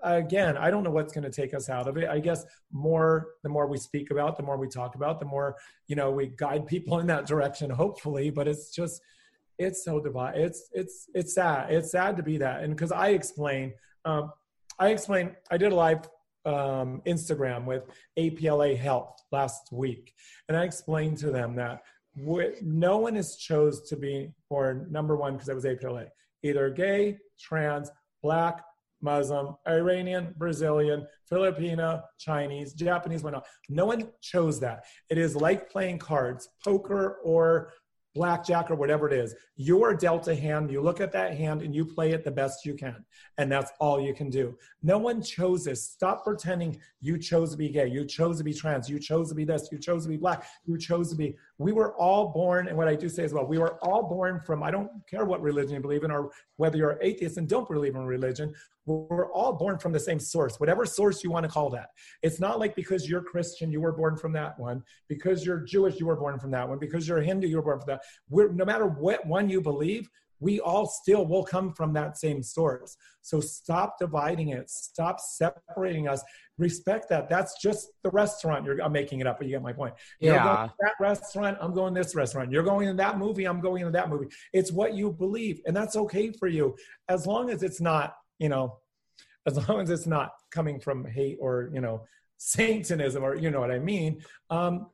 again, 0.03 0.57
I 0.57 0.71
don't 0.71 0.85
know 0.85 0.91
what's 0.91 1.13
going 1.13 1.25
to 1.25 1.31
take 1.31 1.53
us 1.55 1.69
out 1.69 1.89
of 1.89 1.97
it. 1.97 2.09
I 2.09 2.21
guess 2.21 2.45
more, 2.73 3.31
the 3.43 3.49
more 3.49 3.67
we 3.67 3.79
speak 3.79 4.11
about, 4.11 4.37
the 4.37 4.45
more 4.45 4.57
we 4.57 4.69
talk 4.69 4.95
about, 4.95 5.19
the 5.19 5.27
more, 5.27 5.57
you 5.89 5.97
know, 5.97 6.11
we 6.13 6.29
guide 6.37 6.67
people 6.67 7.01
in 7.01 7.07
that 7.09 7.27
direction, 7.27 7.69
hopefully, 7.69 8.31
but 8.31 8.47
it's 8.47 8.71
just, 8.73 9.03
it's 9.59 9.85
so 9.85 10.01
divided. 10.01 10.43
It's, 10.43 10.71
it's, 10.73 11.07
it's 11.13 11.35
sad. 11.35 11.73
It's 11.73 11.91
sad 11.91 12.17
to 12.17 12.23
be 12.23 12.39
that. 12.39 12.63
And 12.63 12.79
cause 12.79 12.93
I 12.93 13.09
explain, 13.09 13.75
um, 14.05 14.31
I 14.79 14.91
explained, 14.91 15.35
I 15.51 15.59
did 15.59 15.73
a 15.73 15.75
live 15.75 16.09
um, 16.47 17.03
Instagram 17.07 17.67
with 17.67 17.83
APLA 18.19 18.79
Health 18.79 19.21
last 19.33 19.71
week. 19.73 20.15
And 20.49 20.57
I 20.57 20.63
explained 20.63 21.19
to 21.19 21.31
them 21.31 21.57
that 21.57 21.83
no 22.17 22.99
one 22.99 23.17
is 23.17 23.37
chose 23.37 23.89
to 23.89 23.97
be 23.97 24.33
born, 24.49 24.87
number 24.91 25.17
one, 25.17 25.35
because 25.35 25.49
I 25.49 25.55
was 25.55 25.65
APLA, 25.65 26.09
either 26.43 26.71
gay, 26.71 27.19
trans, 27.39 27.91
black, 28.23 28.63
Muslim, 29.03 29.57
Iranian, 29.67 30.35
Brazilian, 30.37 31.07
Filipino, 31.29 32.03
Chinese, 32.19 32.75
Japanese, 32.75 33.23
whatnot. 33.23 33.47
No 33.69 33.87
one 33.87 34.09
chose 34.21 34.61
that. 34.61 34.85
It 35.09 35.19
is 35.19 35.35
like 35.35 35.71
playing 35.71 35.99
cards, 35.99 36.49
poker 36.63 37.19
or 37.25 37.73
blackjack 38.15 38.71
or 38.71 38.75
whatever 38.75 39.09
it 39.09 39.13
is. 39.13 39.35
You're 39.57 39.95
dealt 39.95 40.29
a 40.29 40.35
hand, 40.35 40.71
you 40.71 40.81
look 40.81 41.01
at 41.01 41.13
that 41.13 41.37
hand 41.37 41.63
and 41.63 41.75
you 41.75 41.85
play 41.85 42.11
it 42.13 42.25
the 42.25 42.31
best 42.31 42.65
you 42.65 42.75
can. 42.75 43.05
And 43.39 43.51
that's 43.51 43.73
all 43.81 44.01
you 44.01 44.15
can 44.15 44.31
do. 44.31 44.57
No 44.83 44.99
one 44.99 45.23
chose 45.23 45.65
this. 45.65 45.85
Stop 45.85 46.25
pretending 46.25 46.81
you 47.01 47.19
chose 47.19 47.53
to 47.53 47.57
be 47.57 47.69
gay, 47.69 47.87
you 47.87 48.05
chose 48.05 48.39
to 48.39 48.45
be 48.45 48.53
trans, 48.53 48.89
you 48.89 48.99
chose 48.99 49.29
to 49.29 49.35
be 49.35 49.45
this, 49.45 49.69
you 49.71 49.79
chose 49.79 50.03
to 50.05 50.09
be 50.09 50.17
black, 50.17 50.47
you 50.65 50.77
chose 50.77 51.11
to 51.11 51.17
be. 51.17 51.37
We 51.59 51.73
were 51.73 51.95
all 51.95 52.29
born, 52.29 52.69
and 52.69 52.77
what 52.77 52.89
I 52.89 52.97
do 52.97 53.09
say 53.09 53.25
as 53.25 53.33
well, 53.33 53.47
we 53.47 53.59
were 53.59 53.79
all 53.85 54.03
born 54.03 54.41
from, 54.41 54.63
I 54.63 54.71
don't 54.71 54.91
care 55.09 55.25
what 55.25 55.41
religion 55.41 55.75
you 55.75 55.81
believe 55.81 56.05
in 56.05 56.11
or 56.11 56.31
whether 56.57 56.77
you're 56.77 56.99
atheist 57.01 57.37
and 57.37 57.49
don't 57.49 57.69
believe 57.69 57.95
in 57.95 58.05
religion, 58.05 58.53
we're 58.91 59.33
all 59.33 59.53
born 59.53 59.79
from 59.79 59.93
the 59.93 60.01
same 60.01 60.19
source, 60.19 60.59
whatever 60.59 60.85
source 60.85 61.23
you 61.23 61.31
want 61.31 61.45
to 61.45 61.51
call 61.51 61.71
that. 61.71 61.91
It's 62.23 62.41
not 62.41 62.59
like 62.59 62.75
because 62.75 63.09
you're 63.09 63.23
Christian, 63.23 63.71
you 63.71 63.81
were 63.81 63.93
born 63.93 64.17
from 64.17 64.33
that 64.33 64.59
one. 64.59 64.83
Because 65.09 65.45
you're 65.45 65.61
Jewish, 65.61 66.01
you 66.01 66.07
were 66.07 66.17
born 66.17 66.39
from 66.39 66.51
that 66.53 66.69
one. 66.69 66.79
Because 66.79 67.07
you're 67.07 67.21
Hindu, 67.21 67.47
you 67.47 67.57
were 67.57 67.63
born 67.63 67.81
from 67.81 67.89
that. 67.89 68.03
We're, 68.29 68.53
no 68.53 68.65
matter 68.65 68.87
what 68.87 69.27
one 69.27 69.49
you 69.49 69.61
believe, 69.61 70.09
we 70.41 70.59
all 70.59 70.87
still 70.87 71.27
will 71.27 71.45
come 71.45 71.73
from 71.73 71.93
that 71.93 72.17
same 72.17 72.43
source. 72.43 72.97
So 73.23 73.41
stop 73.41 73.99
dividing 73.99 74.49
it. 74.49 74.71
Stop 74.71 75.21
separating 75.21 76.09
us. 76.09 76.23
Respect 76.57 77.11
that. 77.11 77.29
That's 77.29 77.61
just 77.61 77.89
the 78.03 78.11
restaurant. 78.11 78.65
You're 78.65 78.83
I'm 78.83 78.93
making 78.93 79.21
it 79.21 79.27
up, 79.27 79.39
but 79.39 79.47
you 79.47 79.53
get 79.53 79.63
my 79.63 79.75
point. 79.75 79.95
You're 80.19 80.35
yeah. 80.35 80.69
that 80.81 80.95
restaurant. 80.99 81.59
I'm 81.61 81.75
going 81.75 81.93
this 81.93 82.15
restaurant. 82.15 82.51
You're 82.51 82.63
going 82.63 82.89
to 82.89 82.95
that 82.95 83.19
movie. 83.19 83.45
I'm 83.45 83.61
going 83.61 83.85
to 83.85 83.91
that 83.91 84.09
movie. 84.09 84.29
It's 84.53 84.73
what 84.73 84.95
you 84.95 85.13
believe, 85.13 85.61
and 85.67 85.77
that's 85.77 85.97
okay 85.97 86.33
for 86.33 86.49
you, 86.49 86.75
as 87.09 87.27
long 87.27 87.51
as 87.51 87.63
it's 87.63 87.81
not, 87.81 88.15
you 88.41 88.49
know, 88.49 88.79
as 89.47 89.57
long 89.69 89.81
as 89.81 89.91
it's 89.91 90.07
not 90.07 90.33
coming 90.51 90.81
from 90.81 91.05
hate 91.05 91.39
or 91.41 91.71
you 91.73 91.81
know, 91.81 92.05
Satanism 92.39 93.23
or 93.23 93.37
you 93.37 93.51
know 93.51 93.61
what 93.61 93.71
I 93.71 93.79
mean. 93.79 94.23
Um, 94.49 94.87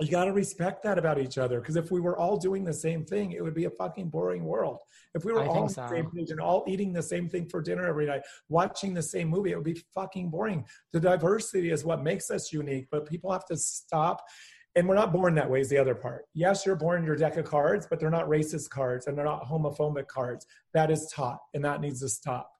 you 0.00 0.10
got 0.10 0.26
to 0.26 0.32
respect 0.32 0.82
that 0.82 0.98
about 0.98 1.18
each 1.18 1.38
other. 1.38 1.60
Because 1.60 1.76
if 1.76 1.90
we 1.90 2.00
were 2.00 2.18
all 2.18 2.36
doing 2.36 2.64
the 2.64 2.72
same 2.72 3.04
thing 3.04 3.32
it 3.32 3.42
would 3.42 3.54
be 3.54 3.64
a 3.64 3.70
fucking 3.70 4.08
boring 4.08 4.44
world. 4.44 4.78
If 5.14 5.24
we 5.24 5.32
were 5.32 5.42
I 5.42 5.46
all 5.46 5.62
on 5.62 5.68
the 5.68 5.88
same 5.88 6.10
page 6.10 6.30
and 6.30 6.40
all 6.40 6.64
eating 6.66 6.92
the 6.92 7.02
same 7.02 7.28
thing 7.28 7.48
for 7.48 7.62
dinner 7.62 7.86
every 7.86 8.06
night 8.06 8.22
watching 8.48 8.92
the 8.92 9.02
same 9.02 9.28
movie 9.28 9.52
it 9.52 9.56
would 9.56 9.64
be 9.64 9.82
fucking 9.94 10.30
boring. 10.30 10.64
The 10.92 11.00
diversity 11.00 11.70
is 11.70 11.84
what 11.84 12.02
makes 12.02 12.30
us 12.30 12.52
unique 12.52 12.88
but 12.90 13.06
people 13.06 13.32
have 13.32 13.46
to 13.46 13.56
stop 13.56 14.22
and 14.74 14.86
we're 14.86 14.94
not 14.94 15.12
born 15.12 15.34
that 15.36 15.48
way 15.48 15.60
is 15.60 15.70
the 15.70 15.78
other 15.78 15.94
part. 15.94 16.26
Yes 16.34 16.66
you're 16.66 16.76
born 16.76 17.04
your 17.04 17.16
deck 17.16 17.38
of 17.38 17.46
cards 17.46 17.86
but 17.88 17.98
they're 17.98 18.10
not 18.10 18.28
racist 18.28 18.68
cards 18.68 19.06
and 19.06 19.16
they're 19.16 19.24
not 19.24 19.46
homophobic 19.46 20.08
cards. 20.08 20.46
That 20.74 20.90
is 20.90 21.10
taught 21.14 21.38
and 21.54 21.64
that 21.64 21.80
needs 21.80 22.00
to 22.00 22.08
stop 22.10 22.50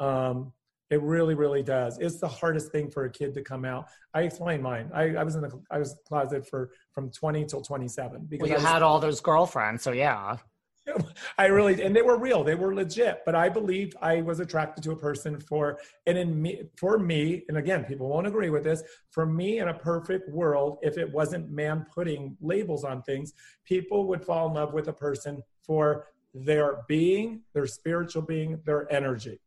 um, 0.00 0.52
it 0.90 1.02
really, 1.02 1.34
really 1.34 1.62
does. 1.62 1.98
It's 1.98 2.18
the 2.18 2.28
hardest 2.28 2.70
thing 2.70 2.90
for 2.90 3.04
a 3.04 3.10
kid 3.10 3.34
to 3.34 3.42
come 3.42 3.64
out. 3.64 3.88
I 4.14 4.22
explained 4.22 4.62
mine. 4.62 4.90
I, 4.94 5.16
I 5.16 5.24
was 5.24 5.34
in 5.34 5.42
the 5.42 5.60
I 5.70 5.78
was 5.78 5.96
closet 6.06 6.48
for 6.48 6.70
from 6.92 7.10
20 7.10 7.44
till 7.46 7.60
27 7.60 8.26
because 8.28 8.42
well, 8.42 8.50
you 8.50 8.54
was, 8.54 8.64
had 8.64 8.82
all 8.82 9.00
those 9.00 9.20
girlfriends. 9.20 9.82
So 9.82 9.92
yeah. 9.92 10.36
I 11.38 11.46
really 11.46 11.82
and 11.82 11.94
they 11.96 12.02
were 12.02 12.16
real. 12.16 12.44
They 12.44 12.54
were 12.54 12.72
legit. 12.72 13.22
But 13.26 13.34
I 13.34 13.48
believed 13.48 13.96
I 14.00 14.22
was 14.22 14.38
attracted 14.38 14.84
to 14.84 14.92
a 14.92 14.96
person 14.96 15.40
for 15.40 15.80
and 16.06 16.16
in 16.16 16.40
me 16.40 16.62
for 16.76 16.98
me, 17.00 17.42
and 17.48 17.58
again, 17.58 17.82
people 17.82 18.08
won't 18.08 18.28
agree 18.28 18.50
with 18.50 18.62
this. 18.62 18.84
For 19.10 19.26
me, 19.26 19.58
in 19.58 19.66
a 19.66 19.74
perfect 19.74 20.30
world, 20.30 20.78
if 20.82 20.98
it 20.98 21.12
wasn't 21.12 21.50
man 21.50 21.84
putting 21.92 22.36
labels 22.40 22.84
on 22.84 23.02
things, 23.02 23.34
people 23.64 24.06
would 24.06 24.24
fall 24.24 24.46
in 24.46 24.54
love 24.54 24.72
with 24.72 24.86
a 24.86 24.92
person 24.92 25.42
for 25.64 26.06
their 26.32 26.84
being, 26.86 27.40
their 27.54 27.66
spiritual 27.66 28.22
being, 28.22 28.60
their 28.64 28.90
energy 28.92 29.40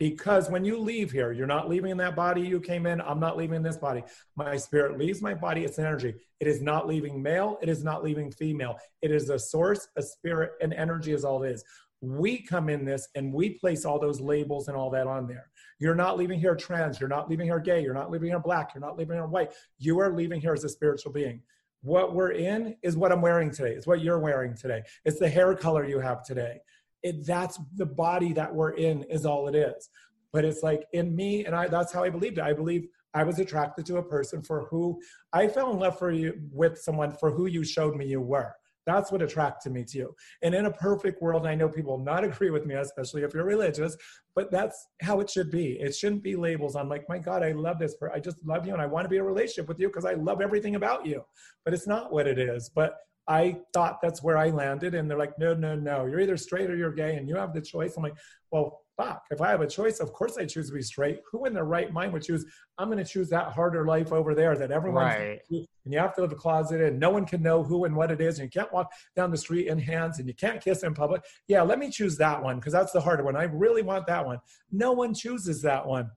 because 0.00 0.48
when 0.48 0.64
you 0.64 0.78
leave 0.78 1.12
here, 1.12 1.30
you're 1.30 1.46
not 1.46 1.68
leaving 1.68 1.90
in 1.90 1.98
that 1.98 2.16
body 2.16 2.40
you 2.40 2.58
came 2.58 2.86
in. 2.86 3.02
I'm 3.02 3.20
not 3.20 3.36
leaving 3.36 3.62
this 3.62 3.76
body. 3.76 4.02
My 4.34 4.56
spirit 4.56 4.98
leaves 4.98 5.20
my 5.20 5.34
body. 5.34 5.62
It's 5.62 5.78
energy. 5.78 6.14
It 6.40 6.48
is 6.48 6.62
not 6.62 6.88
leaving 6.88 7.22
male. 7.22 7.58
It 7.60 7.68
is 7.68 7.84
not 7.84 8.02
leaving 8.02 8.32
female. 8.32 8.78
It 9.02 9.10
is 9.10 9.28
a 9.28 9.38
source, 9.38 9.88
a 9.98 10.02
spirit, 10.02 10.52
and 10.62 10.72
energy 10.72 11.12
is 11.12 11.22
all 11.22 11.42
it 11.42 11.52
is. 11.52 11.64
we 12.00 12.40
come 12.40 12.70
in 12.70 12.82
this 12.86 13.08
and 13.14 13.30
we 13.30 13.50
place 13.50 13.84
all 13.84 13.98
those 14.00 14.22
labels 14.22 14.68
and 14.68 14.76
all 14.76 14.88
that 14.88 15.06
on 15.06 15.26
there. 15.26 15.50
You're 15.78 15.94
not 15.94 16.16
leaving 16.16 16.40
here 16.40 16.56
trans, 16.56 16.98
you're 16.98 17.10
not 17.10 17.28
leaving 17.28 17.46
here 17.46 17.60
gay, 17.60 17.82
you're 17.82 17.92
not 17.92 18.10
leaving 18.10 18.30
here 18.30 18.38
black, 18.38 18.70
you're 18.74 18.80
not 18.80 18.96
leaving 18.96 19.16
here 19.16 19.26
white. 19.26 19.52
You 19.78 20.00
are 20.00 20.10
leaving 20.10 20.40
here 20.40 20.54
as 20.54 20.64
a 20.64 20.70
spiritual 20.70 21.12
being. 21.12 21.42
What 21.82 22.14
we're 22.14 22.32
in 22.32 22.74
is 22.82 22.96
what 22.96 23.12
I'm 23.12 23.20
wearing 23.20 23.50
today. 23.50 23.72
It's 23.72 23.86
what 23.86 24.00
you're 24.00 24.18
wearing 24.18 24.54
today. 24.54 24.82
It's 25.04 25.18
the 25.18 25.28
hair 25.28 25.54
color 25.54 25.84
you 25.84 26.00
have 26.00 26.24
today. 26.24 26.60
It, 27.02 27.26
that's 27.26 27.58
the 27.76 27.86
body 27.86 28.32
that 28.34 28.54
we're 28.54 28.72
in 28.72 29.04
is 29.04 29.24
all 29.24 29.48
it 29.48 29.54
is. 29.54 29.88
But 30.32 30.44
it's 30.44 30.62
like 30.62 30.84
in 30.92 31.14
me, 31.14 31.44
and 31.44 31.54
I 31.54 31.68
that's 31.68 31.92
how 31.92 32.04
I 32.04 32.10
believed 32.10 32.38
it. 32.38 32.44
I 32.44 32.52
believe 32.52 32.86
I 33.14 33.24
was 33.24 33.38
attracted 33.38 33.86
to 33.86 33.96
a 33.96 34.02
person 34.02 34.42
for 34.42 34.66
who 34.66 35.00
I 35.32 35.48
fell 35.48 35.72
in 35.72 35.78
love 35.78 35.98
for 35.98 36.12
you 36.12 36.40
with 36.52 36.78
someone 36.78 37.12
for 37.12 37.30
who 37.30 37.46
you 37.46 37.64
showed 37.64 37.96
me 37.96 38.06
you 38.06 38.20
were. 38.20 38.54
That's 38.86 39.12
what 39.12 39.22
attracted 39.22 39.72
me 39.72 39.84
to 39.84 39.98
you. 39.98 40.14
And 40.42 40.54
in 40.54 40.66
a 40.66 40.70
perfect 40.70 41.20
world, 41.20 41.46
I 41.46 41.54
know 41.54 41.68
people 41.68 41.98
not 41.98 42.24
agree 42.30 42.50
with 42.50 42.66
me, 42.66 42.74
especially 42.74 43.22
if 43.22 43.34
you're 43.34 43.44
religious, 43.44 43.96
but 44.34 44.50
that's 44.50 44.88
how 45.02 45.20
it 45.20 45.28
should 45.30 45.50
be. 45.50 45.72
It 45.80 45.94
shouldn't 45.94 46.22
be 46.22 46.36
labels 46.36 46.76
i'm 46.76 46.88
like, 46.88 47.08
my 47.08 47.18
God, 47.18 47.42
I 47.42 47.52
love 47.52 47.78
this. 47.78 47.94
For 47.98 48.12
I 48.12 48.20
just 48.20 48.44
love 48.44 48.66
you 48.66 48.72
and 48.72 48.82
I 48.82 48.86
want 48.86 49.04
to 49.04 49.08
be 49.08 49.18
a 49.18 49.22
relationship 49.22 49.68
with 49.68 49.80
you 49.80 49.88
because 49.88 50.04
I 50.04 50.14
love 50.14 50.40
everything 50.40 50.76
about 50.76 51.04
you. 51.06 51.24
But 51.64 51.74
it's 51.74 51.86
not 51.86 52.12
what 52.12 52.26
it 52.26 52.38
is. 52.38 52.70
But 52.74 52.96
I 53.30 53.58
thought 53.72 54.00
that's 54.02 54.24
where 54.24 54.36
I 54.36 54.50
landed. 54.50 54.96
And 54.96 55.08
they're 55.08 55.16
like, 55.16 55.38
no, 55.38 55.54
no, 55.54 55.76
no, 55.76 56.04
you're 56.06 56.18
either 56.18 56.36
straight 56.36 56.68
or 56.68 56.74
you're 56.74 56.92
gay 56.92 57.14
and 57.14 57.28
you 57.28 57.36
have 57.36 57.54
the 57.54 57.60
choice. 57.60 57.96
I'm 57.96 58.02
like, 58.02 58.16
well, 58.50 58.80
fuck, 58.96 59.22
if 59.30 59.40
I 59.40 59.50
have 59.50 59.60
a 59.60 59.68
choice, 59.68 60.00
of 60.00 60.12
course 60.12 60.36
I 60.36 60.46
choose 60.46 60.66
to 60.66 60.74
be 60.74 60.82
straight. 60.82 61.20
Who 61.30 61.44
in 61.44 61.54
their 61.54 61.64
right 61.64 61.92
mind 61.92 62.12
would 62.12 62.24
choose, 62.24 62.44
I'm 62.76 62.88
going 62.90 62.98
to 62.98 63.08
choose 63.08 63.30
that 63.30 63.52
harder 63.52 63.86
life 63.86 64.12
over 64.12 64.34
there 64.34 64.56
that 64.58 64.72
everyone, 64.72 65.04
right. 65.04 65.38
and 65.48 65.66
you 65.86 65.98
have 66.00 66.12
to 66.16 66.22
live 66.22 66.32
a 66.32 66.34
closet 66.34 66.80
and 66.80 66.98
no 66.98 67.10
one 67.10 67.24
can 67.24 67.40
know 67.40 67.62
who 67.62 67.84
and 67.84 67.94
what 67.94 68.10
it 68.10 68.20
is. 68.20 68.40
And 68.40 68.46
you 68.46 68.50
can't 68.50 68.72
walk 68.72 68.90
down 69.14 69.30
the 69.30 69.38
street 69.38 69.68
in 69.68 69.78
hands 69.78 70.18
and 70.18 70.26
you 70.26 70.34
can't 70.34 70.60
kiss 70.60 70.82
in 70.82 70.92
public. 70.92 71.22
Yeah, 71.46 71.62
let 71.62 71.78
me 71.78 71.88
choose 71.88 72.16
that 72.16 72.42
one 72.42 72.56
because 72.56 72.72
that's 72.72 72.90
the 72.90 73.00
harder 73.00 73.22
one. 73.22 73.36
I 73.36 73.44
really 73.44 73.82
want 73.82 74.08
that 74.08 74.26
one. 74.26 74.40
No 74.72 74.90
one 74.90 75.14
chooses 75.14 75.62
that 75.62 75.86
one. 75.86 76.10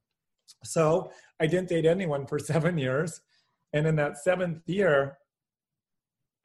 So 0.64 1.12
I 1.40 1.46
didn't 1.46 1.70
date 1.70 1.86
anyone 1.86 2.26
for 2.26 2.40
seven 2.54 2.80
years. 2.80 3.22
And 3.72 3.86
in 3.86 3.96
that 3.98 4.18
seventh 4.18 4.68
year, 4.68 5.20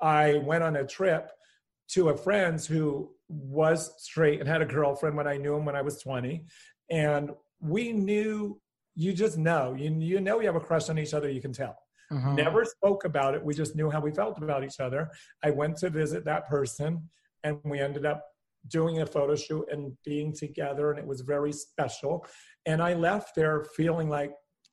I 0.00 0.38
went 0.38 0.62
on 0.64 0.76
a 0.76 0.86
trip 0.86 1.30
to 1.88 2.10
a 2.10 2.16
friend's 2.16 2.66
who 2.66 3.10
was 3.28 3.92
straight 4.02 4.40
and 4.40 4.48
had 4.48 4.62
a 4.62 4.66
girlfriend 4.66 5.16
when 5.16 5.26
I 5.26 5.36
knew 5.36 5.54
him 5.54 5.64
when 5.64 5.76
I 5.76 5.82
was 5.82 6.00
20. 6.00 6.44
And 6.90 7.30
we 7.60 7.92
knew, 7.92 8.60
you 8.94 9.12
just 9.12 9.38
know, 9.38 9.74
you, 9.74 9.90
you 9.98 10.20
know, 10.20 10.40
you 10.40 10.46
have 10.46 10.56
a 10.56 10.60
crush 10.60 10.88
on 10.88 10.98
each 10.98 11.14
other, 11.14 11.30
you 11.30 11.40
can 11.40 11.52
tell. 11.52 11.76
Mm-hmm. 12.12 12.36
Never 12.36 12.64
spoke 12.64 13.04
about 13.04 13.34
it. 13.34 13.44
We 13.44 13.54
just 13.54 13.76
knew 13.76 13.90
how 13.90 14.00
we 14.00 14.10
felt 14.10 14.38
about 14.38 14.64
each 14.64 14.80
other. 14.80 15.10
I 15.42 15.50
went 15.50 15.76
to 15.78 15.90
visit 15.90 16.24
that 16.24 16.48
person 16.48 17.08
and 17.44 17.58
we 17.64 17.80
ended 17.80 18.06
up 18.06 18.24
doing 18.66 19.00
a 19.00 19.06
photo 19.06 19.34
shoot 19.34 19.66
and 19.70 19.92
being 20.04 20.32
together, 20.32 20.90
and 20.90 20.98
it 20.98 21.06
was 21.06 21.20
very 21.20 21.52
special. 21.52 22.26
And 22.66 22.82
I 22.82 22.94
left 22.94 23.34
there 23.34 23.64
feeling 23.76 24.08
like 24.08 24.32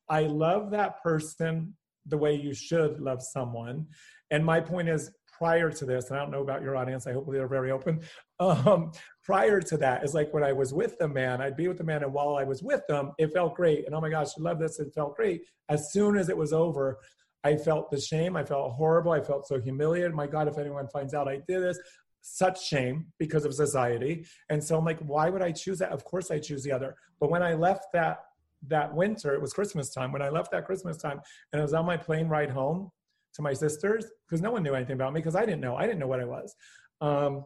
I 0.09 0.21
love 0.21 0.71
that 0.71 1.01
person 1.01 1.75
the 2.05 2.17
way 2.17 2.35
you 2.35 2.53
should 2.53 2.99
love 2.99 3.21
someone. 3.21 3.87
And 4.31 4.45
my 4.45 4.59
point 4.59 4.89
is, 4.89 5.11
prior 5.37 5.69
to 5.69 5.85
this, 5.85 6.09
and 6.09 6.17
I 6.17 6.21
don't 6.21 6.31
know 6.31 6.41
about 6.41 6.61
your 6.61 6.77
audience, 6.77 7.07
I 7.07 7.13
hope 7.13 7.29
they're 7.29 7.47
very 7.47 7.71
open. 7.71 8.01
Um, 8.39 8.91
prior 9.23 9.61
to 9.61 9.77
that 9.77 10.03
is 10.03 10.13
like 10.13 10.33
when 10.33 10.43
I 10.43 10.53
was 10.53 10.73
with 10.73 10.97
the 10.97 11.07
man, 11.07 11.41
I'd 11.41 11.57
be 11.57 11.67
with 11.67 11.77
the 11.77 11.83
man, 11.83 12.03
and 12.03 12.13
while 12.13 12.35
I 12.35 12.43
was 12.43 12.63
with 12.63 12.81
them, 12.87 13.11
it 13.17 13.33
felt 13.33 13.55
great. 13.55 13.85
And 13.85 13.95
oh 13.95 14.01
my 14.01 14.09
gosh, 14.09 14.29
I 14.37 14.41
love 14.41 14.59
this. 14.59 14.79
It 14.79 14.93
felt 14.93 15.15
great. 15.15 15.43
As 15.69 15.91
soon 15.91 16.17
as 16.17 16.29
it 16.29 16.37
was 16.37 16.53
over, 16.53 16.99
I 17.43 17.55
felt 17.55 17.91
the 17.91 17.99
shame. 17.99 18.35
I 18.35 18.43
felt 18.43 18.73
horrible. 18.73 19.11
I 19.11 19.21
felt 19.21 19.47
so 19.47 19.59
humiliated. 19.59 20.13
My 20.13 20.27
God, 20.27 20.47
if 20.47 20.57
anyone 20.57 20.87
finds 20.87 21.13
out 21.13 21.27
I 21.27 21.41
did 21.47 21.61
this, 21.61 21.79
such 22.21 22.65
shame 22.65 23.05
because 23.19 23.45
of 23.45 23.53
society. 23.53 24.25
And 24.49 24.63
so 24.63 24.77
I'm 24.77 24.83
like, 24.83 24.99
why 24.99 25.29
would 25.29 25.43
I 25.43 25.51
choose 25.51 25.77
that? 25.79 25.91
Of 25.91 26.03
course 26.03 26.31
I 26.31 26.39
choose 26.39 26.63
the 26.63 26.71
other. 26.71 26.95
But 27.19 27.29
when 27.29 27.43
I 27.43 27.53
left 27.53 27.85
that 27.93 28.17
that 28.67 28.93
winter, 28.93 29.33
it 29.33 29.41
was 29.41 29.53
Christmas 29.53 29.91
time. 29.91 30.11
When 30.11 30.21
I 30.21 30.29
left 30.29 30.51
that 30.51 30.65
Christmas 30.65 30.97
time 30.97 31.19
and 31.51 31.61
I 31.61 31.63
was 31.63 31.73
on 31.73 31.85
my 31.85 31.97
plane 31.97 32.27
ride 32.27 32.49
home, 32.49 32.91
to 33.35 33.41
my 33.41 33.53
sisters 33.53 34.05
because 34.27 34.41
no 34.41 34.51
one 34.51 34.63
knew 34.63 34.73
anything 34.73 34.93
about 34.95 35.13
me 35.13 35.19
because 35.19 35.35
I 35.35 35.45
didn't 35.45 35.61
know. 35.61 35.75
I 35.75 35.85
didn't 35.85 35.99
know 35.99 36.07
what 36.07 36.19
I 36.19 36.25
was. 36.25 36.55
Um, 37.01 37.45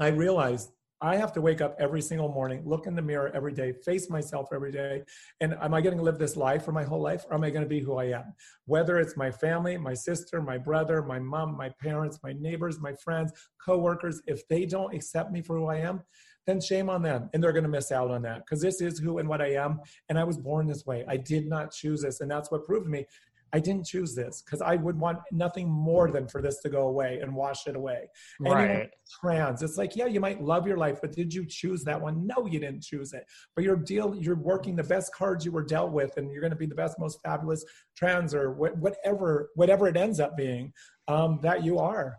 I 0.00 0.08
realized 0.08 0.70
I 1.00 1.16
have 1.16 1.32
to 1.32 1.40
wake 1.40 1.60
up 1.60 1.74
every 1.80 2.00
single 2.00 2.28
morning, 2.28 2.62
look 2.64 2.86
in 2.86 2.94
the 2.94 3.02
mirror 3.02 3.30
every 3.34 3.52
day, 3.52 3.72
face 3.72 4.08
myself 4.08 4.48
every 4.52 4.70
day. 4.70 5.02
And 5.40 5.54
am 5.54 5.74
I 5.74 5.80
going 5.80 5.96
to 5.96 6.02
live 6.02 6.18
this 6.18 6.36
life 6.36 6.64
for 6.64 6.70
my 6.70 6.84
whole 6.84 7.00
life 7.00 7.24
or 7.28 7.34
am 7.34 7.42
I 7.42 7.50
going 7.50 7.64
to 7.64 7.68
be 7.68 7.80
who 7.80 7.96
I 7.96 8.04
am? 8.04 8.34
Whether 8.66 8.98
it's 8.98 9.16
my 9.16 9.30
family, 9.30 9.76
my 9.76 9.94
sister, 9.94 10.40
my 10.40 10.58
brother, 10.58 11.02
my 11.02 11.18
mom, 11.18 11.56
my 11.56 11.70
parents, 11.80 12.20
my 12.22 12.34
neighbors, 12.38 12.80
my 12.80 12.94
friends, 13.02 13.32
coworkers, 13.64 14.22
if 14.26 14.46
they 14.48 14.64
don't 14.64 14.94
accept 14.94 15.32
me 15.32 15.42
for 15.42 15.56
who 15.56 15.66
I 15.66 15.78
am, 15.78 16.02
then 16.46 16.60
shame 16.60 16.90
on 16.90 17.02
them. 17.02 17.30
And 17.32 17.42
they're 17.42 17.52
going 17.52 17.64
to 17.64 17.68
miss 17.68 17.92
out 17.92 18.10
on 18.10 18.22
that 18.22 18.38
because 18.38 18.60
this 18.60 18.80
is 18.80 18.98
who 18.98 19.18
and 19.18 19.28
what 19.28 19.40
I 19.40 19.54
am. 19.54 19.80
And 20.08 20.18
I 20.18 20.24
was 20.24 20.36
born 20.36 20.66
this 20.66 20.86
way. 20.86 21.04
I 21.08 21.16
did 21.16 21.46
not 21.46 21.72
choose 21.72 22.02
this. 22.02 22.20
And 22.20 22.30
that's 22.30 22.50
what 22.50 22.64
proved 22.64 22.86
to 22.86 22.90
me 22.90 23.06
I 23.54 23.60
didn't 23.60 23.84
choose 23.84 24.14
this 24.14 24.42
because 24.42 24.62
I 24.62 24.76
would 24.76 24.98
want 24.98 25.18
nothing 25.30 25.68
more 25.68 26.10
than 26.10 26.26
for 26.26 26.40
this 26.40 26.60
to 26.60 26.70
go 26.70 26.88
away 26.88 27.18
and 27.20 27.34
wash 27.34 27.66
it 27.66 27.76
away. 27.76 28.08
Right. 28.40 28.88
trans, 29.20 29.62
it's 29.62 29.76
like, 29.76 29.94
yeah, 29.94 30.06
you 30.06 30.20
might 30.20 30.42
love 30.42 30.66
your 30.66 30.78
life, 30.78 30.98
but 31.02 31.12
did 31.12 31.34
you 31.34 31.44
choose 31.46 31.84
that 31.84 32.00
one? 32.00 32.26
No, 32.26 32.46
you 32.46 32.58
didn't 32.58 32.82
choose 32.82 33.12
it. 33.12 33.24
But 33.54 33.64
you're 33.64 33.76
deal, 33.76 34.14
you're 34.14 34.36
working 34.36 34.74
the 34.74 34.82
best 34.82 35.14
cards 35.14 35.44
you 35.44 35.52
were 35.52 35.64
dealt 35.64 35.92
with, 35.92 36.16
and 36.16 36.30
you're 36.30 36.40
going 36.40 36.52
to 36.52 36.56
be 36.56 36.66
the 36.66 36.74
best, 36.74 36.98
most 36.98 37.20
fabulous 37.22 37.64
trans 37.94 38.34
or 38.34 38.52
whatever, 38.52 39.50
whatever 39.54 39.86
it 39.86 39.96
ends 39.96 40.18
up 40.18 40.36
being 40.36 40.72
um, 41.08 41.38
that 41.42 41.62
you 41.62 41.78
are. 41.78 42.18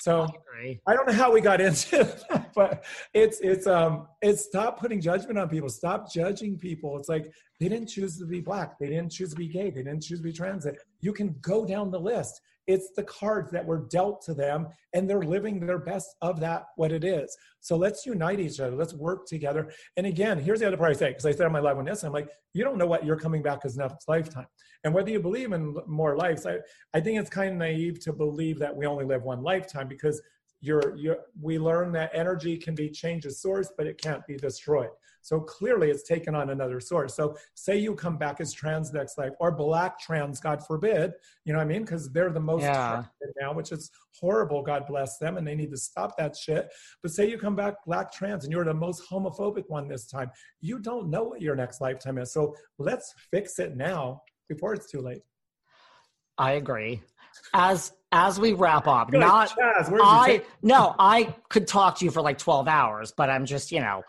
So 0.00 0.28
I, 0.86 0.94
don't 0.94 1.08
know 1.08 1.12
how 1.12 1.32
we 1.32 1.40
got 1.40 1.60
into 1.60 2.04
that, 2.30 2.52
but 2.54 2.84
it's 3.14 3.40
it's 3.40 3.66
um 3.66 4.06
it's 4.22 4.44
stop 4.44 4.78
putting 4.78 5.00
judgment 5.00 5.38
on 5.38 5.48
people. 5.48 5.68
Stop 5.68 6.12
judging 6.12 6.56
people. 6.56 6.96
It's 6.98 7.08
like 7.08 7.32
they 7.58 7.68
didn't 7.68 7.88
choose 7.88 8.16
to 8.18 8.26
be 8.26 8.40
black. 8.40 8.78
They 8.78 8.86
didn't 8.86 9.10
choose 9.10 9.30
to 9.30 9.36
be 9.36 9.48
gay. 9.48 9.70
They 9.70 9.82
didn't 9.82 10.02
choose 10.02 10.20
to 10.20 10.24
be 10.24 10.32
trans. 10.32 10.66
You 11.00 11.12
can 11.12 11.34
go 11.40 11.64
down 11.64 11.90
the 11.90 12.00
list. 12.00 12.40
It's 12.68 12.90
the 12.94 13.02
cards 13.02 13.50
that 13.50 13.66
were 13.66 13.88
dealt 13.90 14.22
to 14.26 14.34
them, 14.34 14.68
and 14.94 15.10
they're 15.10 15.22
living 15.22 15.58
their 15.58 15.78
best 15.78 16.14
of 16.22 16.38
that, 16.40 16.66
what 16.76 16.92
it 16.92 17.02
is. 17.02 17.36
So 17.60 17.76
let's 17.76 18.06
unite 18.06 18.38
each 18.38 18.60
other. 18.60 18.76
Let's 18.76 18.94
work 18.94 19.26
together. 19.26 19.72
And 19.96 20.06
again, 20.06 20.38
here's 20.38 20.60
the 20.60 20.68
other 20.68 20.76
part 20.76 20.90
I 20.90 20.92
say, 20.92 21.08
because 21.08 21.26
I 21.26 21.32
said 21.32 21.46
on 21.46 21.52
my 21.52 21.58
live 21.58 21.78
on 21.78 21.86
this, 21.86 22.04
I'm 22.04 22.12
like, 22.12 22.28
you 22.52 22.62
don't 22.62 22.78
know 22.78 22.86
what 22.86 23.04
you're 23.04 23.18
coming 23.18 23.42
back 23.42 23.60
as 23.64 23.76
next 23.76 24.08
lifetime. 24.08 24.46
And 24.84 24.94
whether 24.94 25.10
you 25.10 25.18
believe 25.18 25.52
in 25.52 25.74
more 25.86 26.16
lives, 26.16 26.46
I, 26.46 26.58
I 26.94 27.00
think 27.00 27.18
it's 27.18 27.30
kind 27.30 27.50
of 27.50 27.56
naive 27.56 27.98
to 28.04 28.12
believe 28.12 28.58
that 28.60 28.76
we 28.76 28.86
only 28.86 29.04
live 29.04 29.22
one 29.22 29.42
lifetime 29.42 29.88
because 29.88 30.22
you're, 30.60 30.96
you're, 30.96 31.18
we 31.40 31.58
learn 31.58 31.92
that 31.92 32.10
energy 32.14 32.56
can 32.56 32.74
be 32.74 32.90
changed 32.90 33.26
as 33.26 33.40
source, 33.40 33.70
but 33.76 33.86
it 33.86 34.00
can't 34.00 34.26
be 34.26 34.36
destroyed. 34.36 34.90
So 35.22 35.40
clearly 35.40 35.90
it's 35.90 36.04
taken 36.08 36.34
on 36.34 36.50
another 36.50 36.80
source. 36.80 37.14
So 37.14 37.36
say 37.54 37.76
you 37.76 37.94
come 37.94 38.16
back 38.16 38.40
as 38.40 38.52
trans 38.52 38.92
next 38.92 39.18
life 39.18 39.32
or 39.40 39.50
black 39.50 40.00
trans, 40.00 40.40
God 40.40 40.64
forbid, 40.66 41.12
you 41.44 41.52
know 41.52 41.58
what 41.58 41.66
I 41.66 41.68
mean? 41.68 41.82
Because 41.82 42.10
they're 42.10 42.30
the 42.30 42.40
most 42.40 42.62
yeah. 42.62 43.04
now, 43.40 43.52
which 43.52 43.72
is 43.72 43.90
horrible. 44.18 44.62
God 44.62 44.86
bless 44.86 45.18
them. 45.18 45.36
And 45.36 45.46
they 45.46 45.54
need 45.54 45.70
to 45.70 45.76
stop 45.76 46.16
that 46.16 46.36
shit. 46.36 46.68
But 47.02 47.12
say 47.12 47.28
you 47.28 47.36
come 47.36 47.56
back 47.56 47.74
black 47.84 48.10
trans 48.10 48.44
and 48.44 48.52
you're 48.52 48.64
the 48.64 48.74
most 48.74 49.02
homophobic 49.10 49.64
one 49.68 49.86
this 49.86 50.06
time. 50.06 50.30
You 50.60 50.78
don't 50.78 51.10
know 51.10 51.24
what 51.24 51.42
your 51.42 51.54
next 51.56 51.80
lifetime 51.80 52.18
is. 52.18 52.32
So 52.32 52.54
let's 52.78 53.12
fix 53.30 53.58
it 53.58 53.76
now 53.76 54.22
before 54.48 54.72
it's 54.72 54.90
too 54.90 55.00
late. 55.00 55.22
I 56.38 56.52
agree. 56.52 57.02
As 57.54 57.92
as 58.10 58.40
we 58.40 58.52
wrap 58.54 58.86
up, 58.86 59.10
Good 59.10 59.20
not 59.20 59.50
Chaz, 59.50 59.90
I 60.02 60.42
no, 60.62 60.94
I 60.98 61.34
could 61.48 61.66
talk 61.66 61.98
to 61.98 62.04
you 62.04 62.10
for 62.10 62.22
like 62.22 62.38
12 62.38 62.66
hours, 62.66 63.12
but 63.14 63.28
I'm 63.28 63.44
just, 63.44 63.70
you 63.70 63.80
know, 63.80 64.02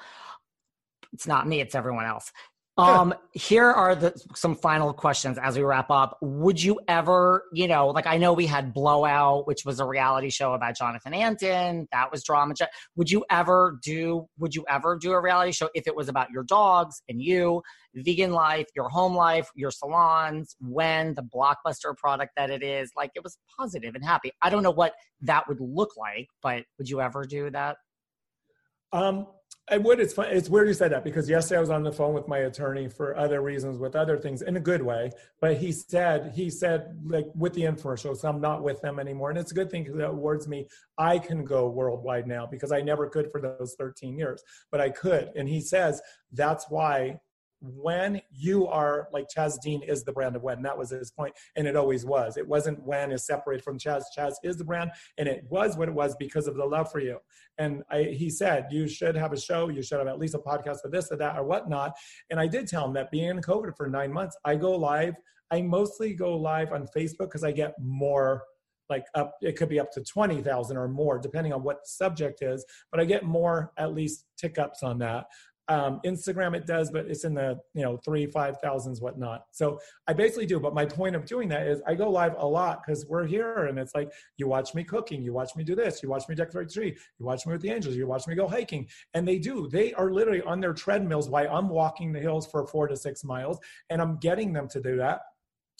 it's 1.13 1.27
not 1.27 1.47
me, 1.47 1.59
it's 1.59 1.75
everyone 1.75 2.05
else. 2.05 2.31
Um, 2.79 3.13
here 3.33 3.65
are 3.65 3.93
the 3.93 4.13
some 4.35 4.55
final 4.55 4.93
questions 4.93 5.37
as 5.37 5.57
we 5.57 5.63
wrap 5.63 5.91
up. 5.91 6.17
Would 6.21 6.61
you 6.63 6.79
ever, 6.87 7.43
you 7.51 7.67
know, 7.67 7.87
like 7.87 8.07
I 8.07 8.17
know 8.17 8.33
we 8.33 8.45
had 8.45 8.73
Blowout, 8.73 9.47
which 9.47 9.65
was 9.65 9.79
a 9.79 9.85
reality 9.85 10.29
show 10.29 10.53
about 10.53 10.77
Jonathan 10.77 11.13
Antin. 11.13 11.87
That 11.91 12.11
was 12.11 12.23
drama. 12.23 12.53
Would 12.95 13.11
you 13.11 13.25
ever 13.29 13.79
do? 13.83 14.27
Would 14.37 14.55
you 14.55 14.65
ever 14.69 14.97
do 14.97 15.11
a 15.11 15.21
reality 15.21 15.51
show 15.51 15.69
if 15.73 15.87
it 15.87 15.95
was 15.95 16.07
about 16.07 16.29
your 16.31 16.43
dogs 16.43 17.01
and 17.09 17.21
you, 17.21 17.61
vegan 17.95 18.31
life, 18.31 18.67
your 18.75 18.87
home 18.89 19.15
life, 19.15 19.49
your 19.55 19.71
salons, 19.71 20.55
Wen 20.61 21.15
the 21.15 21.23
blockbuster 21.23 21.95
product 21.97 22.31
that 22.37 22.49
it 22.49 22.63
is, 22.63 22.91
like 22.95 23.11
it 23.15 23.23
was 23.23 23.37
positive 23.57 23.95
and 23.95 24.05
happy. 24.05 24.31
I 24.41 24.49
don't 24.49 24.63
know 24.63 24.71
what 24.71 24.93
that 25.21 25.47
would 25.47 25.59
look 25.59 25.97
like, 25.97 26.27
but 26.41 26.63
would 26.77 26.89
you 26.89 27.01
ever 27.01 27.25
do 27.25 27.49
that? 27.51 27.77
Um, 28.91 29.27
I 29.71 29.77
would. 29.77 29.99
It's 29.99 30.13
fun. 30.13 30.27
It's 30.29 30.49
weird 30.49 30.67
you 30.67 30.73
said 30.73 30.91
that 30.91 31.03
because 31.03 31.29
yesterday 31.29 31.57
I 31.57 31.61
was 31.61 31.69
on 31.69 31.83
the 31.83 31.91
phone 31.91 32.13
with 32.13 32.27
my 32.27 32.39
attorney 32.39 32.87
for 32.87 33.15
other 33.15 33.41
reasons, 33.41 33.77
with 33.77 33.95
other 33.95 34.17
things 34.17 34.41
in 34.41 34.55
a 34.57 34.59
good 34.59 34.81
way. 34.81 35.11
But 35.41 35.57
he 35.57 35.71
said, 35.71 36.33
he 36.35 36.49
said, 36.49 36.99
like 37.05 37.25
with 37.35 37.53
the 37.53 37.61
infomercials, 37.61 38.27
I'm 38.27 38.41
not 38.41 38.63
with 38.63 38.81
them 38.81 38.99
anymore, 38.99 39.29
and 39.29 39.37
it's 39.37 39.51
a 39.51 39.55
good 39.55 39.69
thing 39.69 39.83
because 39.83 39.99
it 39.99 40.05
awards 40.05 40.47
me. 40.47 40.67
I 40.97 41.19
can 41.19 41.45
go 41.45 41.69
worldwide 41.69 42.27
now 42.27 42.47
because 42.47 42.71
I 42.71 42.81
never 42.81 43.07
could 43.07 43.31
for 43.31 43.41
those 43.41 43.75
13 43.77 44.17
years, 44.17 44.43
but 44.71 44.81
I 44.81 44.89
could. 44.89 45.29
And 45.35 45.47
he 45.47 45.61
says 45.61 46.01
that's 46.31 46.65
why 46.69 47.19
when 47.61 48.21
you 48.31 48.67
are 48.67 49.07
like 49.11 49.27
Chaz 49.35 49.59
Dean 49.61 49.81
is 49.83 50.03
the 50.03 50.11
brand 50.11 50.35
of 50.35 50.43
Wen. 50.43 50.61
That 50.61 50.77
was 50.77 50.89
his 50.89 51.11
point, 51.11 51.33
and 51.55 51.67
it 51.67 51.75
always 51.75 52.05
was. 52.05 52.37
It 52.37 52.47
wasn't 52.47 52.83
Wen 52.83 53.11
is 53.11 53.25
separated 53.25 53.63
from 53.63 53.77
Chaz. 53.77 54.03
Chaz 54.17 54.33
is 54.43 54.57
the 54.57 54.63
brand, 54.63 54.91
and 55.17 55.27
it 55.27 55.43
was 55.49 55.77
what 55.77 55.89
it 55.89 55.93
was 55.93 56.15
because 56.17 56.47
of 56.47 56.55
the 56.55 56.65
love 56.65 56.91
for 56.91 56.99
you. 56.99 57.17
And 57.57 57.83
I, 57.91 58.03
he 58.03 58.29
said 58.29 58.67
you 58.71 58.87
should 58.87 59.15
have 59.15 59.33
a 59.33 59.39
show, 59.39 59.69
you 59.69 59.81
should 59.81 59.99
have 59.99 60.07
at 60.07 60.19
least 60.19 60.35
a 60.35 60.39
podcast 60.39 60.81
for 60.81 60.89
this 60.89 61.11
or 61.11 61.17
that 61.17 61.37
or 61.37 61.43
whatnot. 61.43 61.93
And 62.29 62.39
I 62.39 62.47
did 62.47 62.67
tell 62.67 62.85
him 62.85 62.93
that 62.93 63.11
being 63.11 63.29
in 63.29 63.41
COVID 63.41 63.75
for 63.75 63.87
nine 63.87 64.13
months, 64.13 64.37
I 64.45 64.55
go 64.55 64.71
live. 64.71 65.15
I 65.51 65.61
mostly 65.61 66.13
go 66.13 66.37
live 66.37 66.71
on 66.71 66.87
Facebook 66.95 67.27
because 67.27 67.43
I 67.43 67.51
get 67.51 67.73
more 67.79 68.43
like 68.89 69.05
up 69.15 69.33
it 69.41 69.55
could 69.55 69.69
be 69.69 69.79
up 69.79 69.91
to 69.91 70.03
20,000 70.03 70.75
or 70.75 70.87
more 70.87 71.19
depending 71.19 71.53
on 71.53 71.63
what 71.63 71.85
subject 71.85 72.41
is 72.41 72.65
but 72.91 72.99
I 72.99 73.05
get 73.05 73.23
more 73.23 73.71
at 73.77 73.93
least 73.93 74.25
tick 74.37 74.57
ups 74.57 74.83
on 74.83 74.97
that 74.99 75.25
um, 75.69 76.01
Instagram 76.03 76.55
it 76.55 76.65
does, 76.65 76.91
but 76.91 77.05
it's 77.05 77.23
in 77.23 77.33
the 77.35 77.59
you 77.73 77.83
know 77.83 77.97
three 77.97 78.25
five 78.25 78.59
thousands 78.61 79.01
whatnot. 79.01 79.45
So 79.51 79.79
I 80.07 80.13
basically 80.13 80.47
do. 80.47 80.59
But 80.59 80.73
my 80.73 80.85
point 80.85 81.15
of 81.15 81.25
doing 81.25 81.47
that 81.49 81.67
is 81.67 81.81
I 81.87 81.95
go 81.95 82.09
live 82.09 82.35
a 82.37 82.45
lot 82.45 82.81
because 82.85 83.05
we're 83.05 83.25
here, 83.25 83.65
and 83.65 83.77
it's 83.77 83.93
like 83.95 84.11
you 84.37 84.47
watch 84.47 84.73
me 84.73 84.83
cooking, 84.83 85.21
you 85.21 85.31
watch 85.31 85.55
me 85.55 85.63
do 85.63 85.75
this, 85.75 86.01
you 86.03 86.09
watch 86.09 86.27
me 86.27 86.35
decorate 86.35 86.69
tree, 86.69 86.97
you 87.19 87.25
watch 87.25 87.45
me 87.45 87.53
with 87.53 87.61
the 87.61 87.69
angels, 87.69 87.95
you 87.95 88.07
watch 88.07 88.27
me 88.27 88.35
go 88.35 88.47
hiking, 88.47 88.87
and 89.13 89.27
they 89.27 89.37
do. 89.37 89.69
They 89.69 89.93
are 89.93 90.11
literally 90.11 90.41
on 90.41 90.59
their 90.59 90.73
treadmills 90.73 91.29
while 91.29 91.55
I'm 91.55 91.69
walking 91.69 92.11
the 92.11 92.19
hills 92.19 92.49
for 92.49 92.65
four 92.67 92.87
to 92.87 92.97
six 92.97 93.23
miles, 93.23 93.59
and 93.89 94.01
I'm 94.01 94.17
getting 94.17 94.51
them 94.51 94.67
to 94.69 94.81
do 94.81 94.97
that 94.97 95.21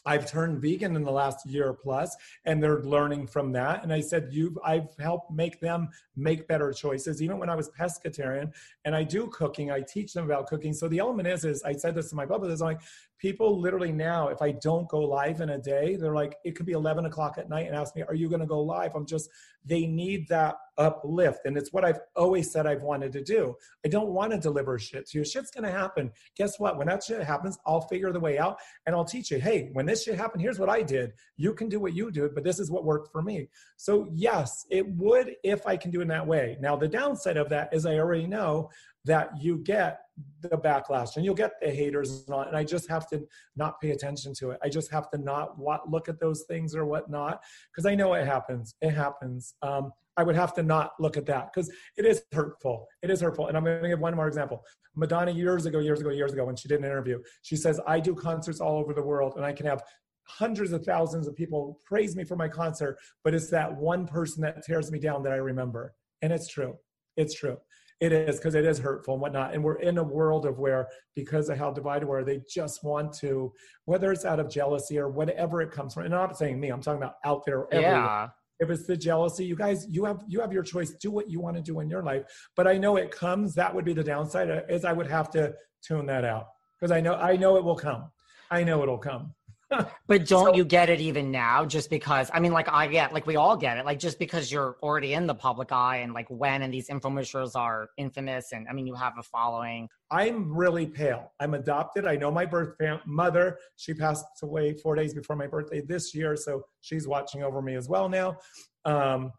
I've 0.06 0.30
turned 0.30 0.62
vegan 0.62 0.95
in 0.95 1.04
the 1.04 1.12
last 1.12 1.45
year 1.45 1.74
plus, 1.74 2.16
and 2.45 2.62
they're 2.62 2.82
learning 2.82 3.28
from 3.28 3.52
that. 3.54 3.84
And 3.84 3.91
I 3.91 4.02
said, 4.02 4.30
"You've 4.32 4.58
I've 4.64 4.95
helped 5.00 5.32
make 5.32 5.60
them 5.60 5.89
make 6.16 6.47
better 6.47 6.72
choices." 6.72 7.22
Even 7.22 7.38
when 7.38 7.50
I 7.50 7.56
was 7.56 7.70
pescatarian, 7.70 8.54
and 8.86 8.95
I 8.95 9.04
do 9.04 9.28
cooking, 9.28 9.72
I 9.72 9.82
teach 9.82 10.14
them 10.14 10.26
about 10.26 10.47
cooking. 10.47 10.74
So 10.74 10.88
the 10.88 11.00
element 11.00 11.28
is, 11.28 11.45
is 11.45 11.64
I 11.64 11.74
said 11.74 11.95
this 11.95 12.10
to 12.10 12.16
my 12.16 12.26
bubble. 12.26 12.50
Is 12.50 12.62
like 12.62 12.82
people 13.20 13.60
literally 13.60 13.91
now, 13.91 14.30
if 14.30 14.41
I 14.41 14.52
don't 14.52 14.88
go 14.88 15.02
live 15.02 15.41
in 15.41 15.50
a 15.50 15.58
day, 15.58 15.97
they're 15.97 16.14
like, 16.14 16.36
it 16.45 16.56
could 16.56 16.66
be 16.66 16.72
11 16.72 17.06
o'clock 17.06 17.38
at 17.38 17.50
night 17.50 17.68
and 17.68 17.76
ask 17.76 17.95
me, 17.95 18.04
are 18.04 18.16
you 18.16 18.30
going 18.30 18.39
to 18.39 18.47
go 18.47 18.62
live? 18.62 18.95
I'm 18.95 19.06
just, 19.06 19.30
they 19.70 19.86
need 19.86 20.28
that 20.30 20.55
uplift. 20.78 21.41
And 21.45 21.57
it's 21.57 21.72
what 21.72 21.86
I've 21.86 21.99
always 22.15 22.51
said 22.51 22.65
I've 22.65 22.82
wanted 22.82 23.11
to 23.11 23.24
do. 23.24 23.55
I 23.86 23.89
don't 23.89 24.09
want 24.09 24.32
to 24.32 24.39
deliver 24.39 24.80
shit 24.80 25.07
to 25.09 25.20
you. 25.20 25.26
Shit's 25.26 25.51
going 25.51 25.65
to 25.65 25.72
happen. 25.72 26.11
Guess 26.36 26.59
what? 26.59 26.78
When 26.78 26.88
that 26.88 27.03
shit 27.03 27.22
happens, 27.22 27.59
I'll 27.65 27.82
figure 27.82 28.11
the 28.11 28.20
way 28.20 28.39
out 28.39 28.57
and 28.86 28.95
I'll 28.95 29.05
teach 29.05 29.30
you, 29.30 29.39
hey, 29.39 29.70
when 29.74 29.86
this 29.86 30.03
shit 30.03 30.15
happened, 30.15 30.41
here's 30.41 30.57
what 30.57 30.70
I 30.70 30.82
did. 30.82 31.13
You 31.38 31.53
can 31.53 31.70
do 31.70 31.80
what 31.80 31.93
you 31.93 32.11
do, 32.11 32.30
but 32.34 32.43
this 32.43 32.59
is 32.59 32.72
what 32.72 32.86
worked 32.86 33.11
for 33.11 33.22
me. 33.22 33.49
So 33.78 34.09
yes, 34.13 34.65
it 34.70 34.88
would 34.95 35.36
if 35.43 35.67
I 35.67 35.76
can 35.78 35.91
do 35.91 35.99
it 35.99 36.03
in 36.03 36.07
that 36.09 36.26
way. 36.26 36.57
Now, 36.59 36.76
the 36.76 36.88
downside 36.88 37.38
of 37.38 37.49
that 37.49 37.74
is 37.74 37.86
I 37.86 37.97
already 37.97 38.28
know 38.28 38.70
that 39.06 39.30
you 39.39 39.58
get 39.58 40.00
the 40.41 40.50
backlash 40.50 41.16
and 41.16 41.24
you'll 41.24 41.36
get 41.36 41.54
the 41.62 41.72
haters 41.72 42.26
and 42.28 42.36
all, 42.36 42.41
and 42.41 42.56
I 42.56 42.64
just 42.64 42.89
have 42.89 43.08
to 43.10 43.26
not 43.56 43.80
pay 43.80 43.91
attention 43.91 44.34
to 44.39 44.52
it. 44.52 44.60
I 44.64 44.70
just 44.70 44.91
have 44.91 45.10
to 45.12 45.18
not 45.18 45.58
what, 45.58 45.89
look 45.89 46.10
at 46.10 46.20
those 46.20 46.43
things 46.47 46.76
or 46.76 46.86
whatnot 46.86 47.41
because 47.72 47.86
I 47.86 47.95
know 47.95 48.14
it 48.14 48.26
happens. 48.26 48.76
It 48.82 48.91
happens. 48.91 49.54
Um, 49.62 49.91
I 50.18 50.24
would 50.24 50.36
have 50.36 50.54
to 50.56 50.64
not 50.64 50.91
look 51.00 51.16
at 51.16 51.26
that 51.28 51.50
because 51.54 51.72
it 51.95 52.06
is 52.06 52.22
hurtful. 52.34 52.88
It 53.02 53.10
is 53.10 53.22
hurtful. 53.22 53.47
And 53.47 53.56
I'm 53.56 53.64
going 53.64 53.82
to 53.82 53.88
give 53.88 54.00
one 54.00 54.16
more 54.16 54.28
example. 54.28 54.66
Madonna, 54.93 55.32
years 55.32 55.66
ago, 55.66 55.80
years 55.80 56.02
ago, 56.02 56.10
years 56.10 56.34
ago, 56.34 56.43
when 56.43 56.58
she 56.58 56.68
did 56.68 56.80
an 56.80 56.86
interview, 56.86 57.20
she 57.41 57.56
says, 57.56 57.80
I 57.88 58.02
do 58.02 58.14
concerts 58.14 58.60
all 58.60 58.80
over 58.80 58.93
the 58.93 59.02
world 59.02 59.34
and 59.38 59.45
I 59.45 59.54
can 59.54 59.66
have 59.66 59.82
hundreds 60.28 60.74
of 60.74 60.84
thousands 60.84 61.28
of 61.28 61.36
people 61.36 61.80
praise 61.86 62.16
me 62.16 62.24
for 62.24 62.36
my 62.36 62.47
concert, 62.47 63.00
but 63.24 63.34
it's 63.34 63.50
that 63.50 63.74
one 63.74 64.06
person 64.06 64.41
that 64.41 64.64
tears 64.64 64.91
me 64.91 65.00
down 65.00 65.24
that 65.24 65.32
I 65.32 65.38
remember. 65.38 65.93
And 66.22 66.34
it's 66.34 66.50
true. 66.50 66.76
It's 67.16 67.34
true. 67.34 67.58
It 68.00 68.14
is 68.14 68.38
because 68.38 68.56
it 68.56 68.66
is 68.66 68.80
hurtful 68.80 69.16
and 69.16 69.22
whatnot. 69.22 69.54
And 69.54 69.64
we're 69.64 69.80
in 69.80 69.97
a 69.97 70.04
world 70.04 70.45
of 70.45 70.58
where, 70.58 70.88
because 71.16 71.50
of 71.50 71.58
how 71.58 71.72
divided 71.72 72.08
we're, 72.08 72.24
they 72.24 72.41
just 72.50 72.84
want 72.84 73.14
to, 73.20 73.52
whether 73.86 74.12
it's 74.12 74.24
out 74.24 74.39
of 74.39 74.50
jealousy 74.50 74.97
or 74.97 75.10
whatever 75.10 75.62
it 75.62 75.72
comes 75.72 75.93
from. 75.93 76.06
And 76.06 76.16
I'm 76.16 76.30
not 76.30 76.38
saying 76.38 76.60
me, 76.60 76.70
I'm 76.70 76.82
talking 76.82 77.02
about 77.02 77.16
out 77.26 77.45
there. 77.45 77.66
Everywhere. 77.72 77.91
Yeah. 77.91 78.28
If 78.62 78.70
it's 78.70 78.86
the 78.86 78.97
jealousy, 78.97 79.45
you 79.45 79.56
guys, 79.56 79.86
you 79.89 80.04
have 80.04 80.22
you 80.28 80.41
have 80.41 80.52
your 80.52 80.64
choice. 80.64 80.91
Do 80.91 81.12
what 81.12 81.30
you 81.30 81.39
want 81.39 81.56
to 81.56 81.62
do 81.62 81.80
in 81.80 81.89
your 81.89 82.04
life. 82.04 82.24
But 82.58 82.68
I 82.68 82.78
know 82.78 82.97
it 82.97 83.10
comes. 83.10 83.56
That 83.56 83.74
would 83.74 83.86
be 83.86 83.93
the 83.93 84.04
downside. 84.04 84.66
Is 84.68 84.84
I 84.84 84.91
would 84.91 85.08
have 85.08 85.30
to 85.32 85.54
tune 85.82 86.06
that 86.08 86.26
out 86.26 86.47
because 86.78 86.91
I 86.91 87.00
know 87.00 87.14
I 87.14 87.38
know 87.38 87.56
it 87.56 87.64
will 87.64 87.78
come. 87.78 88.12
I 88.52 88.66
know 88.66 88.84
it'll 88.84 88.97
come 88.97 89.34
but 89.70 90.26
don't 90.26 90.28
so, 90.28 90.55
you 90.55 90.65
get 90.65 90.89
it 90.89 90.99
even 90.99 91.30
now 91.32 91.63
just 91.63 91.89
because 91.89 92.32
i 92.34 92.39
mean 92.39 92.51
like 92.51 92.67
i 92.70 92.88
get 92.88 93.13
like 93.13 93.28
we 93.28 93.36
all 93.36 93.55
get 93.55 93.78
it 93.78 93.86
like 93.86 93.99
just 93.99 94.17
because 94.17 94.51
you're 94.51 94.78
already 94.82 95.13
in 95.13 95.28
the 95.28 95.36
public 95.36 95.72
eye 95.72 95.97
and 95.97 96.13
like 96.13 96.26
Wen 96.30 96.63
and 96.63 96.74
these 96.74 96.89
infomercials 96.89 97.55
are 97.55 97.89
infamous 97.97 98.51
and 98.51 98.67
i 98.67 98.74
mean 98.74 98.88
you 98.88 98.95
have 98.95 99.13
a 99.20 99.24
following. 99.24 99.88
I'm 100.11 100.51
really 100.51 100.88
pale. 100.88 101.34
I'm 101.39 101.53
adopted. 101.53 102.07
I 102.07 102.15
know 102.15 102.32
my 102.32 102.43
birth 102.45 102.76
fam- 102.80 103.01
mother 103.05 103.59
she 103.76 103.93
passed 103.93 104.26
away 104.41 104.74
four 104.74 104.95
days 104.95 105.13
before 105.13 105.36
my 105.36 105.45
birthday 105.45 105.82
this 105.82 106.15
year 106.15 106.36
so 106.36 106.63
she's 106.82 107.07
watching 107.07 107.43
over 107.43 107.61
me 107.61 107.76
as 107.76 107.88
well 107.88 108.09
now. 108.09 108.38
Um, 108.86 109.32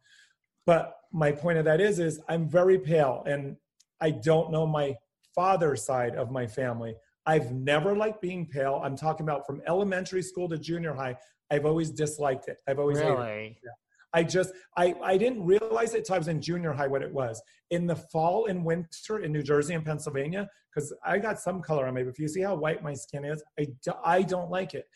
but 0.66 0.96
my 1.12 1.32
point 1.32 1.58
of 1.58 1.64
that 1.64 1.80
is 1.80 1.98
is 1.98 2.20
i'm 2.28 2.48
very 2.48 2.78
pale 2.78 3.22
and 3.26 3.56
i 4.00 4.10
don't 4.10 4.50
know 4.52 4.66
my 4.66 4.94
father's 5.34 5.82
side 5.84 6.14
of 6.14 6.30
my 6.30 6.46
family 6.46 6.94
I've 7.26 7.52
never 7.52 7.96
liked 7.96 8.20
being 8.20 8.46
pale. 8.46 8.80
I'm 8.82 8.96
talking 8.96 9.24
about 9.24 9.46
from 9.46 9.62
elementary 9.66 10.22
school 10.22 10.48
to 10.48 10.58
junior 10.58 10.94
high. 10.94 11.16
I've 11.50 11.66
always 11.66 11.90
disliked 11.90 12.48
it. 12.48 12.58
I've 12.68 12.78
always 12.78 12.98
really. 12.98 13.58
Yeah. 13.62 13.70
I 14.12 14.24
just 14.24 14.52
I 14.76 14.94
I 15.02 15.16
didn't 15.16 15.44
realize 15.44 15.94
it 15.94 15.98
until 15.98 16.16
I 16.16 16.18
was 16.18 16.28
in 16.28 16.40
junior 16.40 16.72
high 16.72 16.88
what 16.88 17.02
it 17.02 17.12
was. 17.12 17.40
In 17.70 17.86
the 17.86 17.94
fall 17.94 18.46
and 18.46 18.64
winter 18.64 19.20
in 19.20 19.32
New 19.32 19.42
Jersey 19.42 19.74
and 19.74 19.84
Pennsylvania, 19.84 20.48
because 20.74 20.92
I 21.04 21.18
got 21.18 21.38
some 21.38 21.62
color 21.62 21.86
on 21.86 21.94
me. 21.94 22.02
But 22.02 22.10
if 22.10 22.18
you 22.18 22.26
see 22.26 22.40
how 22.40 22.56
white 22.56 22.82
my 22.82 22.94
skin 22.94 23.24
is, 23.24 23.42
I 23.58 23.66
I 24.04 24.22
don't 24.22 24.50
like 24.50 24.74
it. 24.74 24.86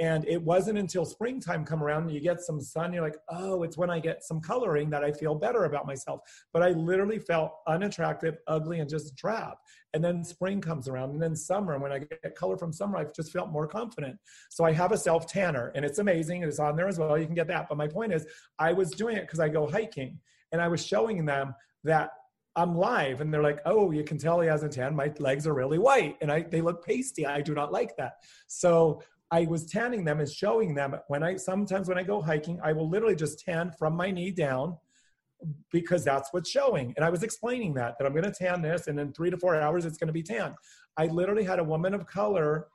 And 0.00 0.26
it 0.26 0.42
wasn't 0.42 0.78
until 0.78 1.04
springtime 1.04 1.64
come 1.64 1.82
around 1.82 2.04
and 2.04 2.12
you 2.12 2.20
get 2.20 2.40
some 2.40 2.60
sun, 2.60 2.92
you're 2.92 3.02
like, 3.02 3.16
oh, 3.28 3.62
it's 3.62 3.78
when 3.78 3.90
I 3.90 4.00
get 4.00 4.24
some 4.24 4.40
coloring 4.40 4.90
that 4.90 5.04
I 5.04 5.12
feel 5.12 5.36
better 5.36 5.64
about 5.64 5.86
myself. 5.86 6.20
But 6.52 6.62
I 6.62 6.70
literally 6.70 7.20
felt 7.20 7.52
unattractive, 7.68 8.38
ugly, 8.48 8.80
and 8.80 8.90
just 8.90 9.14
drab. 9.14 9.56
And 9.92 10.02
then 10.02 10.24
spring 10.24 10.60
comes 10.60 10.88
around, 10.88 11.10
and 11.10 11.22
then 11.22 11.36
summer. 11.36 11.74
And 11.74 11.82
when 11.82 11.92
I 11.92 12.00
get 12.00 12.34
color 12.34 12.56
from 12.56 12.72
summer, 12.72 12.98
I 12.98 13.04
just 13.04 13.32
felt 13.32 13.50
more 13.50 13.68
confident. 13.68 14.18
So 14.50 14.64
I 14.64 14.72
have 14.72 14.90
a 14.90 14.98
self 14.98 15.28
tanner, 15.28 15.70
and 15.76 15.84
it's 15.84 16.00
amazing. 16.00 16.42
It's 16.42 16.58
on 16.58 16.74
there 16.74 16.88
as 16.88 16.98
well. 16.98 17.16
You 17.16 17.26
can 17.26 17.34
get 17.36 17.46
that. 17.46 17.68
But 17.68 17.78
my 17.78 17.86
point 17.86 18.12
is, 18.12 18.26
I 18.58 18.72
was 18.72 18.90
doing 18.90 19.16
it 19.16 19.22
because 19.22 19.38
I 19.38 19.48
go 19.48 19.70
hiking, 19.70 20.18
and 20.50 20.60
I 20.60 20.66
was 20.66 20.84
showing 20.84 21.24
them 21.24 21.54
that 21.84 22.10
I'm 22.56 22.76
live 22.76 23.20
and 23.20 23.34
they're 23.34 23.42
like, 23.42 23.60
oh, 23.66 23.90
you 23.90 24.04
can 24.04 24.16
tell 24.16 24.40
he 24.40 24.48
has 24.48 24.62
a 24.62 24.68
tan. 24.68 24.94
My 24.94 25.12
legs 25.18 25.46
are 25.46 25.54
really 25.54 25.78
white 25.78 26.16
and 26.20 26.30
I 26.30 26.42
they 26.42 26.60
look 26.60 26.84
pasty. 26.84 27.26
I 27.26 27.40
do 27.40 27.52
not 27.52 27.72
like 27.72 27.96
that. 27.96 28.18
So 28.46 29.02
I 29.34 29.46
was 29.46 29.66
tanning 29.66 30.04
them 30.04 30.20
and 30.20 30.30
showing 30.30 30.76
them 30.76 30.94
when 31.08 31.24
I 31.24 31.34
sometimes 31.34 31.88
when 31.88 31.98
I 31.98 32.04
go 32.04 32.22
hiking, 32.22 32.60
I 32.62 32.72
will 32.72 32.88
literally 32.88 33.16
just 33.16 33.40
tan 33.40 33.72
from 33.76 33.96
my 33.96 34.12
knee 34.12 34.30
down 34.30 34.76
because 35.72 36.04
that's 36.04 36.32
what's 36.32 36.48
showing. 36.48 36.94
And 36.96 37.04
I 37.04 37.10
was 37.10 37.24
explaining 37.24 37.74
that 37.74 37.96
that 37.98 38.06
I'm 38.06 38.12
going 38.12 38.30
to 38.32 38.44
tan 38.44 38.62
this, 38.62 38.86
and 38.86 39.00
in 39.00 39.12
three 39.12 39.30
to 39.30 39.36
four 39.36 39.60
hours 39.60 39.86
it's 39.86 39.98
going 39.98 40.06
to 40.06 40.12
be 40.12 40.22
tan. 40.22 40.54
I 40.96 41.06
literally 41.06 41.42
had 41.42 41.58
a 41.58 41.64
woman 41.64 41.94
of 41.94 42.06
color 42.06 42.68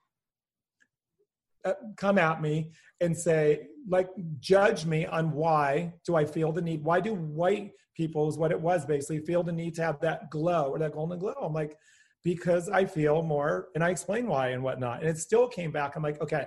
uh, 1.64 1.74
come 1.96 2.18
at 2.18 2.42
me 2.42 2.72
and 3.00 3.18
say 3.18 3.68
like 3.88 4.10
judge 4.40 4.86
me 4.86 5.06
on 5.06 5.32
why 5.32 5.94
do 6.06 6.16
i 6.16 6.24
feel 6.24 6.54
the 6.54 6.62
need 6.62 6.82
why 6.86 7.02
do 7.02 7.14
white 7.14 7.72
people 7.96 8.30
is 8.30 8.38
what 8.38 8.52
it 8.52 8.60
was 8.60 8.86
basically 8.86 9.20
feel 9.20 9.44
the 9.44 9.52
need 9.52 9.76
to 9.76 9.84
have 9.84 10.00
that 10.00 10.30
glow 10.30 10.70
or 10.70 10.80
that 10.80 10.94
golden 10.94 11.20
glow 11.20 11.34
i'm 11.42 11.52
like 11.54 11.76
because 12.24 12.70
I 12.70 12.86
feel 12.86 13.22
more, 13.22 13.70
and 13.76 13.84
I 13.84 13.90
explain 13.90 14.28
why 14.28 14.50
and 14.50 14.64
whatnot. 14.64 15.02
And 15.02 15.10
it 15.10 15.18
still 15.18 15.48
came 15.48 15.72
back. 15.72 15.96
I'm 15.96 16.04
like, 16.04 16.22
okay, 16.22 16.46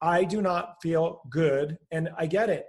I 0.00 0.24
do 0.24 0.42
not 0.42 0.76
feel 0.82 1.22
good, 1.30 1.78
and 1.90 2.10
I 2.18 2.26
get 2.26 2.50
it. 2.50 2.66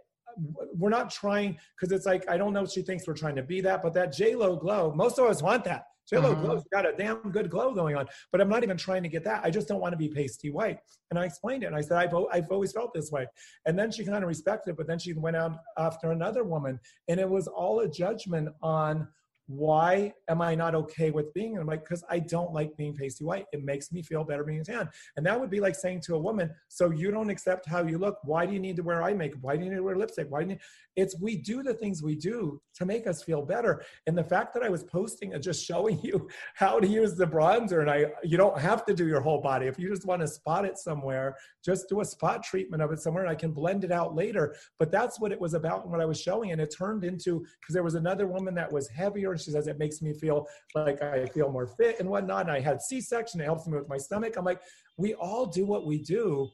We're 0.78 0.90
not 0.90 1.10
trying 1.10 1.58
because 1.80 1.96
it's 1.96 2.06
like 2.06 2.30
I 2.30 2.38
don't 2.38 2.54
know 2.54 2.64
if 2.64 2.72
she 2.72 2.82
thinks 2.82 3.08
we're 3.08 3.14
trying 3.14 3.36
to 3.36 3.44
be 3.44 3.62
that, 3.62 3.82
but 3.84 3.94
that 3.94 4.14
J 4.14 4.36
Lo 4.36 4.56
glow, 4.56 4.94
most 4.94 5.18
of 5.20 5.26
us 5.26 5.42
want 5.42 5.64
that. 5.66 5.84
J 6.10 6.18
Lo 6.18 6.34
mm-hmm. 6.34 6.46
glow's 6.46 6.64
got 6.72 6.86
a 6.86 6.94
damn 6.96 7.32
good 7.32 7.50
glow 7.50 7.74
going 7.74 7.96
on, 7.96 8.06
but 8.32 8.40
I'm 8.40 8.50
not 8.50 8.64
even 8.64 8.78
trying 8.78 9.04
to 9.04 9.10
get 9.10 9.24
that. 9.24 9.44
I 9.44 9.50
just 9.50 9.68
don't 9.68 9.80
want 9.80 9.94
to 9.94 9.98
be 9.98 10.10
pasty 10.10 10.52
white. 10.52 10.78
And 11.10 11.20
I 11.20 11.26
explained 11.26 11.64
it, 11.64 11.68
and 11.68 11.76
I 11.76 11.82
said 11.82 11.98
I've 11.98 12.14
I've 12.32 12.52
always 12.52 12.72
felt 12.72 12.94
this 12.94 13.12
way. 13.12 13.26
And 13.66 13.78
then 13.78 13.92
she 13.92 14.06
kind 14.06 14.24
of 14.24 14.28
respected 14.28 14.72
it, 14.72 14.78
but 14.78 14.88
then 14.88 15.00
she 15.00 15.14
went 15.14 15.36
out 15.36 15.58
after 15.78 16.12
another 16.12 16.44
woman, 16.44 16.80
and 17.08 17.20
it 17.20 17.30
was 17.30 17.48
all 17.48 17.80
a 17.80 17.90
judgment 17.90 18.50
on 18.62 19.08
why 19.48 20.12
am 20.28 20.42
I 20.42 20.56
not 20.56 20.74
okay 20.74 21.12
with 21.12 21.34
being? 21.34 21.52
And 21.52 21.62
I'm 21.62 21.68
like, 21.68 21.84
because 21.84 22.04
I 22.10 22.20
don't 22.20 22.52
like 22.52 22.76
being 22.78 22.96
pasty 22.96 23.24
white. 23.24 23.46
It 23.52 23.64
makes 23.64 23.92
me 23.92 24.02
feel 24.02 24.24
better 24.24 24.44
being 24.44 24.64
tan. 24.64 24.90
And 25.18 25.26
that 25.26 25.40
would 25.40 25.52
be 25.52 25.60
like 25.60 25.76
saying 25.76 26.02
to 26.06 26.16
a 26.16 26.20
woman, 26.20 26.50
so 26.68 26.90
you 26.90 27.12
don't 27.12 27.30
accept 27.30 27.68
how 27.68 27.84
you 27.84 27.98
look. 27.98 28.18
Why 28.24 28.46
do 28.46 28.54
you 28.54 28.60
need 28.60 28.76
to 28.78 28.82
wear 28.82 29.04
eye 29.04 29.14
makeup? 29.14 29.40
Why 29.42 29.56
do 29.56 29.64
you 29.64 29.70
need 29.70 29.78
to 29.78 29.84
wear 29.84 29.96
lipstick? 29.96 30.28
Why 30.30 30.44
do 30.44 30.52
you. 30.52 30.58
It's 30.96 31.20
we 31.20 31.36
do 31.38 31.62
the 31.62 31.74
things 31.74 32.02
we 32.02 32.16
do 32.16 32.60
to 32.76 32.86
make 32.86 33.06
us 33.06 33.22
feel 33.22 33.42
better. 33.42 33.84
And 34.08 34.18
the 34.18 34.24
fact 34.24 34.54
that 34.54 34.64
I 34.64 34.70
was 34.70 34.84
posting 34.84 35.34
and 35.34 35.44
just 35.44 35.64
showing 35.70 36.00
you 36.02 36.28
how 36.56 36.80
to 36.80 36.88
use 36.88 37.16
the 37.16 37.28
bronzer, 37.28 37.82
and 37.82 37.90
I 37.90 38.06
you 38.24 38.38
don't 38.38 38.60
have 38.60 38.86
to 38.86 38.94
do 38.94 39.08
your 39.08 39.22
whole 39.22 39.42
body. 39.42 39.68
If 39.68 39.78
you 39.78 39.90
just 39.90 40.06
want 40.06 40.22
to 40.22 40.28
spot 40.28 40.66
it 40.66 40.78
somewhere, 40.78 41.36
just 41.64 41.88
do 41.88 42.02
a 42.02 42.06
spot 42.06 42.44
treatment 42.44 42.82
of 42.82 42.92
it 42.92 43.00
somewhere, 43.00 43.24
and 43.24 43.32
I 43.32 43.36
can 43.36 43.52
blend 43.52 43.84
it 43.84 43.92
out 43.92 44.16
later. 44.16 44.56
But 44.80 44.92
that's 44.92 45.20
what 45.20 45.32
it 45.32 45.40
was 45.40 45.54
about 45.54 45.84
and 45.84 45.92
what 45.92 46.02
I 46.02 46.06
was 46.06 46.20
showing. 46.20 46.52
And 46.52 46.60
it 46.60 46.74
turned 46.76 47.04
into 47.04 47.46
because 47.60 47.74
there 47.74 47.84
was 47.84 47.96
another 47.96 48.26
woman 48.26 48.56
that 48.56 48.72
was 48.72 48.88
heavier 48.88 49.35
And 49.36 49.42
she 49.42 49.52
says, 49.52 49.68
it 49.68 49.78
makes 49.78 50.02
me 50.02 50.14
feel 50.14 50.48
like 50.74 51.02
I 51.02 51.26
feel 51.28 51.52
more 51.52 51.68
fit 51.68 52.00
and 52.00 52.10
whatnot. 52.10 52.44
And 52.44 52.52
I 52.52 52.60
had 52.60 52.82
C-section, 52.82 53.42
it 53.42 53.46
helps 53.46 53.68
me 53.68 53.78
with 53.78 53.90
my 53.90 53.98
stomach. 53.98 54.36
I'm 54.38 54.46
like, 54.46 54.62
we 54.98 55.14
all 55.16 55.46
do 55.46 55.66
what 55.66 55.86
we 55.86 56.00
do 56.00 56.50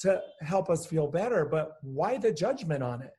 to 0.00 0.20
help 0.40 0.70
us 0.70 0.86
feel 0.86 1.06
better, 1.06 1.44
but 1.44 1.76
why 1.82 2.16
the 2.16 2.32
judgment 2.32 2.82
on 2.82 3.02
it? 3.02 3.12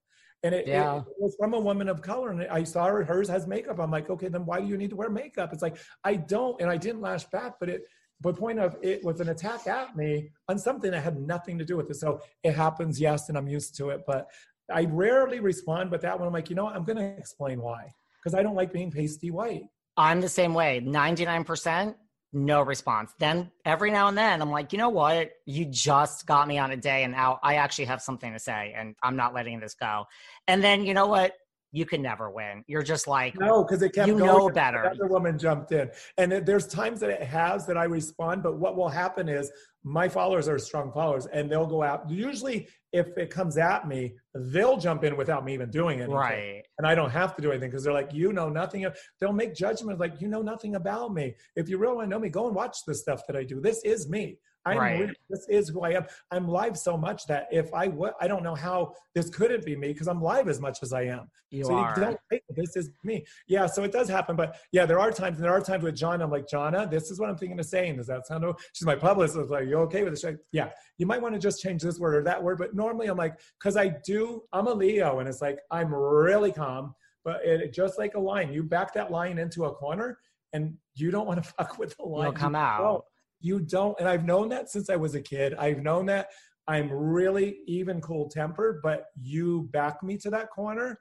And 0.44 0.54
it, 0.54 0.68
yeah. 0.68 0.98
it, 1.00 1.04
was 1.18 1.36
from 1.40 1.54
a 1.54 1.60
woman 1.60 1.90
of 1.90 2.02
color, 2.02 2.30
and 2.30 2.44
I 2.44 2.64
saw 2.64 2.86
her. 2.86 3.04
Hers 3.04 3.30
has 3.30 3.48
makeup. 3.48 3.80
I'm 3.80 3.90
like, 3.90 4.12
okay, 4.12 4.28
then 4.28 4.46
why 4.46 4.62
do 4.62 4.68
you 4.68 4.78
need 4.78 4.92
to 4.92 4.96
wear 4.96 5.10
makeup? 5.10 5.52
It's 5.54 5.64
like 5.64 5.78
I 6.04 6.18
don't, 6.18 6.62
and 6.62 6.70
I 6.70 6.78
didn't 6.78 7.02
lash 7.02 7.24
back, 7.26 7.54
but 7.60 7.70
it. 7.70 7.84
But 8.22 8.38
point 8.38 8.60
of 8.60 8.78
it 8.82 9.04
was 9.04 9.20
an 9.20 9.30
attack 9.30 9.68
at 9.68 9.96
me 9.98 10.30
on 10.48 10.58
something 10.58 10.92
that 10.92 11.04
had 11.04 11.20
nothing 11.20 11.58
to 11.58 11.66
do 11.66 11.76
with 11.76 11.90
it. 11.90 11.96
So 11.96 12.22
it 12.44 12.54
happens, 12.54 13.00
yes, 13.00 13.28
and 13.28 13.38
I'm 13.38 13.48
used 13.48 13.76
to 13.78 13.90
it. 13.90 14.04
But 14.06 14.28
I 14.72 14.86
rarely 14.86 15.40
respond. 15.40 15.90
But 15.90 16.02
that 16.02 16.18
one, 16.18 16.28
I'm 16.28 16.34
like, 16.34 16.50
you 16.50 16.56
know, 16.56 16.66
what? 16.66 16.76
I'm 16.76 16.86
going 16.86 16.98
to 16.98 17.18
explain 17.18 17.60
why 17.60 17.92
because 18.26 18.38
I 18.38 18.42
don't 18.42 18.56
like 18.56 18.74
being 18.74 18.90
pasty 18.90 19.30
white. 19.30 19.66
I'm 19.98 20.20
the 20.20 20.30
same 20.30 20.56
way. 20.56 20.82
99% 20.82 21.96
no 22.34 22.62
response. 22.62 23.14
Then 23.18 23.50
every 23.64 23.92
now 23.92 24.10
and 24.10 24.18
then 24.18 24.42
I'm 24.42 24.52
like, 24.52 24.74
you 24.74 24.78
know 24.78 24.90
what? 24.90 25.30
You 25.46 25.64
just 25.64 26.26
got 26.26 26.50
me 26.50 26.58
on 26.58 26.72
a 26.72 26.76
day 26.76 27.04
and 27.04 27.14
now 27.14 27.40
I 27.42 27.56
actually 27.56 27.86
have 27.86 28.02
something 28.02 28.34
to 28.34 28.40
say 28.40 28.74
and 28.76 28.94
I'm 29.02 29.16
not 29.16 29.34
letting 29.34 29.62
this 29.62 29.74
go. 29.74 30.06
And 30.48 30.62
then 30.62 30.86
you 30.86 30.94
know 30.94 31.08
what? 31.08 31.34
You 31.76 31.86
can 31.86 32.02
never 32.02 32.30
win. 32.30 32.64
You're 32.68 32.84
just 32.84 33.06
like 33.06 33.38
no, 33.38 33.62
because 33.62 33.82
it 33.82 33.94
kept 33.94 34.08
you 34.08 34.18
going. 34.18 34.28
know 34.28 34.50
better. 34.50 34.84
Another 34.84 35.08
woman 35.08 35.38
jumped 35.38 35.74
in, 35.74 35.92
and 36.18 36.32
there's 36.32 36.68
times 36.68 37.02
that 37.02 37.10
it 37.10 37.22
has 37.22 37.66
that 37.66 37.78
I 37.78 37.84
respond. 37.84 38.44
But 38.44 38.58
what 38.58 38.78
will 38.78 38.88
happen 38.88 39.28
is 39.28 39.52
my 39.84 40.08
followers 40.08 40.48
are 40.48 40.58
strong 40.58 40.94
followers, 40.94 41.26
and 41.26 41.52
they'll 41.52 41.68
go 41.68 41.84
out. 41.84 42.10
Usually, 42.10 42.70
if 42.94 43.18
it 43.18 43.30
comes 43.30 43.58
at 43.58 43.90
me, 43.90 44.16
they'll 44.34 44.78
jump 44.78 45.04
in 45.04 45.18
without 45.18 45.44
me 45.44 45.54
even 45.54 45.70
doing 45.70 46.00
anything. 46.00 46.16
Right. 46.16 46.64
And 46.78 46.88
I 46.88 46.96
don't 46.96 47.10
have 47.10 47.36
to 47.36 47.42
do 47.42 47.52
anything 47.52 47.72
because 47.72 47.84
they're 47.84 47.92
like, 47.92 48.14
you 48.14 48.32
know 48.32 48.48
nothing. 48.48 48.88
They'll 49.20 49.34
make 49.34 49.54
judgments 49.54 50.00
like, 50.00 50.22
you 50.22 50.30
know 50.30 50.42
nothing 50.42 50.76
about 50.76 51.14
me. 51.14 51.36
If 51.58 51.68
you 51.68 51.78
really 51.78 51.96
want 51.98 52.06
to 52.06 52.10
know 52.10 52.20
me, 52.20 52.30
go 52.30 52.48
and 52.48 52.56
watch 52.56 52.78
the 52.88 52.96
stuff 52.96 53.28
that 53.28 53.36
I 53.36 53.44
do. 53.44 53.60
This 53.60 53.84
is 53.84 54.08
me. 54.08 54.40
I'm 54.66 54.78
right. 54.78 55.10
This 55.30 55.46
is 55.48 55.70
who 55.70 55.82
I 55.82 55.92
am. 55.92 56.06
I'm 56.32 56.48
live 56.48 56.78
so 56.78 56.98
much 56.98 57.28
that 57.28 57.48
if 57.52 57.72
I 57.74 57.88
would, 57.88 58.14
I 58.20 58.28
don't 58.28 58.44
know 58.44 58.56
how 58.56 58.94
this 59.14 59.30
couldn't 59.30 59.64
be 59.64 59.76
me 59.76 59.90
because 59.90 60.08
I'm 60.08 60.22
live 60.22 60.48
as 60.48 60.60
much 60.60 60.80
as 60.82 60.92
I 60.92 61.04
am. 61.04 61.30
You 61.52 61.66
so 61.66 61.76
are. 61.76 61.94
You 61.96 62.04
don't 62.04 62.20
think 62.30 62.42
this 62.50 62.76
is 62.76 62.90
me. 63.04 63.26
Yeah. 63.48 63.68
So 63.68 63.84
it 63.84 63.92
does 63.92 64.10
happen. 64.10 64.36
But 64.36 64.58
yeah, 64.72 64.86
there 64.86 65.00
are 65.00 65.12
times, 65.12 65.38
and 65.38 65.46
there 65.46 65.54
are 65.54 65.62
times 65.62 65.84
with 65.84 65.96
John, 65.96 66.22
I'm 66.22 66.32
like, 66.32 66.48
Jonna, 66.48 66.90
this 66.90 67.12
is 67.12 67.20
what 67.20 67.30
I'm 67.30 67.38
thinking 67.38 67.60
of 67.60 67.66
saying. 67.66 67.98
Does 67.98 68.08
that 68.08 68.26
sound 68.26 68.44
okay? 68.44 68.64
She's 68.74 68.86
my 68.86 68.96
publicist. 68.96 69.38
I 69.38 69.42
was 69.42 69.52
like, 69.52 69.68
you 69.68 69.78
okay 69.82 70.04
with 70.04 70.14
this? 70.14 70.24
Like, 70.24 70.40
yeah, 70.52 70.70
you 70.98 71.06
might 71.06 71.22
want 71.22 71.36
to 71.36 71.40
just 71.40 71.62
change 71.62 71.84
this 71.84 72.00
word 72.00 72.16
or 72.16 72.24
that 72.24 72.42
word. 72.42 72.58
But 72.58 72.74
normally 72.76 73.08
I'm 73.08 73.18
like, 73.18 73.40
because 73.60 73.78
I 73.78 73.94
do, 74.04 74.42
I'm 74.52 74.68
a 74.68 74.74
Leo 74.74 75.20
and 75.20 75.30
it's 75.30 75.42
like, 75.42 75.60
I'm 75.70 75.94
really 75.94 76.52
calm. 76.52 76.96
But 77.24 77.42
it, 77.44 77.74
just 77.74 78.00
like 78.00 78.16
a 78.16 78.20
lion, 78.20 78.52
you 78.52 78.64
back 78.64 78.94
that 78.94 79.12
lion 79.12 79.38
into 79.38 79.66
a 79.66 79.74
corner 79.74 80.18
and 80.54 80.76
you 80.96 81.12
don't 81.12 81.28
want 81.28 81.44
to 81.44 81.50
fuck 81.58 81.78
with 81.78 81.96
the 81.98 82.04
lion. 82.04 82.32
You'll 82.32 82.40
come 82.40 82.56
out. 82.56 83.06
You 83.40 83.60
don't, 83.60 84.00
and 84.00 84.08
I've 84.08 84.26
known 84.26 84.50
that 84.50 84.70
since 84.70 84.90
I 84.90 84.96
was 84.96 85.16
a 85.16 85.22
kid. 85.22 85.54
I've 85.56 85.82
known 85.82 86.06
that 86.08 86.30
I'm 86.68 86.92
really 86.92 87.60
even 87.68 88.02
cool 88.02 88.28
tempered, 88.30 88.82
but 88.82 89.06
you 89.22 89.70
back 89.72 90.02
me 90.02 90.18
to 90.20 90.30
that 90.32 90.50
corner, 90.50 91.00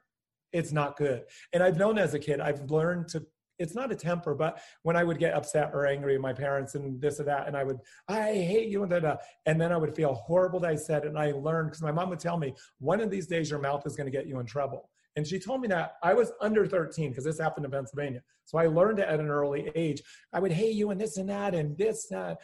it's 0.52 0.72
not 0.72 0.96
good. 0.96 1.24
And 1.52 1.62
I've 1.62 1.78
known 1.78 1.98
as 1.98 2.14
a 2.14 2.18
kid, 2.18 2.40
I've 2.40 2.70
learned 2.70 3.08
to 3.08 3.24
it's 3.58 3.74
not 3.74 3.92
a 3.92 3.96
temper, 3.96 4.34
but 4.34 4.60
when 4.82 4.96
I 4.96 5.04
would 5.04 5.18
get 5.18 5.34
upset 5.34 5.70
or 5.72 5.86
angry 5.86 6.16
at 6.16 6.20
my 6.20 6.32
parents 6.32 6.74
and 6.74 7.00
this 7.00 7.20
or 7.20 7.24
that, 7.24 7.46
and 7.46 7.56
I 7.56 7.64
would, 7.64 7.78
I 8.08 8.32
hate 8.32 8.68
you 8.68 8.82
and 8.82 8.90
da 8.90 9.16
and 9.46 9.60
then 9.60 9.72
I 9.72 9.76
would 9.76 9.94
feel 9.94 10.14
horrible 10.14 10.60
that 10.60 10.70
I 10.70 10.76
said, 10.76 11.04
it, 11.04 11.08
and 11.08 11.18
I 11.18 11.32
learned 11.32 11.68
because 11.68 11.82
my 11.82 11.92
mom 11.92 12.10
would 12.10 12.18
tell 12.18 12.36
me, 12.36 12.54
one 12.78 13.00
of 13.00 13.10
these 13.10 13.26
days 13.26 13.50
your 13.50 13.60
mouth 13.60 13.86
is 13.86 13.96
going 13.96 14.06
to 14.06 14.16
get 14.16 14.26
you 14.26 14.40
in 14.40 14.46
trouble. 14.46 14.90
And 15.16 15.26
she 15.26 15.38
told 15.38 15.60
me 15.60 15.68
that 15.68 15.94
I 16.02 16.14
was 16.14 16.32
under 16.40 16.66
13 16.66 17.10
because 17.10 17.24
this 17.24 17.38
happened 17.38 17.64
in 17.64 17.70
Pennsylvania. 17.70 18.20
So 18.44 18.58
I 18.58 18.66
learned 18.66 18.98
it 18.98 19.08
at 19.08 19.20
an 19.20 19.28
early 19.28 19.70
age. 19.74 20.02
I 20.32 20.40
would 20.40 20.52
hate 20.52 20.74
you 20.74 20.90
and 20.90 21.00
this 21.00 21.16
and 21.16 21.28
that 21.28 21.54
and 21.54 21.76
this, 21.78 22.06
that, 22.10 22.38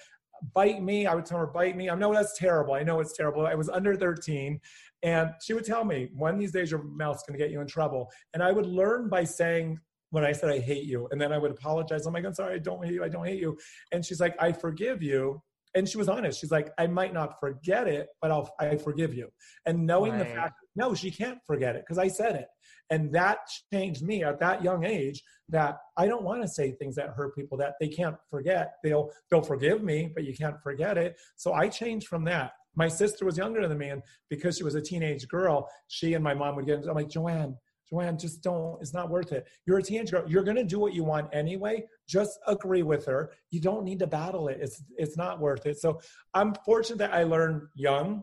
bite 0.55 0.83
me. 0.83 1.07
I 1.07 1.15
would 1.15 1.27
tell 1.27 1.39
her, 1.39 1.47
bite 1.47 1.77
me. 1.77 1.91
I 1.91 1.95
know 1.95 2.13
that's 2.13 2.39
terrible. 2.39 2.75
I 2.75 2.83
know 2.83 3.01
it's 3.01 3.17
terrible. 3.17 3.47
I 3.47 3.55
was 3.55 3.69
under 3.69 3.97
13. 3.97 4.61
And 5.03 5.31
she 5.43 5.53
would 5.53 5.65
tell 5.65 5.85
me, 5.85 6.09
one 6.15 6.35
of 6.35 6.41
these 6.41 6.53
days 6.53 6.71
your 6.71 6.83
mouth's 6.83 7.23
going 7.27 7.39
to 7.39 7.45
get 7.45 7.53
you 7.53 7.61
in 7.61 7.67
trouble. 7.67 8.11
And 8.35 8.43
I 8.43 8.53
would 8.53 8.67
learn 8.67 9.09
by 9.09 9.25
saying, 9.25 9.79
when 10.11 10.25
I 10.25 10.33
said 10.33 10.51
I 10.51 10.59
hate 10.59 10.85
you, 10.85 11.09
and 11.11 11.21
then 11.21 11.33
I 11.33 11.39
would 11.39 11.53
apologize. 11.53 12.05
I'm 12.05 12.13
like, 12.13 12.25
I'm 12.25 12.35
sorry, 12.35 12.57
I 12.57 12.59
don't 12.59 12.85
hate 12.85 12.95
you. 12.95 13.05
I 13.05 13.09
don't 13.09 13.27
hate 13.27 13.41
you. 13.41 13.57
And 13.93 14.05
she's 14.05 14.21
like, 14.21 14.35
I 14.41 14.53
forgive 14.53 15.03
you 15.03 15.41
and 15.75 15.89
she 15.89 15.99
was 15.99 16.09
honest. 16.09 16.41
She's 16.41 16.51
like, 16.51 16.71
I 16.79 16.87
might 16.87 17.15
not 17.15 17.39
forget 17.39 17.87
it, 17.87 18.09
but 18.21 18.31
I'll 18.31 18.53
I 18.59 18.77
forgive 18.77 19.15
you. 19.15 19.29
And 19.67 19.87
knowing 19.87 20.13
right. 20.13 20.21
the 20.21 20.25
fact, 20.25 20.55
no, 20.77 20.95
she 20.95 21.11
can't 21.11 21.39
forget 21.47 21.77
it 21.77 21.85
because 21.87 21.99
I 21.99 22.09
said 22.09 22.37
it, 22.37 22.47
and 22.91 23.13
that 23.15 23.39
changed 23.73 24.03
me 24.03 24.25
at 24.25 24.41
that 24.41 24.63
young 24.63 24.85
age. 24.85 25.23
That 25.49 25.79
I 25.97 26.07
don't 26.07 26.23
want 26.23 26.43
to 26.43 26.49
say 26.49 26.73
things 26.73 26.95
that 26.97 27.11
hurt 27.11 27.35
people 27.35 27.59
that 27.59 27.75
they 27.81 27.89
can't 27.89 28.17
forget. 28.31 28.75
They'll 28.83 29.11
they'll 29.31 29.43
forgive 29.43 29.83
me, 29.83 30.11
but 30.15 30.25
you 30.25 30.35
can't 30.35 30.61
forget 30.63 30.99
it. 30.99 31.17
So 31.37 31.53
I 31.53 31.69
changed 31.69 32.09
from 32.09 32.25
that. 32.25 32.53
My 32.77 32.89
sister 32.89 33.25
was 33.25 33.37
younger 33.37 33.67
than 33.67 33.79
me, 33.79 33.89
and 33.89 34.03
because 34.29 34.57
she 34.57 34.65
was 34.65 34.75
a 34.75 34.83
teenage 34.83 35.27
girl, 35.29 35.69
she 35.89 36.15
and 36.15 36.23
my 36.23 36.35
mom 36.35 36.57
would 36.57 36.67
get. 36.67 36.87
I'm 36.87 36.95
like, 36.95 37.09
Joanne, 37.09 37.57
Joanne, 37.91 38.19
just 38.19 38.43
don't, 38.43 38.81
it's 38.81 38.95
not 38.95 39.11
worth 39.11 39.33
it. 39.33 39.47
You're 39.67 39.79
a 39.79 39.83
teenage 39.83 40.11
girl. 40.11 40.25
You're 40.27 40.45
to 40.45 40.65
do 40.65 40.79
what 40.79 40.95
you 40.95 41.05
want 41.05 41.29
anyway. 41.33 41.87
Just 42.09 42.39
agree 42.47 42.83
with 42.83 43.05
her. 43.07 43.33
You 43.51 43.61
don't 43.61 43.85
need 43.85 43.99
to 44.01 44.07
battle 44.07 44.49
it. 44.49 44.59
It's, 44.61 44.83
it's 44.97 45.17
not 45.17 45.41
worth 45.41 45.67
it. 45.67 45.79
So 45.79 46.01
I'm 46.35 46.55
fortunate 46.65 46.99
that 46.99 47.13
I 47.13 47.25
learned 47.25 47.63
young 47.75 48.23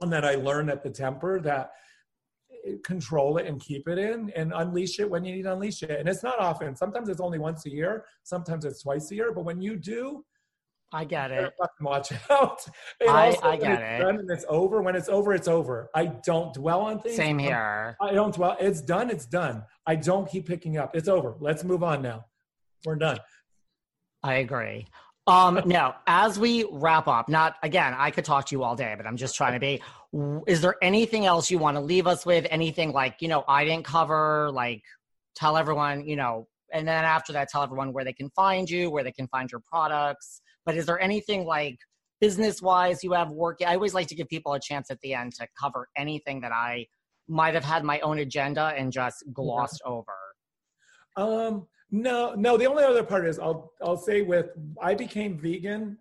and 0.00 0.12
that 0.12 0.24
I 0.24 0.34
learned 0.34 0.70
at 0.70 0.82
the 0.82 0.90
temper 0.90 1.40
that 1.40 1.72
eh, 2.66 2.72
control 2.82 3.36
it 3.36 3.46
and 3.46 3.60
keep 3.60 3.88
it 3.88 3.98
in 3.98 4.30
and 4.34 4.52
unleash 4.54 4.98
it 4.98 5.08
when 5.08 5.24
you 5.24 5.34
need 5.34 5.42
to 5.42 5.52
unleash 5.52 5.82
it. 5.82 5.98
And 5.98 6.08
it's 6.08 6.24
not 6.24 6.40
often. 6.40 6.74
Sometimes 6.74 7.08
it's 7.08 7.20
only 7.20 7.38
once 7.38 7.66
a 7.66 7.70
year. 7.70 8.04
Sometimes 8.24 8.64
it's 8.64 8.82
twice 8.82 9.10
a 9.12 9.14
year. 9.14 9.32
But 9.32 9.44
when 9.44 9.60
you 9.60 9.76
do, 9.76 10.24
I 10.92 11.04
get 11.04 11.32
it. 11.32 11.52
Watch 11.80 12.12
out. 12.30 12.64
I, 13.08 13.36
I 13.42 13.56
get 13.56 13.82
it. 13.82 14.06
And 14.06 14.30
it's 14.30 14.44
over. 14.48 14.80
When 14.80 14.94
it's 14.94 15.08
over, 15.08 15.34
it's 15.34 15.48
over. 15.48 15.90
I 15.94 16.06
don't 16.06 16.54
dwell 16.54 16.82
on 16.82 17.00
things. 17.00 17.16
Same 17.16 17.38
here. 17.38 17.96
I 18.00 18.12
don't 18.12 18.32
dwell. 18.32 18.56
It's 18.60 18.80
done. 18.80 19.10
It's 19.10 19.26
done. 19.26 19.64
I 19.86 19.96
don't 19.96 20.30
keep 20.30 20.46
picking 20.46 20.78
up. 20.78 20.94
It's 20.94 21.08
over. 21.08 21.34
Let's 21.40 21.64
move 21.64 21.82
on 21.82 22.00
now. 22.00 22.26
We're 22.84 22.94
done. 22.94 23.18
I 24.22 24.34
agree. 24.34 24.86
Um, 25.26 25.62
now, 25.66 25.96
as 26.06 26.38
we 26.38 26.64
wrap 26.70 27.08
up, 27.08 27.28
not 27.28 27.56
again, 27.64 27.94
I 27.96 28.12
could 28.12 28.24
talk 28.24 28.46
to 28.46 28.54
you 28.54 28.62
all 28.62 28.76
day, 28.76 28.94
but 28.96 29.04
I'm 29.04 29.16
just 29.16 29.34
trying 29.34 29.54
to 29.54 29.60
be. 29.60 29.82
Is 30.46 30.60
there 30.60 30.76
anything 30.80 31.26
else 31.26 31.50
you 31.50 31.58
want 31.58 31.76
to 31.76 31.80
leave 31.80 32.06
us 32.06 32.24
with? 32.24 32.46
Anything 32.50 32.92
like 32.92 33.16
you 33.20 33.26
know 33.26 33.44
I 33.48 33.64
didn't 33.64 33.84
cover? 33.84 34.50
Like 34.52 34.82
tell 35.34 35.56
everyone, 35.56 36.06
you 36.06 36.14
know, 36.14 36.46
and 36.72 36.86
then 36.86 37.04
after 37.04 37.32
that, 37.32 37.48
tell 37.48 37.64
everyone 37.64 37.92
where 37.92 38.04
they 38.04 38.12
can 38.12 38.30
find 38.30 38.70
you, 38.70 38.90
where 38.90 39.02
they 39.02 39.10
can 39.10 39.26
find 39.26 39.50
your 39.50 39.60
products 39.66 40.40
but 40.64 40.76
is 40.76 40.86
there 40.86 41.00
anything 41.00 41.44
like 41.44 41.78
business 42.20 42.62
wise 42.62 43.02
you 43.02 43.12
have 43.12 43.30
work? 43.30 43.58
I 43.66 43.74
always 43.74 43.94
like 43.94 44.08
to 44.08 44.14
give 44.14 44.28
people 44.28 44.54
a 44.54 44.60
chance 44.60 44.90
at 44.90 45.00
the 45.00 45.14
end 45.14 45.34
to 45.36 45.46
cover 45.60 45.88
anything 45.96 46.40
that 46.40 46.52
I 46.52 46.86
might 47.28 47.54
have 47.54 47.64
had 47.64 47.84
my 47.84 48.00
own 48.00 48.18
agenda 48.18 48.74
and 48.76 48.92
just 48.92 49.24
glossed 49.32 49.82
yeah. 49.84 49.92
over. 49.92 50.14
Um, 51.16 51.66
no, 51.90 52.34
no. 52.34 52.56
The 52.56 52.66
only 52.66 52.84
other 52.84 53.04
part 53.04 53.26
is 53.26 53.38
I'll 53.38 53.72
I'll 53.82 53.96
say 53.96 54.22
with 54.22 54.50
I 54.82 54.94
became 54.94 55.38
vegan, 55.38 55.98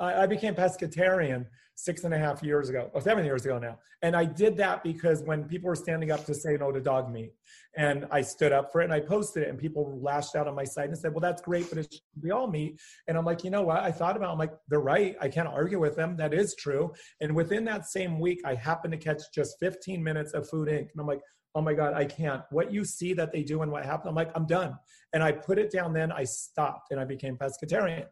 I, 0.00 0.22
I 0.22 0.26
became 0.26 0.54
pescatarian 0.54 1.46
six 1.74 2.04
and 2.04 2.12
a 2.12 2.18
half 2.18 2.42
years 2.42 2.68
ago, 2.68 2.90
or 2.92 3.00
seven 3.00 3.24
years 3.24 3.44
ago 3.44 3.58
now. 3.58 3.78
And 4.02 4.14
I 4.14 4.24
did 4.24 4.56
that 4.58 4.82
because 4.82 5.22
when 5.22 5.44
people 5.44 5.68
were 5.68 5.76
standing 5.76 6.10
up 6.10 6.24
to 6.26 6.34
say 6.34 6.56
no 6.56 6.70
to 6.70 6.80
dog 6.80 7.10
meat, 7.10 7.32
and 7.76 8.06
I 8.10 8.20
stood 8.20 8.52
up 8.52 8.70
for 8.70 8.82
it 8.82 8.84
and 8.84 8.92
I 8.92 9.00
posted 9.00 9.44
it, 9.44 9.48
and 9.48 9.58
people 9.58 9.98
lashed 10.02 10.36
out 10.36 10.46
on 10.46 10.54
my 10.54 10.64
site 10.64 10.88
and 10.88 10.98
said, 10.98 11.12
Well, 11.12 11.20
that's 11.20 11.40
great, 11.40 11.68
but 11.68 11.78
it 11.78 11.92
should 11.92 12.22
be 12.22 12.30
all 12.30 12.46
meat. 12.46 12.80
And 13.08 13.16
I'm 13.16 13.24
like, 13.24 13.44
You 13.44 13.50
know 13.50 13.62
what? 13.62 13.78
I 13.78 13.90
thought 13.90 14.16
about 14.16 14.28
it. 14.28 14.32
I'm 14.32 14.38
like, 14.38 14.52
They're 14.68 14.80
right. 14.80 15.16
I 15.20 15.28
can't 15.28 15.48
argue 15.48 15.80
with 15.80 15.96
them. 15.96 16.16
That 16.16 16.34
is 16.34 16.54
true. 16.54 16.92
And 17.20 17.34
within 17.34 17.64
that 17.66 17.86
same 17.86 18.20
week, 18.20 18.40
I 18.44 18.54
happened 18.54 18.92
to 18.92 18.98
catch 18.98 19.22
just 19.34 19.56
15 19.60 20.02
minutes 20.02 20.32
of 20.34 20.48
Food 20.48 20.68
Inc. 20.68 20.90
And 20.90 21.00
I'm 21.00 21.06
like, 21.06 21.20
oh 21.54 21.60
my 21.60 21.74
god 21.74 21.92
i 21.92 22.04
can't 22.04 22.42
what 22.50 22.72
you 22.72 22.84
see 22.84 23.12
that 23.12 23.30
they 23.32 23.42
do 23.42 23.62
and 23.62 23.70
what 23.70 23.84
happened 23.84 24.08
i'm 24.08 24.14
like 24.14 24.30
i'm 24.34 24.46
done 24.46 24.74
and 25.12 25.22
i 25.22 25.30
put 25.30 25.58
it 25.58 25.70
down 25.70 25.92
then 25.92 26.10
i 26.10 26.24
stopped 26.24 26.90
and 26.90 26.98
i 26.98 27.04
became 27.04 27.36
pescatarian 27.36 28.06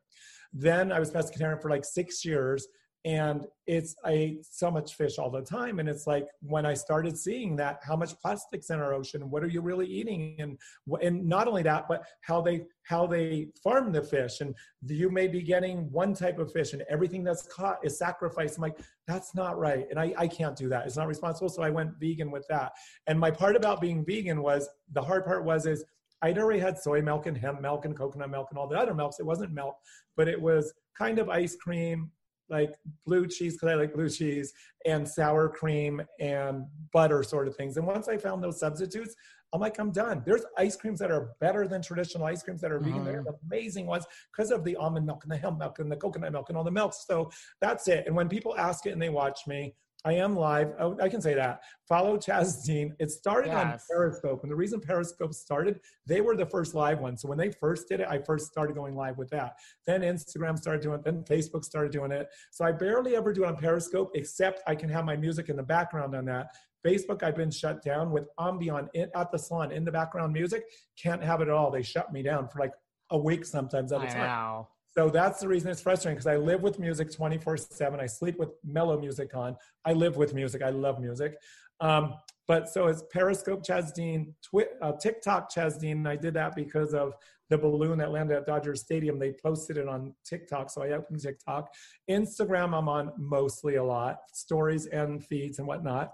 then 0.53 0.93
i 0.93 0.99
was 0.99 1.11
pescatarian 1.11 1.61
for 1.61 1.71
like 1.71 1.85
six 1.85 2.25
years 2.25 2.67
and 3.07 3.47
it's 3.67 3.95
i 4.05 4.11
ate 4.11 4.45
so 4.45 4.71
much 4.71 4.95
fish 4.95 5.19
all 5.19 5.31
the 5.31 5.41
time 5.41 5.79
and 5.79 5.89
it's 5.89 6.07
like 6.07 6.27
when 6.43 6.67
i 6.67 6.75
started 6.75 7.17
seeing 7.17 7.57
that 7.57 7.81
how 7.83 7.97
much 7.97 8.19
plastics 8.21 8.69
in 8.69 8.79
our 8.79 8.93
ocean 8.93 9.31
what 9.31 9.43
are 9.43 9.49
you 9.49 9.63
really 9.63 9.87
eating 9.87 10.37
and 10.39 10.59
and 11.01 11.27
not 11.27 11.49
only 11.49 11.63
that 11.63 11.89
but 11.89 12.05
how 12.21 12.43
they 12.43 12.63
how 12.83 13.07
they 13.07 13.49
farm 13.63 13.91
the 13.91 14.03
fish 14.03 14.43
and 14.43 14.55
you 14.87 15.09
may 15.09 15.27
be 15.27 15.41
getting 15.41 15.91
one 15.91 16.13
type 16.13 16.39
of 16.39 16.53
fish 16.53 16.75
and 16.75 16.83
everything 16.91 17.25
that's 17.25 17.43
caught 17.45 17.79
is 17.85 17.97
sacrificed. 17.97 18.57
I'm 18.57 18.63
like 18.63 18.79
that's 19.07 19.35
not 19.35 19.59
right 19.59 19.87
and 19.89 19.99
i, 19.99 20.13
I 20.19 20.29
can't 20.29 20.57
do 20.57 20.69
that. 20.69 20.87
It's 20.87 20.97
not 20.97 21.09
responsible 21.09 21.49
so 21.49 21.63
i 21.63 21.71
went 21.71 21.93
vegan 21.99 22.31
with 22.31 22.47
that. 22.49 22.73
And 23.07 23.19
my 23.19 23.31
part 23.31 23.57
about 23.57 23.81
being 23.81 24.05
vegan 24.05 24.43
was 24.43 24.69
the 24.93 25.01
hard 25.01 25.25
part 25.25 25.45
was 25.45 25.65
is 25.65 25.85
I'd 26.23 26.39
already 26.39 26.61
had 26.61 26.79
soy 26.79 27.01
milk 27.03 27.27
and 27.27 27.37
hemp 27.37 27.61
milk 27.61 27.85
and 27.85 27.97
coconut 27.97 28.31
milk 28.31 28.49
and 28.51 28.59
all 28.59 28.67
the 28.69 28.79
other 28.79 28.95
milks. 28.95 29.21
It 29.21 29.27
wasn't 29.27 29.53
milk, 29.53 29.77
but 30.17 30.29
it 30.29 30.41
was 30.41 30.73
kind 30.97 31.19
of 31.19 31.29
ice 31.29 31.57
cream, 31.57 32.11
like 32.49 32.75
blue 33.07 33.27
cheese 33.27 33.55
because 33.55 33.69
I 33.69 33.75
like 33.75 33.95
blue 33.95 34.09
cheese 34.09 34.53
and 34.87 35.09
sour 35.09 35.49
cream 35.49 36.03
and 36.19 36.65
butter 36.93 37.23
sort 37.23 37.49
of 37.49 37.57
things. 37.57 37.77
And 37.77 37.87
once 37.87 38.09
I 38.09 38.17
found 38.17 38.43
those 38.43 38.61
substitutes, 38.61 39.15
I'm 39.53 39.61
like, 39.61 39.79
I'm 39.81 39.91
done. 39.91 40.23
There's 40.25 40.45
ice 40.59 40.77
creams 40.77 41.01
that 41.01 41.11
are 41.11 41.33
better 41.41 41.67
than 41.67 41.83
traditional 41.83 42.25
ice 42.27 42.43
creams 42.43 42.61
that 42.61 42.71
are 42.71 42.79
vegan. 42.79 43.05
They're 43.05 43.25
Mhm. 43.25 43.39
amazing 43.51 43.87
ones 43.87 44.07
because 44.31 44.53
of 44.53 44.63
the 44.63 44.77
almond 44.77 45.07
milk 45.07 45.25
and 45.25 45.33
the 45.33 45.37
hemp 45.37 45.59
milk 45.59 45.81
and 45.81 45.91
the 45.91 45.97
coconut 45.97 46.31
milk 46.33 46.51
and 46.51 46.59
all 46.59 46.63
the 46.65 46.71
milks. 46.71 47.05
So 47.07 47.31
that's 47.61 47.89
it. 47.89 48.07
And 48.07 48.15
when 48.15 48.29
people 48.29 48.57
ask 48.57 48.87
it 48.87 48.91
and 48.93 49.03
they 49.03 49.09
watch 49.09 49.47
me, 49.49 49.75
I 50.05 50.15
am 50.15 50.35
live. 50.35 50.73
Oh, 50.79 50.97
I 51.01 51.09
can 51.09 51.21
say 51.21 51.35
that. 51.35 51.61
Follow 51.87 52.17
Chaz 52.17 52.65
Dean. 52.65 52.95
It 52.99 53.11
started 53.11 53.53
on 53.53 53.79
Periscope. 53.91 54.43
And 54.43 54.51
the 54.51 54.57
reason 54.57 54.81
Periscope 54.81 55.35
started, 55.35 55.81
they 56.07 56.23
were 56.23 56.37
the 56.37 56.47
first 56.47 56.75
live 56.75 57.01
one. 57.01 57.17
So 57.19 57.29
when 57.29 57.37
they 57.37 57.51
first 57.51 57.89
did 57.89 58.01
it, 58.01 58.07
I 58.09 58.19
first 58.19 58.47
started 58.47 58.75
going 58.75 58.95
live 58.95 59.19
with 59.19 59.29
that. 59.31 59.57
Then 59.87 60.01
Instagram 60.01 60.57
started 60.57 60.83
doing 60.83 61.01
it. 61.01 61.05
Then 61.05 61.23
Facebook 61.25 61.65
started 61.65 61.93
doing 61.93 62.13
it. 62.13 62.29
So 62.51 62.65
I 62.65 62.73
barely 62.73 63.15
ever 63.15 63.33
do 63.33 63.45
it 63.45 63.49
on 63.49 63.57
Periscope, 63.57 64.13
except 64.15 64.63
I 64.67 64.75
can 64.75 64.89
have 64.89 65.05
my 65.05 65.17
music 65.17 65.51
in 65.51 65.57
the 65.57 65.63
background 65.63 66.15
on 66.15 66.25
that. 66.27 66.49
Facebook, 66.87 67.23
I've 67.23 67.37
been 67.37 67.51
shut 67.51 67.83
down 67.83 68.11
with 68.11 68.25
Ambient 68.39 68.89
in, 68.95 69.11
at 69.15 69.31
the 69.31 69.39
salon 69.39 69.71
in 69.71 69.85
the 69.85 69.93
background 69.93 70.33
music. 70.33 70.63
Can't 70.97 71.23
have 71.23 71.43
it 71.43 71.49
at 71.49 71.55
all. 71.55 71.71
They 71.71 71.83
shut 71.83 72.11
me 72.11 72.23
down 72.23 72.49
for 72.49 72.59
like 72.59 72.73
a 73.11 73.19
week 73.19 73.45
sometimes 73.45 73.93
at 73.93 74.01
a 74.01 74.05
I 74.05 74.07
time. 74.07 74.27
know. 74.27 74.69
So 74.93 75.09
that's 75.09 75.41
the 75.41 75.49
reason 75.49 75.71
it's 75.71 75.81
frustrating 75.81 76.17
because 76.17 76.27
I 76.27 76.37
live 76.37 76.63
with 76.63 76.79
music 76.79 77.13
24 77.13 77.57
7. 77.59 78.01
I 78.01 78.07
sleep 78.07 78.39
with 78.39 78.51
mellow 78.65 78.99
music 78.99 79.35
on. 79.35 79.57
I 79.85 79.93
live 79.93 80.17
with 80.17 80.35
music. 80.35 80.63
I 80.63 80.71
love 80.71 81.01
music. 81.01 81.37
Um, 81.81 82.15
but 82.49 82.69
so 82.69 82.89
it's 82.89 83.05
Periscope 83.13 83.65
Chaz 83.65 83.95
Dean, 83.95 84.35
Twi- 84.43 84.67
uh, 84.83 84.93
TikTok 85.01 85.53
Chaz 85.53 85.79
Dean. 85.81 86.07
I 86.07 86.17
did 86.17 86.35
that 86.35 86.57
because 86.57 86.93
of 86.95 87.15
the 87.49 87.57
balloon 87.57 87.99
that 87.99 88.11
landed 88.11 88.37
at 88.37 88.47
Dodger 88.47 88.75
Stadium. 88.75 89.19
They 89.19 89.33
posted 89.43 89.77
it 89.77 89.89
on 89.89 90.15
TikTok. 90.25 90.71
So 90.71 90.83
I 90.83 90.91
opened 90.93 91.21
TikTok. 91.21 91.69
Instagram, 92.11 92.77
I'm 92.77 92.89
on 92.89 93.13
mostly 93.17 93.77
a 93.77 93.85
lot, 93.85 94.19
stories 94.33 94.87
and 94.87 95.25
feeds 95.25 95.59
and 95.59 95.67
whatnot. 95.67 96.13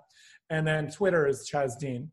And 0.50 0.66
then 0.66 0.90
Twitter 0.90 1.26
is 1.26 1.48
Chaz 1.50 1.78
Dean. 1.78 2.10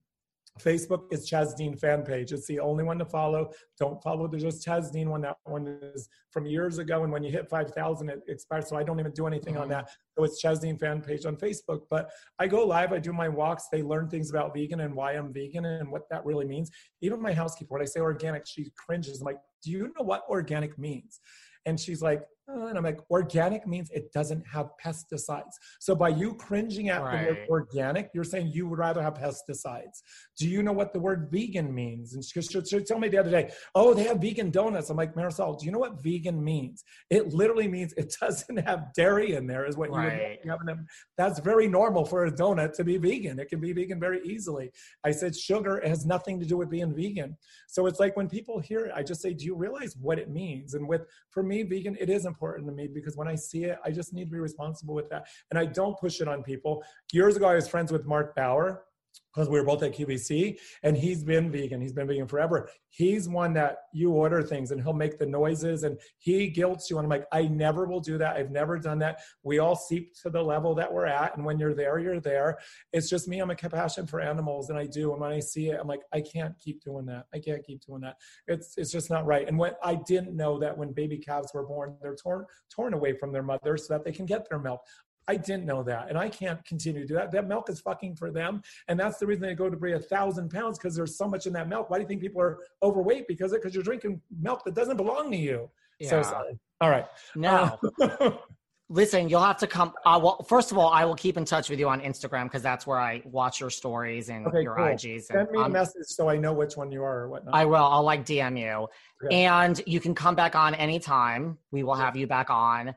Facebook 0.59 1.11
is 1.11 1.29
Chaz 1.29 1.55
Dean 1.55 1.75
fan 1.75 2.03
page. 2.03 2.31
It's 2.31 2.45
the 2.45 2.59
only 2.59 2.83
one 2.83 2.99
to 2.99 3.05
follow. 3.05 3.49
Don't 3.79 4.01
follow 4.03 4.27
the 4.27 4.37
just 4.37 4.65
Chaz 4.65 4.91
Dean 4.91 5.09
one. 5.09 5.21
That 5.21 5.37
one 5.45 5.79
is 5.95 6.07
from 6.31 6.45
years 6.45 6.77
ago. 6.77 7.03
And 7.03 7.11
when 7.11 7.23
you 7.23 7.31
hit 7.31 7.49
5,000, 7.49 8.09
it 8.09 8.21
expires. 8.27 8.69
So 8.69 8.77
I 8.77 8.83
don't 8.83 8.99
even 8.99 9.11
do 9.13 9.25
anything 9.25 9.57
on 9.57 9.67
Mhm. 9.67 9.71
that. 9.71 9.89
So 10.15 10.23
it's 10.23 10.43
Chaz 10.43 10.61
Dean 10.61 10.77
fan 10.77 11.01
page 11.01 11.25
on 11.25 11.37
Facebook. 11.37 11.87
But 11.89 12.11
I 12.37 12.47
go 12.47 12.65
live. 12.65 12.93
I 12.93 12.99
do 12.99 13.11
my 13.11 13.29
walks. 13.29 13.67
They 13.71 13.81
learn 13.81 14.09
things 14.09 14.29
about 14.29 14.53
vegan 14.53 14.81
and 14.81 14.95
why 14.95 15.13
I'm 15.13 15.33
vegan 15.33 15.65
and 15.65 15.91
what 15.91 16.07
that 16.09 16.23
really 16.23 16.45
means. 16.45 16.69
Even 17.01 17.19
my 17.19 17.33
housekeeper, 17.33 17.73
when 17.73 17.81
I 17.81 17.85
say 17.85 17.99
organic, 17.99 18.45
she 18.45 18.71
cringes. 18.77 19.21
I'm 19.21 19.25
like, 19.25 19.39
do 19.63 19.71
you 19.71 19.91
know 19.97 20.03
what 20.03 20.23
organic 20.29 20.77
means? 20.77 21.19
And 21.65 21.79
she's 21.79 22.01
like, 22.01 22.21
"Uh," 22.47 22.67
and 22.67 22.77
I'm 22.77 22.83
like, 22.83 22.99
organic 23.09 23.65
means 23.67 23.89
it 23.91 24.11
doesn't 24.11 24.45
have 24.47 24.69
pesticides. 24.83 25.53
So 25.79 25.95
by 25.95 26.09
you 26.09 26.33
cringing 26.35 26.89
at 26.89 26.99
the 26.99 27.17
word 27.27 27.37
organic, 27.49 28.09
you're 28.13 28.23
saying 28.23 28.51
you 28.53 28.67
would 28.67 28.79
rather 28.79 29.01
have 29.01 29.13
pesticides. 29.15 30.01
Do 30.37 30.47
you 30.47 30.63
know 30.63 30.71
what 30.73 30.93
the 30.93 30.99
word 30.99 31.29
vegan 31.31 31.73
means? 31.73 32.13
And 32.15 32.23
she, 32.23 32.41
she, 32.41 32.61
she 32.65 32.79
told 32.83 33.01
me 33.01 33.09
the 33.09 33.17
other 33.17 33.31
day, 33.31 33.51
oh, 33.75 33.93
they 33.93 34.03
have 34.03 34.17
vegan 34.21 34.51
donuts. 34.51 34.89
I'm 34.89 34.97
like, 34.97 35.15
Marisol, 35.15 35.59
do 35.59 35.65
you 35.65 35.71
know 35.71 35.79
what 35.79 36.01
vegan 36.01 36.43
means? 36.43 36.83
It 37.09 37.33
literally 37.33 37.67
means 37.67 37.93
it 37.93 38.15
doesn't 38.21 38.57
have 38.57 38.93
dairy 38.93 39.33
in 39.33 39.47
there, 39.47 39.65
is 39.65 39.77
what 39.77 39.89
you 39.89 39.95
Right. 39.95 40.39
would 40.45 40.69
have. 40.69 40.79
That's 41.17 41.39
very 41.39 41.67
normal 41.67 42.05
for 42.05 42.25
a 42.25 42.31
donut 42.31 42.73
to 42.73 42.83
be 42.83 42.97
vegan. 42.97 43.39
It 43.39 43.49
can 43.49 43.59
be 43.59 43.73
vegan 43.73 43.99
very 43.99 44.21
easily. 44.25 44.71
I 45.03 45.11
said 45.11 45.35
sugar 45.35 45.81
has 45.85 46.05
nothing 46.05 46.39
to 46.39 46.45
do 46.45 46.57
with 46.57 46.69
being 46.69 46.93
vegan. 46.95 47.37
So 47.67 47.85
it's 47.87 47.99
like 47.99 48.15
when 48.17 48.27
people 48.29 48.59
hear 48.59 48.85
it, 48.85 48.91
I 48.95 49.03
just 49.03 49.21
say, 49.21 49.33
do 49.33 49.45
you 49.45 49.55
realize 49.55 49.95
what 49.99 50.19
it 50.19 50.29
means? 50.29 50.73
And 50.73 50.87
with 50.87 51.01
for 51.29 51.43
me, 51.43 51.63
vegan, 51.63 51.95
it 51.99 52.09
is 52.09 52.25
important 52.33 52.67
to 52.67 52.73
me 52.73 52.87
because 52.87 53.15
when 53.15 53.27
I 53.27 53.35
see 53.35 53.65
it, 53.65 53.77
I 53.85 53.91
just 53.91 54.13
need 54.13 54.25
to 54.25 54.31
be 54.31 54.39
responsible 54.39 54.95
with 54.95 55.09
that. 55.09 55.27
And 55.49 55.59
I 55.59 55.65
don't 55.65 55.97
push 55.99 56.19
it 56.21 56.27
on 56.27 56.41
people. 56.41 56.83
Years 57.11 57.35
ago, 57.37 57.47
I 57.47 57.55
was 57.55 57.67
friends 57.67 57.91
with 57.91 58.05
Mark 58.05 58.35
Bauer 58.35 58.85
because 59.33 59.49
we 59.49 59.59
were 59.59 59.65
both 59.65 59.81
at 59.83 59.93
QVC 59.93 60.59
and 60.83 60.95
he's 60.95 61.23
been 61.23 61.51
vegan. 61.51 61.81
He's 61.81 61.93
been 61.93 62.07
vegan 62.07 62.27
forever. 62.27 62.69
He's 62.89 63.27
one 63.27 63.53
that 63.53 63.77
you 63.91 64.11
order 64.11 64.43
things 64.43 64.71
and 64.71 64.81
he'll 64.81 64.93
make 64.93 65.17
the 65.17 65.25
noises 65.25 65.83
and 65.83 65.99
he 66.19 66.49
guilts 66.49 66.89
you. 66.89 66.99
And 66.99 67.05
I'm 67.05 67.09
like, 67.09 67.25
I 67.31 67.47
never 67.47 67.85
will 67.85 67.99
do 67.99 68.17
that. 68.19 68.35
I've 68.35 68.51
never 68.51 68.77
done 68.77 68.99
that. 68.99 69.21
We 69.41 69.59
all 69.59 69.75
seep 69.75 70.13
to 70.21 70.29
the 70.29 70.41
level 70.41 70.75
that 70.75 70.91
we're 70.91 71.07
at. 71.07 71.35
And 71.35 71.45
when 71.45 71.57
you're 71.57 71.73
there, 71.73 71.97
you're 71.99 72.19
there. 72.19 72.59
It's 72.91 73.09
just 73.09 73.27
me. 73.27 73.39
I'm 73.39 73.49
a 73.49 73.55
compassion 73.55 74.05
for 74.05 74.21
animals 74.21 74.69
and 74.69 74.77
I 74.77 74.85
do. 74.85 75.11
And 75.11 75.21
when 75.21 75.31
I 75.31 75.39
see 75.39 75.69
it, 75.69 75.79
I'm 75.79 75.87
like, 75.87 76.01
I 76.13 76.21
can't 76.21 76.53
keep 76.59 76.83
doing 76.83 77.05
that. 77.07 77.25
I 77.33 77.39
can't 77.39 77.65
keep 77.65 77.81
doing 77.85 78.01
that. 78.01 78.17
It's, 78.47 78.77
it's 78.77 78.91
just 78.91 79.09
not 79.09 79.25
right. 79.25 79.47
And 79.47 79.57
when 79.57 79.73
I 79.83 79.95
didn't 79.95 80.35
know 80.35 80.59
that 80.59 80.77
when 80.77 80.93
baby 80.93 81.17
calves 81.17 81.51
were 81.53 81.65
born, 81.65 81.95
they're 82.01 82.15
torn, 82.15 82.45
torn 82.69 82.93
away 82.93 83.13
from 83.13 83.31
their 83.31 83.43
mother 83.43 83.77
so 83.77 83.93
that 83.93 84.03
they 84.03 84.11
can 84.11 84.27
get 84.27 84.47
their 84.47 84.59
milk. 84.59 84.81
I 85.27 85.37
didn't 85.37 85.65
know 85.65 85.83
that, 85.83 86.09
and 86.09 86.17
I 86.17 86.27
can't 86.29 86.63
continue 86.65 87.01
to 87.01 87.07
do 87.07 87.13
that. 87.15 87.31
That 87.31 87.47
milk 87.47 87.69
is 87.69 87.79
fucking 87.79 88.15
for 88.15 88.29
them, 88.31 88.61
and 88.87 88.99
that's 88.99 89.17
the 89.19 89.25
reason 89.25 89.43
they 89.43 89.55
go 89.55 89.69
to 89.69 89.77
bring 89.77 89.93
a 89.93 89.99
thousand 89.99 90.49
pounds 90.49 90.77
because 90.77 90.95
there's 90.95 91.17
so 91.17 91.27
much 91.27 91.47
in 91.47 91.53
that 91.53 91.69
milk. 91.69 91.89
Why 91.89 91.97
do 91.97 92.01
you 92.03 92.07
think 92.07 92.21
people 92.21 92.41
are 92.41 92.59
overweight? 92.81 93.27
Because 93.27 93.53
it 93.53 93.61
because 93.61 93.73
you're 93.73 93.83
drinking 93.83 94.21
milk 94.41 94.63
that 94.65 94.75
doesn't 94.75 94.97
belong 94.97 95.31
to 95.31 95.37
you. 95.37 95.69
So 96.01 96.17
Yeah. 96.17 96.21
sorry. 96.23 96.59
All 96.81 96.89
right. 96.89 97.05
No. 97.35 97.79
Uh, 98.01 98.31
Listen, 98.89 99.27
you'll 99.29 99.41
have 99.41 99.57
to 99.57 99.65
come. 99.65 99.93
Uh, 100.05 100.19
well, 100.21 100.43
first 100.47 100.71
of 100.71 100.77
all, 100.77 100.89
I 100.89 101.03
will 101.05 101.15
keep 101.15 101.37
in 101.37 101.45
touch 101.45 101.69
with 101.69 101.79
you 101.79 101.87
on 101.87 102.01
Instagram 102.01 102.43
because 102.43 102.61
that's 102.61 102.85
where 102.85 102.99
I 102.99 103.23
watch 103.25 103.59
your 103.59 103.69
stories 103.71 104.29
and 104.29 104.45
Okay, 104.45 104.61
your 104.61 104.75
cool. 104.75 104.85
IGs. 104.85 105.13
And 105.15 105.23
Send 105.23 105.51
me 105.51 105.59
a 105.59 105.61
I'm- 105.63 105.71
message 105.71 106.05
so 106.07 106.29
I 106.29 106.37
know 106.37 106.53
which 106.53 106.75
one 106.77 106.91
you 106.91 107.01
are 107.01 107.21
or 107.21 107.29
whatnot. 107.29 107.55
I 107.55 107.65
will. 107.65 107.75
I'll 107.77 108.03
like 108.03 108.23
DM 108.25 108.59
you. 108.59 108.87
Okay. 109.25 109.45
And 109.45 109.81
you 109.87 109.99
can 109.99 110.13
come 110.13 110.35
back 110.35 110.55
on 110.55 110.75
anytime. 110.75 111.57
We 111.71 111.81
will 111.83 111.95
have 111.95 112.15
you 112.17 112.27
back 112.27 112.49
on. 112.51 112.93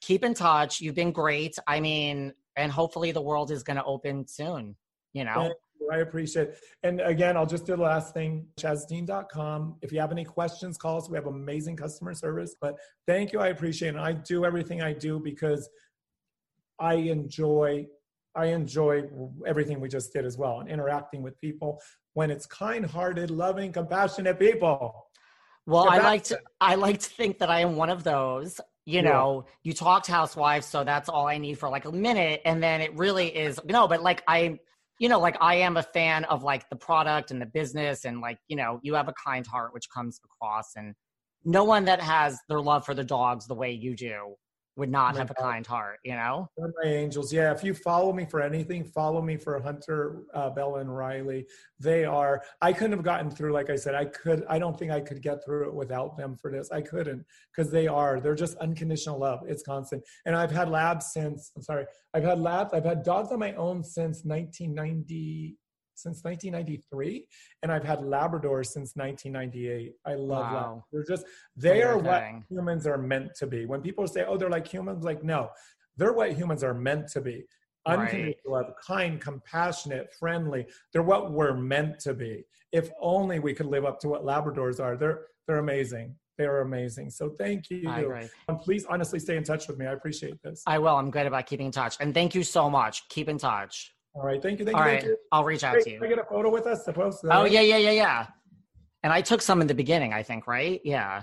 Keep 0.00 0.24
in 0.24 0.34
touch. 0.34 0.80
You've 0.80 0.94
been 0.94 1.12
great. 1.12 1.56
I 1.66 1.80
mean, 1.80 2.32
and 2.56 2.70
hopefully 2.70 3.12
the 3.12 3.20
world 3.20 3.50
is 3.50 3.62
going 3.62 3.76
to 3.76 3.84
open 3.84 4.26
soon, 4.26 4.76
you 5.12 5.24
know? 5.24 5.44
You. 5.44 5.54
I 5.90 5.98
appreciate 5.98 6.48
it. 6.48 6.58
And 6.82 7.00
again, 7.00 7.36
I'll 7.36 7.46
just 7.46 7.64
do 7.64 7.74
the 7.74 7.82
last 7.82 8.12
thing, 8.12 8.46
chazdean.com. 8.60 9.76
If 9.80 9.92
you 9.92 10.00
have 10.00 10.12
any 10.12 10.24
questions, 10.24 10.76
call 10.76 10.98
us. 10.98 11.08
We 11.08 11.16
have 11.16 11.26
amazing 11.26 11.76
customer 11.76 12.12
service. 12.14 12.54
But 12.60 12.76
thank 13.06 13.32
you. 13.32 13.40
I 13.40 13.48
appreciate 13.48 13.88
it. 13.88 13.94
And 13.96 14.04
I 14.04 14.12
do 14.12 14.44
everything 14.44 14.82
I 14.82 14.92
do 14.92 15.18
because 15.18 15.68
I 16.78 16.94
enjoy 16.94 17.86
I 18.34 18.46
enjoy 18.46 19.04
everything 19.46 19.80
we 19.80 19.88
just 19.88 20.12
did 20.12 20.24
as 20.24 20.38
well 20.38 20.60
and 20.60 20.68
interacting 20.68 21.22
with 21.22 21.40
people 21.40 21.80
when 22.12 22.30
it's 22.30 22.46
kind-hearted, 22.46 23.30
loving, 23.32 23.72
compassionate 23.72 24.38
people. 24.38 25.08
Well, 25.66 25.88
I 25.88 25.98
like 25.98 26.22
to 26.24 26.40
I 26.60 26.76
like 26.76 27.00
to 27.00 27.10
think 27.10 27.38
that 27.38 27.50
I 27.50 27.60
am 27.60 27.76
one 27.76 27.90
of 27.90 28.04
those. 28.04 28.60
You 28.88 29.02
Yeah. 29.02 29.02
know, 29.02 29.44
you 29.64 29.74
talked 29.74 30.06
housewives, 30.06 30.64
so 30.64 30.82
that's 30.82 31.10
all 31.10 31.26
I 31.26 31.36
need 31.36 31.58
for 31.58 31.68
like 31.68 31.84
a 31.84 31.92
minute, 31.92 32.40
and 32.46 32.62
then 32.62 32.80
it 32.80 32.96
really 32.96 33.28
is 33.28 33.60
no, 33.66 33.86
but 33.86 34.02
like 34.02 34.22
I, 34.26 34.58
you 34.98 35.10
know, 35.10 35.20
like 35.20 35.36
I 35.42 35.56
am 35.56 35.76
a 35.76 35.82
fan 35.82 36.24
of 36.24 36.42
like 36.42 36.70
the 36.70 36.76
product 36.76 37.30
and 37.30 37.38
the 37.38 37.44
business, 37.44 38.06
and 38.06 38.22
like 38.22 38.38
you 38.48 38.56
know, 38.56 38.80
you 38.82 38.94
have 38.94 39.08
a 39.08 39.12
kind 39.22 39.46
heart 39.46 39.74
which 39.74 39.90
comes 39.90 40.18
across, 40.24 40.74
and 40.74 40.94
no 41.44 41.64
one 41.64 41.84
that 41.84 42.00
has 42.00 42.38
their 42.48 42.62
love 42.62 42.86
for 42.86 42.94
the 42.94 43.04
dogs 43.04 43.46
the 43.46 43.54
way 43.54 43.72
you 43.72 43.94
do 43.94 44.34
would 44.78 44.90
not 44.90 45.16
have 45.16 45.30
a 45.30 45.34
kind 45.34 45.66
heart. 45.66 45.98
You 46.04 46.14
know, 46.14 46.48
They're 46.56 46.72
my 46.82 46.88
angels. 46.88 47.32
Yeah, 47.32 47.52
if 47.52 47.64
you 47.64 47.74
follow 47.74 48.12
me 48.12 48.24
for 48.24 48.40
anything, 48.40 48.84
follow 48.84 49.20
me 49.20 49.36
for 49.36 49.60
Hunter, 49.60 50.22
uh, 50.32 50.50
Bella, 50.50 50.78
and 50.78 50.96
Riley. 50.96 51.46
They 51.80 52.04
are. 52.04 52.42
I 52.62 52.72
couldn't 52.72 52.92
have 52.92 53.04
gotten 53.04 53.30
through. 53.30 53.52
Like 53.52 53.70
I 53.70 53.76
said, 53.76 53.96
I 53.96 54.04
could. 54.04 54.44
I 54.48 54.58
don't 54.58 54.78
think 54.78 54.92
I 54.92 55.00
could 55.00 55.20
get 55.20 55.44
through 55.44 55.68
it 55.68 55.74
without 55.74 56.16
them 56.16 56.36
for 56.36 56.50
this. 56.52 56.70
I 56.70 56.80
couldn't 56.80 57.26
because 57.54 57.72
they 57.72 57.88
are. 57.88 58.20
They're 58.20 58.36
just 58.36 58.56
unconditional 58.58 59.18
love. 59.18 59.40
It's 59.46 59.64
constant. 59.64 60.04
And 60.24 60.36
I've 60.36 60.52
had 60.52 60.70
labs 60.70 61.12
since. 61.12 61.50
I'm 61.56 61.62
sorry. 61.62 61.86
I've 62.14 62.24
had 62.24 62.40
labs. 62.40 62.72
I've 62.72 62.84
had 62.84 63.02
dogs 63.02 63.32
on 63.32 63.40
my 63.40 63.54
own 63.54 63.82
since 63.82 64.24
1990. 64.24 65.56
Since 65.98 66.22
1993, 66.22 67.26
and 67.64 67.72
I've 67.72 67.82
had 67.82 67.98
Labradors 67.98 68.66
since 68.66 68.94
1998. 68.94 69.94
I 70.06 70.14
love 70.14 70.52
Wow. 70.52 70.52
Labradors. 70.52 70.82
They're 70.92 71.16
just 71.16 71.26
they 71.56 71.82
are 71.82 71.98
what 71.98 72.22
humans 72.48 72.86
are 72.86 72.98
meant 72.98 73.34
to 73.36 73.48
be. 73.48 73.66
When 73.66 73.80
people 73.82 74.06
say, 74.06 74.24
"Oh, 74.24 74.36
they're 74.36 74.48
like 74.48 74.68
humans," 74.68 75.04
like 75.04 75.24
no, 75.24 75.50
they're 75.96 76.12
what 76.12 76.32
humans 76.32 76.62
are 76.62 76.74
meant 76.74 77.08
to 77.08 77.20
be. 77.20 77.44
Right. 77.86 77.98
Unconditional 77.98 78.52
love, 78.52 78.72
kind, 78.86 79.20
compassionate, 79.20 80.12
friendly. 80.14 80.66
They're 80.92 81.02
what 81.02 81.32
we're 81.32 81.54
meant 81.54 81.98
to 82.00 82.14
be. 82.14 82.44
If 82.70 82.90
only 83.00 83.40
we 83.40 83.52
could 83.52 83.66
live 83.66 83.84
up 83.84 83.98
to 84.00 84.08
what 84.08 84.22
Labradors 84.24 84.78
are. 84.78 84.96
They're 84.96 85.26
they're 85.48 85.58
amazing. 85.58 86.14
They 86.36 86.44
are 86.44 86.60
amazing. 86.60 87.10
So 87.10 87.30
thank 87.30 87.68
you. 87.70 87.88
And 87.90 88.30
um, 88.48 88.58
please 88.58 88.84
honestly 88.88 89.18
stay 89.18 89.36
in 89.36 89.42
touch 89.42 89.66
with 89.66 89.76
me. 89.78 89.86
I 89.86 89.92
appreciate 89.92 90.40
this. 90.44 90.62
I 90.64 90.78
will. 90.78 90.94
I'm 90.96 91.10
good 91.10 91.26
about 91.26 91.46
keeping 91.46 91.66
in 91.66 91.72
touch, 91.72 91.96
and 91.98 92.14
thank 92.14 92.36
you 92.36 92.44
so 92.44 92.70
much. 92.70 93.08
Keep 93.08 93.28
in 93.28 93.38
touch. 93.38 93.92
All 94.14 94.22
right. 94.22 94.42
Thank 94.42 94.58
you. 94.58 94.64
Thank 94.64 94.76
All 94.76 94.84
you. 94.84 94.90
right, 94.90 95.00
Thank 95.00 95.10
you. 95.10 95.16
I'll 95.32 95.44
reach 95.44 95.64
out 95.64 95.80
to 95.80 95.90
you. 95.90 95.98
can 95.98 96.06
I 96.06 96.08
get 96.08 96.18
a 96.18 96.24
photo 96.24 96.50
with 96.50 96.66
us 96.66 96.84
to 96.84 96.92
post? 96.92 97.22
That 97.22 97.36
Oh 97.36 97.42
right? 97.42 97.52
yeah, 97.52 97.60
yeah, 97.60 97.76
yeah, 97.76 97.90
yeah. 97.90 98.26
And 99.02 99.12
I 99.12 99.20
took 99.20 99.40
some 99.42 99.60
in 99.60 99.66
the 99.66 99.74
beginning, 99.74 100.12
I 100.12 100.22
think, 100.22 100.46
right? 100.46 100.80
Yeah. 100.84 101.22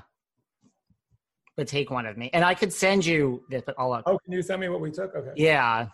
But 1.58 1.68
take 1.68 1.90
one 1.90 2.06
of 2.06 2.18
me, 2.18 2.30
and 2.34 2.44
I 2.44 2.54
could 2.54 2.72
send 2.72 3.06
you 3.06 3.44
this. 3.50 3.64
But 3.66 3.76
I'll. 3.78 4.02
Oh, 4.06 4.20
can 4.24 4.34
you 4.34 4.42
send 4.42 4.62
me 4.62 4.70
what 4.70 4.82
we 4.82 4.92
took? 4.92 5.16
Okay. 5.16 5.32
Yeah. 5.36 5.88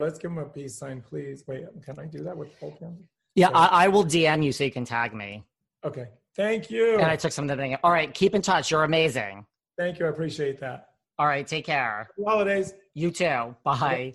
Let's 0.00 0.18
give 0.18 0.30
him 0.30 0.38
a 0.38 0.44
peace 0.46 0.76
sign, 0.76 1.02
please. 1.08 1.44
Wait, 1.46 1.64
can 1.84 1.98
I 1.98 2.06
do 2.06 2.24
that 2.24 2.36
with 2.36 2.48
both 2.60 2.78
hands? 2.80 2.98
Yeah. 3.34 3.50
I, 3.50 3.84
I 3.84 3.88
will 3.88 4.04
DM 4.04 4.44
you 4.44 4.52
so 4.52 4.64
you 4.64 4.70
can 4.70 4.84
tag 4.84 5.14
me. 5.14 5.44
Okay. 5.84 6.06
Thank 6.34 6.70
you. 6.70 6.94
And 6.94 7.04
I 7.04 7.16
took 7.16 7.30
some 7.30 7.48
of 7.48 7.56
the 7.56 7.62
thing. 7.62 7.76
All 7.84 7.92
right, 7.92 8.12
keep 8.12 8.34
in 8.34 8.42
touch. 8.42 8.70
You're 8.70 8.84
amazing. 8.84 9.46
Thank 9.78 9.98
you. 9.98 10.06
I 10.06 10.08
appreciate 10.08 10.58
that. 10.60 10.88
All 11.18 11.26
right. 11.26 11.46
Take 11.46 11.66
care. 11.66 12.08
Happy 12.16 12.24
holidays. 12.26 12.74
You 12.94 13.10
too. 13.10 13.54
Bye. 13.64 13.78
Bye. 13.78 14.14